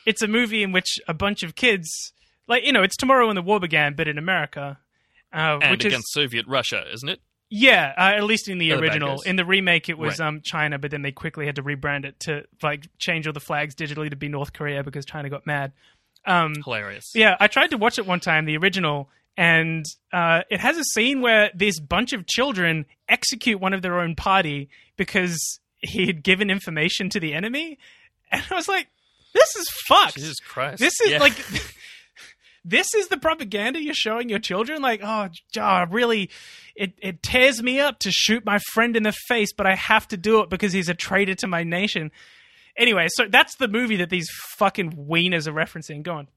it's 0.06 0.22
a 0.22 0.28
movie 0.28 0.64
in 0.64 0.72
which 0.72 1.00
a 1.08 1.14
bunch 1.14 1.44
of 1.44 1.56
kids, 1.56 2.14
like 2.48 2.66
you 2.66 2.72
know, 2.74 2.84
it's 2.84 2.98
tomorrow 2.98 3.28
when 3.28 3.36
the 3.36 3.42
war 3.42 3.60
began, 3.60 3.96
but 3.96 4.08
in 4.08 4.18
America, 4.18 4.80
uh, 5.34 5.60
and 5.62 5.72
which 5.72 5.86
against 5.86 6.08
is 6.10 6.14
Soviet 6.14 6.46
Russia, 6.48 6.84
isn't 6.94 7.10
it? 7.10 7.20
yeah, 7.56 7.94
uh, 7.98 8.18
at 8.18 8.24
least 8.24 8.50
in 8.50 8.58
the 8.58 8.70
the 8.70 8.80
original. 8.80 9.22
In 9.22 9.36
the 9.36 9.46
remake, 9.46 9.88
it 9.88 9.98
was 9.98 10.20
Right. 10.20 10.28
um 10.28 10.42
China, 10.42 10.80
but 10.80 10.90
then 10.92 11.02
they 11.04 11.12
quickly 11.12 11.46
had 11.46 11.56
to 11.58 11.64
rebrand 11.64 12.06
it 12.06 12.20
to 12.22 12.44
like 12.62 12.88
change 12.98 13.28
all 13.28 13.34
the 13.34 13.40
flags 13.40 13.76
digitally 13.76 14.10
to 14.10 14.16
be 14.16 14.28
North 14.28 14.54
Korea 14.54 14.84
because 14.84 15.06
China 15.06 15.30
got 15.30 15.46
mad. 15.46 15.72
Um, 16.26 16.54
Hilarious. 16.64 17.12
Yeah, 17.14 17.36
I 17.40 17.48
tried 17.48 17.72
to 17.72 17.78
watch 17.78 17.98
it 18.00 18.06
one 18.08 18.20
time, 18.22 18.46
the 18.46 18.58
original, 18.58 19.10
and 19.38 19.86
uh, 20.12 20.42
it 20.50 20.60
has 20.62 20.78
a 20.78 20.84
scene 20.84 21.22
where 21.22 21.52
this 21.54 21.80
bunch 21.80 22.14
of 22.14 22.26
children 22.28 22.86
execute 23.10 23.60
one 23.60 23.74
of 23.74 23.82
their 23.82 24.00
own 24.00 24.16
party 24.16 24.70
because 24.98 25.60
he 25.84 26.06
had 26.08 26.24
given 26.24 26.50
information 26.50 27.10
to 27.10 27.20
the 27.20 27.34
enemy, 27.34 27.78
and 28.32 28.44
I 28.50 28.56
was 28.56 28.68
like, 28.68 28.88
"This 29.34 29.56
is 29.56 29.70
fucked. 29.88 30.16
Jesus 30.16 30.40
Christ. 30.40 30.80
This 30.80 31.00
is 31.02 31.12
Yeah. 31.12 31.20
like." 31.20 31.34
This 32.66 32.94
is 32.94 33.10
the 33.10 33.18
propaganda 33.18 33.84
you're 33.84 33.94
showing 33.94 34.30
your 34.30 34.40
children. 34.40 34.82
Like, 34.82 35.02
oh, 35.04 35.28
ah, 35.60 35.86
really, 35.92 36.30
it, 36.78 36.94
it 37.02 37.22
tears 37.22 37.62
me 37.62 37.82
up 37.82 38.00
to 38.00 38.10
shoot 38.10 38.46
my 38.46 38.58
friend 38.72 38.96
in 38.96 39.04
the 39.04 39.12
face, 39.12 39.52
but 39.52 39.68
I 39.68 39.76
have 39.76 40.08
to 40.08 40.18
do 40.18 40.40
it 40.40 40.50
because 40.50 40.72
he's 40.72 40.88
a 40.88 40.94
traitor 40.94 41.36
to 41.36 41.48
my 41.48 41.64
nation. 41.66 42.10
Anyway, 42.78 43.08
so 43.10 43.26
that's 43.30 43.58
the 43.58 43.68
movie 43.68 43.98
that 43.98 44.10
these 44.10 44.30
fucking 44.58 44.94
wieners 44.94 45.46
are 45.46 45.52
referencing. 45.52 46.04
Go 46.04 46.14
on. 46.14 46.30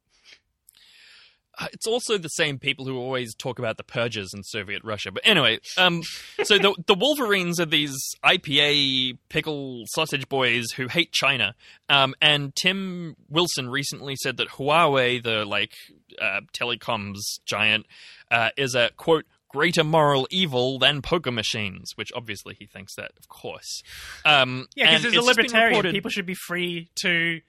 Uh, 1.59 1.69
it's 1.73 1.87
also 1.87 2.19
the 2.19 2.29
same 2.29 2.59
people 2.59 2.85
who 2.85 2.99
always 2.99 3.35
talk 3.35 3.59
about 3.59 3.77
the 3.79 3.83
purges 3.83 4.33
in 4.35 4.43
Soviet 4.43 4.83
Russia. 4.85 5.11
But 5.11 5.23
anyway, 5.27 5.59
um, 5.79 6.03
so 6.45 6.59
the 6.59 6.75
the 6.87 6.95
Wolverines 6.95 7.59
are 7.61 7.65
these 7.67 7.95
IPA 8.25 9.19
pickle 9.29 9.85
sausage 9.95 10.29
boys 10.29 10.67
who 10.77 10.89
hate 10.89 11.13
China. 11.13 11.55
Um, 11.89 12.15
and 12.21 12.55
Tim 12.55 13.17
Wilson 13.29 13.69
recently 13.71 14.17
said 14.17 14.37
that 14.37 14.49
Huawei, 14.49 15.23
the 15.23 15.45
like 15.45 15.73
uh, 16.21 16.41
telecoms 16.53 17.19
giant, 17.47 17.87
uh, 18.31 18.51
is 18.57 18.75
a 18.75 18.91
quote 18.97 19.25
greater 19.49 19.85
moral 19.85 20.27
evil 20.31 20.79
than 20.79 21.01
poker 21.01 21.31
machines, 21.33 21.93
which 21.95 22.11
obviously 22.15 22.55
he 22.59 22.67
thinks 22.67 22.95
that, 22.97 23.13
of 23.19 23.29
course. 23.29 23.83
Um, 24.25 24.67
Yeah, 24.75 24.91
because 24.91 24.99
as 24.99 25.05
a 25.05 25.07
it's 25.07 25.15
just 25.15 25.37
been 25.37 25.45
libertarian, 25.45 25.71
reported- 25.71 25.93
people 25.93 26.11
should 26.11 26.27
be 26.27 26.35
free 26.35 26.91
to 27.03 27.41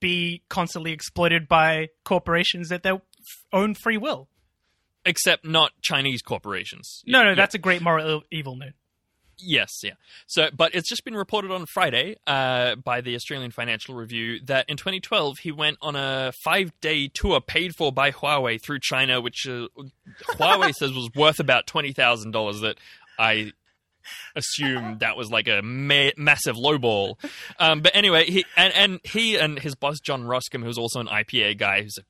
be 0.00 0.42
constantly 0.48 0.92
exploited 0.92 1.46
by 1.48 1.88
corporations 2.04 2.70
at 2.72 2.82
their 2.82 2.94
f- 2.94 3.00
own 3.52 3.74
free 3.74 3.96
will. 3.98 4.28
except 5.08 5.44
not 5.44 5.70
Chinese 5.82 6.20
corporations. 6.20 7.02
No, 7.06 7.22
no, 7.22 7.28
Yeah. 7.30 7.34
that's 7.36 7.54
a 7.54 7.58
great 7.58 7.80
moral 7.80 8.22
evil, 8.32 8.56
no. 8.56 8.70
Yes, 9.38 9.70
yeah. 9.84 9.92
So, 10.26 10.48
but 10.52 10.74
it's 10.74 10.88
just 10.88 11.04
been 11.04 11.14
reported 11.14 11.50
on 11.52 11.66
Friday 11.66 12.16
uh, 12.26 12.74
by 12.76 13.02
the 13.02 13.14
Australian 13.14 13.50
Financial 13.52 13.94
Review 13.94 14.40
that 14.46 14.64
in 14.68 14.76
2012 14.78 15.38
he 15.42 15.52
went 15.52 15.76
on 15.80 15.94
a 15.94 16.32
five-day 16.42 17.08
tour 17.14 17.40
paid 17.40 17.74
for 17.76 17.92
by 17.92 18.10
Huawei 18.10 18.60
through 18.60 18.80
China, 18.80 19.20
which 19.20 19.46
uh, 19.46 19.68
Huawei 20.30 20.72
says 20.74 20.92
was 20.92 21.08
worth 21.14 21.38
about 21.38 21.66
twenty 21.68 21.92
thousand 21.92 22.30
dollars. 22.32 22.60
That 22.62 22.78
I 23.18 23.52
assume 24.34 24.98
that 24.98 25.16
was 25.16 25.30
like 25.30 25.48
a 25.48 25.60
ma- 25.62 26.10
massive 26.16 26.56
lowball. 26.56 27.16
Um, 27.58 27.80
but 27.80 27.94
anyway, 27.94 28.24
he 28.24 28.44
and, 28.56 28.72
and 28.74 29.00
he 29.04 29.36
and 29.36 29.58
his 29.58 29.74
boss 29.74 30.00
John 30.00 30.24
Roskam, 30.24 30.62
who's 30.64 30.78
also 30.78 31.00
an 31.00 31.06
IPA 31.08 31.58
guy, 31.58 31.82
who's 31.82 31.98
a 31.98 32.02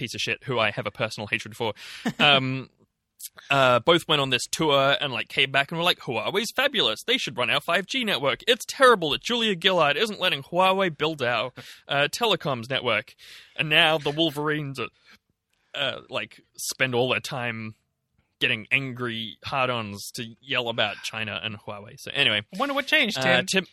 piece 0.00 0.14
of 0.14 0.20
shit, 0.20 0.42
who 0.44 0.58
I 0.58 0.70
have 0.70 0.86
a 0.86 0.90
personal 0.90 1.26
hatred 1.26 1.54
for. 1.54 1.74
Um, 2.18 2.70
uh, 3.50 3.80
both 3.80 4.08
went 4.08 4.20
on 4.20 4.30
this 4.30 4.46
tour 4.50 4.96
and 5.00 5.12
like 5.12 5.28
came 5.28 5.50
back 5.50 5.70
and 5.70 5.78
were 5.78 5.84
like, 5.84 6.00
Huawei's 6.00 6.50
fabulous. 6.56 7.02
They 7.06 7.18
should 7.18 7.36
run 7.36 7.50
our 7.50 7.60
5G 7.60 8.04
network. 8.04 8.40
It's 8.48 8.64
terrible 8.66 9.10
that 9.10 9.22
Julia 9.22 9.54
Gillard 9.60 9.96
isn't 9.96 10.18
letting 10.18 10.42
Huawei 10.42 10.96
build 10.96 11.22
our 11.22 11.52
uh, 11.86 12.08
telecoms 12.10 12.70
network. 12.70 13.14
And 13.56 13.68
now 13.68 13.98
the 13.98 14.10
Wolverines 14.10 14.80
are, 14.80 14.88
uh, 15.74 16.00
like 16.08 16.40
spend 16.56 16.94
all 16.94 17.10
their 17.10 17.20
time 17.20 17.74
getting 18.40 18.66
angry 18.72 19.36
hard-ons 19.44 20.10
to 20.12 20.24
yell 20.40 20.68
about 20.68 20.96
China 21.04 21.38
and 21.44 21.58
Huawei. 21.60 22.00
So 22.00 22.10
anyway, 22.14 22.42
I 22.54 22.58
wonder 22.58 22.74
what 22.74 22.86
changed, 22.86 23.20
Tim. 23.20 23.40
uh, 23.40 23.42
Tim, 23.46 23.66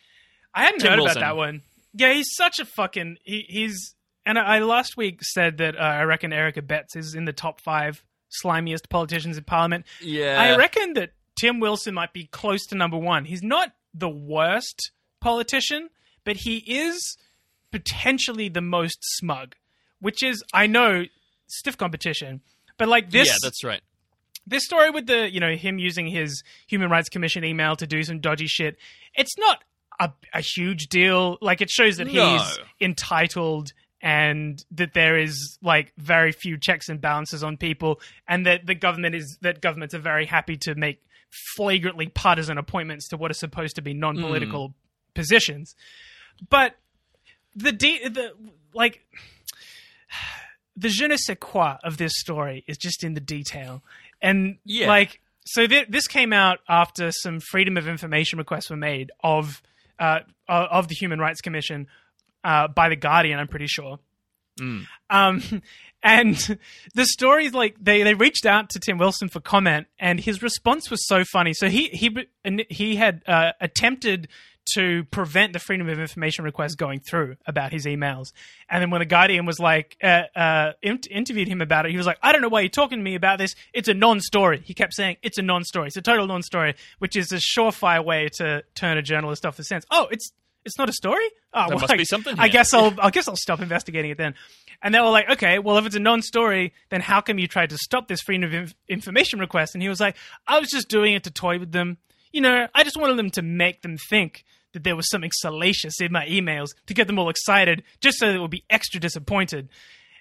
I 0.54 0.64
hadn't 0.64 0.80
Tim 0.80 0.90
heard 0.90 1.00
Wilson. 1.00 1.18
about 1.18 1.30
that 1.30 1.36
one. 1.36 1.62
Yeah, 1.94 2.12
he's 2.12 2.28
such 2.36 2.58
a 2.60 2.64
fucking. 2.64 3.16
He, 3.24 3.46
he's. 3.48 3.94
And 4.28 4.38
I, 4.38 4.56
I 4.56 4.58
last 4.60 4.96
week 4.96 5.24
said 5.24 5.56
that 5.58 5.74
uh, 5.76 5.80
I 5.80 6.02
reckon 6.04 6.32
Eric 6.32 6.54
Abetz 6.54 6.94
is 6.96 7.14
in 7.14 7.24
the 7.24 7.32
top 7.32 7.60
five 7.60 8.04
slimiest 8.44 8.88
politicians 8.88 9.36
in 9.38 9.42
Parliament. 9.44 9.86
yeah, 10.00 10.40
I 10.40 10.56
reckon 10.56 10.92
that 10.92 11.10
Tim 11.40 11.58
Wilson 11.60 11.94
might 11.94 12.12
be 12.12 12.26
close 12.26 12.66
to 12.66 12.74
number 12.76 12.98
one. 12.98 13.24
He's 13.24 13.42
not 13.42 13.72
the 13.94 14.08
worst 14.08 14.90
politician, 15.20 15.88
but 16.24 16.36
he 16.36 16.58
is 16.58 17.16
potentially 17.72 18.48
the 18.48 18.60
most 18.60 18.98
smug, 19.02 19.54
which 20.00 20.22
is, 20.22 20.42
I 20.52 20.66
know, 20.66 21.04
stiff 21.46 21.76
competition. 21.76 22.40
But 22.76 22.88
like 22.88 23.10
this, 23.10 23.28
yeah, 23.28 23.34
that's 23.42 23.64
right. 23.64 23.80
this 24.46 24.64
story 24.64 24.90
with 24.90 25.06
the 25.06 25.32
you 25.32 25.40
know 25.40 25.54
him 25.54 25.78
using 25.78 26.06
his 26.06 26.42
Human 26.68 26.90
Rights 26.90 27.08
Commission 27.08 27.44
email 27.44 27.76
to 27.76 27.86
do 27.86 28.02
some 28.02 28.20
dodgy 28.20 28.46
shit, 28.46 28.76
it's 29.14 29.36
not 29.38 29.64
a, 30.00 30.12
a 30.34 30.40
huge 30.40 30.88
deal. 30.88 31.38
Like 31.40 31.60
it 31.60 31.70
shows 31.70 31.96
that 31.96 32.06
No. 32.12 32.36
he's 32.38 32.58
entitled 32.80 33.72
and 34.00 34.64
that 34.70 34.94
there 34.94 35.18
is 35.18 35.58
like 35.62 35.92
very 35.98 36.32
few 36.32 36.56
checks 36.58 36.88
and 36.88 37.00
balances 37.00 37.42
on 37.42 37.56
people, 37.56 38.00
and 38.28 38.46
that 38.46 38.66
the 38.66 38.74
government 38.74 39.14
is 39.14 39.38
that 39.42 39.60
governments 39.60 39.94
are 39.94 39.98
very 39.98 40.26
happy 40.26 40.56
to 40.56 40.74
make 40.74 41.02
flagrantly 41.56 42.08
partisan 42.08 42.56
appointments 42.58 43.08
to 43.08 43.16
what 43.16 43.30
are 43.30 43.34
supposed 43.34 43.76
to 43.76 43.82
be 43.82 43.92
non-political 43.94 44.74
positions. 45.14 45.74
But 46.48 46.74
the 47.54 47.72
de- 47.72 48.08
the 48.08 48.32
like 48.72 49.00
the 50.76 50.88
je 50.88 51.08
ne 51.08 51.16
sais 51.16 51.36
quoi 51.40 51.76
of 51.82 51.96
this 51.96 52.12
story 52.16 52.64
is 52.68 52.78
just 52.78 53.02
in 53.02 53.14
the 53.14 53.20
detail. 53.20 53.82
And 54.22 54.58
Yeah. 54.64 54.86
like, 54.88 55.20
so 55.44 55.66
th- 55.66 55.88
this 55.88 56.06
came 56.06 56.32
out 56.32 56.60
after 56.68 57.10
some 57.10 57.40
freedom 57.40 57.76
of 57.76 57.88
information 57.88 58.38
requests 58.38 58.70
were 58.70 58.76
made 58.76 59.10
of 59.22 59.60
uh, 59.98 60.20
of 60.48 60.86
the 60.86 60.94
Human 60.94 61.18
Rights 61.18 61.40
Commission 61.40 61.88
uh, 62.44 62.68
by 62.68 62.88
the 62.88 62.96
Guardian. 62.96 63.38
I'm 63.38 63.48
pretty 63.48 63.66
sure. 63.66 63.98
Um, 65.10 65.42
and 66.02 66.58
the 66.94 67.04
stories 67.04 67.52
like 67.52 67.76
they 67.80 68.02
they 68.02 68.14
reached 68.14 68.46
out 68.46 68.70
to 68.70 68.80
Tim 68.80 68.98
Wilson 68.98 69.28
for 69.28 69.40
comment, 69.40 69.86
and 69.98 70.20
his 70.20 70.42
response 70.42 70.90
was 70.90 71.06
so 71.06 71.24
funny. 71.24 71.54
So 71.54 71.68
he 71.68 71.88
he 71.88 72.26
he 72.68 72.96
had 72.96 73.22
uh, 73.26 73.52
attempted 73.60 74.28
to 74.74 75.04
prevent 75.04 75.54
the 75.54 75.58
freedom 75.58 75.88
of 75.88 75.98
information 75.98 76.44
request 76.44 76.76
going 76.76 77.00
through 77.00 77.36
about 77.46 77.72
his 77.72 77.86
emails. 77.86 78.32
And 78.68 78.82
then 78.82 78.90
when 78.90 78.98
the 78.98 79.06
Guardian 79.06 79.46
was 79.46 79.58
like 79.58 79.96
uh, 80.02 80.24
uh, 80.36 80.72
interviewed 80.82 81.48
him 81.48 81.62
about 81.62 81.86
it, 81.86 81.90
he 81.90 81.96
was 81.96 82.06
like, 82.06 82.18
"I 82.22 82.32
don't 82.32 82.42
know 82.42 82.48
why 82.48 82.60
you're 82.60 82.68
talking 82.68 82.98
to 82.98 83.04
me 83.04 83.14
about 83.14 83.38
this. 83.38 83.54
It's 83.72 83.88
a 83.88 83.94
non-story." 83.94 84.62
He 84.64 84.74
kept 84.74 84.94
saying, 84.94 85.16
"It's 85.22 85.38
a 85.38 85.42
non-story. 85.42 85.88
It's 85.88 85.96
a 85.96 86.02
total 86.02 86.26
non-story," 86.26 86.74
which 86.98 87.16
is 87.16 87.32
a 87.32 87.38
surefire 87.38 88.04
way 88.04 88.28
to 88.34 88.62
turn 88.74 88.98
a 88.98 89.02
journalist 89.02 89.46
off 89.46 89.56
the 89.56 89.64
sense. 89.64 89.84
Oh, 89.90 90.08
it's 90.10 90.32
it's 90.68 90.78
not 90.78 90.88
a 90.88 90.92
story. 90.92 91.26
Oh, 91.52 91.66
There 91.68 91.78
must 91.78 91.92
I- 91.92 91.96
be 91.96 92.04
something 92.04 92.38
I 92.38 92.46
guess 92.48 92.72
I'll 92.72 92.94
I 93.00 93.10
guess 93.10 93.26
I'll 93.26 93.36
stop 93.36 93.60
investigating 93.60 94.12
it 94.12 94.18
then. 94.18 94.34
And 94.80 94.94
they 94.94 95.00
were 95.00 95.10
like, 95.10 95.28
okay, 95.30 95.58
well, 95.58 95.76
if 95.78 95.86
it's 95.86 95.96
a 95.96 96.00
non-story, 96.00 96.72
then 96.90 97.00
how 97.00 97.20
come 97.20 97.40
you 97.40 97.48
tried 97.48 97.70
to 97.70 97.78
stop 97.78 98.06
this 98.06 98.20
freedom 98.20 98.44
of 98.44 98.54
inf- 98.54 98.74
information 98.88 99.40
request? 99.40 99.74
And 99.74 99.82
he 99.82 99.88
was 99.88 99.98
like, 99.98 100.14
I 100.46 100.60
was 100.60 100.70
just 100.70 100.88
doing 100.88 101.14
it 101.14 101.24
to 101.24 101.32
toy 101.32 101.58
with 101.58 101.72
them. 101.72 101.96
You 102.32 102.42
know, 102.42 102.68
I 102.74 102.84
just 102.84 102.96
wanted 102.96 103.16
them 103.18 103.30
to 103.32 103.42
make 103.42 103.82
them 103.82 103.96
think 104.08 104.44
that 104.74 104.84
there 104.84 104.94
was 104.94 105.10
something 105.10 105.30
salacious 105.34 106.00
in 106.00 106.12
my 106.12 106.26
emails 106.26 106.68
to 106.86 106.94
get 106.94 107.08
them 107.08 107.18
all 107.18 107.28
excited, 107.28 107.82
just 108.00 108.18
so 108.18 108.30
they 108.30 108.38
would 108.38 108.52
be 108.52 108.62
extra 108.70 109.00
disappointed. 109.00 109.68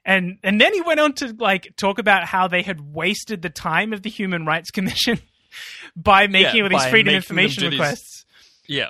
And 0.06 0.40
and 0.42 0.60
then 0.60 0.74
he 0.74 0.82
went 0.82 1.00
on 1.02 1.14
to 1.16 1.36
like 1.38 1.74
talk 1.76 2.00
about 2.00 2.24
how 2.26 2.48
they 2.48 2.62
had 2.64 2.94
wasted 2.96 3.42
the 3.44 3.50
time 3.50 3.92
of 3.94 4.02
the 4.04 4.10
Human 4.10 4.46
Rights 4.46 4.72
Commission 4.72 5.20
by 5.96 6.28
making 6.28 6.56
Yeah, 6.56 6.64
all 6.64 6.70
these 6.70 6.86
freedom 6.86 7.10
of 7.14 7.16
information 7.18 7.62
do 7.64 7.70
these- 7.70 7.80
requests 7.80 8.26
Yeah. 8.68 8.88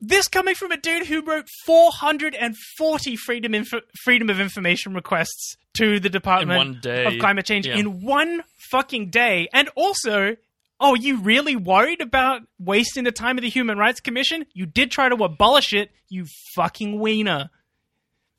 This 0.00 0.28
coming 0.28 0.54
from 0.54 0.72
a 0.72 0.76
dude 0.76 1.06
who 1.06 1.22
wrote 1.22 1.46
440 1.66 3.16
freedom 3.16 3.54
inf- 3.54 3.72
freedom 4.02 4.30
of 4.30 4.40
information 4.40 4.94
requests 4.94 5.56
to 5.74 6.00
the 6.00 6.08
Department 6.08 6.84
of 6.86 7.18
Climate 7.18 7.46
Change 7.46 7.66
Yeah. 7.66 7.76
in 7.76 8.00
one 8.02 8.42
fucking 8.70 9.10
day, 9.10 9.48
and 9.52 9.68
also. 9.74 10.36
Oh, 10.82 10.94
you 10.94 11.18
really 11.18 11.56
worried 11.56 12.00
about 12.00 12.40
wasting 12.58 13.04
the 13.04 13.12
time 13.12 13.36
of 13.36 13.42
the 13.42 13.50
Human 13.50 13.76
Rights 13.76 14.00
Commission? 14.00 14.46
You 14.54 14.64
did 14.64 14.90
try 14.90 15.10
to 15.10 15.24
abolish 15.24 15.74
it, 15.74 15.90
you 16.08 16.24
fucking 16.54 16.98
wiener. 16.98 17.50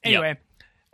Anyway, 0.03 0.39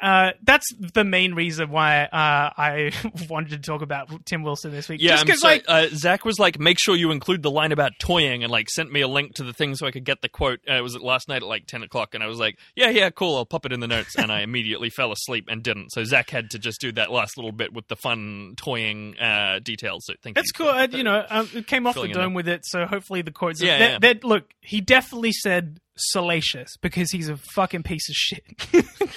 uh, 0.01 0.31
that's 0.43 0.65
the 0.93 1.03
main 1.03 1.33
reason 1.33 1.69
why 1.69 2.03
uh, 2.03 2.09
I 2.57 2.91
wanted 3.29 3.49
to 3.51 3.57
talk 3.59 3.81
about 3.81 4.09
Tim 4.25 4.43
Wilson 4.43 4.71
this 4.71 4.87
week. 4.89 5.01
Yeah, 5.01 5.11
Just 5.11 5.21
I'm 5.23 5.27
'cause, 5.27 5.39
sorry. 5.41 5.55
like, 5.55 5.65
uh, 5.67 5.87
Zach 5.95 6.23
was 6.25 6.37
like, 6.39 6.59
"Make 6.59 6.77
sure 6.79 6.95
you 6.95 7.11
include 7.11 7.41
the 7.41 7.51
line 7.51 7.71
about 7.71 7.93
toying," 7.99 8.43
and 8.43 8.51
like 8.51 8.69
sent 8.69 8.91
me 8.91 9.01
a 9.01 9.07
link 9.07 9.33
to 9.35 9.43
the 9.43 9.53
thing 9.53 9.75
so 9.75 9.87
I 9.87 9.91
could 9.91 10.03
get 10.05 10.21
the 10.21 10.29
quote. 10.29 10.59
Uh, 10.69 10.73
it 10.75 10.81
was 10.81 10.95
last 10.97 11.27
night 11.27 11.41
at 11.41 11.47
like 11.47 11.65
ten 11.67 11.83
o'clock, 11.83 12.13
and 12.13 12.23
I 12.23 12.27
was 12.27 12.37
like, 12.39 12.57
"Yeah, 12.75 12.89
yeah, 12.89 13.09
cool. 13.09 13.37
I'll 13.37 13.45
pop 13.45 13.65
it 13.65 13.73
in 13.73 13.79
the 13.79 13.87
notes." 13.87 14.15
And 14.15 14.31
I 14.31 14.41
immediately 14.47 14.89
fell 14.89 15.11
asleep 15.11 15.45
and 15.49 15.63
didn't. 15.63 15.91
So 15.91 16.03
Zach 16.03 16.29
had 16.29 16.51
to 16.51 16.59
just 16.59 16.79
do 16.79 16.91
that 16.93 17.11
last 17.11 17.37
little 17.37 17.51
bit 17.51 17.73
with 17.73 17.87
the 17.87 17.95
fun 17.95 18.53
toying 18.57 19.17
uh, 19.19 19.59
details. 19.63 20.05
So 20.05 20.13
thank 20.23 20.35
That's 20.35 20.51
cool. 20.51 20.69
Uh, 20.69 20.87
you 20.91 21.03
know, 21.03 21.25
um, 21.29 21.49
it 21.53 21.67
came 21.67 21.87
off 21.87 21.95
the 21.95 22.07
dome 22.07 22.33
with 22.33 22.47
it, 22.47 22.61
so 22.65 22.85
hopefully 22.85 23.21
the 23.23 23.31
quotes. 23.31 23.61
Yeah, 23.61 23.77
that, 23.79 23.91
yeah. 23.91 23.97
that- 23.99 24.23
look, 24.23 24.45
he 24.61 24.79
definitely 24.81 25.31
said 25.31 25.79
salacious 25.97 26.77
because 26.81 27.09
he's 27.11 27.27
a 27.29 27.37
fucking 27.55 27.81
piece 27.83 28.07
of 28.09 28.15
shit. 28.15 28.43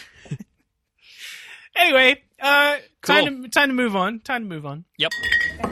anyway, 1.81 2.23
uh, 2.41 2.77
time 3.05 3.43
to 3.43 3.49
time 3.49 3.69
to 3.69 3.75
move 3.75 3.97
on. 3.97 4.21
Time 4.21 4.43
to 4.45 4.49
move 4.49 4.67
on. 4.67 4.85
Yep. 4.99 5.13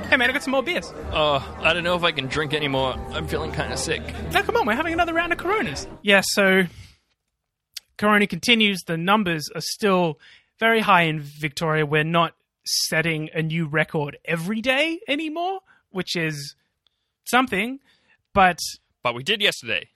Hey 0.08 0.16
man, 0.16 0.28
I 0.28 0.32
got 0.32 0.42
some 0.42 0.52
more 0.52 0.62
beers. 0.62 0.92
Oh, 1.12 1.56
I 1.60 1.72
don't 1.72 1.84
know 1.84 1.94
if 1.96 2.02
I 2.02 2.12
can 2.12 2.26
drink 2.26 2.54
anymore. 2.54 2.94
I'm 3.10 3.26
feeling 3.28 3.52
kind 3.52 3.72
of 3.72 3.78
sick. 3.78 4.02
No, 4.32 4.42
come 4.42 4.56
on, 4.56 4.66
we're 4.66 4.74
having 4.74 4.92
another 4.92 5.12
round 5.14 5.32
of 5.32 5.38
Coronas. 5.38 5.86
Yeah, 6.02 6.22
so 6.24 6.64
Corona 7.96 8.26
continues. 8.26 8.82
The 8.86 8.96
numbers 8.96 9.48
are 9.54 9.60
still 9.60 10.18
very 10.58 10.80
high 10.80 11.02
in 11.02 11.20
Victoria. 11.20 11.84
We're 11.86 12.04
not 12.04 12.34
setting 12.64 13.30
a 13.34 13.42
new 13.42 13.66
record 13.66 14.18
every 14.24 14.60
day 14.60 15.00
anymore, 15.08 15.60
which 15.90 16.16
is 16.16 16.54
something. 17.24 17.80
But 18.34 18.58
But 19.02 19.14
we 19.14 19.22
did 19.22 19.40
yesterday. 19.42 19.88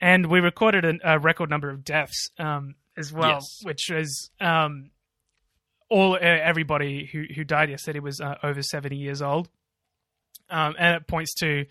and 0.00 0.26
we 0.26 0.40
recorded 0.40 0.84
a, 0.84 1.14
a 1.14 1.18
record 1.18 1.48
number 1.50 1.70
of 1.70 1.84
deaths 1.84 2.28
um, 2.38 2.74
as 2.96 3.12
well, 3.12 3.30
Yes. 3.30 3.60
which 3.62 3.90
is 3.90 4.30
um, 4.40 4.90
all 5.88 6.14
uh, 6.14 6.18
everybody 6.20 7.06
who 7.10 7.24
who 7.34 7.44
died 7.44 7.70
yesterday 7.70 8.00
was 8.00 8.20
uh, 8.20 8.36
over 8.42 8.62
seventy 8.62 8.96
years 8.96 9.20
old, 9.22 9.48
um, 10.50 10.74
and 10.78 10.96
it 10.96 11.06
points 11.06 11.34
to 11.40 11.66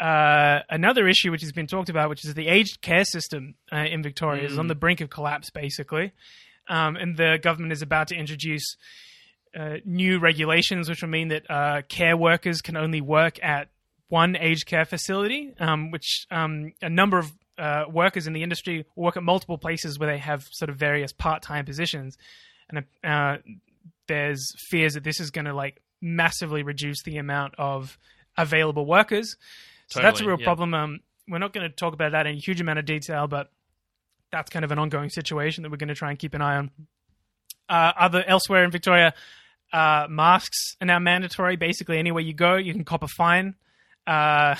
uh, 0.00 0.60
another 0.70 1.08
issue 1.08 1.30
which 1.30 1.42
has 1.42 1.52
been 1.52 1.66
talked 1.66 1.88
about, 1.88 2.08
which 2.08 2.24
is 2.24 2.34
the 2.34 2.46
aged 2.48 2.80
care 2.82 3.04
system 3.04 3.54
uh, 3.72 3.78
in 3.78 4.02
Victoria 4.02 4.44
is 4.44 4.58
on 4.58 4.68
the 4.68 4.74
brink 4.74 5.00
of 5.00 5.10
collapse, 5.10 5.50
basically, 5.50 6.12
um, 6.68 6.96
and 6.96 7.16
the 7.16 7.38
government 7.42 7.72
is 7.72 7.82
about 7.82 8.08
to 8.08 8.14
introduce. 8.16 8.76
Uh, 9.58 9.78
new 9.86 10.18
regulations, 10.18 10.90
which 10.90 11.00
will 11.00 11.08
mean 11.08 11.28
that 11.28 11.50
uh, 11.50 11.80
care 11.88 12.18
workers 12.18 12.60
can 12.60 12.76
only 12.76 13.00
work 13.00 13.42
at 13.42 13.68
one 14.08 14.36
aged 14.36 14.66
care 14.66 14.84
facility, 14.84 15.54
um, 15.58 15.90
which 15.90 16.26
um, 16.30 16.74
a 16.82 16.88
number 16.90 17.16
of 17.18 17.32
uh, 17.58 17.84
workers 17.90 18.26
in 18.26 18.32
the 18.32 18.42
industry 18.42 18.86
work 18.96 19.16
at 19.16 19.22
multiple 19.22 19.58
places 19.58 19.98
where 19.98 20.10
they 20.10 20.18
have 20.18 20.46
sort 20.50 20.70
of 20.70 20.76
various 20.76 21.12
part-time 21.12 21.64
positions, 21.64 22.16
and 22.70 22.84
uh, 23.04 23.38
there's 24.06 24.52
fears 24.68 24.94
that 24.94 25.04
this 25.04 25.20
is 25.20 25.30
going 25.30 25.44
to 25.44 25.54
like 25.54 25.82
massively 26.00 26.62
reduce 26.62 27.02
the 27.02 27.16
amount 27.18 27.54
of 27.58 27.98
available 28.36 28.86
workers. 28.86 29.36
So 29.88 30.00
that's 30.00 30.20
a 30.20 30.26
real 30.26 30.38
yeah. 30.38 30.44
problem. 30.44 30.74
Um, 30.74 31.00
we're 31.28 31.38
not 31.38 31.52
going 31.52 31.68
to 31.68 31.74
talk 31.74 31.94
about 31.94 32.12
that 32.12 32.26
in 32.26 32.36
a 32.36 32.38
huge 32.38 32.60
amount 32.60 32.78
of 32.78 32.84
detail, 32.84 33.26
but 33.26 33.50
that's 34.30 34.50
kind 34.50 34.64
of 34.64 34.72
an 34.72 34.78
ongoing 34.78 35.10
situation 35.10 35.62
that 35.62 35.70
we're 35.70 35.78
going 35.78 35.88
to 35.88 35.94
try 35.94 36.10
and 36.10 36.18
keep 36.18 36.34
an 36.34 36.42
eye 36.42 36.56
on. 36.56 36.70
Uh, 37.68 37.92
other 37.98 38.24
elsewhere 38.26 38.64
in 38.64 38.70
Victoria, 38.70 39.12
uh, 39.72 40.06
masks 40.08 40.76
are 40.80 40.86
now 40.86 40.98
mandatory. 40.98 41.56
Basically, 41.56 41.98
anywhere 41.98 42.22
you 42.22 42.32
go, 42.32 42.56
you 42.56 42.72
can 42.72 42.84
cop 42.84 43.02
a 43.02 43.08
fine. 43.08 43.54
Uh, 44.06 44.54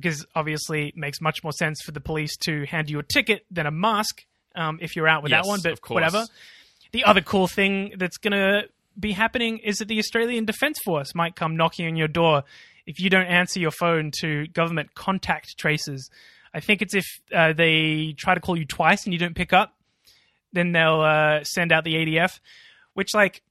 because 0.00 0.26
obviously 0.34 0.88
it 0.88 0.96
makes 0.96 1.20
much 1.20 1.42
more 1.42 1.52
sense 1.52 1.80
for 1.82 1.92
the 1.92 2.00
police 2.00 2.36
to 2.38 2.64
hand 2.66 2.90
you 2.90 2.98
a 2.98 3.02
ticket 3.02 3.44
than 3.50 3.66
a 3.66 3.70
mask 3.70 4.24
um, 4.54 4.78
if 4.80 4.96
you're 4.96 5.08
out 5.08 5.22
with 5.22 5.30
Yes, 5.30 5.44
that 5.44 5.48
one. 5.48 5.60
But 5.62 5.78
whatever. 5.88 6.26
The 6.92 7.04
other 7.04 7.20
cool 7.20 7.46
thing 7.46 7.94
that's 7.96 8.16
going 8.16 8.32
to 8.32 8.68
be 8.98 9.12
happening 9.12 9.58
is 9.58 9.78
that 9.78 9.88
the 9.88 9.98
Australian 9.98 10.44
Defence 10.44 10.78
Force 10.84 11.14
might 11.14 11.36
come 11.36 11.56
knocking 11.56 11.86
on 11.86 11.96
your 11.96 12.08
door 12.08 12.42
if 12.86 12.98
you 12.98 13.08
don't 13.10 13.26
answer 13.26 13.60
your 13.60 13.70
phone 13.70 14.10
to 14.20 14.46
government 14.48 14.94
contact 14.94 15.56
traces. 15.56 16.10
I 16.52 16.60
think 16.60 16.82
it's 16.82 16.94
if 16.94 17.04
uh, 17.32 17.52
they 17.52 18.14
try 18.18 18.34
to 18.34 18.40
call 18.40 18.56
you 18.56 18.64
twice 18.64 19.04
and 19.04 19.12
you 19.12 19.18
don't 19.18 19.36
pick 19.36 19.52
up, 19.52 19.74
then 20.52 20.72
they'll 20.72 21.00
uh, 21.00 21.44
send 21.44 21.70
out 21.70 21.84
the 21.84 21.94
ADF, 21.94 22.40
which 22.94 23.14
like 23.14 23.42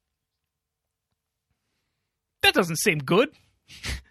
that 2.42 2.54
doesn't 2.54 2.78
seem 2.78 3.00
good. 3.00 3.30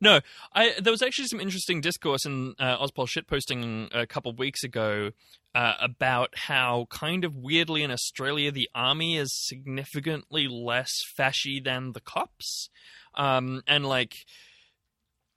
No, 0.00 0.20
I 0.52 0.74
there 0.80 0.90
was 0.90 1.02
actually 1.02 1.28
some 1.28 1.40
interesting 1.40 1.80
discourse 1.80 2.26
in 2.26 2.54
uh, 2.58 2.76
Ozpol 2.78 3.08
shitposting 3.08 3.88
a 3.94 4.06
couple 4.06 4.34
weeks 4.34 4.62
ago 4.62 5.12
uh, 5.54 5.72
about 5.80 6.34
how 6.36 6.86
kind 6.90 7.24
of 7.24 7.34
weirdly 7.34 7.82
in 7.82 7.90
Australia 7.90 8.52
the 8.52 8.68
army 8.74 9.16
is 9.16 9.32
significantly 9.32 10.48
less 10.48 10.92
fashy 11.18 11.64
than 11.64 11.92
the 11.92 12.00
cops, 12.00 12.68
um, 13.14 13.62
and 13.66 13.86
like 13.86 14.26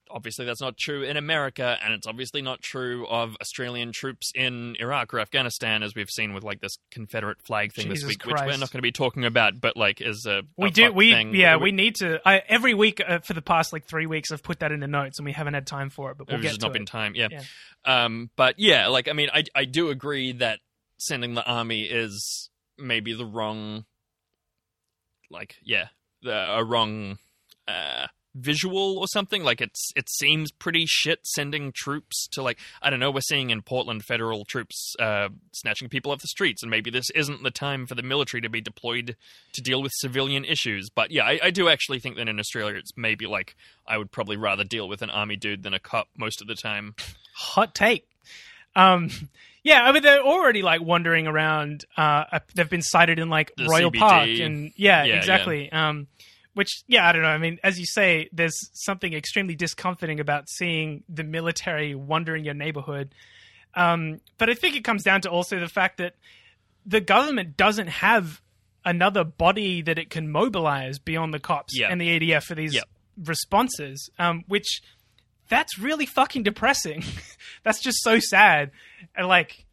obviously 0.10 0.46
that's 0.46 0.62
not 0.62 0.78
true 0.78 1.04
in 1.04 1.18
America, 1.18 1.78
and 1.84 1.94
it's 1.94 2.08
obviously 2.08 2.42
not 2.42 2.62
true 2.62 3.08
of 3.08 3.36
Australian 3.42 3.92
troops 3.92 4.32
in 4.36 4.76
Iraq 4.80 5.14
or 5.14 5.20
Afghanistan, 5.20 5.84
as 5.84 5.96
we've 5.96 6.10
seen 6.10 6.34
with 6.34 6.44
like 6.44 6.62
this 6.62 6.78
Confederate 6.92 7.42
flag 7.42 7.74
thing 7.74 7.86
Jesus 7.88 8.04
this 8.04 8.10
week, 8.10 8.26
which 8.26 8.36
we're 8.42 8.58
not 8.58 8.72
going 8.72 8.80
to 8.80 8.82
be 8.82 8.92
talking 8.92 9.26
about, 9.26 9.60
but 9.60 9.78
like 9.78 10.02
is 10.02 10.26
a 10.26 10.44
We 10.58 10.70
a 10.70 10.72
do. 10.72 10.92
We 10.92 11.16
yeah. 11.34 11.58
We 11.58 11.72
need 11.72 11.96
to. 11.96 12.20
I, 12.26 12.42
every 12.48 12.74
week 12.74 13.02
uh, 13.06 13.20
for 13.20 13.34
the 13.34 13.42
past 13.42 13.74
like 13.74 13.86
three 13.86 14.06
weeks, 14.06 14.32
I've 14.32 14.44
put 14.44 14.60
that 14.60 14.72
in 14.72 14.80
the 14.80 14.88
notes, 14.88 15.20
and 15.20 15.26
we 15.26 15.32
haven't 15.32 15.54
had 15.54 15.68
time 15.68 15.90
for 15.90 16.12
it. 16.12 16.18
But 16.18 16.28
we'll 16.28 16.38
There's 16.38 16.44
get 16.44 16.50
just 16.50 16.62
to 16.62 16.68
not 16.68 16.74
been 16.74 16.86
time. 16.86 17.16
Yeah. 17.16 17.28
Yeah. 17.32 17.44
Um, 17.86 18.30
but 18.36 18.56
yeah, 18.60 18.88
like 18.88 19.08
I 19.08 19.14
mean, 19.14 19.30
I 19.34 19.44
I 19.56 19.66
do 19.66 19.90
agree 19.90 20.34
that 20.34 20.60
sending 20.98 21.34
the 21.34 21.46
army 21.46 21.84
is 21.84 22.50
maybe 22.78 23.14
the 23.14 23.26
wrong, 23.26 23.86
like 25.30 25.56
yeah, 25.64 25.88
the 26.22 26.58
a 26.58 26.64
wrong 26.64 27.18
uh, 27.68 28.08
visual 28.36 28.98
or 29.00 29.08
something. 29.08 29.44
Like 29.44 29.62
it's 29.62 29.92
it 29.96 30.10
seems 30.10 30.52
pretty 30.52 30.86
shit 30.88 31.20
sending 31.26 31.72
troops 31.76 32.28
to 32.32 32.42
like 32.42 32.60
I 32.82 32.90
don't 32.90 33.00
know. 33.00 33.12
We're 33.12 33.22
seeing 33.22 33.50
in 33.50 33.62
Portland 33.62 34.04
federal 34.04 34.46
troops 34.46 34.96
uh, 35.00 35.30
snatching 35.54 35.90
people 35.90 36.12
off 36.12 36.22
the 36.22 36.28
streets, 36.28 36.62
and 36.62 36.70
maybe 36.70 36.90
this 36.90 37.10
isn't 37.12 37.44
the 37.44 37.52
time 37.52 37.88
for 37.88 37.96
the 37.96 38.04
military 38.04 38.42
to 38.42 38.50
be 38.50 38.62
deployed 38.62 39.16
to 39.54 39.62
deal 39.62 39.82
with 39.82 39.92
civilian 39.96 40.46
issues. 40.46 40.90
But 40.90 41.12
yeah, 41.12 41.24
I, 41.24 41.40
I 41.44 41.52
do 41.52 41.70
actually 41.70 42.00
think 42.00 42.16
that 42.18 42.28
in 42.28 42.40
Australia 42.40 42.78
it's 42.78 42.92
maybe 42.96 43.26
like 43.26 43.56
I 43.88 43.98
would 43.98 44.12
probably 44.12 44.38
rather 44.38 44.64
deal 44.64 44.88
with 44.88 45.02
an 45.02 45.10
army 45.10 45.36
dude 45.36 45.64
than 45.64 45.74
a 45.74 45.80
cop 45.80 46.08
most 46.18 46.42
of 46.42 46.48
the 46.48 46.56
time. 46.56 46.96
hot 47.36 47.74
take. 47.74 48.08
Um, 48.76 49.10
yeah, 49.64 49.84
I 49.84 49.92
mean 49.92 50.04
they're 50.04 50.22
already 50.22 50.62
like 50.62 50.82
wandering 50.82 51.28
around. 51.28 51.86
Uh, 51.98 52.40
they've 52.56 52.70
been 52.70 52.82
sighted 52.82 53.20
in 53.20 53.30
like 53.30 53.52
The 53.58 53.66
Royal 53.66 53.92
CBD. 53.92 54.00
Park, 54.00 54.30
and 54.30 54.72
yeah, 54.76 55.04
Yeah, 55.04 55.16
exactly. 55.16 55.72
Um, 55.72 56.08
which 56.60 56.84
yeah, 56.88 57.08
I 57.08 57.14
don't 57.14 57.22
know. 57.22 57.30
I 57.30 57.38
mean, 57.38 57.58
as 57.64 57.80
you 57.80 57.86
say, 57.86 58.28
there's 58.34 58.58
something 58.74 59.14
extremely 59.14 59.56
discomforting 59.56 60.20
about 60.20 60.50
seeing 60.50 61.04
the 61.08 61.24
military 61.24 61.96
wandering 61.96 62.44
your 62.44 62.54
neighborhood. 62.54 63.16
Um, 63.76 64.20
but 64.38 64.50
I 64.50 64.56
think 64.56 64.76
it 64.76 64.84
comes 64.84 65.04
down 65.04 65.22
to 65.22 65.30
also 65.30 65.58
the 65.60 65.70
fact 65.70 66.00
that 66.00 66.16
the 66.86 67.00
government 67.00 67.56
doesn't 67.56 67.88
have 67.88 68.42
another 68.84 69.24
body 69.24 69.82
that 69.84 69.98
it 69.98 70.10
can 70.10 70.30
mobilize 70.30 71.00
beyond 71.00 71.34
the 71.34 71.40
cops 71.40 71.80
Yeah. 71.80 71.88
and 71.90 72.02
the 72.02 72.10
ADF 72.20 72.44
for 72.44 72.56
these 72.56 72.78
responses, 73.24 74.10
um, 74.20 74.44
which 74.48 74.82
that's 75.48 75.80
really 75.80 76.06
fucking 76.06 76.44
depressing. 76.44 77.04
that's 77.64 77.80
just 77.82 78.04
so 78.04 78.20
sad, 78.20 78.72
and 79.16 79.28
like, 79.30 79.66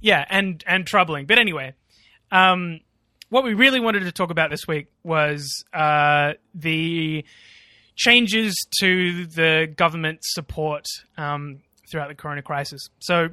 yeah, 0.00 0.24
and 0.30 0.62
and 0.68 0.86
troubling. 0.86 1.26
But 1.26 1.38
anyway, 1.40 1.74
um, 2.30 2.78
what 3.30 3.44
we 3.44 3.54
really 3.54 3.80
wanted 3.80 4.00
to 4.00 4.12
talk 4.12 4.30
about 4.30 4.50
this 4.50 4.66
week 4.68 4.88
was 5.02 5.64
uh, 5.72 6.32
the 6.54 7.24
changes 7.96 8.54
to 8.80 9.26
the 9.26 9.72
government 9.74 10.20
support 10.22 10.84
um, 11.16 11.60
throughout 11.90 12.08
the 12.08 12.14
corona 12.14 12.42
crisis. 12.42 12.88
So, 12.98 13.28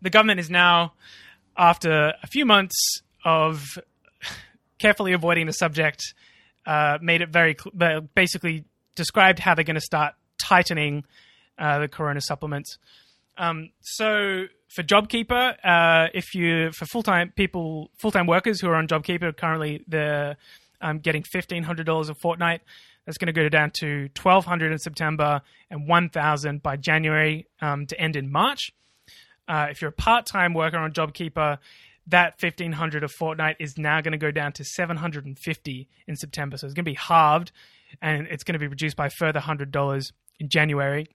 the 0.00 0.10
government 0.10 0.40
is 0.40 0.50
now, 0.50 0.94
after 1.56 2.14
a 2.22 2.26
few 2.26 2.44
months 2.44 3.02
of 3.24 3.78
carefully 4.78 5.12
avoiding 5.12 5.46
the 5.46 5.52
subject, 5.52 6.02
uh, 6.66 6.98
made 7.00 7.22
it 7.22 7.28
very 7.28 7.56
cl- 7.58 8.00
basically 8.14 8.64
described 8.94 9.38
how 9.38 9.54
they're 9.54 9.64
going 9.64 9.74
to 9.74 9.80
start 9.80 10.14
tightening 10.42 11.04
uh, 11.58 11.80
the 11.80 11.88
corona 11.88 12.20
supplements. 12.20 12.78
Um, 13.38 13.70
so 13.80 14.46
for 14.72 14.82
JobKeeper, 14.82 15.56
uh, 15.62 16.08
if 16.14 16.34
you 16.34 16.72
for 16.72 16.86
full 16.86 17.02
time 17.02 17.30
people, 17.36 17.90
full 17.98 18.10
time 18.10 18.26
workers 18.26 18.60
who 18.60 18.68
are 18.68 18.74
on 18.74 18.88
JobKeeper, 18.88 19.36
currently 19.36 19.84
they're 19.86 20.36
um, 20.80 20.98
getting 20.98 21.22
fifteen 21.22 21.62
hundred 21.64 21.84
dollars 21.84 22.08
a 22.08 22.14
fortnight. 22.14 22.62
That's 23.04 23.18
going 23.18 23.26
to 23.26 23.32
go 23.32 23.48
down 23.50 23.70
to 23.80 24.08
twelve 24.10 24.46
hundred 24.46 24.72
in 24.72 24.78
September 24.78 25.42
and 25.70 25.86
one 25.86 26.08
thousand 26.08 26.62
by 26.62 26.76
January 26.76 27.46
um, 27.60 27.86
to 27.86 28.00
end 28.00 28.16
in 28.16 28.32
March. 28.32 28.72
Uh, 29.46 29.66
if 29.70 29.82
you're 29.82 29.90
a 29.90 29.92
part 29.92 30.24
time 30.24 30.54
worker 30.54 30.78
on 30.78 30.92
JobKeeper, 30.92 31.58
that 32.06 32.40
fifteen 32.40 32.72
hundred 32.72 33.04
a 33.04 33.08
fortnight 33.08 33.56
is 33.60 33.76
now 33.76 34.00
going 34.00 34.12
to 34.12 34.18
go 34.18 34.30
down 34.30 34.52
to 34.52 34.64
seven 34.64 34.96
hundred 34.96 35.26
and 35.26 35.38
fifty 35.38 35.86
in 36.06 36.16
September. 36.16 36.56
So 36.56 36.66
it's 36.66 36.74
going 36.74 36.86
to 36.86 36.90
be 36.90 36.96
halved, 36.96 37.52
and 38.00 38.26
it's 38.30 38.42
going 38.42 38.54
to 38.54 38.58
be 38.58 38.68
reduced 38.68 38.96
by 38.96 39.10
further 39.10 39.40
hundred 39.40 39.70
dollars 39.70 40.12
in 40.40 40.48
January. 40.48 41.08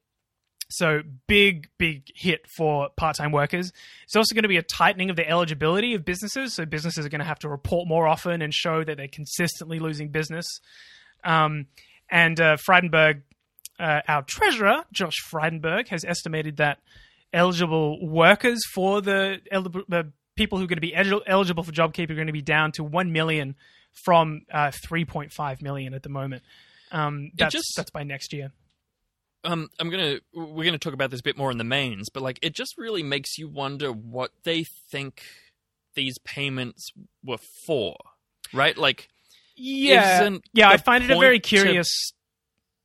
So 0.70 1.02
big, 1.28 1.70
big 1.78 2.08
hit 2.14 2.42
for 2.58 2.90
part-time 2.98 3.32
workers. 3.32 3.72
It's 4.04 4.16
also 4.16 4.36
going 4.36 4.44
to 4.44 4.50
be 4.50 4.58
a 4.58 4.62
tightening 4.64 5.10
of 5.10 5.16
the 5.16 5.28
eligibility 5.28 5.94
of 5.94 6.04
businesses. 6.04 6.54
So 6.56 6.66
businesses 6.66 7.06
are 7.06 7.10
going 7.10 7.20
to 7.20 7.26
have 7.26 7.40
to 7.40 7.50
report 7.50 7.88
more 7.88 8.06
often 8.08 8.42
and 8.42 8.54
show 8.54 8.84
that 8.84 8.98
they're 8.98 9.08
consistently 9.08 9.80
losing 9.80 10.10
business. 10.10 10.46
Um, 11.24 11.68
and 12.12 12.40
uh, 12.42 12.58
Frydenberg, 12.70 13.22
uh, 13.80 14.02
our 14.08 14.24
treasurer, 14.24 14.84
Josh 14.92 15.16
Frydenberg, 15.32 15.88
has 15.88 16.04
estimated 16.04 16.58
that 16.58 16.80
eligible 17.34 18.06
workers 18.06 18.60
for 18.74 19.02
the, 19.02 19.40
el- 19.52 19.64
the 19.64 20.12
people 20.36 20.58
who 20.58 20.66
are 20.66 20.68
going 20.68 20.78
to 20.78 20.82
be 20.82 20.96
el- 20.96 21.22
eligible 21.28 21.64
for 21.64 21.72
JobKeeper 21.72 22.12
are 22.12 22.16
going 22.16 22.28
to 22.28 22.34
be 22.34 22.42
down 22.42 22.72
to 22.74 22.84
1 22.84 23.12
million 23.12 23.56
from 24.06 24.42
uh, 24.52 24.72
3.5 24.90 25.62
million 25.62 25.94
at 25.94 26.04
the 26.04 26.10
moment. 26.10 26.44
Um, 26.92 27.32
that's, 27.36 27.54
just- 27.54 27.74
that's 27.78 27.92
by 27.92 28.04
next 28.04 28.34
year. 28.34 28.52
Um, 29.48 29.70
I'm 29.80 29.90
gonna 29.90 30.20
we're 30.34 30.66
gonna 30.66 30.78
talk 30.78 30.94
about 30.94 31.10
this 31.10 31.22
a 31.22 31.24
bit 31.24 31.38
more 31.38 31.52
in 31.52 31.58
the 31.58 31.64
mains, 31.64 32.10
but 32.10 32.22
like 32.22 32.38
it 32.42 32.54
just 32.54 32.78
really 32.78 33.02
makes 33.02 33.38
you 33.38 33.48
wonder 33.48 33.92
what 33.92 34.32
they 34.44 34.66
think 34.92 35.24
these 35.96 36.18
payments 36.20 36.92
were 37.24 37.40
for, 37.66 37.96
right? 38.54 38.78
Like 38.78 39.08
Yeah, 39.56 40.30
yeah. 40.54 40.70
I 40.70 40.78
find 40.78 41.04
it 41.04 41.12
a 41.12 41.18
very 41.18 41.40
curious. 41.40 42.12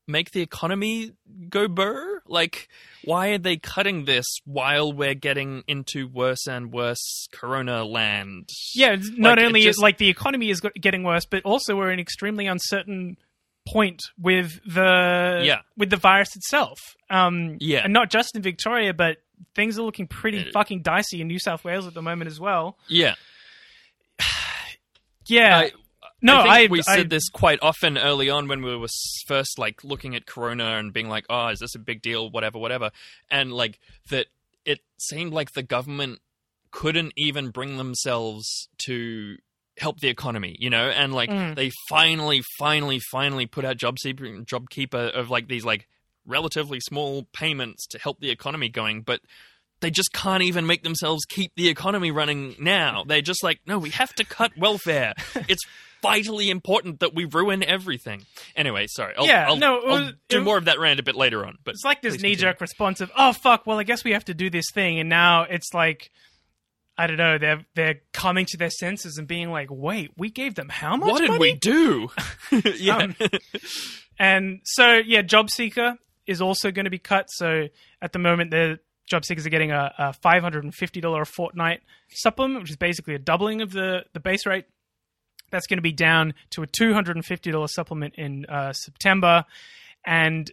make 0.07 0.31
the 0.31 0.41
economy 0.41 1.13
go 1.49 1.67
burr? 1.67 2.23
Like 2.27 2.69
why 3.05 3.31
are 3.31 3.39
they 3.39 3.57
cutting 3.57 4.05
this 4.05 4.27
while 4.45 4.93
we're 4.93 5.15
getting 5.15 5.65
into 5.67 6.07
worse 6.07 6.47
and 6.47 6.73
worse 6.73 7.27
Corona 7.33 7.85
land? 7.85 8.51
Yeah, 8.73 8.95
not 9.17 9.31
Like, 9.31 9.39
it 9.39 9.47
only 9.47 9.67
is 9.67 9.79
like 9.79 9.99
the 9.99 10.09
economy 10.09 10.51
is 10.51 10.61
getting 10.81 11.03
worse, 11.03 11.25
but 11.25 11.43
also 11.43 11.75
we're 11.75 11.91
in 11.91 11.99
extremely 11.99 12.47
uncertain 12.47 13.17
point 13.67 14.01
with 14.19 14.61
the 14.67 15.43
Yeah. 15.45 15.61
with 15.77 15.91
the 15.91 15.97
virus 15.97 16.35
itself. 16.37 16.79
Um, 17.11 17.57
Yeah. 17.61 17.81
and 17.85 17.93
not 17.93 18.11
just 18.11 18.35
in 18.35 18.43
Victoria, 18.43 18.93
but 18.95 19.19
things 19.55 19.79
are 19.79 19.83
looking 19.83 20.07
pretty 20.07 20.41
Uh, 20.49 20.53
fucking 20.53 20.83
dicey 20.83 21.21
in 21.21 21.29
New 21.29 21.39
South 21.39 21.65
Wales 21.65 21.87
at 21.87 21.95
the 21.95 22.03
moment 22.03 22.29
as 22.31 22.41
well. 22.41 22.79
Yeah. 22.89 23.15
Yeah, 25.27 25.59
I- 25.59 25.73
no, 26.21 26.41
I 26.41 26.43
think 26.43 26.53
I, 26.53 26.67
we 26.73 26.79
I- 26.81 26.97
said 26.97 27.11
this 27.11 27.29
quite 27.29 27.59
often 27.63 27.97
early 27.97 28.29
on 28.29 28.49
when 28.49 28.63
we 28.63 28.77
were 28.77 28.89
first 29.27 29.59
like 29.59 29.85
looking 29.85 30.15
at 30.17 30.27
Corona 30.27 30.79
and 30.79 30.93
being 30.93 31.09
like, 31.09 31.27
"Oh, 31.31 31.49
is 31.49 31.61
this 31.61 31.75
a 31.75 31.79
big 31.79 32.03
deal?" 32.03 32.31
Whatever, 32.31 32.59
whatever, 32.59 32.91
and 33.31 33.53
like 33.53 33.79
that. 34.11 34.27
It 34.65 34.81
seemed 34.99 35.33
like 35.33 35.53
the 35.53 35.63
government 35.65 36.21
couldn't 36.71 37.13
even 37.17 37.51
bring 37.51 37.77
themselves 37.79 38.69
to 38.87 39.39
help 39.79 40.01
the 40.01 40.09
economy, 40.09 40.57
you 40.59 40.69
know, 40.71 40.89
and 40.91 41.15
like 41.15 41.31
Mm. 41.31 41.55
they 41.55 41.71
finally, 41.89 42.43
finally, 42.59 43.01
finally 43.11 43.47
put 43.47 43.65
out 43.65 43.77
job 43.77 43.97
JobKeeper, 43.97 44.45
JobKeeper 44.45 45.11
of 45.13 45.31
like 45.31 45.49
these 45.49 45.65
like 45.65 45.89
relatively 46.27 46.79
small 46.81 47.25
payments 47.33 47.87
to 47.89 47.99
help 47.99 48.21
the 48.21 48.31
economy 48.31 48.69
going, 48.69 49.03
but 49.03 49.21
they 49.81 49.91
just 49.91 50.13
can't 50.13 50.43
even 50.45 50.67
make 50.67 50.83
themselves 50.85 51.25
keep 51.29 51.53
the 51.57 51.69
economy 51.69 52.11
running 52.13 52.55
now. 52.61 53.03
They're 53.05 53.21
just 53.23 53.43
like, 53.43 53.61
no, 53.67 53.79
we 53.79 53.91
have 53.91 54.15
to 54.15 54.25
cut 54.25 54.53
welfare. 54.57 55.15
it's 55.49 55.63
vitally 56.03 56.51
important 56.51 57.01
that 57.01 57.15
we 57.15 57.25
ruin 57.25 57.65
everything. 57.65 58.25
Anyway, 58.55 58.87
sorry. 58.89 59.15
I'll, 59.17 59.27
Yeah, 59.27 59.47
I'll, 59.49 59.57
no, 59.57 59.79
it 59.79 59.89
I'll 59.89 60.13
do 60.29 60.39
it- 60.39 60.45
more 60.45 60.59
of 60.59 60.67
that 60.67 60.79
rant 60.79 61.01
a 61.01 61.03
bit 61.03 61.17
later 61.17 61.45
on. 61.45 61.59
But 61.65 61.75
it's 61.75 61.85
like 61.85 62.01
this 62.03 62.21
knee-jerk 62.23 62.61
response 62.61 63.01
of 63.01 63.11
oh 63.17 63.33
fuck 63.33 63.67
well 63.67 63.79
i 63.79 63.83
guess 63.85 64.05
we 64.05 64.13
have 64.13 64.25
to 64.27 64.35
do 64.35 64.51
this 64.51 64.67
thing 64.73 65.01
and 65.01 65.09
now 65.09 65.43
it's 65.45 65.73
like 65.75 66.11
i 66.99 67.07
don't 67.07 67.17
know 67.17 67.39
they're 67.39 67.65
they're 67.75 68.01
coming 68.13 68.45
to 68.47 68.57
their 68.57 68.71
senses 68.71 69.17
and 69.19 69.27
being 69.27 69.51
like 69.51 69.69
wait 69.71 70.11
we 70.17 70.31
gave 70.31 70.55
them 70.55 70.69
how 70.69 70.97
much 70.97 71.11
What 71.11 71.21
did 71.21 71.31
money? 71.31 71.41
we 71.41 71.55
do? 71.55 72.09
yeah. 72.77 72.97
Um, 72.97 73.17
and 74.19 74.61
so 74.65 75.01
yeah 75.05 75.23
job 75.23 75.51
seeker 75.51 75.97
is 76.27 76.41
also 76.41 76.71
going 76.71 76.85
to 76.85 76.91
be 76.91 76.99
cut 76.99 77.27
so 77.29 77.69
at 78.01 78.13
the 78.13 78.19
moment 78.19 78.51
the 78.51 78.79
job 79.11 79.25
seekers 79.25 79.45
are 79.47 79.51
getting 79.51 79.73
a, 79.73 79.93
a 79.99 80.15
$550 80.25 81.21
a 81.21 81.25
fortnight 81.25 81.81
supplement 82.11 82.61
which 82.61 82.71
is 82.71 82.77
basically 82.77 83.15
a 83.15 83.19
doubling 83.19 83.61
of 83.63 83.73
the 83.73 84.05
the 84.13 84.21
base 84.21 84.47
rate 84.47 84.65
that's 85.51 85.67
going 85.67 85.79
to 85.79 85.83
be 85.83 85.93
down 85.93 86.33
to 86.51 86.63
a 86.63 86.67
$250 86.67 87.69
supplement 87.69 88.15
in 88.17 88.47
uh, 88.47 88.73
september 88.73 89.45
and 90.07 90.51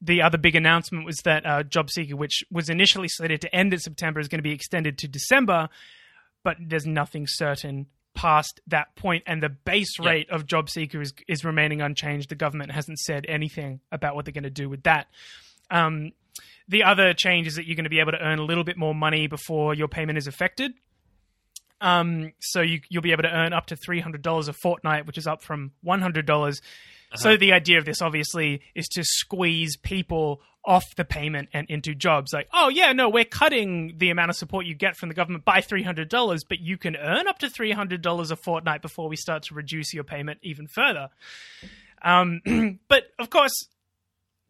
the 0.00 0.22
other 0.22 0.38
big 0.38 0.54
announcement 0.54 1.06
was 1.06 1.16
that 1.24 1.46
uh, 1.46 1.62
job 1.62 1.90
seeker 1.90 2.16
which 2.16 2.44
was 2.50 2.68
initially 2.68 3.08
slated 3.08 3.40
to 3.40 3.54
end 3.54 3.72
in 3.72 3.78
september 3.78 4.20
is 4.20 4.28
going 4.28 4.38
to 4.38 4.42
be 4.42 4.52
extended 4.52 4.98
to 4.98 5.08
december 5.08 5.68
but 6.42 6.56
there's 6.60 6.86
nothing 6.86 7.26
certain 7.28 7.86
past 8.16 8.60
that 8.66 8.96
point 8.96 9.22
and 9.26 9.40
the 9.42 9.48
base 9.48 10.00
rate 10.00 10.28
of 10.30 10.46
job 10.46 10.68
seeker 10.68 11.00
is, 11.00 11.12
is 11.28 11.44
remaining 11.44 11.80
unchanged. 11.80 12.28
The 12.30 12.34
government 12.34 12.72
hasn't 12.72 12.98
said 12.98 13.26
anything 13.28 13.80
about 13.92 14.16
what 14.16 14.24
they're 14.24 14.32
going 14.32 14.44
to 14.44 14.50
do 14.50 14.68
with 14.68 14.82
that. 14.84 15.06
Um, 15.70 16.12
the 16.66 16.82
other 16.82 17.14
change 17.14 17.46
is 17.46 17.54
that 17.54 17.66
you're 17.66 17.76
going 17.76 17.84
to 17.84 17.90
be 17.90 18.00
able 18.00 18.12
to 18.12 18.20
earn 18.20 18.40
a 18.40 18.44
little 18.44 18.64
bit 18.64 18.76
more 18.76 18.94
money 18.94 19.28
before 19.28 19.74
your 19.74 19.86
payment 19.86 20.18
is 20.18 20.26
affected. 20.26 20.72
Um, 21.80 22.32
so 22.40 22.62
you, 22.62 22.80
you'll 22.88 23.02
be 23.02 23.12
able 23.12 23.24
to 23.24 23.32
earn 23.32 23.52
up 23.52 23.66
to 23.66 23.76
$300 23.76 24.48
a 24.48 24.52
fortnight 24.52 25.06
which 25.06 25.18
is 25.18 25.26
up 25.26 25.42
from 25.42 25.72
$100 25.84 26.60
so 27.14 27.36
the 27.36 27.52
idea 27.52 27.78
of 27.78 27.84
this 27.84 28.02
obviously 28.02 28.62
is 28.74 28.88
to 28.88 29.02
squeeze 29.04 29.76
people 29.76 30.40
off 30.64 30.84
the 30.96 31.04
payment 31.04 31.48
and 31.52 31.68
into 31.70 31.94
jobs. 31.94 32.32
Like, 32.32 32.48
oh 32.52 32.68
yeah, 32.68 32.92
no, 32.92 33.08
we're 33.08 33.24
cutting 33.24 33.94
the 33.98 34.10
amount 34.10 34.30
of 34.30 34.36
support 34.36 34.66
you 34.66 34.74
get 34.74 34.96
from 34.96 35.08
the 35.08 35.14
government 35.14 35.44
by 35.44 35.60
three 35.60 35.82
hundred 35.84 36.08
dollars, 36.08 36.42
but 36.44 36.58
you 36.60 36.76
can 36.76 36.96
earn 36.96 37.28
up 37.28 37.38
to 37.38 37.48
three 37.48 37.70
hundred 37.72 38.02
dollars 38.02 38.30
a 38.30 38.36
fortnight 38.36 38.82
before 38.82 39.08
we 39.08 39.16
start 39.16 39.44
to 39.44 39.54
reduce 39.54 39.94
your 39.94 40.04
payment 40.04 40.40
even 40.42 40.66
further. 40.66 41.08
Um, 42.02 42.40
but 42.88 43.04
of 43.18 43.30
course, 43.30 43.52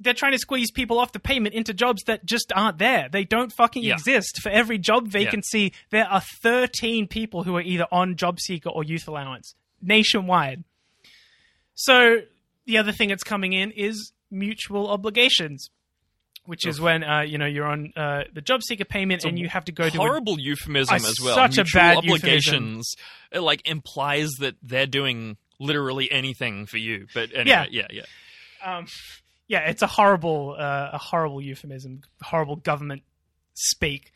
they're 0.00 0.14
trying 0.14 0.32
to 0.32 0.38
squeeze 0.38 0.70
people 0.70 0.98
off 0.98 1.12
the 1.12 1.18
payment 1.20 1.54
into 1.54 1.72
jobs 1.74 2.02
that 2.04 2.24
just 2.24 2.52
aren't 2.54 2.78
there. 2.78 3.09
They 3.11 3.24
don't 3.24 3.52
fucking 3.52 3.82
Yeah. 3.84 3.94
exist. 3.94 4.40
For 4.42 4.48
every 4.50 4.78
job 4.78 5.09
vacancy, 5.09 5.72
there 5.90 6.07
are 6.07 6.20
13 6.42 7.09
people 7.09 7.44
who 7.44 7.57
are 7.57 7.62
either 7.62 7.86
on 7.92 8.16
job 8.16 8.40
seeker 8.40 8.68
or 8.70 8.84
youth 8.84 9.07
allowance 9.09 9.54
nationwide. 9.82 10.64
So 11.74 12.20
the 12.67 12.79
other 12.79 12.93
thing 12.93 13.09
that's 13.09 13.25
coming 13.25 13.53
in 13.53 13.71
is 13.71 14.12
mutual 14.31 14.89
obligations, 14.91 15.71
which 16.45 16.67
is 16.67 16.81
when 16.81 17.03
uh, 17.05 17.21
you 17.21 17.39
know 17.39 17.47
you're 17.47 17.67
on 17.67 17.93
uh, 17.97 18.25
the 18.33 18.41
job 18.41 18.62
seeker 18.62 18.85
payment 18.85 19.25
and 19.25 19.39
you 19.39 19.49
have 19.49 19.64
to 19.67 19.73
go 19.73 19.89
to 19.89 19.97
a 19.97 20.01
horrible 20.01 20.39
euphemism 20.39 20.95
a- 20.95 20.97
as 20.97 21.21
well. 21.23 21.35
such 21.35 21.59
a 21.59 21.64
bad 21.73 21.99
obligations. 21.99 22.95
It 23.33 23.41
like 23.41 23.67
implies 23.69 24.31
that 24.41 24.55
they're 24.62 24.87
doing 24.87 25.37
literally 25.59 26.11
anything 26.12 26.67
for 26.67 26.77
you. 26.79 27.07
But 27.14 27.31
anyway, 27.35 27.69
Yeah. 27.71 27.87
yeah, 27.91 28.03
yeah. 28.62 28.77
um, 28.77 28.87
yeah, 29.49 29.61
it's 29.71 29.81
a 29.83 29.87
horrible, 29.87 30.55
uh, 30.59 30.91
a 30.93 30.99
horrible 30.99 31.41
euphemism, 31.41 32.03
horrible 32.21 32.57
government 32.57 33.03
speak. 33.55 34.12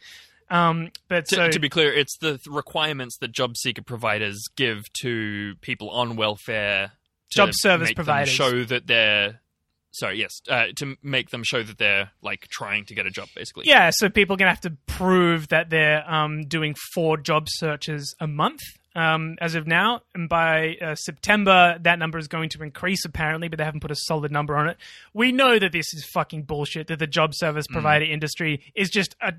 Um, 0.51 0.91
but 1.09 1.27
To, 1.29 1.37
so 1.37 1.49
to 1.51 1.59
be 1.61 1.69
clear, 1.69 1.93
it's 1.93 2.17
the 2.19 2.33
th- 2.39 2.47
requirements 2.49 3.17
that 3.19 3.31
job 3.33 3.57
seeker 3.57 3.83
providers 3.83 4.49
give 4.57 4.93
to 5.03 5.55
people 5.61 5.89
on 5.91 6.17
welfare. 6.17 6.93
Job 7.31 7.51
service 7.53 7.93
providers. 7.93 8.31
show 8.31 8.65
that 8.65 8.87
they're 8.87 9.41
sorry, 9.93 10.19
yes, 10.19 10.41
uh, 10.49 10.67
to 10.77 10.97
make 11.03 11.31
them 11.31 11.43
show 11.45 11.63
that 11.63 11.79
they're 11.79 12.11
like 12.23 12.49
trying 12.49 12.85
to 12.87 12.95
get 12.95 13.07
a 13.07 13.11
job, 13.11 13.29
basically. 13.35 13.67
yeah, 13.67 13.91
so 13.93 14.09
people 14.09 14.35
are 14.35 14.37
gonna 14.37 14.51
have 14.51 14.61
to 14.61 14.77
prove 14.87 15.49
that 15.49 15.71
they're 15.71 16.09
um, 16.11 16.45
doing 16.47 16.75
four 16.95 17.17
job 17.17 17.47
searches 17.49 18.15
a 18.21 18.27
month 18.27 18.61
um, 18.95 19.37
as 19.41 19.55
of 19.55 19.67
now, 19.67 20.03
and 20.15 20.29
by 20.29 20.77
uh, 20.81 20.95
September 20.95 21.79
that 21.81 21.99
number 21.99 22.19
is 22.19 22.29
going 22.29 22.49
to 22.51 22.63
increase 22.63 23.05
apparently, 23.05 23.49
but 23.49 23.59
they 23.59 23.65
haven't 23.65 23.81
put 23.81 23.91
a 23.91 23.97
solid 23.97 24.33
number 24.33 24.57
on 24.57 24.69
it. 24.69 24.77
We 25.15 25.33
know 25.33 25.59
that 25.59 25.73
this 25.73 25.93
is 25.95 26.05
fucking 26.13 26.43
bullshit. 26.45 26.89
That 26.89 26.99
the 26.99 27.07
job 27.07 27.35
service 27.35 27.67
provider 27.67 28.05
industry 28.05 28.63
is 28.75 28.91
just 28.91 29.15
a 29.21 29.35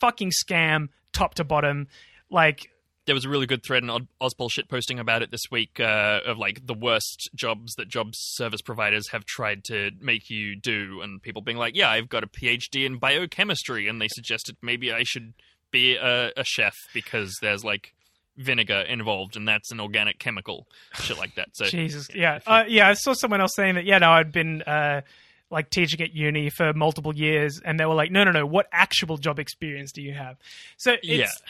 fucking 0.00 0.32
scam, 0.32 0.88
top 1.12 1.34
to 1.34 1.44
bottom. 1.44 1.88
Like 2.30 2.70
There 3.08 3.14
was 3.14 3.24
a 3.24 3.30
really 3.30 3.46
good 3.46 3.64
thread 3.64 3.82
in 3.82 3.88
Ozpol 4.20 4.50
shit 4.50 4.68
posting 4.68 4.98
about 4.98 5.22
it 5.22 5.30
this 5.30 5.50
week 5.50 5.80
uh, 5.80 6.20
of 6.26 6.36
like 6.36 6.66
the 6.66 6.74
worst 6.74 7.30
jobs 7.34 7.74
that 7.76 7.88
job 7.88 8.10
service 8.12 8.60
providers 8.60 9.08
have 9.12 9.24
tried 9.24 9.64
to 9.64 9.92
make 9.98 10.28
you 10.28 10.54
do, 10.54 11.00
and 11.00 11.22
people 11.22 11.40
being 11.40 11.56
like, 11.56 11.74
"Yeah, 11.74 11.88
I've 11.88 12.10
got 12.10 12.22
a 12.22 12.26
PhD 12.26 12.84
in 12.84 12.98
biochemistry," 12.98 13.88
and 13.88 13.98
they 13.98 14.08
suggested 14.08 14.58
maybe 14.60 14.92
I 14.92 15.04
should 15.04 15.32
be 15.70 15.96
a, 15.96 16.32
a 16.36 16.44
chef 16.44 16.74
because 16.92 17.34
there's 17.40 17.64
like 17.64 17.94
vinegar 18.36 18.80
involved, 18.80 19.36
and 19.36 19.48
that's 19.48 19.72
an 19.72 19.80
organic 19.80 20.18
chemical, 20.18 20.66
shit 20.92 21.16
like 21.16 21.34
that. 21.36 21.48
So 21.54 21.64
Jesus, 21.68 22.08
yeah, 22.14 22.40
uh, 22.46 22.64
yeah. 22.68 22.90
I 22.90 22.92
saw 22.92 23.14
someone 23.14 23.40
else 23.40 23.54
saying 23.56 23.76
that. 23.76 23.86
Yeah, 23.86 23.96
no, 24.00 24.10
I'd 24.10 24.32
been 24.32 24.60
uh, 24.60 25.00
like 25.50 25.70
teaching 25.70 26.02
at 26.02 26.14
uni 26.14 26.50
for 26.50 26.74
multiple 26.74 27.14
years, 27.14 27.58
and 27.64 27.80
they 27.80 27.86
were 27.86 27.94
like, 27.94 28.10
"No, 28.10 28.24
no, 28.24 28.32
no. 28.32 28.44
What 28.44 28.66
actual 28.70 29.16
job 29.16 29.38
experience 29.38 29.92
do 29.92 30.02
you 30.02 30.12
have?" 30.12 30.36
So 30.76 30.96
it's, 31.02 31.42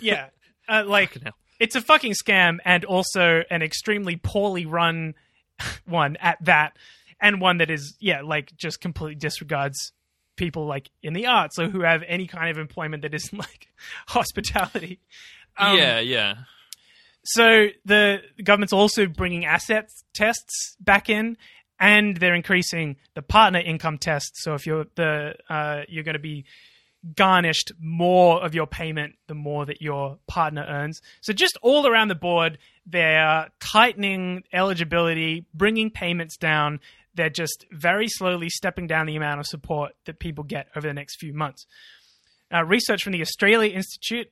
yeah, 0.00 0.26
uh, 0.70 0.84
like 0.86 1.18
it's 1.58 1.74
a 1.74 1.80
fucking 1.80 2.12
scam, 2.12 2.58
and 2.64 2.84
also 2.84 3.42
an 3.50 3.62
extremely 3.62 4.16
poorly 4.16 4.64
run 4.64 5.14
one 5.84 6.16
at 6.16 6.42
that, 6.44 6.76
and 7.20 7.40
one 7.40 7.58
that 7.58 7.70
is 7.70 7.96
yeah, 8.00 8.22
like 8.22 8.56
just 8.56 8.80
completely 8.80 9.16
disregards 9.16 9.92
people 10.36 10.64
like 10.64 10.90
in 11.02 11.12
the 11.12 11.26
arts 11.26 11.58
or 11.58 11.68
who 11.68 11.82
have 11.82 12.02
any 12.08 12.26
kind 12.26 12.50
of 12.50 12.56
employment 12.56 13.02
that 13.02 13.12
isn't 13.12 13.38
like 13.38 13.68
hospitality. 14.08 15.00
Um, 15.58 15.76
yeah, 15.76 15.98
yeah. 16.00 16.34
so 17.24 17.66
the 17.84 18.22
government's 18.42 18.72
also 18.72 19.06
bringing 19.06 19.44
assets 19.44 20.04
tests 20.14 20.76
back 20.80 21.10
in, 21.10 21.36
and 21.78 22.16
they're 22.16 22.34
increasing 22.34 22.96
the 23.14 23.22
partner 23.22 23.58
income 23.58 23.98
test. 23.98 24.32
So 24.36 24.54
if 24.54 24.66
you're 24.66 24.86
the 24.94 25.34
uh, 25.48 25.82
you're 25.88 26.04
going 26.04 26.14
to 26.14 26.20
be 26.20 26.44
garnished 27.16 27.72
more 27.78 28.44
of 28.44 28.54
your 28.54 28.66
payment 28.66 29.14
the 29.26 29.34
more 29.34 29.64
that 29.66 29.80
your 29.80 30.18
partner 30.26 30.64
earns. 30.68 31.00
So 31.20 31.32
just 31.32 31.56
all 31.62 31.86
around 31.86 32.08
the 32.08 32.14
board, 32.14 32.58
they're 32.86 33.48
tightening 33.60 34.44
eligibility, 34.52 35.46
bringing 35.54 35.90
payments 35.90 36.36
down. 36.36 36.80
They're 37.14 37.30
just 37.30 37.64
very 37.70 38.08
slowly 38.08 38.50
stepping 38.50 38.86
down 38.86 39.06
the 39.06 39.16
amount 39.16 39.40
of 39.40 39.46
support 39.46 39.92
that 40.04 40.18
people 40.18 40.44
get 40.44 40.68
over 40.76 40.86
the 40.86 40.94
next 40.94 41.18
few 41.18 41.32
months. 41.32 41.66
Uh, 42.52 42.64
research 42.64 43.02
from 43.02 43.12
the 43.12 43.22
Australia 43.22 43.74
Institute 43.74 44.30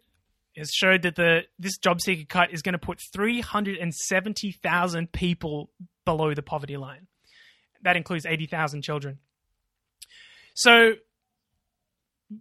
has 0.56 0.70
showed 0.72 1.02
that 1.02 1.16
the 1.16 1.42
this 1.58 1.76
job 1.78 2.00
seeker 2.00 2.26
cut 2.28 2.52
is 2.52 2.62
going 2.62 2.72
to 2.72 2.78
put 2.78 3.00
370,000 3.12 5.12
people 5.12 5.70
below 6.04 6.34
the 6.34 6.42
poverty 6.42 6.76
line. 6.76 7.06
That 7.82 7.96
includes 7.96 8.26
80,000 8.26 8.82
children. 8.82 9.18
So, 10.54 10.94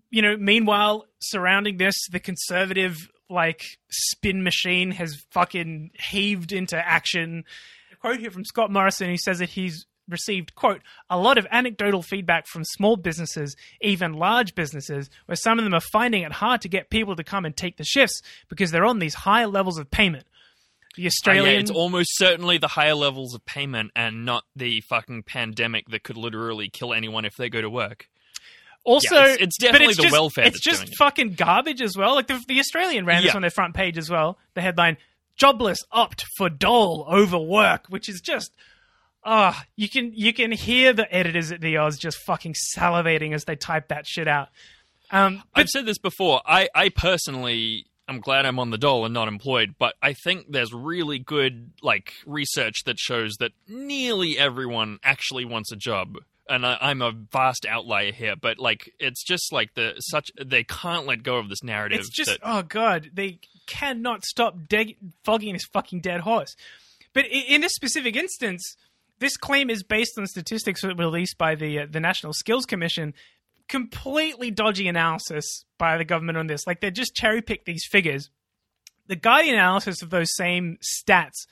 you 0.09 0.21
know, 0.21 0.37
meanwhile, 0.37 1.05
surrounding 1.19 1.77
this, 1.77 1.95
the 2.11 2.19
conservative 2.19 2.95
like 3.29 3.63
spin 3.89 4.43
machine 4.43 4.91
has 4.91 5.23
fucking 5.31 5.91
heaved 6.11 6.51
into 6.51 6.77
action. 6.77 7.43
A 7.91 7.95
quote 7.95 8.19
here 8.19 8.31
from 8.31 8.45
Scott 8.45 8.71
Morrison 8.71 9.09
who 9.09 9.17
says 9.17 9.39
that 9.39 9.49
he's 9.49 9.85
received 10.09 10.55
quote 10.55 10.81
a 11.09 11.17
lot 11.17 11.37
of 11.37 11.45
anecdotal 11.51 12.01
feedback 12.01 12.47
from 12.47 12.63
small 12.63 12.95
businesses 12.95 13.57
even 13.81 14.13
large 14.13 14.55
businesses 14.55 15.09
where 15.25 15.35
some 15.35 15.59
of 15.59 15.65
them 15.65 15.73
are 15.73 15.81
finding 15.81 16.23
it 16.23 16.31
hard 16.31 16.61
to 16.61 16.69
get 16.69 16.89
people 16.89 17.13
to 17.13 17.25
come 17.25 17.43
and 17.43 17.57
take 17.57 17.75
the 17.75 17.83
shifts 17.83 18.21
because 18.47 18.71
they're 18.71 18.85
on 18.85 18.99
these 18.99 19.13
higher 19.13 19.47
levels 19.47 19.77
of 19.77 19.91
payment 19.91 20.25
the 20.97 21.05
Uh, 21.05 21.33
yeah, 21.53 21.59
it's 21.59 21.71
almost 21.71 22.17
certainly 22.17 22.57
the 22.57 22.67
higher 22.67 22.95
levels 22.95 23.35
of 23.35 23.45
payment 23.45 23.91
and 23.95 24.25
not 24.25 24.43
the 24.55 24.81
fucking 24.81 25.23
pandemic 25.23 25.87
that 25.89 26.03
could 26.03 26.17
literally 26.17 26.69
kill 26.69 26.93
anyone 26.93 27.23
if 27.23 27.35
they 27.35 27.49
go 27.49 27.61
to 27.61 27.69
work. 27.69 28.09
Also, 28.87 29.15
Yeah, 29.15 29.23
it's- 29.25 29.37
it's 29.41 29.57
definitely 29.57 29.93
the 29.95 30.03
just, 30.03 30.13
welfare 30.13 30.45
It's 30.45 30.61
just 30.61 30.81
doing 30.83 30.91
it. 30.93 30.97
fucking 30.97 31.33
garbage 31.33 31.81
as 31.81 31.97
well. 31.97 32.15
Like 32.15 32.27
the, 32.27 32.41
the 32.47 32.59
Australian 32.59 33.05
ran 33.05 33.21
this 33.21 33.31
Yeah. 33.33 33.35
on 33.35 33.41
their 33.41 33.51
front 33.51 33.75
page 33.75 33.97
as 33.97 34.09
well. 34.09 34.37
The 34.53 34.61
headline: 34.61 34.95
"Jobless 35.35 35.79
opt 35.91 36.23
for 36.37 36.49
dole 36.49 37.05
over 37.09 37.37
work," 37.37 37.87
which 37.89 38.07
is 38.07 38.21
just. 38.21 38.51
Ah, 39.25 39.65
you 39.75 39.89
can 39.89 40.13
you 40.13 40.31
can 40.31 40.53
hear 40.53 40.93
the 40.93 41.13
editors 41.13 41.51
at 41.51 41.59
the 41.59 41.75
Oz 41.77 41.97
just 41.97 42.17
fucking 42.25 42.55
salivating 42.77 43.33
as 43.33 43.43
they 43.43 43.57
type 43.57 43.89
that 43.89 44.07
shit 44.07 44.27
out. 44.27 44.47
Um, 45.11 45.43
but 45.53 45.61
I've 45.61 45.69
said 45.69 45.85
this 45.85 45.97
before. 45.97 46.41
I, 46.45 46.69
I 46.73 46.87
personally 46.89 47.87
am 48.07 48.21
glad 48.21 48.45
I'm 48.45 48.57
on 48.57 48.69
the 48.69 48.77
dole 48.77 49.03
and 49.03 49.13
not 49.13 49.27
employed, 49.27 49.75
but 49.77 49.95
I 50.01 50.13
think 50.13 50.45
there's 50.51 50.71
really 50.73 51.19
good 51.19 51.71
like 51.81 52.13
research 52.25 52.83
that 52.85 52.99
shows 52.99 53.35
that 53.41 53.51
nearly 53.67 54.37
everyone 54.37 54.99
actually 55.03 55.43
wants 55.43 55.73
a 55.73 55.75
job. 55.75 56.17
And 56.49 56.65
I, 56.65 56.77
I'm 56.79 57.01
a 57.01 57.11
vast 57.11 57.65
outlier 57.67 58.11
here, 58.11 58.35
but 58.39 58.57
like 58.57 58.93
it's 58.99 59.23
just 59.23 59.51
like 59.51 59.73
the 59.73 59.95
such 59.99 60.29
they 60.43 60.63
can't 60.63 61.05
let 61.05 61.23
go 61.23 61.37
of 61.37 61.49
this 61.49 61.63
narrative. 61.63 61.99
It's 61.99 62.09
just 62.09 62.29
that, 62.29 62.39
oh 62.43 62.61
god, 62.63 63.09
they 63.13 63.39
cannot 63.65 64.23
stop 64.25 64.67
de- 64.69 64.97
flogging 65.23 65.53
this 65.53 65.65
fucking 65.73 66.01
dead 66.01 66.21
horse. 66.21 66.55
But 67.13 67.25
in 67.25 67.61
this 67.61 67.73
specific 67.73 68.15
instance, 68.15 68.75
this 69.19 69.37
claim 69.37 69.69
is 69.69 69.83
based 69.83 70.17
on 70.17 70.25
statistics 70.27 70.83
released 70.83 71.37
by 71.37 71.55
the 71.55 71.79
uh, 71.79 71.87
the 71.89 71.99
National 71.99 72.33
Skills 72.33 72.65
Commission. 72.65 73.13
Completely 73.67 74.49
dodgy 74.49 74.87
analysis 74.87 75.65
by 75.77 75.97
the 75.97 76.05
government 76.05 76.37
on 76.37 76.47
this. 76.47 76.65
Like 76.65 76.79
they 76.79 76.89
just 76.89 77.13
cherry 77.15 77.41
picked 77.41 77.65
these 77.65 77.85
figures. 77.91 78.29
The 79.07 79.17
Guardian 79.17 79.55
analysis 79.55 80.01
of 80.01 80.09
those 80.09 80.33
same 80.35 80.77
stats 80.81 81.47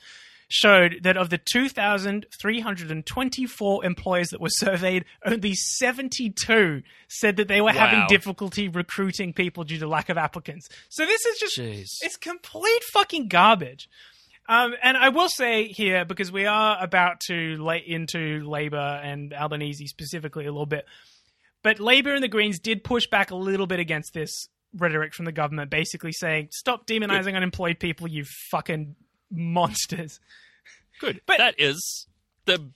showed 0.48 1.00
that 1.02 1.16
of 1.16 1.30
the 1.30 1.38
2,324 1.38 3.84
employers 3.84 4.28
that 4.28 4.40
were 4.40 4.48
surveyed, 4.48 5.04
only 5.24 5.54
72 5.54 6.82
said 7.08 7.36
that 7.36 7.48
they 7.48 7.60
were 7.60 7.72
having 7.72 8.06
difficulty 8.08 8.68
recruiting 8.68 9.32
people 9.32 9.64
due 9.64 9.78
to 9.78 9.88
lack 9.88 10.08
of 10.08 10.16
applicants. 10.16 10.68
So 10.88 11.04
this 11.04 11.26
is 11.26 11.38
just 11.38 11.58
Jeez. 11.58 11.98
it's 12.02 12.16
complete 12.16 12.84
fucking 12.92 13.26
garbage. 13.28 13.88
Um, 14.48 14.76
and 14.80 14.96
I 14.96 15.08
will 15.08 15.28
say 15.28 15.66
here 15.66 16.04
because 16.04 16.30
we 16.30 16.46
are 16.46 16.78
about 16.80 17.18
to 17.26 17.56
lay 17.56 17.78
into 17.78 18.48
Labor 18.48 19.00
and 19.02 19.34
Albanese 19.34 19.88
specifically 19.88 20.46
a 20.46 20.52
little 20.52 20.66
bit, 20.66 20.86
but 21.64 21.80
Labor 21.80 22.14
and 22.14 22.22
the 22.22 22.28
Greens 22.28 22.60
did 22.60 22.84
push 22.84 23.08
back 23.08 23.32
a 23.32 23.36
little 23.36 23.66
bit 23.66 23.80
against 23.80 24.14
this 24.14 24.48
rhetoric 24.72 25.14
from 25.14 25.24
the 25.24 25.32
government, 25.32 25.68
basically 25.68 26.12
saying, 26.12 26.50
"Stop 26.52 26.86
demonizing 26.86 27.34
unemployed 27.34 27.80
people, 27.80 28.06
you 28.06 28.24
fucking 28.24 28.94
monsters." 29.30 30.20
good. 31.00 31.20
but- 31.26 31.38
that 31.38 31.54
is 31.58 32.06
the 32.46 32.70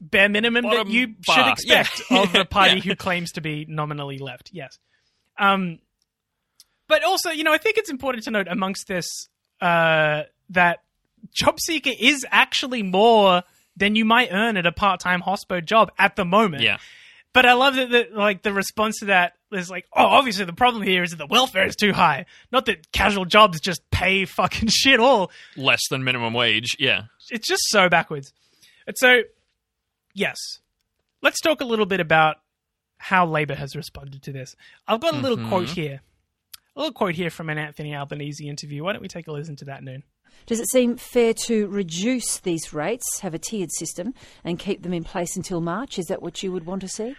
bare 0.00 0.28
minimum 0.28 0.64
that 0.64 0.86
you 0.88 1.14
should 1.28 1.46
expect 1.48 2.02
Yeah. 2.10 2.22
of 2.22 2.34
a 2.34 2.44
party 2.58 2.76
Yeah. 2.76 2.82
who 2.82 2.94
claims 2.96 3.32
to 3.32 3.40
be 3.40 3.64
nominally 3.68 4.18
left. 4.18 4.50
Yes. 4.52 4.78
Um, 5.38 5.78
but 6.88 7.02
also, 7.04 7.30
you 7.30 7.42
know, 7.44 7.52
I 7.52 7.58
think 7.58 7.78
it's 7.78 7.90
important 7.90 8.24
to 8.24 8.30
note 8.30 8.46
amongst 8.48 8.86
this 8.86 9.28
uh, 9.60 10.24
that 10.50 10.80
job 11.32 11.58
seeker 11.58 11.90
is 11.98 12.26
actually 12.30 12.82
more 12.82 13.42
than 13.76 13.96
you 13.96 14.04
might 14.04 14.28
earn 14.30 14.56
at 14.58 14.66
a 14.66 14.72
part-time 14.72 15.22
hospo 15.22 15.64
job 15.64 15.90
at 15.98 16.16
the 16.16 16.24
moment. 16.24 16.62
yeah. 16.62 16.76
But 17.32 17.46
I 17.46 17.54
love 17.54 17.74
that, 17.76 17.90
the, 17.90 18.08
like 18.12 18.42
the 18.42 18.52
response 18.52 18.98
to 19.00 19.06
that 19.06 19.32
is 19.54 19.70
like, 19.70 19.86
oh, 19.92 20.04
obviously 20.04 20.44
the 20.44 20.52
problem 20.52 20.82
here 20.82 21.02
is 21.02 21.10
that 21.10 21.16
the 21.16 21.26
welfare 21.26 21.66
is 21.66 21.76
too 21.76 21.92
high. 21.92 22.26
Not 22.52 22.66
that 22.66 22.92
casual 22.92 23.24
jobs 23.24 23.60
just 23.60 23.88
pay 23.90 24.24
fucking 24.24 24.68
shit 24.72 25.00
all 25.00 25.30
less 25.56 25.80
than 25.90 26.04
minimum 26.04 26.34
wage. 26.34 26.76
Yeah. 26.78 27.02
it's 27.30 27.48
just 27.48 27.62
so 27.68 27.88
backwards. 27.88 28.32
And 28.86 28.96
so, 28.98 29.22
yes, 30.14 30.38
let's 31.22 31.40
talk 31.40 31.60
a 31.60 31.64
little 31.64 31.86
bit 31.86 32.00
about 32.00 32.36
how 32.98 33.26
Labor 33.26 33.54
has 33.54 33.76
responded 33.76 34.22
to 34.22 34.32
this. 34.32 34.54
I've 34.86 35.00
got 35.00 35.14
a 35.14 35.18
little 35.18 35.36
mm-hmm. 35.36 35.48
quote 35.48 35.70
here, 35.70 36.00
a 36.76 36.80
little 36.80 36.92
quote 36.92 37.14
here 37.14 37.30
from 37.30 37.50
an 37.50 37.58
Anthony 37.58 37.94
Albanese 37.94 38.48
interview. 38.48 38.84
Why 38.84 38.92
don't 38.92 39.02
we 39.02 39.08
take 39.08 39.26
a 39.26 39.32
listen 39.32 39.56
to 39.56 39.64
that, 39.66 39.82
Noon? 39.82 40.02
Does 40.46 40.60
it 40.60 40.70
seem 40.70 40.96
fair 40.96 41.32
to 41.46 41.68
reduce 41.68 42.38
these 42.38 42.72
rates, 42.74 43.20
have 43.20 43.34
a 43.34 43.38
tiered 43.38 43.70
system, 43.72 44.14
and 44.42 44.58
keep 44.58 44.82
them 44.82 44.92
in 44.92 45.04
place 45.04 45.36
until 45.36 45.60
March? 45.60 45.98
Is 45.98 46.06
that 46.06 46.22
what 46.22 46.42
you 46.42 46.52
would 46.52 46.66
want 46.66 46.82
to 46.82 46.88
see? 46.88 47.14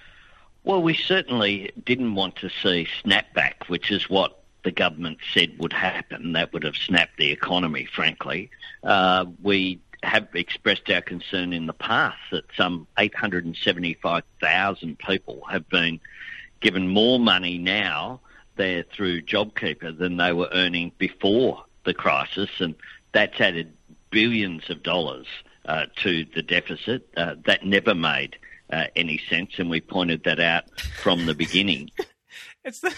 Well, 0.66 0.82
we 0.82 0.96
certainly 0.96 1.72
didn't 1.86 2.16
want 2.16 2.38
to 2.38 2.50
see 2.50 2.88
snapback, 3.04 3.68
which 3.68 3.92
is 3.92 4.10
what 4.10 4.40
the 4.64 4.72
government 4.72 5.20
said 5.32 5.60
would 5.60 5.74
happen. 5.74 6.34
That 6.34 6.54
would 6.54 6.64
have 6.64 6.76
snapped 6.76 7.18
the 7.18 7.32
economy, 7.32 7.86
frankly. 7.86 8.50
Uh, 8.84 9.26
we 9.44 9.80
have 10.02 10.28
expressed 10.34 10.90
our 10.90 11.02
concern 11.02 11.54
in 11.54 11.68
the 11.68 11.74
past 11.74 12.18
that 12.32 12.46
some 12.58 12.88
875,000 12.98 14.98
people 14.98 15.44
have 15.48 15.70
been 15.70 16.00
given 16.62 16.88
more 16.88 17.20
money 17.20 17.60
now 17.60 18.20
there 18.56 18.84
through 18.92 19.22
JobKeeper 19.22 19.96
than 19.96 20.18
they 20.18 20.34
were 20.34 20.50
earning 20.52 20.92
before 20.98 21.64
the 21.84 21.94
crisis, 21.94 22.50
and 22.60 22.74
that's 23.12 23.40
added 23.40 23.72
billions 24.10 24.68
of 24.72 24.82
dollars 24.82 25.28
uh, 25.66 25.86
to 25.98 26.26
the 26.34 26.42
deficit. 26.42 27.08
Uh, 27.16 27.36
that 27.46 27.64
never 27.64 27.94
made 27.94 28.36
uh, 28.72 28.86
any 28.96 29.20
sense, 29.30 29.52
and 29.58 29.70
we 29.70 29.82
pointed 29.82 30.24
that 30.24 30.40
out 30.40 30.64
from 31.02 31.26
the 31.26 31.34
beginning. 31.34 31.90
It's 32.68 32.80
the, 32.80 32.92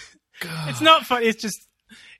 it's 0.69 0.79
not 0.79 1.03
funny. 1.03 1.25
It's 1.25 1.41
just 1.41 1.67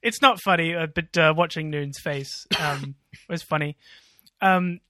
it's 0.02 0.22
not 0.22 0.41
funny, 0.41 0.76
uh, 0.76 0.88
but 0.88 1.18
uh, 1.18 1.34
watching 1.36 1.70
Noon's 1.70 1.98
face 2.00 2.45
um, 2.60 2.95
was 3.30 3.41
funny. 3.41 3.78
Um, 4.41 4.82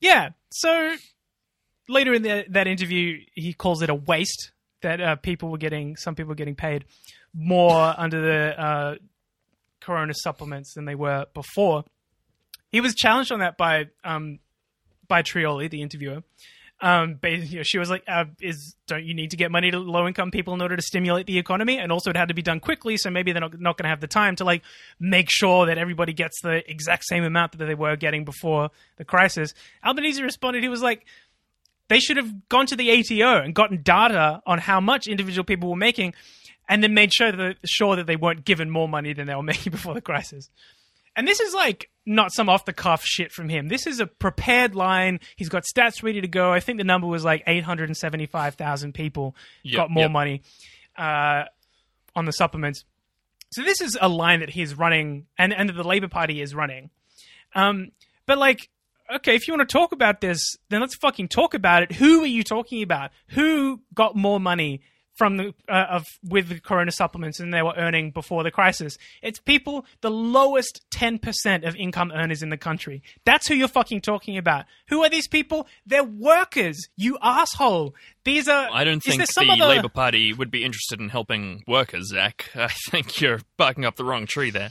yeah. 0.00 0.30
So 0.50 0.96
later 1.88 2.14
in 2.14 2.22
the, 2.22 2.44
that 2.48 2.66
interview, 2.66 3.18
he 3.34 3.52
calls 3.52 3.82
it 3.82 3.90
a 3.90 3.94
waste 3.94 4.52
that 4.82 5.00
uh, 5.00 5.16
people 5.16 5.50
were 5.50 5.58
getting, 5.58 5.96
some 5.96 6.14
people 6.14 6.30
were 6.30 6.36
getting 6.36 6.56
paid 6.56 6.84
more 7.34 7.94
under 7.96 8.20
the 8.20 8.60
uh, 8.60 8.94
Corona 9.80 10.14
supplements 10.14 10.74
than 10.74 10.84
they 10.84 10.94
were 10.94 11.26
before. 11.34 11.84
He 12.70 12.80
was 12.80 12.94
challenged 12.94 13.32
on 13.32 13.40
that 13.40 13.56
by 13.56 13.86
um, 14.04 14.38
by 15.08 15.22
Trioli, 15.22 15.68
the 15.68 15.82
interviewer. 15.82 16.22
Um, 16.82 17.18
but, 17.20 17.30
you 17.30 17.58
know, 17.58 17.62
she 17.62 17.78
was 17.78 17.90
like, 17.90 18.02
uh, 18.08 18.24
"Is 18.40 18.74
don't 18.86 19.04
you 19.04 19.12
need 19.12 19.30
to 19.32 19.36
get 19.36 19.50
money 19.50 19.70
to 19.70 19.78
low 19.78 20.06
income 20.06 20.30
people 20.30 20.54
in 20.54 20.62
order 20.62 20.76
to 20.76 20.82
stimulate 20.82 21.26
the 21.26 21.38
economy?" 21.38 21.78
And 21.78 21.92
also, 21.92 22.10
it 22.10 22.16
had 22.16 22.28
to 22.28 22.34
be 22.34 22.42
done 22.42 22.58
quickly, 22.58 22.96
so 22.96 23.10
maybe 23.10 23.32
they're 23.32 23.40
not, 23.40 23.60
not 23.60 23.76
going 23.76 23.84
to 23.84 23.90
have 23.90 24.00
the 24.00 24.06
time 24.06 24.34
to 24.36 24.44
like 24.44 24.62
make 24.98 25.28
sure 25.30 25.66
that 25.66 25.76
everybody 25.76 26.14
gets 26.14 26.40
the 26.40 26.68
exact 26.70 27.04
same 27.04 27.22
amount 27.22 27.58
that 27.58 27.66
they 27.66 27.74
were 27.74 27.96
getting 27.96 28.24
before 28.24 28.70
the 28.96 29.04
crisis. 29.04 29.52
Albanese 29.84 30.22
responded, 30.22 30.62
he 30.62 30.70
was 30.70 30.82
like, 30.82 31.04
"They 31.88 32.00
should 32.00 32.16
have 32.16 32.48
gone 32.48 32.66
to 32.66 32.76
the 32.76 32.90
ATO 32.90 33.42
and 33.42 33.54
gotten 33.54 33.82
data 33.82 34.40
on 34.46 34.58
how 34.58 34.80
much 34.80 35.06
individual 35.06 35.44
people 35.44 35.68
were 35.68 35.76
making, 35.76 36.14
and 36.66 36.82
then 36.82 36.94
made 36.94 37.12
sure 37.12 37.30
that 37.30 37.56
sure 37.66 37.96
that 37.96 38.06
they 38.06 38.16
weren't 38.16 38.46
given 38.46 38.70
more 38.70 38.88
money 38.88 39.12
than 39.12 39.26
they 39.26 39.34
were 39.34 39.42
making 39.42 39.70
before 39.78 39.92
the 39.92 40.00
crisis." 40.00 40.48
And 41.16 41.26
this 41.26 41.40
is 41.40 41.54
like 41.54 41.90
not 42.06 42.32
some 42.32 42.48
off 42.48 42.64
the 42.64 42.72
cuff 42.72 43.02
shit 43.04 43.32
from 43.32 43.48
him. 43.48 43.68
This 43.68 43.86
is 43.86 44.00
a 44.00 44.06
prepared 44.06 44.74
line. 44.74 45.20
He's 45.36 45.48
got 45.48 45.64
stats 45.64 46.02
ready 46.02 46.20
to 46.20 46.28
go. 46.28 46.52
I 46.52 46.60
think 46.60 46.78
the 46.78 46.84
number 46.84 47.06
was 47.06 47.24
like 47.24 47.42
875,000 47.46 48.92
people 48.94 49.36
Yep, 49.62 49.76
got 49.76 49.90
more 49.90 50.04
yep. 50.04 50.10
money 50.10 50.42
uh, 50.96 51.44
on 52.16 52.24
the 52.24 52.32
supplements. 52.32 52.84
So 53.52 53.62
this 53.62 53.80
is 53.80 53.98
a 54.00 54.08
line 54.08 54.40
that 54.40 54.50
he's 54.50 54.74
running 54.74 55.26
and, 55.36 55.52
and 55.52 55.68
that 55.68 55.74
the 55.74 55.84
Labour 55.84 56.08
Party 56.08 56.40
is 56.40 56.54
running. 56.54 56.90
Um, 57.54 57.90
but 58.26 58.38
like, 58.38 58.68
okay, 59.16 59.34
if 59.34 59.48
you 59.48 59.54
want 59.54 59.68
to 59.68 59.72
talk 59.72 59.92
about 59.92 60.20
this, 60.20 60.56
then 60.68 60.80
let's 60.80 60.94
fucking 60.96 61.28
talk 61.28 61.54
about 61.54 61.82
it. 61.82 61.92
Who 61.92 62.22
are 62.22 62.26
you 62.26 62.44
talking 62.44 62.82
about? 62.82 63.10
Who 63.30 63.80
got 63.92 64.14
more 64.14 64.38
money 64.38 64.82
from 65.20 65.36
the 65.36 65.54
uh, 65.68 65.84
of 65.90 66.06
with 66.26 66.48
the 66.48 66.58
Corona 66.58 66.90
supplements 66.90 67.36
than 67.36 67.50
they 67.50 67.60
were 67.60 67.74
earning 67.76 68.10
before 68.10 68.42
the 68.42 68.50
crisis? 68.50 68.96
It's 69.20 69.38
people, 69.38 69.84
the 70.00 70.10
lowest 70.10 70.80
ten 70.90 71.18
percent 71.18 71.64
of 71.64 71.76
income 71.76 72.10
earners 72.10 72.42
in 72.42 72.48
the 72.48 72.56
country. 72.56 73.02
That's 73.26 73.46
who 73.46 73.54
you're 73.54 73.68
fucking 73.68 74.00
talking 74.00 74.38
about. 74.38 74.64
Who 74.88 75.04
are 75.04 75.10
these 75.10 75.28
people? 75.28 75.66
They're 75.84 76.02
workers. 76.02 76.88
You 76.96 77.18
asshole. 77.20 77.94
These 78.24 78.48
are. 78.48 78.70
I 78.72 78.84
don't 78.84 79.00
think 79.00 79.22
the 79.22 79.46
other- 79.50 79.66
Labour 79.66 79.90
Party 79.90 80.32
would 80.32 80.50
be 80.50 80.64
interested 80.64 81.00
in 81.00 81.10
helping 81.10 81.64
workers, 81.68 82.08
Zach. 82.08 82.48
I 82.54 82.68
think 82.88 83.20
you're 83.20 83.40
barking 83.58 83.84
up 83.84 83.96
the 83.96 84.04
wrong 84.04 84.24
tree 84.26 84.50
there. 84.50 84.70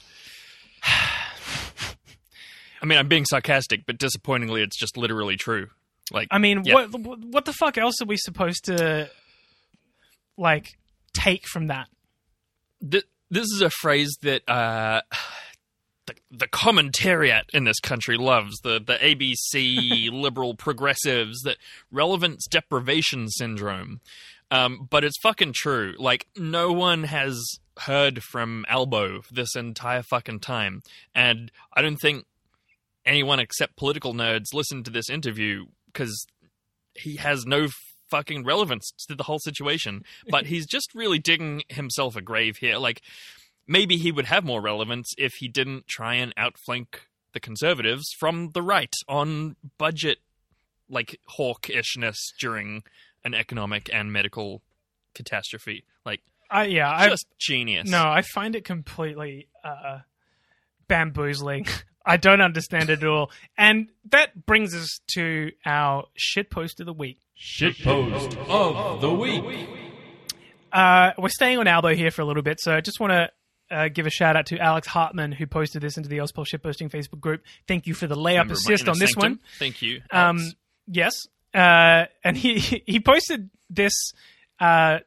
I 2.82 2.86
mean, 2.86 2.98
I'm 2.98 3.08
being 3.08 3.26
sarcastic, 3.26 3.86
but 3.86 4.00
disappointingly, 4.00 4.64
it's 4.64 4.80
just 4.80 4.98
literally 4.98 5.36
true. 5.36 5.68
Like, 6.12 6.28
I 6.32 6.40
mean, 6.40 6.64
yeah. 6.66 6.74
what 6.74 7.00
what 7.00 7.46
the 7.46 7.54
fuck 7.54 7.78
else 7.78 8.02
are 8.02 8.06
we 8.06 8.18
supposed 8.18 8.66
to 8.66 9.12
like 10.40 10.78
take 11.14 11.48
from 11.48 11.68
that? 11.68 11.88
Th- 12.90 13.06
this 13.30 13.46
is 13.46 13.62
a 13.62 13.70
phrase 13.70 14.18
that 14.22 14.50
uh, 14.50 15.02
the, 16.08 16.16
the 16.32 16.48
commentariat 16.48 17.44
in 17.54 17.66
this 17.66 17.80
country 17.80 18.18
loves 18.18 18.60
the 18.62 18.80
the 18.80 18.96
ABC 18.96 20.12
liberal 20.12 20.56
progressives 20.56 21.42
that 21.42 21.58
relevance 21.92 22.46
deprivation 22.48 23.30
syndrome. 23.30 24.02
Um, 24.52 24.88
but 24.90 25.04
it's 25.04 25.20
fucking 25.22 25.54
true. 25.54 25.94
Like 26.00 26.28
no 26.36 26.72
one 26.72 27.04
has 27.04 27.60
heard 27.82 28.24
from 28.24 28.66
Albo 28.68 29.22
this 29.32 29.56
entire 29.56 30.02
fucking 30.02 30.40
time, 30.40 30.82
and 31.14 31.52
I 31.74 31.84
don't 31.84 31.98
think 31.98 32.26
anyone 33.06 33.40
except 33.40 33.78
political 33.78 34.14
nerds 34.14 34.54
listened 34.54 34.86
to 34.86 34.92
this 34.92 35.10
interview 35.10 35.66
because 35.86 36.26
he 36.96 37.18
has 37.18 37.46
no 37.46 37.68
fucking 38.10 38.44
relevance 38.44 38.92
to 39.08 39.16
the 39.16 39.24
whole 39.24 39.40
situation. 39.40 40.04
But 40.30 40.48
he's 40.48 40.66
just 40.66 40.94
really 40.94 41.20
digging 41.20 41.64
himself 41.70 42.16
a 42.16 42.22
grave 42.22 42.58
here. 42.58 42.78
Like 42.78 43.02
maybe 43.68 43.98
he 43.98 44.12
would 44.12 44.26
have 44.26 44.44
more 44.44 44.62
relevance 44.62 45.14
if 45.18 45.34
he 45.36 45.48
didn't 45.48 45.88
try 45.88 46.16
and 46.16 46.34
outflank 46.38 47.08
the 47.34 47.40
conservatives 47.40 48.06
from 48.20 48.50
the 48.54 48.62
right 48.62 48.94
on 49.08 49.56
budget 49.78 50.20
like 50.90 51.20
hawkishness 51.38 52.18
during 52.40 52.84
an 53.24 53.34
economic 53.34 53.90
and 53.94 54.12
medical 54.12 54.62
catastrophe. 55.14 55.84
Like 56.06 56.22
I 56.50 56.66
yeah, 56.66 56.92
I 56.92 57.10
just 57.10 57.28
genius. 57.38 57.90
no, 57.90 58.04
I 58.04 58.22
find 58.22 58.56
it 58.56 58.66
completely 58.66 59.48
uh, 59.64 60.00
bamboozling. 60.88 61.68
I 62.06 62.18
don't 62.18 62.42
understand 62.42 62.90
it 62.90 63.04
at 63.04 63.08
all, 63.08 63.30
and 63.58 63.90
that 64.10 64.46
brings 64.46 64.74
us 64.74 65.00
to 65.14 65.52
our 65.66 66.06
shit 66.16 66.50
post 66.50 66.80
of 66.80 66.88
the 66.88 66.94
week. 66.94 67.20
Shitpost 67.40 68.38
of 68.50 69.00
the 69.00 69.14
week. 69.14 69.70
Uh, 70.74 71.12
we're 71.18 71.30
staying 71.30 71.58
on 71.58 71.68
Albo 71.68 71.96
here 71.96 72.12
for 72.12 72.22
a 72.22 72.26
little 72.26 72.44
bit, 72.44 72.60
so 72.60 72.74
I 72.76 72.82
just 72.82 73.00
want 73.00 73.14
to 73.14 73.30
uh, 73.72 73.88
give 73.88 74.06
a 74.06 74.10
shout 74.10 74.36
out 74.36 74.48
to 74.48 74.60
Alex 74.60 74.88
Hartman 74.88 75.32
who 75.32 75.48
posted 75.48 75.82
this 75.82 75.96
into 75.96 76.10
the 76.10 76.18
Ozpol 76.18 76.46
shitposting 76.46 76.92
Facebook 76.92 77.22
group. 77.22 77.44
Thank 77.66 77.88
you 77.88 77.94
for 77.94 78.08
the 78.08 78.16
layup 78.16 78.52
assist 78.52 78.90
on 78.90 79.00
this 79.00 79.12
sanctum. 79.12 79.32
one. 79.32 79.40
Thank 79.58 79.82
you. 79.82 80.02
Um, 80.12 80.52
yes, 80.86 81.14
uh, 81.54 82.06
and 82.26 82.36
he 82.36 82.60
he 82.86 83.00
posted 83.00 83.50
this 83.70 83.94
uh, 84.60 85.00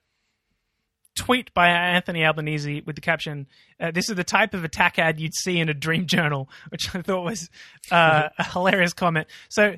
tweet 1.14 1.53
by 1.53 1.68
Anthony 1.68 2.24
Albanese 2.24 2.83
with 2.87 2.97
the 2.97 3.03
caption, 3.03 3.47
uh, 3.78 3.91
"This 3.91 4.09
is 4.09 4.16
the 4.16 4.24
type 4.24 4.55
of 4.55 4.64
attack 4.64 4.99
ad 4.99 5.20
you'd 5.20 5.35
see 5.35 5.61
in 5.61 5.68
a 5.68 5.74
dream 5.74 6.07
journal," 6.07 6.49
which 6.70 6.95
I 6.95 7.03
thought 7.03 7.24
was 7.24 7.51
uh, 7.91 8.30
a 8.39 8.45
hilarious 8.45 8.95
comment. 8.95 9.26
So 9.51 9.76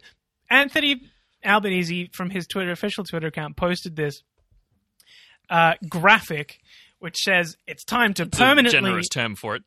Anthony 0.49 1.03
Albanese 1.45 2.11
from 2.13 2.31
his 2.31 2.47
Twitter 2.47 2.73
official 2.73 3.05
Twitter 3.05 3.29
account 3.29 3.57
posted 3.57 3.97
this 3.97 4.23
uh, 5.51 5.75
graphic. 5.89 6.59
Which 7.01 7.19
says 7.19 7.59
it's 7.67 7.85
time 7.85 8.15
to 8.15 8.23
It's 8.23 8.39
a 8.39 8.41
permanently 8.41 8.81
generous 8.81 9.09
term 9.11 9.37
for 9.37 9.57
it. 9.57 9.63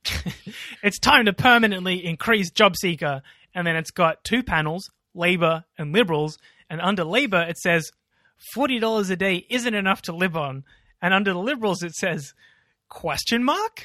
it's 0.84 0.98
time 0.98 1.26
to 1.26 1.34
permanently 1.34 2.04
increase 2.04 2.50
job 2.50 2.76
seeker 2.76 3.22
and 3.58 3.66
then 3.66 3.76
it's 3.76 3.92
got 3.92 4.24
two 4.24 4.44
panels 4.44 4.90
labor 5.14 5.66
and 5.78 5.92
liberals 5.92 6.38
and 6.70 6.80
under 6.80 7.04
labor 7.04 7.42
it 7.42 7.58
says 7.58 7.92
$40 8.56 9.10
a 9.10 9.16
day 9.16 9.46
isn't 9.50 9.74
enough 9.74 10.04
to 10.04 10.16
live 10.16 10.38
on 10.38 10.64
and 11.02 11.14
under 11.14 11.34
the 11.34 11.40
liberals 11.40 11.82
it 11.84 11.94
says 11.94 12.34
question 12.88 13.44
mark 13.44 13.84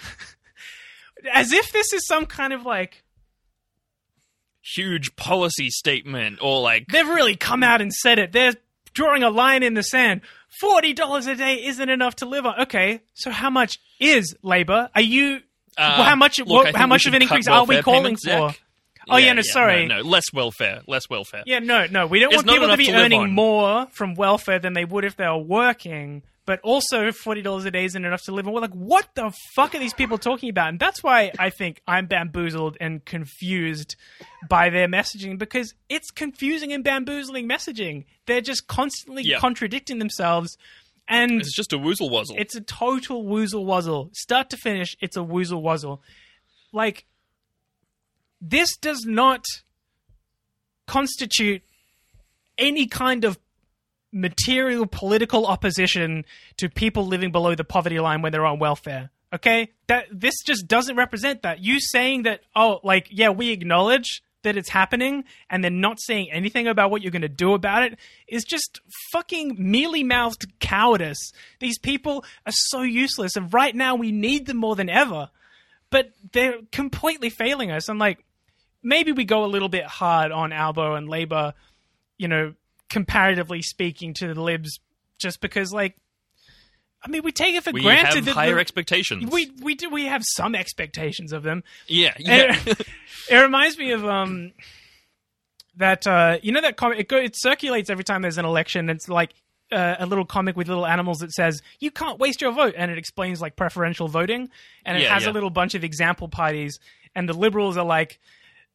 as 1.32 1.52
if 1.52 1.72
this 1.72 1.92
is 1.92 2.06
some 2.06 2.26
kind 2.26 2.52
of 2.52 2.64
like 2.64 3.02
Huge 4.76 5.16
policy 5.16 5.70
statement, 5.70 6.38
or 6.40 6.60
like 6.60 6.86
they've 6.88 7.08
really 7.08 7.34
come 7.36 7.62
out 7.62 7.80
and 7.80 7.92
said 7.92 8.18
it 8.18 8.30
they're 8.32 8.54
drawing 8.94 9.22
a 9.22 9.30
line 9.30 9.62
in 9.62 9.74
the 9.74 9.82
sand 9.82 10.20
$40 10.62 11.26
a 11.26 11.34
day 11.34 11.64
isn't 11.64 11.88
enough 11.88 12.16
to 12.16 12.26
live 12.26 12.44
on 12.46 12.60
okay 12.62 13.00
so 13.14 13.30
how 13.30 13.48
much 13.50 13.78
is 13.98 14.36
labor 14.42 14.88
are 14.94 15.00
you 15.00 15.40
Uh, 15.78 15.94
well, 15.98 16.04
how 16.04 16.14
much 16.14 16.38
look, 16.38 16.48
what- 16.48 16.76
how 16.76 16.86
much 16.86 17.06
of 17.06 17.14
an 17.14 17.22
increase 17.22 17.48
are 17.48 17.64
we 17.64 17.80
calling 17.82 18.02
payments, 18.02 18.24
for 18.24 18.50
Zach. 18.50 18.60
oh 19.10 19.16
yeah, 19.16 19.32
no 19.32 19.42
sorry 19.42 19.86
no, 19.86 19.96
no, 19.96 20.02
less 20.02 20.24
welfare, 20.32 20.82
less 20.86 21.08
welfare. 21.10 21.42
Yeah, 21.46 21.58
no, 21.60 21.86
no. 21.90 22.06
We 22.06 22.20
don't 22.20 22.32
It's 22.34 22.44
want 22.44 22.50
people 22.50 22.68
to 22.68 22.76
be 22.76 22.86
to 22.86 22.92
earning 22.92 23.20
on. 23.20 23.32
more 23.32 23.86
from 23.90 24.14
welfare 24.14 24.58
than 24.60 24.74
they 24.74 24.84
would 24.84 25.04
if 25.04 25.16
they 25.16 25.26
were 25.26 25.38
working. 25.38 26.22
But 26.44 26.58
also, 26.62 27.12
forty 27.12 27.40
dollars 27.40 27.64
a 27.66 27.70
day 27.70 27.84
isn't 27.84 28.04
enough 28.04 28.22
to 28.24 28.32
live 28.32 28.48
on. 28.48 28.52
We're 28.54 28.60
like, 28.62 28.72
what 28.74 29.08
the 29.14 29.32
fuck 29.54 29.76
are 29.76 29.78
these 29.78 29.94
people 29.94 30.18
talking 30.18 30.48
about? 30.50 30.70
And 30.70 30.80
that's 30.80 31.00
why 31.02 31.30
I 31.38 31.50
think 31.50 31.80
I'm 31.86 32.06
bamboozled 32.06 32.76
and 32.80 33.04
confused 33.04 33.94
by 34.48 34.68
their 34.68 34.88
messaging 34.88 35.38
because 35.38 35.72
it's 35.88 36.10
confusing 36.10 36.72
and 36.72 36.82
bamboozling 36.82 37.48
messaging. 37.48 38.06
They're 38.26 38.40
just 38.40 38.66
constantly 38.66 39.22
Yeah. 39.22 39.38
contradicting 39.38 40.00
themselves, 40.00 40.56
and 41.06 41.40
It's 41.40 41.54
just 41.54 41.72
a 41.72 41.78
woozle 41.78 42.10
wuzzle. 42.10 42.34
it's 42.36 42.56
a 42.56 42.60
total 42.60 43.24
woozle 43.24 43.64
wuzzle. 43.64 44.10
Start 44.14 44.50
to 44.50 44.56
finish, 44.56 44.96
it's 45.00 45.16
a 45.16 45.20
woozle 45.20 45.62
wuzzle. 45.62 46.00
Like, 46.72 47.06
this 48.40 48.76
does 48.76 49.04
not 49.06 49.44
constitute 50.88 51.62
any 52.58 52.86
kind 52.86 53.24
of 53.24 53.38
material 54.12 54.86
political 54.86 55.46
opposition 55.46 56.24
to 56.58 56.68
people 56.68 57.06
living 57.06 57.32
below 57.32 57.54
the 57.54 57.64
poverty 57.64 57.98
line 57.98 58.22
when 58.22 58.30
they're 58.30 58.46
on 58.46 58.58
welfare. 58.58 59.10
Okay? 59.32 59.72
That 59.86 60.06
this 60.12 60.34
just 60.44 60.68
doesn't 60.68 60.96
represent 60.96 61.42
that. 61.42 61.60
You 61.60 61.80
saying 61.80 62.24
that 62.24 62.42
oh 62.54 62.80
like 62.84 63.08
yeah, 63.10 63.30
we 63.30 63.50
acknowledge 63.50 64.22
that 64.42 64.56
it's 64.56 64.68
happening 64.68 65.24
and 65.48 65.62
then 65.62 65.80
not 65.80 66.00
saying 66.00 66.28
anything 66.32 66.66
about 66.66 66.90
what 66.90 67.00
you're 67.00 67.12
going 67.12 67.22
to 67.22 67.28
do 67.28 67.54
about 67.54 67.84
it 67.84 67.96
is 68.26 68.42
just 68.42 68.80
fucking 69.12 69.54
mealy-mouthed 69.56 70.58
cowardice. 70.58 71.32
These 71.60 71.78
people 71.78 72.24
are 72.44 72.52
so 72.52 72.82
useless 72.82 73.36
and 73.36 73.52
right 73.54 73.74
now 73.74 73.94
we 73.94 74.10
need 74.10 74.46
them 74.46 74.56
more 74.56 74.76
than 74.76 74.88
ever. 74.88 75.30
But 75.90 76.10
they're 76.32 76.58
completely 76.72 77.30
failing 77.30 77.70
us. 77.70 77.88
I'm 77.88 77.98
like 77.98 78.24
maybe 78.82 79.12
we 79.12 79.24
go 79.24 79.44
a 79.44 79.46
little 79.46 79.68
bit 79.68 79.84
hard 79.84 80.32
on 80.32 80.52
Albo 80.52 80.94
and 80.94 81.08
Labour, 81.08 81.54
you 82.18 82.28
know, 82.28 82.54
comparatively 82.92 83.62
speaking 83.62 84.14
to 84.14 84.32
the 84.34 84.40
Libs, 84.40 84.78
just 85.18 85.40
because, 85.40 85.72
like, 85.72 85.96
I 87.04 87.08
mean, 87.08 87.22
we 87.24 87.32
take 87.32 87.56
it 87.56 87.64
for 87.64 87.72
We 87.72 87.82
granted 87.82 88.14
have 88.16 88.24
that 88.26 88.34
higher 88.34 88.58
expectations. 88.60 89.28
we 89.32 89.50
we 89.60 89.74
do 89.74 89.90
we 89.90 90.06
have 90.06 90.22
some 90.24 90.54
expectations 90.54 91.32
of 91.32 91.42
them. 91.42 91.64
yeah, 91.88 92.14
yeah. 92.18 92.56
It, 92.66 92.86
it 93.30 93.36
reminds 93.36 93.76
me 93.76 93.90
of 93.92 94.04
um 94.04 94.52
that 95.76 96.06
uh 96.06 96.38
you 96.42 96.52
know 96.52 96.60
that 96.60 96.76
comic 96.76 97.00
it, 97.00 97.08
go, 97.08 97.16
it 97.16 97.34
circulates 97.36 97.90
every 97.90 98.04
time 98.04 98.22
there's 98.22 98.38
an 98.38 98.44
election. 98.44 98.88
It's 98.90 99.08
like 99.08 99.34
uh, 99.72 99.96
a 99.98 100.06
little 100.06 100.26
comic 100.26 100.54
with 100.56 100.68
little 100.68 100.86
animals 100.86 101.18
that 101.20 101.32
says 101.32 101.62
you 101.80 101.90
can't 101.90 102.18
waste 102.18 102.40
your 102.42 102.52
vote, 102.52 102.74
and 102.76 102.90
it 102.90 102.98
explains 102.98 103.40
like 103.40 103.56
preferential 103.56 104.06
voting, 104.06 104.50
and 104.84 104.96
it 104.98 105.02
Yeah, 105.04 105.14
has 105.14 105.24
yeah. 105.24 105.30
a 105.30 105.32
little 105.32 105.50
bunch 105.50 105.74
of 105.74 105.82
example 105.82 106.28
parties, 106.28 106.78
and 107.14 107.28
the 107.28 107.32
liberals 107.32 107.76
are 107.76 107.84
like 107.84 108.20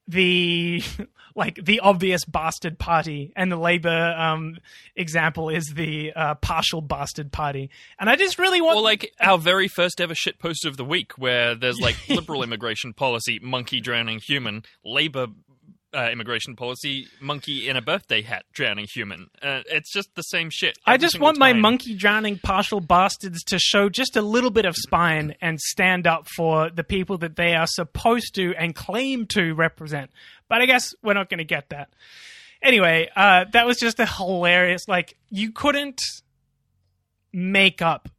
the 0.07 0.83
like 1.35 1.63
the 1.63 1.79
obvious 1.79 2.25
bastard 2.25 2.79
party. 2.79 3.31
And 3.35 3.51
the 3.51 3.57
labor 3.57 4.15
um 4.17 4.57
example 4.95 5.49
is 5.49 5.73
the 5.75 6.11
uh, 6.13 6.35
partial 6.35 6.81
bastard 6.81 7.31
party. 7.31 7.69
And 7.99 8.09
i 8.09 8.15
just 8.15 8.39
really 8.39 8.61
want 8.61 8.77
Or 8.77 8.81
like 8.81 9.13
our 9.21 9.37
very 9.37 9.67
first 9.67 10.01
ever 10.01 10.15
shit 10.15 10.39
poster 10.39 10.67
of 10.67 10.77
the 10.77 10.85
week, 10.85 11.17
where 11.17 11.55
there's 11.55 11.79
like 11.79 11.95
liberal 12.09 12.43
immigration 12.43 12.93
policy, 12.93 13.39
monkey 13.41 13.79
drowning 13.79 14.19
human, 14.19 14.63
Labour 14.83 15.27
uh, 15.97 16.09
immigration 16.11 16.55
policy, 16.55 17.07
monkey 17.19 17.67
in 17.67 17.75
a 17.75 17.81
birthday 17.81 18.21
hat 18.21 18.45
drowning 18.53 18.85
human. 18.85 19.27
Uh, 19.41 19.61
it's 19.65 19.91
just 19.91 20.13
the 20.15 20.21
same 20.21 20.49
shit. 20.51 20.77
I 20.85 20.97
just 20.97 21.19
want 21.19 21.37
my 21.39 21.53
monkey 21.53 21.95
drowning 21.95 22.37
partial 22.37 22.79
bastards 22.79 23.43
to 23.45 23.57
show 23.57 23.89
just 23.89 24.15
a 24.15 24.21
little 24.21 24.51
bit 24.51 24.65
of 24.65 24.75
spine 24.75 25.35
and 25.41 25.59
stand 25.59 26.05
up 26.05 26.27
for 26.35 26.69
the 26.69 26.83
people 26.83 27.17
that 27.19 27.35
they 27.35 27.55
are 27.55 27.65
supposed 27.67 28.35
to 28.35 28.53
and 28.55 28.75
claim 28.75 29.25
to 29.27 29.53
represent. 29.53 30.11
But 30.47 30.61
I 30.61 30.67
guess 30.67 30.93
we're 31.03 31.15
not 31.15 31.29
going 31.29 31.39
to 31.39 31.43
get 31.45 31.69
that. 31.69 31.89
Anyway, 32.61 33.09
uh, 33.15 33.45
that 33.53 33.65
was 33.65 33.77
just 33.77 33.99
a 33.99 34.05
hilarious. 34.05 34.87
Like 34.87 35.17
you 35.29 35.51
couldn't 35.51 35.99
make 37.33 37.81
up 37.81 38.09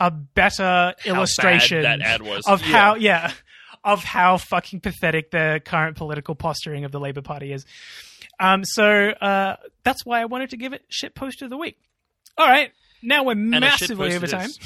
a 0.00 0.10
better 0.10 0.94
How 0.98 1.14
illustration 1.14 1.82
that 1.82 2.00
ad 2.00 2.22
was. 2.22 2.46
of 2.46 2.60
Yeah. 2.60 2.66
how 2.66 2.94
yeah 2.94 3.32
of 3.84 4.02
how 4.04 4.36
fucking 4.38 4.80
pathetic 4.80 5.30
the 5.30 5.60
current 5.64 5.96
political 5.96 6.34
posturing 6.34 6.84
of 6.84 6.92
the 6.92 7.00
Labour 7.00 7.22
Party 7.22 7.52
is. 7.52 7.64
Um, 8.40 8.64
so 8.64 8.84
uh, 9.10 9.56
that's 9.84 10.04
why 10.06 10.20
I 10.20 10.26
wanted 10.26 10.50
to 10.50 10.56
give 10.56 10.72
it 10.72 10.82
shit 10.88 11.14
poster 11.14 11.44
of 11.46 11.50
the 11.50 11.56
week. 11.56 11.78
All 12.36 12.46
right, 12.46 12.70
now 13.02 13.24
we're 13.24 13.32
And 13.32 13.50
massively 13.50 14.14
over 14.14 14.26
time. 14.26 14.50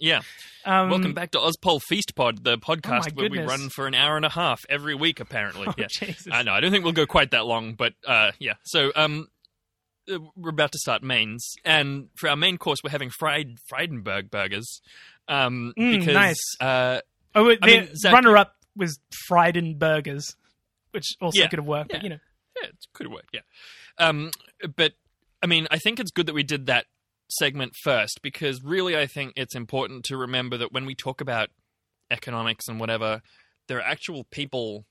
Yeah. 0.00 0.22
Um, 0.66 0.90
Welcome 0.90 1.14
back 1.14 1.30
to 1.30 1.38
Ozpol 1.38 1.80
Feast 1.80 2.14
Pod, 2.16 2.42
the 2.42 2.58
podcast 2.58 3.04
my 3.04 3.10
where 3.14 3.30
we 3.30 3.38
run 3.38 3.68
for 3.68 3.86
an 3.86 3.94
hour 3.94 4.16
and 4.16 4.24
a 4.26 4.30
half 4.30 4.60
every 4.68 4.94
week, 4.94 5.20
apparently. 5.20 5.66
yeah. 5.78 5.84
Oh, 5.84 5.88
Jesus. 6.06 6.26
I 6.32 6.42
know. 6.42 6.52
I 6.52 6.60
don't 6.60 6.72
think 6.72 6.84
we'll 6.84 6.92
go 6.92 7.06
quite 7.06 7.30
that 7.30 7.46
long, 7.46 7.74
but 7.74 7.92
uh, 8.06 8.32
yeah. 8.38 8.54
So 8.64 8.90
um, 8.96 9.28
uh, 10.12 10.18
we're 10.36 10.50
about 10.50 10.72
to 10.72 10.78
start 10.78 11.02
mains, 11.02 11.54
and 11.64 12.08
for 12.16 12.28
our 12.28 12.36
main 12.36 12.58
course, 12.58 12.80
we're 12.82 12.90
having 12.90 13.10
fried 13.10 13.56
Frydenberg 13.72 14.30
burgers. 14.30 14.80
Um, 15.28 15.72
Mm, 15.78 16.00
because 16.00 16.14
nice. 16.14 16.42
uh, 16.60 17.00
Oh, 17.34 17.44
the 17.48 17.58
I 17.62 17.66
mean, 17.66 17.88
runner-up 18.04 18.54
was 18.76 18.98
Frieden 19.26 19.78
Burgers, 19.78 20.36
which 20.92 21.16
also 21.20 21.40
Yeah. 21.40 21.48
could 21.48 21.58
have 21.58 21.66
worked. 21.66 21.90
But 21.90 21.98
Yeah. 21.98 22.02
you 22.04 22.08
know, 22.10 22.18
yeah, 22.62 22.68
it 22.68 22.76
could 22.92 23.06
have 23.06 23.12
worked. 23.12 23.30
Yeah. 23.32 23.40
Um, 23.98 24.30
but 24.76 24.92
I 25.42 25.46
mean, 25.46 25.66
I 25.70 25.78
think 25.78 26.00
it's 26.00 26.10
good 26.10 26.26
that 26.26 26.34
we 26.34 26.42
did 26.42 26.66
that 26.66 26.86
segment 27.28 27.72
first 27.82 28.20
because 28.22 28.62
really, 28.62 28.96
I 28.96 29.06
think 29.06 29.32
it's 29.36 29.54
important 29.54 30.04
to 30.06 30.16
remember 30.16 30.56
that 30.58 30.72
when 30.72 30.86
we 30.86 30.94
talk 30.94 31.20
about 31.20 31.50
economics 32.10 32.68
and 32.68 32.78
whatever, 32.80 33.22
there 33.68 33.78
are 33.78 33.82
actual 33.82 34.24
people 34.24 34.86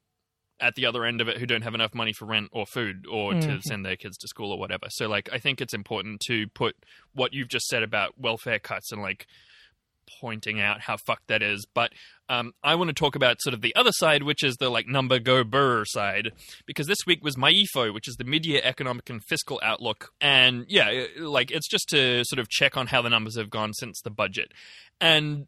at 0.60 0.76
the 0.76 0.86
other 0.86 1.06
end 1.06 1.20
of 1.22 1.28
it 1.28 1.38
who 1.38 1.46
don't 1.46 1.64
have 1.64 1.74
enough 1.76 1.94
money 1.94 2.14
for 2.14 2.26
rent 2.26 2.50
or 2.54 2.66
food 2.66 3.06
or 3.10 3.34
to 3.34 3.40
Mhm. 3.48 3.62
send 3.64 3.86
their 3.86 3.96
kids 3.96 4.18
to 4.18 4.28
school 4.28 4.52
or 4.52 4.60
whatever. 4.60 4.88
So, 4.90 5.08
like, 5.08 5.28
I 5.32 5.38
think 5.40 5.60
it's 5.60 5.74
important 5.74 6.22
to 6.28 6.48
put 6.50 6.76
what 7.14 7.34
you've 7.34 7.50
just 7.50 7.68
said 7.68 7.84
about 7.84 8.18
welfare 8.20 8.60
cuts 8.60 8.92
and 8.92 9.02
like 9.02 9.26
pointing 10.20 10.60
out 10.60 10.82
how 10.82 10.98
fucked 10.98 11.28
that 11.28 11.42
is. 11.42 11.66
But 11.74 11.92
um, 12.30 12.54
I 12.64 12.76
want 12.76 12.90
to 12.90 12.94
talk 12.94 13.16
about 13.16 13.42
sort 13.42 13.54
of 13.54 13.62
the 13.62 13.76
other 13.76 13.92
side, 13.92 14.24
which 14.24 14.44
is 14.44 14.56
the 14.58 14.70
like 14.70 14.88
number 14.88 15.20
go 15.20 15.44
burr 15.44 15.86
side, 15.86 16.32
because 16.66 16.88
this 16.88 17.06
week 17.06 17.24
was 17.24 17.36
MYEFO, 17.36 17.94
which 17.94 18.08
is 18.08 18.16
the 18.16 18.24
mid-year 18.24 18.62
economic 18.64 19.10
and 19.10 19.24
fiscal 19.24 19.60
outlook, 19.64 20.12
and 20.22 20.66
yeah, 20.68 21.06
like 21.20 21.52
it's 21.52 21.68
just 21.68 21.90
to 21.90 22.24
sort 22.26 22.40
of 22.40 22.50
check 22.50 22.78
on 22.78 22.88
how 22.88 23.02
the 23.02 23.10
numbers 23.10 23.38
have 23.38 23.50
gone 23.50 23.74
since 23.74 24.02
the 24.02 24.12
budget, 24.12 24.52
and 25.00 25.48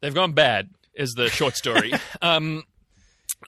they've 0.00 0.14
gone 0.14 0.32
bad. 0.32 0.70
Is 0.94 1.14
the 1.16 1.30
short 1.30 1.56
story. 1.56 1.90
um, 2.22 2.64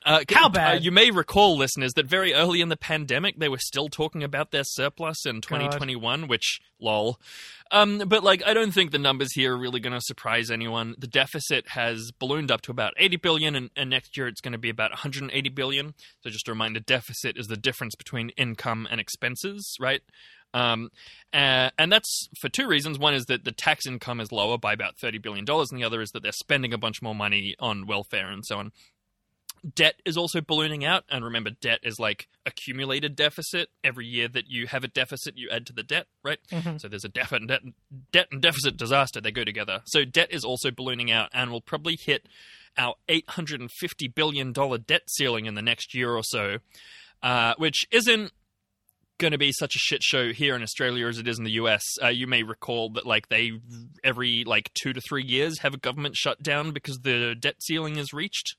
uh, 0.04 0.24
How 0.30 0.46
uh, 0.46 0.50
bad? 0.50 0.84
you 0.84 0.90
may 0.90 1.10
recall, 1.10 1.56
listeners, 1.56 1.92
that 1.94 2.06
very 2.06 2.34
early 2.34 2.60
in 2.60 2.68
the 2.68 2.76
pandemic, 2.76 3.38
they 3.38 3.48
were 3.48 3.58
still 3.58 3.88
talking 3.88 4.22
about 4.22 4.50
their 4.50 4.64
surplus 4.64 5.26
in 5.26 5.40
2021, 5.40 6.28
which, 6.28 6.60
lol. 6.80 7.18
Um, 7.70 8.02
but, 8.06 8.22
like, 8.22 8.42
I 8.46 8.54
don't 8.54 8.72
think 8.72 8.90
the 8.90 8.98
numbers 8.98 9.32
here 9.32 9.54
are 9.54 9.58
really 9.58 9.80
going 9.80 9.92
to 9.92 10.00
surprise 10.00 10.50
anyone. 10.50 10.94
The 10.98 11.06
deficit 11.06 11.68
has 11.68 12.12
ballooned 12.18 12.50
up 12.50 12.62
to 12.62 12.70
about 12.70 12.94
80 12.96 13.16
billion, 13.16 13.56
and, 13.56 13.70
and 13.76 13.90
next 13.90 14.16
year 14.16 14.28
it's 14.28 14.40
going 14.40 14.52
to 14.52 14.58
be 14.58 14.70
about 14.70 14.90
180 14.90 15.48
billion. 15.50 15.94
So, 16.20 16.30
just 16.30 16.48
a 16.48 16.52
reminder 16.52 16.80
deficit 16.80 17.36
is 17.36 17.46
the 17.46 17.56
difference 17.56 17.94
between 17.94 18.30
income 18.30 18.86
and 18.90 19.00
expenses, 19.00 19.76
right? 19.80 20.02
Um, 20.52 20.90
uh, 21.32 21.70
and 21.78 21.90
that's 21.90 22.28
for 22.40 22.48
two 22.48 22.68
reasons. 22.68 22.96
One 22.96 23.12
is 23.12 23.26
that 23.26 23.44
the 23.44 23.50
tax 23.50 23.86
income 23.86 24.20
is 24.20 24.30
lower 24.30 24.56
by 24.56 24.72
about 24.72 24.96
$30 25.02 25.20
billion, 25.20 25.44
and 25.48 25.68
the 25.72 25.84
other 25.84 26.00
is 26.00 26.10
that 26.10 26.22
they're 26.22 26.30
spending 26.30 26.72
a 26.72 26.78
bunch 26.78 27.02
more 27.02 27.14
money 27.14 27.56
on 27.58 27.86
welfare 27.86 28.30
and 28.30 28.46
so 28.46 28.58
on 28.58 28.70
debt 29.74 29.94
is 30.04 30.16
also 30.16 30.40
ballooning 30.40 30.84
out. 30.84 31.04
And 31.08 31.24
remember 31.24 31.50
debt 31.50 31.80
is 31.82 31.98
like 31.98 32.28
accumulated 32.44 33.16
deficit. 33.16 33.68
Every 33.82 34.06
year 34.06 34.28
that 34.28 34.48
you 34.48 34.66
have 34.66 34.84
a 34.84 34.88
deficit 34.88 35.36
you 35.36 35.48
add 35.50 35.66
to 35.66 35.72
the 35.72 35.82
debt 35.82 36.06
right? 36.22 36.38
So 36.78 36.88
there's 36.88 37.04
a 37.04 37.08
debt 37.08 37.32
and 37.32 37.48
debt, 37.48 37.60
debt 38.12 38.28
and 38.32 38.40
deficit 38.40 38.76
disaster 38.76 39.20
they 39.20 39.30
go 39.30 39.44
together. 39.44 39.82
So 39.86 40.04
debt 40.04 40.28
is 40.30 40.44
also 40.44 40.70
ballooning 40.70 41.10
out 41.10 41.30
and 41.32 41.50
will 41.50 41.60
probably 41.60 41.96
hit 41.96 42.26
our 42.76 42.94
850 43.08 44.08
billion 44.08 44.52
dollar 44.52 44.78
debt 44.78 45.02
ceiling 45.08 45.46
in 45.46 45.54
the 45.54 45.62
next 45.62 45.94
year 45.94 46.14
or 46.14 46.22
so 46.24 46.58
uh, 47.24 47.54
which 47.56 47.86
isn't 47.90 48.32
going 49.18 49.32
to 49.32 49.38
be 49.38 49.52
such 49.52 49.74
a 49.76 49.78
shit 49.78 50.02
show 50.02 50.32
here 50.32 50.56
in 50.56 50.62
Australia 50.62 51.06
as 51.06 51.18
it 51.18 51.28
is 51.28 51.38
in 51.38 51.44
the 51.44 51.52
US. 51.52 51.82
Uh, 52.02 52.08
you 52.08 52.26
may 52.26 52.42
recall 52.42 52.90
that 52.90 53.06
like 53.06 53.28
they 53.28 53.52
every 54.02 54.44
like 54.44 54.70
2 54.74 54.92
to 54.92 55.00
3 55.00 55.22
years 55.22 55.60
have 55.60 55.74
a 55.74 55.78
government 55.78 56.16
shutdown 56.16 56.72
because 56.72 56.98
the 56.98 57.34
debt 57.38 57.56
ceiling 57.60 57.96
is 57.96 58.12
reached. 58.12 58.56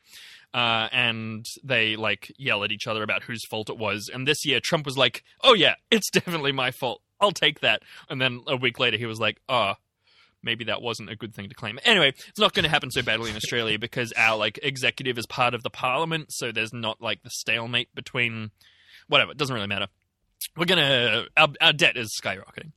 Uh, 0.54 0.88
and 0.94 1.46
they 1.66 1.98
like 1.98 2.32
yell 2.38 2.64
at 2.64 2.72
each 2.72 2.88
other 2.88 3.04
about 3.04 3.24
whose 3.24 3.42
fault 3.50 3.70
it 3.70 3.78
was. 3.78 4.10
And 4.14 4.26
this 4.26 4.46
year 4.46 4.62
Trump 4.64 4.86
was 4.86 4.98
like, 4.98 5.22
"Oh 5.44 5.54
yeah, 5.54 5.76
it's 5.92 6.10
definitely 6.14 6.54
my 6.54 6.72
fault. 6.72 7.02
I'll 7.20 7.32
take 7.32 7.60
that." 7.60 7.82
And 8.10 8.22
then 8.22 8.42
a 8.48 8.56
week 8.56 8.80
later 8.80 8.96
he 8.96 9.06
was 9.06 9.20
like, 9.20 9.42
"Oh, 9.50 9.74
maybe 10.46 10.64
that 10.66 10.82
wasn't 10.82 11.10
a 11.10 11.16
good 11.16 11.34
thing 11.34 11.50
to 11.50 11.56
claim. 11.56 11.80
Anyway, 11.84 12.14
it's 12.30 12.40
not 12.40 12.54
going 12.54 12.64
to 12.64 12.70
happen 12.70 12.92
so 12.92 13.02
badly 13.02 13.32
in 13.32 13.36
Australia 13.36 13.78
because 13.78 14.14
our 14.16 14.38
like 14.38 14.60
executive 14.64 15.18
is 15.18 15.26
part 15.26 15.54
of 15.54 15.64
the 15.64 15.70
parliament, 15.70 16.32
so 16.32 16.52
there's 16.52 16.72
not 16.72 17.02
like 17.02 17.24
the 17.24 17.32
stalemate 17.32 17.94
between 17.94 18.52
whatever. 19.10 19.32
It 19.32 19.38
doesn't 19.38 19.54
really 19.54 19.68
matter. 19.68 19.88
We're 20.58 20.66
gonna 20.66 21.26
our, 21.36 21.50
our 21.62 21.74
debt 21.74 21.98
is 21.98 22.18
skyrocketing, 22.22 22.72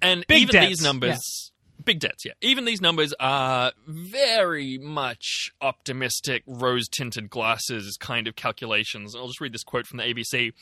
and 0.00 0.26
Big 0.26 0.42
even 0.42 0.52
debts, 0.52 0.68
these 0.68 0.82
numbers. 0.82 1.52
Big 1.86 2.00
debts, 2.00 2.24
yeah. 2.24 2.32
Even 2.42 2.64
these 2.64 2.80
numbers 2.80 3.14
are 3.20 3.70
very 3.86 4.76
much 4.76 5.52
optimistic, 5.60 6.42
rose 6.44 6.88
tinted 6.88 7.30
glasses 7.30 7.96
kind 8.00 8.26
of 8.26 8.34
calculations. 8.34 9.14
I'll 9.14 9.28
just 9.28 9.40
read 9.40 9.54
this 9.54 9.62
quote 9.62 9.86
from 9.86 9.98
the 9.98 10.02
ABC. 10.02 10.52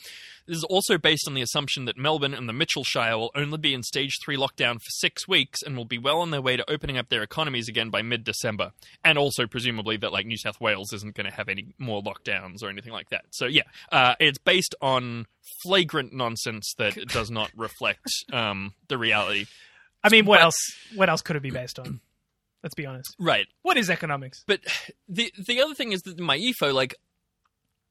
This 0.45 0.57
is 0.57 0.63
also 0.63 0.99
based 0.99 1.27
on 1.27 1.33
the 1.33 1.41
assumption 1.41 1.85
that 1.85 1.97
Melbourne 1.97 2.35
and 2.35 2.47
the 2.47 2.53
Mitchell 2.53 2.83
Shire 2.83 3.17
will 3.17 3.31
only 3.33 3.57
be 3.57 3.73
in 3.73 3.81
stage 3.81 4.19
three 4.23 4.37
lockdown 4.37 4.75
for 4.75 4.89
six 4.89 5.27
weeks 5.27 5.63
and 5.63 5.75
will 5.75 5.85
be 5.85 5.97
well 5.97 6.19
on 6.19 6.29
their 6.29 6.43
way 6.43 6.57
to 6.57 6.69
opening 6.69 6.99
up 6.99 7.09
their 7.09 7.23
economies 7.23 7.67
again 7.67 7.89
by 7.89 8.03
mid 8.03 8.23
December. 8.23 8.73
And 9.03 9.17
also, 9.17 9.47
presumably, 9.47 9.97
that 9.97 10.13
like 10.13 10.27
New 10.27 10.37
South 10.37 10.61
Wales 10.61 10.93
isn't 10.93 11.15
going 11.15 11.27
to 11.27 11.35
have 11.35 11.49
any 11.49 11.73
more 11.79 12.03
lockdowns 12.03 12.61
or 12.61 12.69
anything 12.69 12.93
like 12.93 13.09
that. 13.09 13.25
So, 13.31 13.47
yeah, 13.47 13.63
uh, 13.91 14.13
it's 14.19 14.37
based 14.37 14.75
on 14.79 15.25
flagrant 15.63 16.13
nonsense 16.13 16.73
that 16.77 16.93
does 17.07 17.31
not 17.31 17.49
reflect 17.55 18.09
um, 18.31 18.73
the 18.87 18.99
reality. 18.99 19.45
I 20.05 20.09
mean, 20.09 20.25
what 20.25 20.37
But- 20.37 20.43
else? 20.43 20.57
What 20.95 21.09
else 21.09 21.21
could 21.21 21.35
it 21.35 21.41
be 21.41 21.51
based 21.51 21.79
on? 21.79 21.99
Let's 22.63 22.75
be 22.75 22.85
honest. 22.85 23.15
Right. 23.19 23.47
What 23.61 23.77
is 23.77 23.89
economics? 23.89 24.43
But 24.47 24.61
the 25.07 25.31
the 25.47 25.61
other 25.61 25.75
thing 25.75 25.91
is 25.91 26.01
that 26.03 26.17
MYEFO, 26.17 26.73
like, 26.73 26.95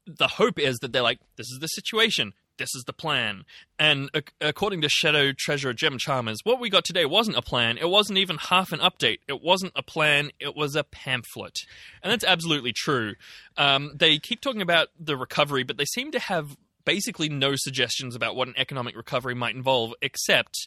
the 0.06 0.28
hope 0.28 0.58
is 0.58 0.78
that 0.78 0.92
they're 0.92 1.02
like, 1.02 1.20
this 1.36 1.46
is 1.46 1.58
the 1.60 1.68
situation, 1.68 2.32
this 2.58 2.74
is 2.74 2.82
the 2.84 2.92
plan. 2.92 3.44
And 3.78 4.10
ac- 4.14 4.26
according 4.40 4.80
to 4.82 4.88
Shadow 4.88 5.32
Treasurer 5.32 5.72
Jim 5.74 5.96
Chalmers, 5.98 6.40
what 6.44 6.60
we 6.60 6.70
got 6.70 6.84
today 6.84 7.04
wasn't 7.06 7.36
a 7.36 7.42
plan. 7.42 7.78
It 7.78 7.88
wasn't 7.88 8.18
even 8.18 8.36
half 8.36 8.72
an 8.72 8.80
update. 8.80 9.18
It 9.28 9.40
wasn't 9.42 9.72
a 9.76 9.82
plan. 9.82 10.30
It 10.40 10.54
was 10.56 10.74
a 10.76 10.84
pamphlet. 10.84 11.56
And 12.02 12.12
that's 12.12 12.24
absolutely 12.24 12.72
true. 12.74 13.14
Um, 13.56 13.92
they 13.94 14.18
keep 14.18 14.40
talking 14.40 14.60
about 14.62 14.88
the 14.98 15.16
recovery, 15.16 15.62
but 15.62 15.76
they 15.78 15.84
seem 15.86 16.10
to 16.12 16.18
have 16.18 16.56
basically 16.84 17.28
no 17.28 17.52
suggestions 17.56 18.14
about 18.14 18.36
what 18.36 18.48
an 18.48 18.54
economic 18.58 18.94
recovery 18.96 19.34
might 19.34 19.54
involve, 19.54 19.94
except 20.02 20.66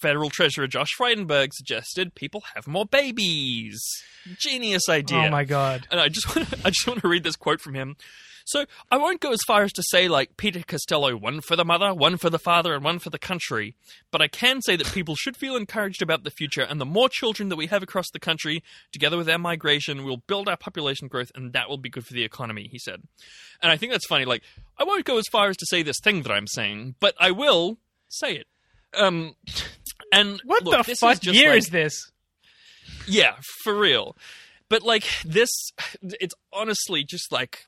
Federal 0.00 0.30
Treasurer 0.30 0.66
Josh 0.66 0.90
Frydenberg 0.98 1.50
suggested 1.52 2.14
people 2.14 2.42
have 2.54 2.66
more 2.66 2.86
babies. 2.86 3.80
Genius 4.38 4.88
idea. 4.88 5.26
Oh 5.26 5.30
my 5.30 5.44
god! 5.44 5.86
And 5.90 6.00
I 6.00 6.08
just 6.08 6.26
want 6.36 6.48
to, 6.48 6.58
I 6.64 6.70
just 6.70 6.86
want 6.86 7.00
to 7.00 7.08
read 7.08 7.24
this 7.24 7.36
quote 7.36 7.60
from 7.60 7.74
him. 7.74 7.96
So 8.46 8.66
I 8.90 8.98
won't 8.98 9.20
go 9.20 9.32
as 9.32 9.40
far 9.46 9.62
as 9.62 9.72
to 9.72 9.82
say 9.82 10.06
like 10.06 10.36
Peter 10.36 10.62
Costello, 10.66 11.16
one 11.16 11.40
for 11.40 11.56
the 11.56 11.64
mother, 11.64 11.94
one 11.94 12.18
for 12.18 12.28
the 12.28 12.38
father, 12.38 12.74
and 12.74 12.84
one 12.84 12.98
for 12.98 13.08
the 13.08 13.18
country. 13.18 13.74
But 14.10 14.20
I 14.20 14.28
can 14.28 14.60
say 14.60 14.76
that 14.76 14.92
people 14.92 15.16
should 15.16 15.36
feel 15.36 15.56
encouraged 15.56 16.02
about 16.02 16.24
the 16.24 16.30
future, 16.30 16.62
and 16.62 16.80
the 16.80 16.84
more 16.84 17.08
children 17.08 17.48
that 17.48 17.56
we 17.56 17.68
have 17.68 17.82
across 17.82 18.06
the 18.12 18.20
country, 18.20 18.62
together 18.92 19.16
with 19.16 19.30
our 19.30 19.38
migration, 19.38 20.04
will 20.04 20.18
build 20.18 20.48
our 20.48 20.58
population 20.58 21.08
growth, 21.08 21.32
and 21.34 21.54
that 21.54 21.70
will 21.70 21.78
be 21.78 21.88
good 21.88 22.04
for 22.04 22.12
the 22.12 22.24
economy. 22.24 22.68
He 22.70 22.78
said, 22.78 23.02
and 23.62 23.72
I 23.72 23.76
think 23.78 23.92
that's 23.92 24.06
funny. 24.06 24.26
Like 24.26 24.42
I 24.78 24.84
won't 24.84 25.06
go 25.06 25.16
as 25.16 25.26
far 25.32 25.48
as 25.48 25.56
to 25.56 25.66
say 25.66 25.82
this 25.82 26.00
thing 26.02 26.22
that 26.22 26.32
I'm 26.32 26.46
saying, 26.46 26.96
but 27.00 27.14
I 27.18 27.30
will 27.30 27.78
say 28.08 28.34
it. 28.34 28.46
Um, 28.96 29.34
and 30.14 30.40
What 30.44 30.64
look, 30.64 30.86
the 30.86 30.94
fuck 30.96 31.26
is 31.26 31.34
year 31.34 31.50
like- 31.50 31.58
is 31.58 31.68
this? 31.70 32.10
yeah, 33.06 33.36
for 33.62 33.74
real. 33.78 34.16
But 34.68 34.82
like 34.82 35.04
this, 35.24 35.50
it's 36.02 36.34
honestly 36.52 37.04
just 37.04 37.30
like 37.30 37.66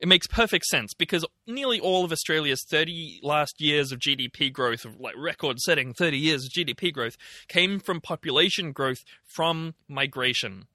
it 0.00 0.08
makes 0.08 0.26
perfect 0.26 0.66
sense 0.66 0.92
because 0.92 1.24
nearly 1.46 1.80
all 1.80 2.04
of 2.04 2.12
Australia's 2.12 2.62
30 2.68 3.20
last 3.22 3.60
years 3.60 3.90
of 3.92 4.00
GDP 4.00 4.52
growth, 4.52 4.84
of 4.84 5.00
like 5.00 5.14
record 5.16 5.60
setting 5.60 5.94
30 5.94 6.18
years 6.18 6.44
of 6.44 6.50
GDP 6.50 6.92
growth, 6.92 7.16
came 7.48 7.78
from 7.78 8.00
population 8.00 8.72
growth 8.72 9.04
from 9.24 9.74
migration. 9.88 10.66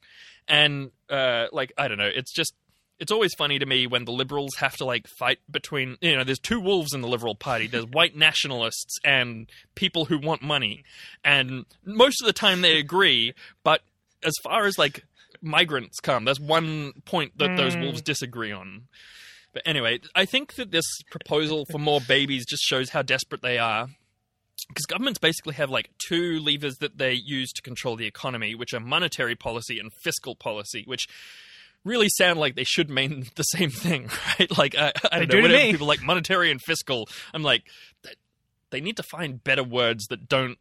And 0.48 0.92
uh, 1.10 1.48
like, 1.52 1.74
I 1.78 1.88
don't 1.88 1.98
know, 2.00 2.10
it's 2.14 2.32
just. 2.34 2.54
It's 3.00 3.12
always 3.12 3.34
funny 3.38 3.60
to 3.60 3.66
me 3.66 3.88
when 3.88 4.06
the 4.06 4.12
liberals 4.12 4.56
have 4.56 4.76
to 4.78 4.86
like 4.86 5.08
fight 5.08 5.40
between 5.50 5.98
you 6.02 6.18
know 6.18 6.24
there's 6.24 6.40
two 6.40 6.60
wolves 6.60 6.94
in 6.94 7.02
the 7.02 7.08
liberal 7.08 7.36
party. 7.36 7.68
There's 7.68 7.86
white 7.86 8.16
nationalists 8.16 8.98
and 9.04 9.50
people 9.76 10.06
who 10.06 10.20
want 10.20 10.42
money. 10.42 10.84
And 11.24 11.66
most 11.86 12.22
of 12.22 12.28
the 12.28 12.34
time 12.34 12.62
they 12.62 12.78
agree 12.78 13.34
but 13.64 13.82
as 14.24 14.34
far 14.44 14.66
as 14.66 14.78
like 14.78 15.06
migrants 15.42 16.00
come 16.02 16.26
there's 16.26 16.40
one 16.40 16.92
point 17.06 17.38
that 17.38 17.56
those 17.56 17.76
hmm. 17.76 17.82
wolves 17.82 18.02
disagree 18.02 18.52
on. 18.52 18.88
But 19.54 19.64
anyway 19.66 20.00
i 20.14 20.26
think 20.26 20.56
that 20.56 20.72
this 20.72 20.86
proposal 21.10 21.66
for 21.72 21.80
more 21.80 22.02
babies 22.02 22.46
just 22.46 22.64
shows 22.64 22.90
how 22.90 23.02
desperate 23.02 23.42
they 23.42 23.58
are 23.58 23.88
because 24.68 24.86
governments 24.86 25.20
basically 25.20 25.56
have 25.56 25.70
like 25.70 25.90
two 26.08 26.40
levers 26.40 26.78
that 26.78 26.98
they 26.98 27.14
use 27.14 27.52
to 27.54 27.62
control 27.62 27.96
the 27.96 28.06
economy 28.06 28.54
which 28.54 28.74
are 28.74 28.80
monetary 28.80 29.36
policy 29.36 29.80
and 29.80 29.92
fiscal 29.92 30.36
policy 30.36 30.84
which 30.86 31.08
really 31.84 32.10
sound 32.10 32.40
like 32.40 32.56
they 32.56 32.64
should 32.64 32.90
mean 32.90 33.28
the 33.36 33.44
same 33.44 33.70
thing 33.70 34.10
right 34.40 34.58
like 34.58 34.76
i, 34.76 34.92
I 35.12 35.20
don't 35.20 35.30
do 35.30 35.42
know 35.42 35.42
to 35.42 35.54
whenever 35.54 35.64
me. 35.66 35.72
people 35.72 35.88
like 35.88 36.02
monetary 36.02 36.52
and 36.52 36.62
fiscal 36.62 37.08
i'm 37.34 37.44
like 37.44 37.64
they 38.72 38.82
need 38.82 38.98
to 38.98 39.04
find 39.04 39.44
better 39.44 39.64
words 39.64 40.06
that 40.08 40.28
don't 40.30 40.58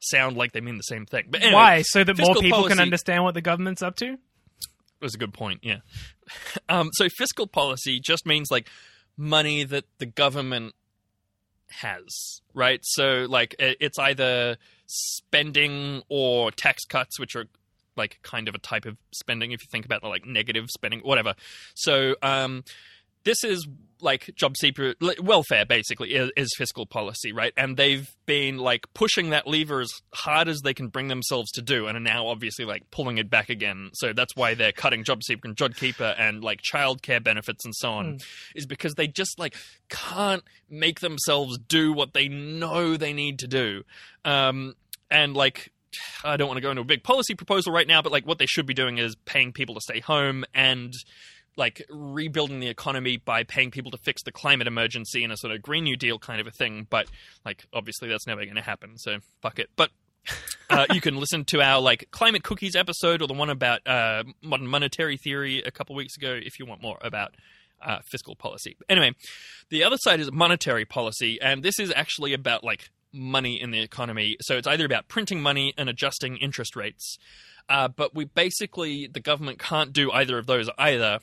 sound 0.00 0.36
like 0.36 0.52
they 0.52 0.60
mean 0.60 0.76
the 0.76 0.82
same 0.82 1.06
thing 1.06 1.26
but 1.30 1.42
anyway, 1.42 1.54
Why? 1.54 1.82
So 1.82 2.04
that 2.04 2.18
more 2.18 2.34
people 2.36 2.64
can 2.64 2.78
understand 2.78 3.24
what 3.24 3.34
the 3.34 3.40
government's 3.40 3.82
up 3.82 3.96
to? 3.96 4.18
was 5.04 5.14
a 5.14 5.18
good 5.18 5.32
point. 5.32 5.60
Yeah. 5.62 5.78
Um, 6.70 6.88
so 6.94 7.08
fiscal 7.18 7.46
policy 7.46 8.00
just 8.00 8.24
means 8.24 8.50
like 8.50 8.70
money 9.18 9.64
that 9.64 9.84
the 9.98 10.06
government 10.06 10.74
has, 11.68 12.40
right? 12.54 12.80
So 12.82 13.26
like 13.28 13.54
it's 13.58 13.98
either 13.98 14.56
spending 14.86 16.02
or 16.08 16.50
tax 16.50 16.86
cuts, 16.86 17.20
which 17.20 17.36
are 17.36 17.44
like 17.96 18.18
kind 18.22 18.48
of 18.48 18.54
a 18.54 18.58
type 18.58 18.86
of 18.86 18.96
spending 19.12 19.52
if 19.52 19.62
you 19.62 19.68
think 19.70 19.84
about 19.84 20.02
the 20.02 20.08
like 20.08 20.26
negative 20.26 20.66
spending, 20.70 21.00
whatever. 21.00 21.34
So 21.74 22.16
um, 22.22 22.64
this 23.24 23.42
is 23.44 23.66
like 24.00 24.30
job 24.34 24.54
seeker 24.54 24.92
welfare 25.22 25.64
basically 25.64 26.14
is, 26.14 26.30
is 26.36 26.50
fiscal 26.58 26.84
policy, 26.84 27.32
right? 27.32 27.54
And 27.56 27.74
they've 27.74 28.06
been 28.26 28.58
like 28.58 28.84
pushing 28.92 29.30
that 29.30 29.46
lever 29.46 29.80
as 29.80 29.90
hard 30.12 30.46
as 30.46 30.60
they 30.60 30.74
can 30.74 30.88
bring 30.88 31.08
themselves 31.08 31.50
to 31.52 31.62
do, 31.62 31.86
and 31.86 31.96
are 31.96 32.00
now 32.00 32.26
obviously 32.26 32.66
like 32.66 32.82
pulling 32.90 33.16
it 33.16 33.30
back 33.30 33.48
again. 33.48 33.90
So 33.94 34.12
that's 34.12 34.36
why 34.36 34.52
they're 34.52 34.72
cutting 34.72 35.04
job 35.04 35.22
seeker 35.22 35.48
and 35.48 35.56
job 35.56 35.74
keeper 35.74 36.14
and 36.18 36.44
like 36.44 36.60
childcare 36.60 37.22
benefits 37.22 37.64
and 37.64 37.74
so 37.74 37.92
on, 37.92 38.18
is 38.54 38.66
because 38.66 38.92
they 38.94 39.06
just 39.06 39.38
like 39.38 39.56
can't 39.88 40.42
make 40.68 41.00
themselves 41.00 41.56
do 41.56 41.94
what 41.94 42.12
they 42.12 42.28
know 42.28 42.98
they 42.98 43.14
need 43.14 43.38
to 43.38 43.46
do, 43.46 43.84
um, 44.26 44.74
and 45.10 45.34
like. 45.34 45.70
I 46.24 46.36
don't 46.36 46.48
want 46.48 46.58
to 46.58 46.62
go 46.62 46.70
into 46.70 46.82
a 46.82 46.86
big 46.86 47.02
policy 47.02 47.34
proposal 47.34 47.72
right 47.72 47.86
now, 47.86 48.02
but 48.02 48.12
like 48.12 48.26
what 48.26 48.38
they 48.38 48.46
should 48.46 48.66
be 48.66 48.74
doing 48.74 48.98
is 48.98 49.16
paying 49.24 49.52
people 49.52 49.74
to 49.74 49.80
stay 49.80 50.00
home 50.00 50.44
and 50.54 50.92
like 51.56 51.84
rebuilding 51.88 52.60
the 52.60 52.68
economy 52.68 53.16
by 53.16 53.44
paying 53.44 53.70
people 53.70 53.90
to 53.92 53.98
fix 53.98 54.22
the 54.22 54.32
climate 54.32 54.66
emergency 54.66 55.22
in 55.22 55.30
a 55.30 55.36
sort 55.36 55.52
of 55.52 55.62
Green 55.62 55.84
New 55.84 55.96
Deal 55.96 56.18
kind 56.18 56.40
of 56.40 56.46
a 56.46 56.50
thing. 56.50 56.86
But 56.90 57.08
like, 57.44 57.64
obviously, 57.72 58.08
that's 58.08 58.26
never 58.26 58.44
going 58.44 58.56
to 58.56 58.62
happen. 58.62 58.98
So 58.98 59.18
fuck 59.40 59.58
it. 59.58 59.70
But 59.76 59.90
uh, 60.70 60.86
you 60.92 61.00
can 61.00 61.16
listen 61.16 61.44
to 61.46 61.60
our 61.60 61.80
like 61.80 62.08
climate 62.10 62.42
cookies 62.42 62.74
episode 62.74 63.22
or 63.22 63.28
the 63.28 63.34
one 63.34 63.50
about 63.50 63.86
uh, 63.86 64.24
modern 64.42 64.66
monetary 64.66 65.16
theory 65.16 65.62
a 65.62 65.70
couple 65.70 65.94
weeks 65.94 66.16
ago 66.16 66.32
if 66.32 66.58
you 66.58 66.66
want 66.66 66.82
more 66.82 66.98
about. 67.00 67.34
Uh, 67.82 67.98
fiscal 68.10 68.34
policy. 68.34 68.78
Anyway, 68.88 69.12
the 69.68 69.84
other 69.84 69.98
side 69.98 70.18
is 70.18 70.32
monetary 70.32 70.86
policy, 70.86 71.38
and 71.42 71.62
this 71.62 71.78
is 71.78 71.92
actually 71.94 72.32
about 72.32 72.64
like 72.64 72.88
money 73.14 73.60
in 73.60 73.70
the 73.70 73.80
economy. 73.80 74.36
So 74.42 74.56
it's 74.56 74.66
either 74.66 74.84
about 74.84 75.08
printing 75.08 75.40
money 75.40 75.72
and 75.78 75.88
adjusting 75.88 76.36
interest 76.36 76.76
rates. 76.76 77.18
Uh, 77.68 77.88
but 77.88 78.14
we 78.14 78.26
basically, 78.26 79.08
the 79.10 79.20
government 79.20 79.58
can't 79.58 79.92
do 79.92 80.12
either 80.12 80.36
of 80.38 80.46
those 80.46 80.68
either. 80.76 81.18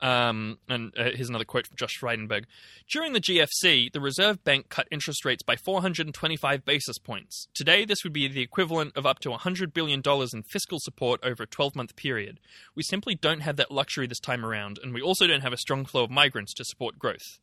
Um, 0.00 0.58
and 0.68 0.92
uh, 0.98 1.10
here's 1.14 1.30
another 1.30 1.46
quote 1.46 1.66
from 1.66 1.76
Josh 1.76 1.98
Frydenberg. 1.98 2.44
During 2.90 3.14
the 3.14 3.20
GFC, 3.20 3.90
the 3.90 4.00
Reserve 4.00 4.44
Bank 4.44 4.68
cut 4.68 4.86
interest 4.90 5.24
rates 5.24 5.42
by 5.42 5.56
425 5.56 6.66
basis 6.66 6.98
points. 6.98 7.48
Today, 7.54 7.86
this 7.86 8.04
would 8.04 8.12
be 8.12 8.28
the 8.28 8.42
equivalent 8.42 8.94
of 8.94 9.06
up 9.06 9.20
to 9.20 9.30
$100 9.30 9.72
billion 9.72 10.02
in 10.04 10.42
fiscal 10.42 10.78
support 10.80 11.20
over 11.22 11.44
a 11.44 11.46
12 11.46 11.74
month 11.74 11.96
period. 11.96 12.40
We 12.74 12.82
simply 12.82 13.14
don't 13.14 13.40
have 13.40 13.56
that 13.56 13.70
luxury 13.70 14.06
this 14.06 14.20
time 14.20 14.44
around, 14.44 14.78
and 14.82 14.92
we 14.92 15.00
also 15.00 15.26
don't 15.26 15.40
have 15.40 15.54
a 15.54 15.58
strong 15.58 15.86
flow 15.86 16.04
of 16.04 16.10
migrants 16.10 16.52
to 16.54 16.64
support 16.64 16.98
growth. 16.98 17.38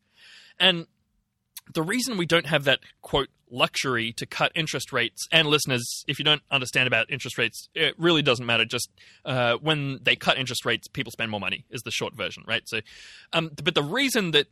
And 0.60 0.86
the 1.72 1.82
reason 1.82 2.16
we 2.16 2.26
don't 2.26 2.46
have 2.46 2.64
that 2.64 2.80
quote 3.02 3.28
luxury 3.50 4.12
to 4.14 4.26
cut 4.26 4.52
interest 4.54 4.92
rates. 4.92 5.26
And 5.32 5.48
listeners 5.48 6.04
if 6.08 6.18
you 6.18 6.24
don't 6.24 6.42
understand 6.50 6.86
about 6.86 7.10
interest 7.10 7.38
rates 7.38 7.68
it 7.74 7.94
really 7.98 8.22
doesn't 8.22 8.46
matter. 8.46 8.64
Just 8.64 8.90
uh, 9.24 9.56
when 9.56 10.00
they 10.02 10.16
cut 10.16 10.38
interest 10.38 10.64
rates 10.64 10.88
people 10.88 11.10
spend 11.10 11.30
more 11.30 11.40
money 11.40 11.64
is 11.70 11.82
the 11.82 11.90
short 11.90 12.14
version 12.14 12.44
right? 12.46 12.62
So 12.66 12.80
um, 13.32 13.50
but 13.62 13.74
the 13.74 13.82
reason 13.82 14.32
that 14.32 14.46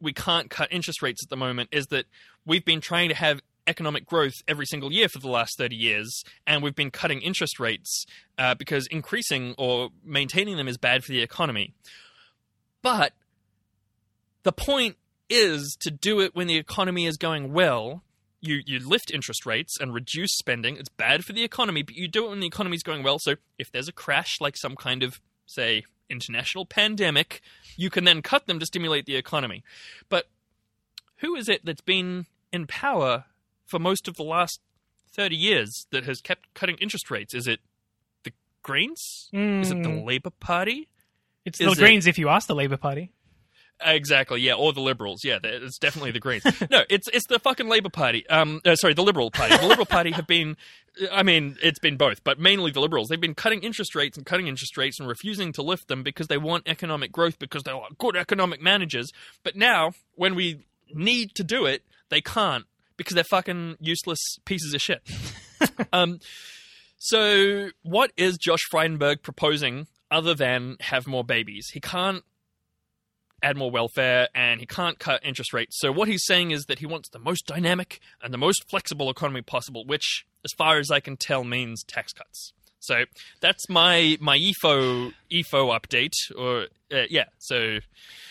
we 0.00 0.12
can't 0.12 0.50
cut 0.50 0.68
interest 0.70 1.02
rates 1.02 1.22
at 1.24 1.30
the 1.30 1.36
moment 1.36 1.70
is 1.72 1.86
that 1.86 2.06
we've 2.44 2.64
been 2.64 2.80
trying 2.80 3.08
to 3.08 3.14
have 3.14 3.40
economic 3.66 4.04
growth 4.04 4.34
every 4.46 4.66
single 4.66 4.92
year 4.92 5.08
for 5.08 5.18
the 5.18 5.28
last 5.28 5.56
30 5.56 5.74
years 5.74 6.22
and 6.46 6.62
we've 6.62 6.74
been 6.74 6.90
cutting 6.90 7.22
interest 7.22 7.58
rates 7.58 8.04
uh, 8.38 8.54
because 8.54 8.86
increasing 8.88 9.54
or 9.56 9.88
maintaining 10.04 10.56
them 10.56 10.68
is 10.68 10.76
bad 10.76 11.02
for 11.02 11.12
the 11.12 11.22
economy. 11.22 11.72
But 12.82 13.14
the 14.42 14.52
point 14.52 14.96
is 15.28 15.76
to 15.80 15.90
do 15.90 16.20
it 16.20 16.34
when 16.34 16.46
the 16.46 16.56
economy 16.56 17.06
is 17.06 17.16
going 17.16 17.52
well. 17.52 18.02
You 18.46 18.60
you 18.66 18.78
lift 18.78 19.10
interest 19.10 19.46
rates 19.46 19.78
and 19.80 19.94
reduce 19.94 20.32
spending. 20.32 20.76
It's 20.76 20.88
bad 20.88 21.24
for 21.24 21.32
the 21.32 21.44
economy, 21.44 21.82
but 21.82 21.94
you 21.94 22.08
do 22.08 22.26
it 22.26 22.30
when 22.30 22.40
the 22.40 22.46
economy 22.46 22.76
is 22.76 22.82
going 22.82 23.02
well. 23.02 23.18
So 23.18 23.36
if 23.58 23.70
there's 23.72 23.88
a 23.88 23.92
crash, 23.92 24.40
like 24.40 24.56
some 24.56 24.76
kind 24.76 25.02
of 25.02 25.20
say 25.46 25.84
international 26.10 26.66
pandemic, 26.66 27.40
you 27.76 27.88
can 27.90 28.04
then 28.04 28.20
cut 28.22 28.46
them 28.46 28.58
to 28.58 28.66
stimulate 28.66 29.06
the 29.06 29.16
economy. 29.16 29.64
But 30.08 30.26
who 31.16 31.34
is 31.36 31.48
it 31.48 31.64
that's 31.64 31.80
been 31.80 32.26
in 32.52 32.66
power 32.66 33.24
for 33.64 33.78
most 33.78 34.08
of 34.08 34.16
the 34.16 34.22
last 34.24 34.60
thirty 35.10 35.36
years 35.36 35.86
that 35.90 36.04
has 36.04 36.20
kept 36.20 36.52
cutting 36.54 36.76
interest 36.78 37.10
rates? 37.10 37.32
Is 37.34 37.46
it 37.46 37.60
the 38.24 38.32
Greens? 38.62 39.30
Is 39.32 39.70
it 39.70 39.82
the 39.82 39.88
Mm. 39.88 40.04
Labour 40.04 40.30
Party? 40.30 40.88
It's 41.46 41.60
Is 41.60 41.66
the 41.66 41.72
it- 41.72 41.78
Greens 41.78 42.06
if 42.06 42.18
you 42.18 42.28
ask 42.28 42.46
the 42.46 42.54
Labour 42.54 42.76
Party. 42.76 43.10
Exactly, 43.80 44.40
yeah, 44.40 44.54
or 44.54 44.72
the 44.72 44.80
Liberals, 44.80 45.24
yeah, 45.24 45.38
it's 45.42 45.78
definitely 45.78 46.12
the 46.12 46.20
Greens. 46.20 46.44
no, 46.70 46.84
it's 46.88 47.08
it's 47.08 47.26
the 47.26 47.38
fucking 47.38 47.68
Labour 47.68 47.90
Party. 47.90 48.26
Um, 48.28 48.60
uh, 48.64 48.76
sorry, 48.76 48.94
the 48.94 49.02
Liberal 49.02 49.30
Party. 49.30 49.56
The 49.56 49.66
Liberal 49.66 49.86
Party 49.86 50.12
have 50.12 50.26
been, 50.26 50.56
I 51.10 51.22
mean, 51.22 51.56
it's 51.62 51.80
been 51.80 51.96
both, 51.96 52.22
but 52.22 52.38
mainly 52.38 52.70
the 52.70 52.80
Liberals. 52.80 53.08
They've 53.08 53.20
been 53.20 53.34
cutting 53.34 53.62
interest 53.62 53.94
rates 53.94 54.16
and 54.16 54.24
cutting 54.24 54.46
interest 54.46 54.76
rates 54.76 55.00
and 55.00 55.08
refusing 55.08 55.52
to 55.54 55.62
lift 55.62 55.88
them 55.88 56.02
because 56.02 56.28
they 56.28 56.38
want 56.38 56.68
economic 56.68 57.10
growth 57.10 57.38
because 57.38 57.64
they're 57.64 57.78
good 57.98 58.16
economic 58.16 58.62
managers. 58.62 59.10
But 59.42 59.56
now, 59.56 59.92
when 60.14 60.34
we 60.34 60.64
need 60.92 61.34
to 61.34 61.44
do 61.44 61.66
it, 61.66 61.82
they 62.10 62.20
can't 62.20 62.66
because 62.96 63.14
they're 63.14 63.24
fucking 63.24 63.76
useless 63.80 64.38
pieces 64.44 64.72
of 64.72 64.80
shit. 64.80 65.02
um, 65.92 66.20
so 66.98 67.70
what 67.82 68.12
is 68.16 68.38
Josh 68.38 68.62
Frydenberg 68.72 69.22
proposing 69.22 69.88
other 70.10 70.32
than 70.32 70.76
have 70.80 71.06
more 71.06 71.24
babies? 71.24 71.70
He 71.72 71.80
can't 71.80 72.24
add 73.44 73.56
more 73.56 73.70
welfare 73.70 74.28
and 74.34 74.58
he 74.58 74.66
can't 74.66 74.98
cut 74.98 75.20
interest 75.24 75.52
rates. 75.52 75.78
So 75.78 75.92
what 75.92 76.08
he's 76.08 76.24
saying 76.24 76.50
is 76.50 76.64
that 76.64 76.78
he 76.80 76.86
wants 76.86 77.08
the 77.10 77.18
most 77.18 77.46
dynamic 77.46 78.00
and 78.22 78.32
the 78.34 78.38
most 78.38 78.68
flexible 78.70 79.10
economy 79.10 79.42
possible, 79.42 79.84
which, 79.86 80.24
as 80.44 80.50
far 80.56 80.78
as 80.78 80.90
I 80.90 81.00
can 81.00 81.16
tell, 81.16 81.44
means 81.44 81.84
tax 81.84 82.12
cuts. 82.12 82.52
So 82.80 83.04
that's 83.40 83.68
my 83.70 84.18
my 84.20 84.36
EFO 84.38 85.12
EFO 85.30 85.78
update, 85.78 86.12
or 86.36 86.66
uh, 86.92 87.04
yeah. 87.08 87.24
So 87.38 87.78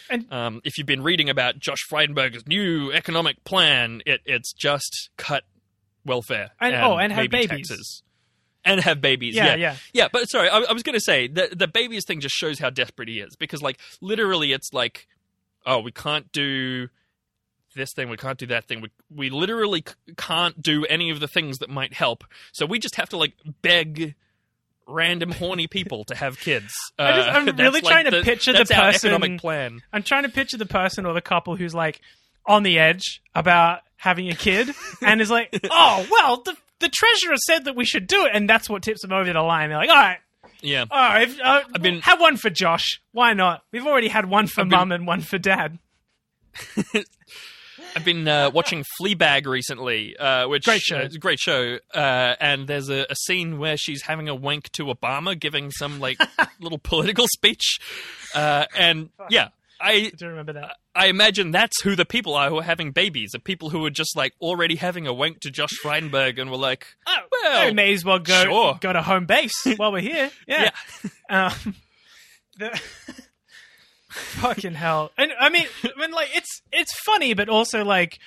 And- 0.10 0.32
um, 0.32 0.62
if 0.64 0.78
you've 0.78 0.86
been 0.86 1.02
reading 1.02 1.30
about 1.30 1.58
Josh 1.60 1.80
Frydenberg's 1.92 2.46
new 2.46 2.92
economic 2.92 3.44
plan, 3.46 4.02
it, 4.06 4.22
it's 4.26 4.54
just 4.54 5.10
cut 5.18 5.44
welfare 6.06 6.52
And- 6.62 6.76
oh, 6.76 6.98
and 6.98 7.12
have 7.14 7.30
babies. 7.32 7.68
taxes. 7.70 8.04
And 8.66 8.80
have 8.82 9.02
babies. 9.02 9.36
Yeah, 9.36 9.48
Yeah, 9.48 9.56
yeah. 9.56 9.76
yeah. 9.94 10.08
But 10.12 10.30
sorry, 10.30 10.50
I, 10.50 10.60
I 10.60 10.74
was 10.74 10.84
going 10.84 10.96
to 10.96 11.02
say 11.02 11.28
the 11.28 11.50
the 11.56 11.68
babies 11.68 12.06
thing 12.06 12.20
just 12.20 12.36
shows 12.36 12.60
how 12.60 12.70
desperate 12.70 13.10
he 13.10 13.20
is 13.20 13.36
because, 13.36 13.62
like, 13.62 13.80
literally, 14.02 14.52
it's 14.54 14.74
like, 14.74 15.08
oh, 15.66 15.80
we 15.80 15.92
can't 15.92 16.32
do 16.32 16.90
this 17.76 17.92
thing, 17.94 18.08
we 18.10 18.18
can't 18.18 18.38
do 18.38 18.46
that 18.48 18.66
thing. 18.66 18.82
We 18.82 18.90
we 19.10 19.30
literally 19.30 19.84
c- 19.88 20.14
can't 20.16 20.62
do 20.62 20.86
any 20.86 21.10
of 21.10 21.20
the 21.20 21.28
things 21.28 21.58
that 21.60 21.70
might 21.70 21.94
help. 21.94 22.24
So 22.52 22.66
we 22.66 22.78
just 22.80 22.96
have 22.96 23.10
to 23.10 23.18
like 23.18 23.34
beg. 23.62 24.16
Random 24.86 25.32
horny 25.32 25.68
people 25.68 26.04
to 26.06 26.16
have 26.16 26.38
kids. 26.38 26.74
I 27.00 27.14
just- 27.16 27.30
Uh, 27.30 27.32
I'm 27.32 27.46
that's, 27.46 27.58
really 27.58 27.80
like, 27.80 27.84
trying 27.86 28.12
to 28.12 28.22
picture 28.22 28.52
the 28.52 28.66
person- 28.66 29.12
economic 29.14 29.40
plan. 29.40 29.82
I'm 29.94 30.04
trying 30.04 30.24
to 30.24 30.30
picture 30.30 30.58
the 30.58 30.66
person 30.66 31.06
or 31.06 31.14
the 31.14 31.22
couple 31.22 31.56
who's 31.56 31.74
like 31.74 32.02
on 32.46 32.64
the 32.64 32.78
edge 32.80 33.22
about 33.34 33.80
having 33.96 34.30
a 34.30 34.36
kid 34.36 34.68
and 35.02 35.22
is 35.22 35.32
like, 35.32 35.58
oh, 35.72 36.06
well, 36.12 36.42
the, 36.44 36.58
the 36.84 36.90
treasurer 36.90 37.36
said 37.48 37.66
that 37.66 37.76
we 37.76 37.86
should 37.86 38.06
do 38.06 38.26
it. 38.26 38.32
And 38.34 38.48
that's 38.50 38.70
what 38.70 38.84
tips 38.84 39.02
them 39.02 39.12
over 39.12 39.32
the 39.34 39.42
line. 39.42 39.70
They're 39.70 39.78
like, 39.80 39.90
all 39.90 39.96
right, 39.96 40.20
Yeah, 40.62 40.86
all 40.92 41.00
right, 41.10 41.28
if- 41.30 41.40
uh, 41.42 41.62
I've 41.74 41.82
been- 41.82 42.02
have 42.02 42.20
one 42.22 42.38
for 42.38 42.50
Josh. 42.50 43.02
Why 43.12 43.34
not? 43.34 43.64
We've 43.72 43.86
already 43.88 44.08
had 44.10 44.26
one 44.30 44.48
for 44.48 44.62
I've 44.62 44.70
been- 44.70 44.80
mum 44.80 44.92
and 44.92 45.08
one 45.08 45.22
for 45.22 45.38
dad. 45.38 45.80
I've 47.96 48.06
been 48.06 48.28
uh, 48.28 48.50
watching 48.52 48.84
Fleabag 49.00 49.46
recently, 49.46 50.16
uh, 50.18 50.48
which 50.48 50.66
Great 50.66 50.82
show. 50.82 50.98
uh, 51.00 51.10
great 51.20 51.40
show. 51.40 51.78
Uh, 51.94 52.36
and 52.40 52.68
there's 52.68 52.90
a, 52.90 53.06
a 53.10 53.16
scene 53.16 53.60
where 53.60 53.78
she's 53.78 54.04
having 54.04 54.28
a 54.30 54.34
wank 54.36 54.72
to 54.74 54.86
Obama, 54.86 55.38
giving 55.40 55.70
some 55.72 56.00
like 56.00 56.20
little 56.60 56.78
political 56.80 57.28
speech. 57.28 57.80
Uh, 58.34 58.66
and 58.76 59.10
yeah, 59.30 59.50
I 59.84 60.12
do 60.18 60.28
remember 60.28 60.54
that. 60.54 60.78
I 60.96 61.08
imagine 61.08 61.52
that's 61.52 61.82
who 61.82 61.96
the 61.96 62.06
people 62.06 62.34
are 62.36 62.50
who 62.50 62.58
are 62.60 62.64
having 62.64 62.92
babies. 62.92 63.32
The 63.34 63.40
people 63.40 63.70
who 63.70 63.86
are 63.86 63.90
just 63.90 64.16
like 64.16 64.34
already 64.42 64.76
having 64.78 65.06
a 65.08 65.14
wank 65.14 65.42
to 65.42 65.52
Josh 65.52 65.74
Frydenberg 65.84 66.40
and 66.40 66.50
were 66.50 66.58
like, 66.58 66.88
Oh, 67.06 67.18
well, 67.32 67.66
we 67.68 67.74
may 67.74 67.94
as 67.94 68.06
well 68.06 68.20
go 68.20 68.44
sure. 68.44 68.78
go 68.80 68.94
to 68.94 69.02
home 69.02 69.26
base 69.26 69.54
while 69.78 69.92
we're 69.92 70.00
here. 70.02 70.32
Yeah. 70.48 70.70
yeah, 71.30 71.48
Um, 71.66 71.76
the, 72.58 72.82
fucking 74.10 74.74
hell. 74.76 75.12
And 75.18 75.32
I 75.40 75.50
mean, 75.50 75.66
I 75.84 76.00
mean, 76.00 76.12
like 76.12 76.30
it's 76.36 76.62
it's 76.72 76.94
funny, 77.00 77.34
but 77.34 77.50
also 77.50 77.84
like 77.84 78.20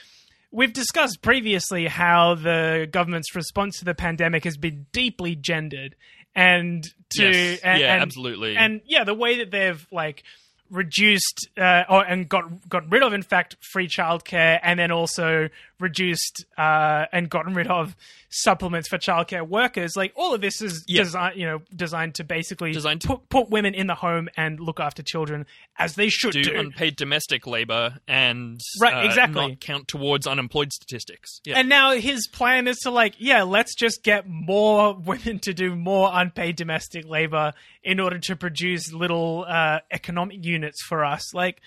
we've 0.51 0.73
discussed 0.73 1.23
previously 1.23 1.87
how 1.87 2.35
the 2.35 2.89
government's 2.91 3.35
response 3.35 3.79
to 3.79 3.85
the 3.85 3.95
pandemic 3.95 4.45
has 4.45 4.57
been 4.57 4.87
deeply 4.93 5.37
gendered, 5.37 5.95
and 6.35 6.85
to 7.11 7.25
Yes. 7.31 7.61
and, 7.63 7.81
Yeah, 7.81 7.95
and- 7.95 8.03
absolutely. 8.03 8.57
and 8.57 8.81
yeah, 8.87 9.05
the 9.05 9.15
way 9.15 9.39
that 9.39 9.51
they've 9.51 9.85
like 9.93 10.23
reduced 10.71 11.49
uh, 11.59 11.85
or, 11.89 12.05
and 12.05 12.29
got 12.29 12.69
got 12.69 12.91
rid 12.91 13.03
of, 13.03 13.13
in 13.13 13.23
fact, 13.23 13.57
free 13.61 13.89
childcare, 13.89 14.59
and 14.63 14.79
then 14.79 14.91
also 14.91 15.49
reduced 15.79 16.45
uh, 16.57 17.05
and 17.13 17.29
gotten 17.29 17.55
rid 17.55 17.67
of 17.67 17.95
supplements 18.31 18.89
for 18.89 18.99
childcare 18.99 19.47
workers. 19.47 19.97
Like 19.97 20.13
all 20.17 20.35
of 20.35 20.41
this 20.41 20.61
is 20.63 20.85
Yeah. 20.87 21.03
designed, 21.05 21.39
you 21.39 21.47
know, 21.47 21.63
designed 21.75 22.15
to 22.17 22.25
basically 22.25 22.73
Designed 22.73 23.03
to- 23.03 23.09
put, 23.09 23.29
put 23.29 23.51
women 23.51 23.75
in 23.75 23.87
the 23.87 23.95
home 23.95 24.29
and 24.37 24.59
look 24.61 24.81
after 24.81 25.03
children 25.03 25.47
as 25.79 25.95
they 25.95 26.09
should 26.09 26.33
do. 26.33 26.43
do 26.43 26.59
unpaid 26.59 26.97
domestic 26.97 27.47
labor 27.47 27.99
and 28.09 28.61
Right, 28.81 28.95
uh, 28.95 29.07
exactly. 29.07 29.49
not 29.49 29.61
count 29.61 29.89
towards 29.89 30.27
unemployed 30.27 30.73
statistics. 30.73 31.41
Yeah. 31.45 31.59
And 31.59 31.69
now 31.69 31.93
his 31.93 32.27
plan 32.29 32.67
is 32.69 32.79
to 32.79 32.91
like, 32.91 33.15
yeah, 33.19 33.43
let's 33.43 33.75
just 33.75 34.03
get 34.03 34.25
more 34.27 34.95
women 34.99 35.39
to 35.41 35.55
do 35.55 35.75
more 35.77 36.11
unpaid 36.13 36.57
domestic 36.57 37.07
labor 37.07 37.53
in 37.83 38.01
order 38.01 38.19
to 38.19 38.37
produce 38.37 38.93
little 38.93 39.45
uh, 39.49 39.81
economic 39.93 40.45
units 40.45 40.83
for 40.85 41.05
us. 41.05 41.33
Like, 41.35 41.61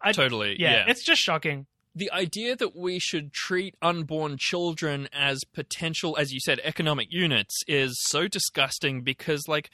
I, 0.00 0.12
Totally, 0.12 0.56
yeah, 0.60 0.72
yeah. 0.72 0.84
it's 0.88 1.02
just 1.02 1.20
shocking. 1.22 1.66
The 1.94 2.10
idea 2.10 2.56
that 2.56 2.74
we 2.74 2.98
should 2.98 3.32
treat 3.32 3.76
unborn 3.80 4.36
children 4.38 5.08
as 5.12 5.40
potential, 5.52 6.16
as 6.18 6.32
you 6.32 6.40
said, 6.40 6.60
economic 6.64 7.12
units 7.12 7.62
is 7.68 7.96
so 8.08 8.26
disgusting 8.26 9.02
because, 9.02 9.46
like, 9.46 9.70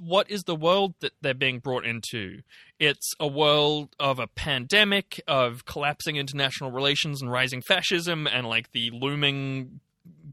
what 0.00 0.30
is 0.30 0.44
the 0.44 0.56
world 0.56 0.94
that 1.00 1.12
they're 1.20 1.34
being 1.34 1.58
brought 1.58 1.86
into? 1.86 2.40
It's 2.78 3.12
a 3.20 3.28
world 3.28 3.94
of 4.00 4.18
a 4.18 4.26
pandemic, 4.26 5.20
of 5.28 5.64
collapsing 5.64 6.16
international 6.16 6.72
relations 6.72 7.22
and 7.22 7.30
rising 7.30 7.62
fascism, 7.62 8.26
and 8.26 8.46
like 8.46 8.72
the 8.72 8.90
looming 8.90 9.80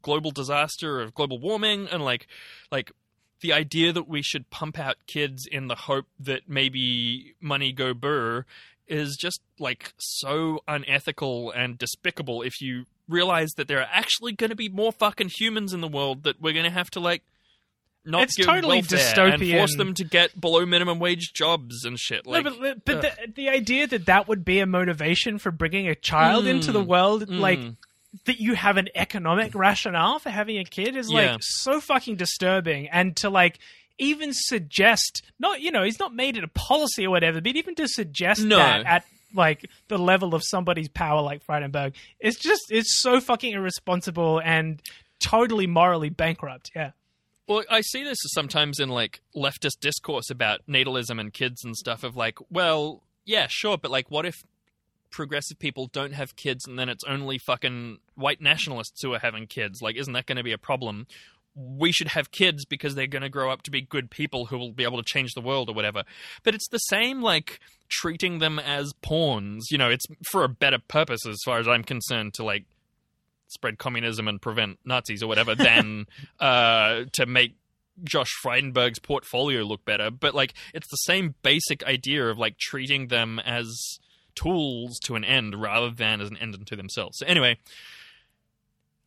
global 0.02 0.32
disaster 0.32 1.02
of 1.02 1.14
global 1.14 1.40
warming, 1.40 1.88
and 1.92 2.04
like, 2.04 2.28
like 2.72 2.92
the 3.42 3.54
idea 3.54 3.92
that 3.92 4.08
we 4.08 4.24
should 4.24 4.50
pump 4.50 4.80
out 4.80 4.96
kids 5.06 5.46
in 5.46 5.68
the 5.68 5.76
hope 5.76 6.08
that 6.20 6.48
maybe 6.48 7.36
money 7.40 7.72
go 7.72 7.94
burr 7.94 8.46
is 8.88 9.18
just 9.18 9.42
like 9.60 9.94
so 9.98 10.60
unethical 10.68 11.52
and 11.52 11.78
despicable 11.78 12.42
if 12.42 12.62
you 12.62 12.86
realize 13.08 13.52
that 13.58 13.68
there 13.68 13.80
are 13.80 13.90
actually 13.92 14.34
going 14.34 14.50
to 14.50 14.56
be 14.56 14.70
more 14.70 14.92
fucking 14.92 15.30
humans 15.30 15.74
in 15.74 15.82
the 15.82 15.88
world 15.88 16.24
that 16.24 16.42
we're 16.42 16.54
going 16.54 16.66
to 16.66 16.72
have 16.72 16.90
to 16.92 17.00
like 17.00 17.24
not 18.08 18.24
It's 18.24 18.38
give 18.38 18.46
totally 18.46 18.78
welfare 18.78 19.28
and 19.28 19.52
force 19.52 19.76
them 19.76 19.94
to 19.96 20.06
get 20.06 20.40
below 20.40 20.66
minimum 20.66 21.00
wage 21.00 21.34
jobs 21.34 21.84
and 21.84 22.00
shit 22.00 22.26
like 22.26 22.46
no, 22.46 22.52
but 22.60 22.86
but 22.86 23.02
the, 23.02 23.12
the 23.36 23.50
idea 23.50 23.86
that 23.88 24.06
that 24.06 24.28
would 24.28 24.46
be 24.46 24.60
a 24.60 24.66
motivation 24.66 25.38
for 25.38 25.52
bringing 25.52 25.90
a 25.90 25.96
child 25.96 26.46
hmm. 26.46 26.52
into 26.52 26.72
the 26.72 26.84
world, 26.84 27.28
hmm. 27.28 27.40
like 27.40 27.60
that 28.26 28.40
you 28.40 28.54
have 28.54 28.78
an 28.78 28.88
economic 28.96 29.54
rationale 29.54 30.20
for 30.20 30.30
having 30.30 30.58
a 30.58 30.64
kid, 30.64 30.96
is 30.96 31.12
Yeah. 31.12 31.34
like 31.34 31.40
so 31.42 31.82
fucking 31.82 32.16
disturbing. 32.16 32.88
And 32.88 33.16
to 33.18 33.30
like 33.30 33.60
even 33.98 34.30
suggest, 34.34 35.24
not 35.40 35.62
you 35.62 35.72
know, 35.72 35.84
he's 35.84 36.00
not 36.00 36.14
made 36.14 36.38
it 36.38 36.44
a 36.44 36.48
policy 36.48 37.06
or 37.06 37.10
whatever, 37.10 37.42
but 37.42 37.56
even 37.56 37.76
to 37.76 37.88
suggest 37.88 38.44
No. 38.44 38.58
that 38.58 38.86
at 38.86 39.06
like 39.34 39.70
the 39.90 39.98
level 39.98 40.34
of 40.34 40.42
somebody's 40.44 40.88
power 40.90 41.22
like 41.22 41.46
Frydenberg, 41.46 41.94
it's 42.20 42.38
just 42.40 42.64
it's 42.70 43.00
so 43.02 43.20
fucking 43.20 43.54
irresponsible 43.54 44.40
and 44.44 44.82
totally 45.20 45.68
morally 45.68 46.10
bankrupt. 46.10 46.72
Yeah. 46.76 46.92
Well, 47.48 47.64
I 47.70 47.82
see 47.82 48.04
this 48.04 48.18
sometimes 48.34 48.80
in 48.80 48.90
like 48.90 49.22
leftist 49.36 49.80
discourse 49.80 50.30
about 50.30 50.62
natalism 50.68 51.20
and 51.20 51.32
kids 51.34 51.64
and 51.64 51.76
stuff 51.76 52.04
of 52.04 52.16
like, 52.16 52.40
well, 52.50 53.04
yeah, 53.26 53.48
sure, 53.50 53.78
but 53.78 53.90
like 53.92 54.12
what 54.12 54.26
if 54.26 54.36
progressive 55.10 55.58
people 55.58 55.88
don't 55.94 56.14
have 56.14 56.36
kids 56.36 56.68
and 56.68 56.78
then 56.78 56.90
it's 56.90 57.04
only 57.06 57.38
fucking 57.38 57.98
white 58.16 58.42
nationalists 58.42 59.02
who 59.02 59.14
are 59.14 59.20
having 59.20 59.48
kids? 59.48 59.82
Like 59.82 59.96
isn't 59.98 60.14
that 60.14 60.26
going 60.26 60.36
to 60.38 60.44
be 60.44 60.52
a 60.52 60.58
problem? 60.58 61.08
We 61.60 61.92
should 61.92 62.10
have 62.10 62.32
kids 62.32 62.66
because 62.66 62.94
they're 62.94 63.08
going 63.08 63.24
to 63.24 63.30
grow 63.30 63.52
up 63.52 63.64
to 63.64 63.72
be 63.72 63.82
good 63.82 64.12
people 64.12 64.46
who 64.46 64.58
will 64.58 64.72
be 64.72 64.84
able 64.84 64.98
to 64.98 65.04
change 65.04 65.34
the 65.34 65.42
world 65.42 65.70
or 65.70 65.74
whatever. 65.74 66.04
But 66.44 66.54
it's 66.54 66.68
the 66.70 66.78
same 66.78 67.22
like 67.22 67.60
treating 67.90 68.40
them 68.40 68.60
as 68.60 68.94
pawns. 69.02 69.68
You 69.72 69.78
know, 69.78 69.90
it's 69.90 70.06
for 70.32 70.44
a 70.44 70.50
better 70.50 70.80
purpose 70.88 71.26
as 71.28 71.38
far 71.46 71.60
as 71.60 71.68
I'm 71.68 71.84
concerned 71.84 72.34
to 72.36 72.44
like 72.44 72.66
spread 73.48 73.78
communism 73.78 74.28
and 74.28 74.42
prevent 74.42 74.78
Nazis 74.86 75.24
or 75.24 75.28
whatever 75.28 75.56
than 75.56 76.06
uh, 76.40 77.06
to 77.14 77.26
make 77.26 77.56
Josh 78.04 78.30
Frydenberg's 78.44 79.00
portfolio 79.00 79.64
look 79.64 79.84
better. 79.86 80.12
But 80.12 80.36
like, 80.36 80.54
it's 80.74 80.90
the 80.90 80.98
same 80.98 81.36
basic 81.42 81.84
idea 81.84 82.28
of 82.28 82.38
like 82.38 82.58
treating 82.58 83.08
them 83.08 83.40
as 83.40 84.00
tools 84.36 85.00
to 85.06 85.16
an 85.16 85.24
end 85.24 85.60
rather 85.60 85.90
than 85.90 86.22
as 86.22 86.30
an 86.30 86.38
end 86.38 86.56
unto 86.56 86.76
themselves. 86.76 87.18
So 87.20 87.26
anyway. 87.26 87.58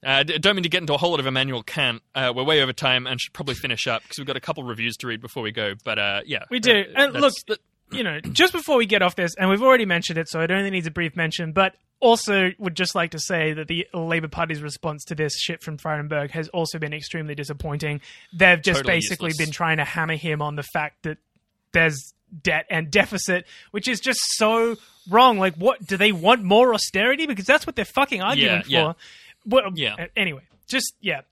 Uh, 0.05 0.23
d- 0.23 0.39
don't 0.39 0.57
mean 0.57 0.63
to 0.63 0.69
get 0.69 0.81
into 0.81 0.95
a 0.95 0.97
whole 0.99 1.11
lot 1.11 1.21
of 1.21 1.27
Immanuel 1.27 1.63
Kant. 1.63 2.03
Uh, 2.15 2.33
we're 2.35 2.43
way 2.45 2.63
over 2.63 2.73
time 2.73 3.07
and 3.07 3.21
should 3.21 3.33
probably 3.33 3.55
finish 3.55 3.87
up 3.87 4.03
because 4.03 4.19
we've 4.19 4.27
got 4.27 4.37
a 4.37 4.41
couple 4.41 4.63
reviews 4.65 4.97
to 4.99 5.07
read 5.07 5.21
before 5.21 5.43
we 5.43 5.53
go. 5.53 5.75
But 5.85 5.99
uh, 5.99 6.21
yeah, 6.25 6.45
We 6.51 6.59
do. 6.61 6.85
Uh, 6.97 7.03
And 7.03 7.13
look, 7.15 7.35
the- 7.47 7.59
you 7.93 8.03
know, 8.05 8.21
just 8.21 8.53
before 8.53 8.77
we 8.77 8.87
get 8.87 9.03
off 9.03 9.17
this, 9.17 9.35
and 9.37 9.51
we've 9.51 9.63
already 9.63 9.85
mentioned 9.87 10.19
it, 10.19 10.29
so 10.29 10.41
it 10.41 10.51
only 10.51 10.71
needs 10.71 10.87
a 10.87 10.91
brief 10.91 11.17
mention, 11.17 11.53
but 11.53 11.75
also 11.99 12.51
would 12.59 12.75
just 12.77 12.95
like 12.95 13.11
to 13.11 13.19
say 13.19 13.53
that 13.53 13.69
the 13.69 13.87
Labour 13.93 14.29
Party's 14.29 14.63
response 14.63 15.05
to 15.05 15.15
this 15.15 15.37
shit 15.39 15.63
from 15.63 15.77
Frydenberg 15.77 16.31
has 16.31 16.49
also 16.49 16.79
been 16.79 16.95
extremely 16.95 17.35
disappointing. 17.35 18.01
They've 18.33 18.63
just 18.63 18.79
Totally 18.81 18.95
basically 18.97 19.29
useless. 19.31 19.47
been 19.49 19.53
trying 19.53 19.77
to 19.79 19.85
hammer 19.85 20.17
him 20.17 20.41
on 20.41 20.57
the 20.57 20.63
fact 20.63 21.03
that 21.03 21.19
there's 21.73 22.15
debt 22.43 22.65
and 22.71 22.91
deficit, 22.91 23.45
which 23.73 23.87
is 23.87 24.01
just 24.01 24.21
so 24.37 24.77
wrong. 25.11 25.39
Like, 25.39 25.57
what 25.57 25.85
do 25.87 25.97
they 25.99 26.13
want 26.13 26.43
more 26.43 26.73
austerity? 26.73 27.27
Because 27.27 27.45
that's 27.45 27.67
what 27.67 27.77
they're 27.77 27.85
fucking 27.85 28.23
arguing 28.23 28.63
Yeah, 28.67 28.93
for. 28.93 28.97
Well, 29.47 29.63
Yeah. 29.75 30.07
Anyway, 30.17 30.43
just 30.69 30.95
yeah, 31.01 31.23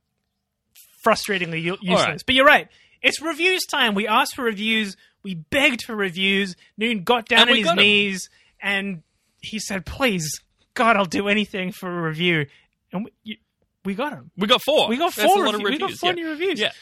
frustratingly 1.05 1.63
u- 1.63 1.79
useless. 1.81 2.07
right. 2.07 2.23
But 2.27 2.35
you're 2.35 2.47
right. 2.47 2.69
It's 3.03 3.21
reviews 3.23 3.65
time. 3.67 3.95
We 3.95 4.07
asked 4.09 4.35
for 4.35 4.43
reviews. 4.43 4.97
We 5.23 5.35
begged 5.35 5.83
for 5.83 5.95
reviews. 5.95 6.57
Noon 6.77 7.05
got 7.05 7.27
down 7.29 7.43
And 7.49 7.51
on 7.51 7.57
his 7.57 7.73
knees 7.75 8.29
and 8.61 9.03
he 9.41 9.59
said, 9.61 9.87
"Please, 9.87 10.41
God, 10.75 10.97
I'll 10.97 11.05
do 11.05 11.29
anything 11.29 11.71
for 11.73 11.89
a 11.89 12.03
review." 12.03 12.47
And 12.93 13.05
we, 13.05 13.13
you, 13.23 13.37
we 13.85 13.95
got 13.95 14.13
him. 14.13 14.31
we 14.37 14.47
got 14.49 14.63
four. 14.63 14.89
We 14.89 14.97
got 14.97 15.15
That's 15.15 15.31
four 15.31 15.43
a 15.43 15.47
lot 15.47 15.55
of 15.55 15.61
review- 15.63 15.73
we 15.73 15.79
got 15.79 15.85
reviews. 15.87 16.01
four 16.01 16.11
yeah. 16.11 16.15
new 16.17 16.29
reviews. 16.31 16.61
Yeah, 16.61 16.73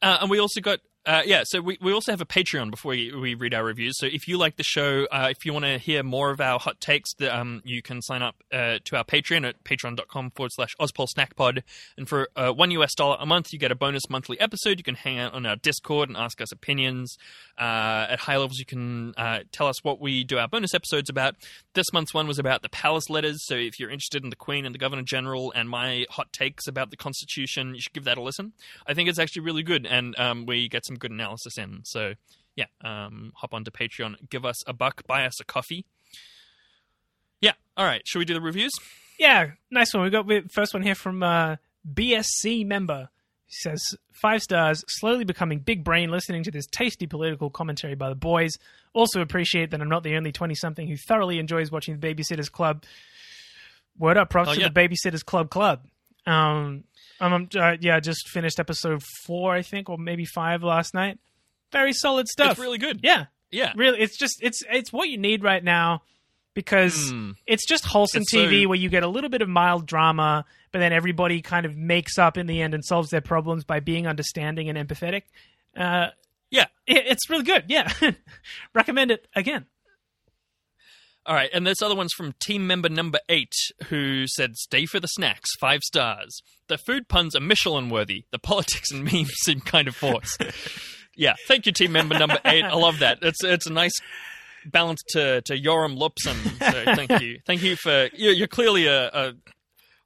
uh, 0.00 0.18
and 0.22 0.30
we 0.30 0.38
also 0.40 0.60
got 0.60 0.78
Uh, 1.06 1.22
yeah, 1.24 1.44
so 1.44 1.60
we, 1.60 1.78
we 1.80 1.92
also 1.92 2.10
have 2.10 2.20
a 2.20 2.26
Patreon 2.26 2.68
before 2.68 2.90
we, 2.90 3.14
we 3.14 3.34
read 3.36 3.54
our 3.54 3.62
reviews. 3.62 3.96
So 3.96 4.06
if 4.06 4.26
you 4.26 4.36
like 4.36 4.56
the 4.56 4.64
show, 4.64 5.06
uh, 5.12 5.28
if 5.30 5.46
you 5.46 5.52
want 5.52 5.64
to 5.64 5.78
hear 5.78 6.02
more 6.02 6.30
of 6.30 6.40
our 6.40 6.58
hot 6.58 6.80
takes, 6.80 7.14
the, 7.14 7.34
um, 7.34 7.62
you 7.64 7.80
can 7.80 8.02
sign 8.02 8.22
up 8.22 8.42
uh, 8.52 8.78
to 8.82 8.96
our 8.96 9.04
Patreon 9.04 9.48
at 9.48 9.62
patreon.com 9.62 10.32
forward 10.32 10.50
slash 10.52 10.74
Ozpol 10.80 11.06
Snackpod. 11.16 11.62
And 11.96 12.08
for 12.08 12.28
uh, 12.34 12.50
one 12.50 12.72
US 12.72 12.92
dollar 12.92 13.18
a 13.20 13.26
month, 13.26 13.52
you 13.52 13.58
get 13.60 13.70
a 13.70 13.76
bonus 13.76 14.10
monthly 14.10 14.40
episode. 14.40 14.78
You 14.78 14.82
can 14.82 14.96
hang 14.96 15.20
out 15.20 15.32
on 15.32 15.46
our 15.46 15.54
Discord 15.54 16.08
and 16.08 16.18
ask 16.18 16.40
us 16.40 16.50
opinions. 16.50 17.16
Uh, 17.56 18.06
at 18.10 18.18
high 18.20 18.36
levels, 18.36 18.58
you 18.58 18.66
can 18.66 19.14
uh, 19.16 19.40
tell 19.52 19.68
us 19.68 19.84
what 19.84 20.00
we 20.00 20.24
do 20.24 20.38
our 20.38 20.48
bonus 20.48 20.74
episodes 20.74 21.08
about. 21.08 21.36
This 21.74 21.86
month's 21.92 22.14
one 22.14 22.26
was 22.26 22.40
about 22.40 22.62
the 22.62 22.68
palace 22.68 23.08
letters. 23.08 23.46
So 23.46 23.54
if 23.54 23.78
you're 23.78 23.90
interested 23.90 24.24
in 24.24 24.30
the 24.30 24.36
Queen 24.36 24.66
and 24.66 24.74
the 24.74 24.78
Governor 24.80 25.02
General 25.02 25.52
and 25.52 25.70
my 25.70 26.06
hot 26.10 26.32
takes 26.32 26.66
about 26.66 26.90
the 26.90 26.96
Constitution, 26.96 27.76
you 27.76 27.80
should 27.80 27.92
give 27.92 28.04
that 28.04 28.18
a 28.18 28.22
listen. 28.22 28.54
I 28.88 28.94
think 28.94 29.08
it's 29.08 29.20
actually 29.20 29.42
really 29.42 29.62
good, 29.62 29.86
and 29.86 30.18
um, 30.18 30.46
we 30.46 30.68
get 30.68 30.84
some 30.84 30.95
good 30.96 31.10
analysis 31.10 31.58
in. 31.58 31.80
So, 31.84 32.14
yeah, 32.54 32.66
um, 32.84 33.32
hop 33.36 33.52
onto 33.54 33.70
Patreon, 33.70 34.28
give 34.30 34.44
us 34.44 34.56
a 34.66 34.72
buck, 34.72 35.06
buy 35.06 35.26
us 35.26 35.40
a 35.40 35.44
coffee. 35.44 35.84
Yeah, 37.40 37.52
all 37.76 37.84
right. 37.84 38.02
Should 38.06 38.18
we 38.20 38.24
do 38.24 38.34
the 38.34 38.40
reviews? 38.40 38.72
Yeah, 39.18 39.52
nice 39.70 39.92
one. 39.94 40.02
We 40.04 40.10
got 40.10 40.26
the 40.26 40.42
first 40.52 40.74
one 40.74 40.82
here 40.82 40.94
from 40.94 41.22
uh, 41.22 41.56
BSC 41.90 42.66
member. 42.66 43.08
He 43.46 43.54
says 43.60 43.82
five 44.12 44.42
stars. 44.42 44.82
Slowly 44.88 45.24
becoming 45.24 45.60
big 45.60 45.84
brain 45.84 46.10
listening 46.10 46.42
to 46.44 46.50
this 46.50 46.66
tasty 46.66 47.06
political 47.06 47.48
commentary 47.48 47.94
by 47.94 48.08
the 48.08 48.14
boys. 48.16 48.52
Also 48.92 49.20
appreciate 49.20 49.70
that 49.70 49.80
I'm 49.80 49.88
not 49.88 50.02
the 50.02 50.16
only 50.16 50.32
twenty 50.32 50.54
something 50.54 50.88
who 50.88 50.96
thoroughly 50.96 51.38
enjoys 51.38 51.70
watching 51.70 51.98
the 51.98 52.14
Babysitters 52.14 52.50
Club. 52.50 52.84
Word 53.98 54.16
up, 54.16 54.30
props 54.30 54.50
Oh, 54.50 54.54
to 54.54 54.60
the 54.60 54.70
Babysitters 54.70 55.24
Club 55.24 55.48
Club. 55.50 55.82
Um, 56.26 56.84
um, 57.20 57.48
uh, 57.56 57.76
yeah, 57.80 58.00
just 58.00 58.28
finished 58.28 58.58
episode 58.60 59.02
four, 59.26 59.54
I 59.54 59.62
think, 59.62 59.88
or 59.88 59.98
maybe 59.98 60.24
five 60.24 60.62
last 60.62 60.94
night. 60.94 61.18
Very 61.72 61.92
solid 61.92 62.28
stuff. 62.28 62.52
It's 62.52 62.60
really 62.60 62.78
good. 62.78 63.00
Yeah, 63.02 63.26
Yeah. 63.50 63.72
really 63.76 64.00
it's 64.00 64.16
just 64.18 64.38
it's 64.42 64.62
it's 64.70 64.92
what 64.92 65.08
you 65.08 65.18
need 65.18 65.42
right 65.42 65.62
now 65.64 66.02
because 66.54 67.12
Mm. 67.12 67.34
it's 67.46 67.66
just 67.66 67.84
wholesome 67.84 68.22
It's 68.22 68.32
TV 68.34 68.62
so- 68.64 68.68
where 68.70 68.78
you 68.78 68.88
get 68.88 69.02
a 69.02 69.08
little 69.08 69.28
bit 69.30 69.42
of 69.42 69.48
mild 69.48 69.86
drama, 69.86 70.44
but 70.72 70.78
then 70.78 70.92
everybody 70.92 71.42
kind 71.42 71.66
of 71.66 71.76
makes 71.76 72.18
up 72.18 72.36
in 72.38 72.46
the 72.46 72.62
end 72.62 72.72
and 72.74 72.84
solves 72.84 73.10
their 73.10 73.20
problems 73.20 73.64
by 73.64 73.80
being 73.80 74.06
understanding 74.06 74.68
and 74.68 74.78
empathetic. 74.78 75.22
Uh, 75.76 76.08
Yeah. 76.50 76.66
it, 76.86 77.06
it's 77.08 77.28
really 77.28 77.44
good. 77.44 77.64
Yeah, 77.68 77.92
recommend 78.74 79.10
it 79.10 79.26
again. 79.34 79.66
All 81.26 81.34
right, 81.34 81.50
and 81.52 81.66
this 81.66 81.82
other 81.82 81.96
one's 81.96 82.12
from 82.12 82.34
team 82.40 82.66
member 82.68 82.88
number 82.88 83.18
eight, 83.28 83.52
who 83.88 84.26
said, 84.28 84.56
"Stay 84.56 84.86
for 84.86 85.00
the 85.00 85.08
snacks, 85.08 85.50
five 85.58 85.80
stars. 85.82 86.40
The 86.68 86.78
food 86.78 87.08
puns 87.08 87.34
are 87.34 87.40
Michelin 87.40 87.90
worthy. 87.90 88.26
The 88.30 88.38
politics 88.38 88.92
and 88.92 89.04
memes 89.12 89.32
seem 89.44 89.60
kind 89.60 89.88
of 89.88 89.96
forced." 89.96 90.42
yeah, 91.16 91.34
thank 91.48 91.66
you, 91.66 91.72
team 91.72 91.92
member 91.92 92.16
number 92.16 92.38
eight. 92.44 92.64
I 92.64 92.74
love 92.74 93.00
that. 93.00 93.18
It's 93.22 93.42
it's 93.42 93.66
a 93.66 93.72
nice 93.72 93.94
balance 94.64 95.02
to 95.10 95.42
to 95.42 95.54
Yoram 95.58 95.98
Lupson. 95.98 96.36
So 96.72 96.94
thank 96.94 97.20
you, 97.20 97.40
thank 97.46 97.62
you 97.62 97.76
for 97.76 98.08
you're, 98.12 98.32
you're 98.32 98.48
clearly 98.48 98.86
a, 98.86 99.08
a 99.08 99.32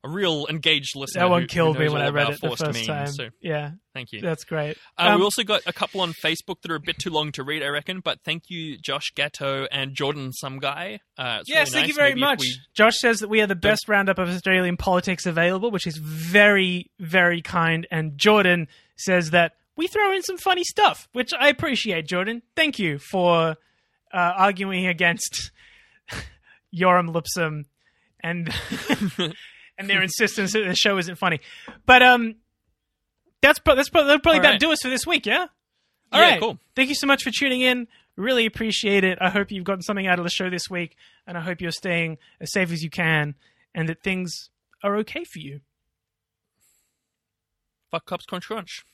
a 0.02 0.08
real 0.08 0.46
engaged 0.48 0.96
listener. 0.96 1.20
That 1.20 1.30
one 1.30 1.40
who- 1.42 1.44
who 1.44 1.48
killed 1.48 1.78
me 1.78 1.88
when 1.90 2.00
I 2.00 2.08
read 2.08 2.30
it 2.30 2.40
the 2.40 2.48
first 2.56 2.62
memes, 2.62 2.86
time. 2.86 3.06
So 3.08 3.28
Yeah, 3.40 3.72
thank 3.92 4.12
you. 4.12 4.22
that's 4.22 4.44
great. 4.44 4.78
Uh, 4.96 5.08
Um, 5.10 5.18
we 5.18 5.24
also 5.24 5.42
got 5.42 5.60
a 5.66 5.72
couple 5.74 6.00
on 6.00 6.14
Facebook 6.24 6.62
that 6.62 6.70
are 6.70 6.76
a 6.76 6.80
bit 6.80 6.98
too 6.98 7.10
long 7.10 7.32
to 7.32 7.42
read, 7.42 7.62
I 7.62 7.66
reckon. 7.66 8.00
But 8.00 8.20
thank 8.24 8.44
you, 8.48 8.78
Josh 8.78 9.10
Gatto 9.14 9.66
and 9.70 9.94
Jordan, 9.94 10.32
some 10.32 10.58
guy. 10.58 11.00
Uh, 11.18 11.42
Yes, 11.46 11.68
really 11.68 11.70
thank 11.82 11.88
you 11.88 11.94
very 11.94 12.08
Maybe 12.10 12.20
much. 12.20 12.38
we- 12.40 12.56
Josh 12.72 12.96
says 12.98 13.20
that 13.20 13.28
we 13.28 13.42
are 13.42 13.46
the 13.46 13.54
best 13.54 13.88
roundup 13.88 14.18
of 14.18 14.30
Australian 14.30 14.78
politics 14.78 15.26
available, 15.26 15.70
which 15.70 15.86
is 15.86 15.98
very, 15.98 16.90
very 16.98 17.42
kind. 17.42 17.86
And 17.90 18.16
Jordan 18.16 18.68
says 18.96 19.30
that 19.32 19.52
we 19.76 19.86
throw 19.86 20.12
in 20.14 20.22
some 20.22 20.38
funny 20.38 20.64
stuff, 20.64 21.08
which 21.12 21.32
I 21.38 21.48
appreciate, 21.48 22.06
Jordan. 22.06 22.40
Thank 22.56 22.78
you 22.78 22.98
for 23.10 23.56
uh, 24.12 24.16
arguing 24.36 24.86
against 24.86 25.50
Yoram 26.74 27.12
Lipsum 27.12 27.64
and 28.22 28.48
and 29.80 29.88
their 29.90 30.02
insistence 30.02 30.52
that 30.52 30.64
the 30.68 30.74
show 30.76 30.98
isn't 30.98 31.16
funny. 31.16 31.40
But 31.86 32.02
um, 32.02 32.36
that's 33.40 33.58
that's, 33.64 33.88
pro- 33.88 34.04
that'll 34.04 34.20
probably 34.20 34.38
about 34.38 34.50
right. 34.50 34.60
do 34.60 34.70
us 34.70 34.78
for 34.82 34.90
this 34.90 35.06
week. 35.06 35.26
Yeah. 35.26 35.46
All 36.12 36.20
Yeah, 36.20 36.30
right. 36.32 36.40
cool. 36.40 36.58
Thank 36.76 36.90
you 36.90 36.94
so 36.94 37.06
much 37.06 37.22
for 37.24 37.30
tuning 37.30 37.62
in. 37.62 37.88
Really 38.16 38.44
appreciate 38.44 39.02
it. 39.04 39.16
I 39.20 39.30
hope 39.30 39.50
you've 39.50 39.64
gotten 39.64 39.82
something 39.82 40.06
out 40.06 40.18
of 40.18 40.24
the 40.24 40.30
show 40.30 40.50
this 40.50 40.68
week, 40.68 40.96
and 41.26 41.38
I 41.38 41.40
hope 41.40 41.60
you're 41.60 41.70
staying 41.70 42.18
as 42.40 42.52
safe 42.52 42.70
as 42.70 42.82
you 42.82 42.90
can, 42.90 43.34
and 43.74 43.88
that 43.88 44.02
things 44.02 44.50
are 44.84 44.96
okay 44.98 45.24
for 45.24 45.38
you. 45.38 45.60
Fuck 47.90 48.06
cops, 48.06 48.26
crunch, 48.26 48.46
crunch. 48.46 48.84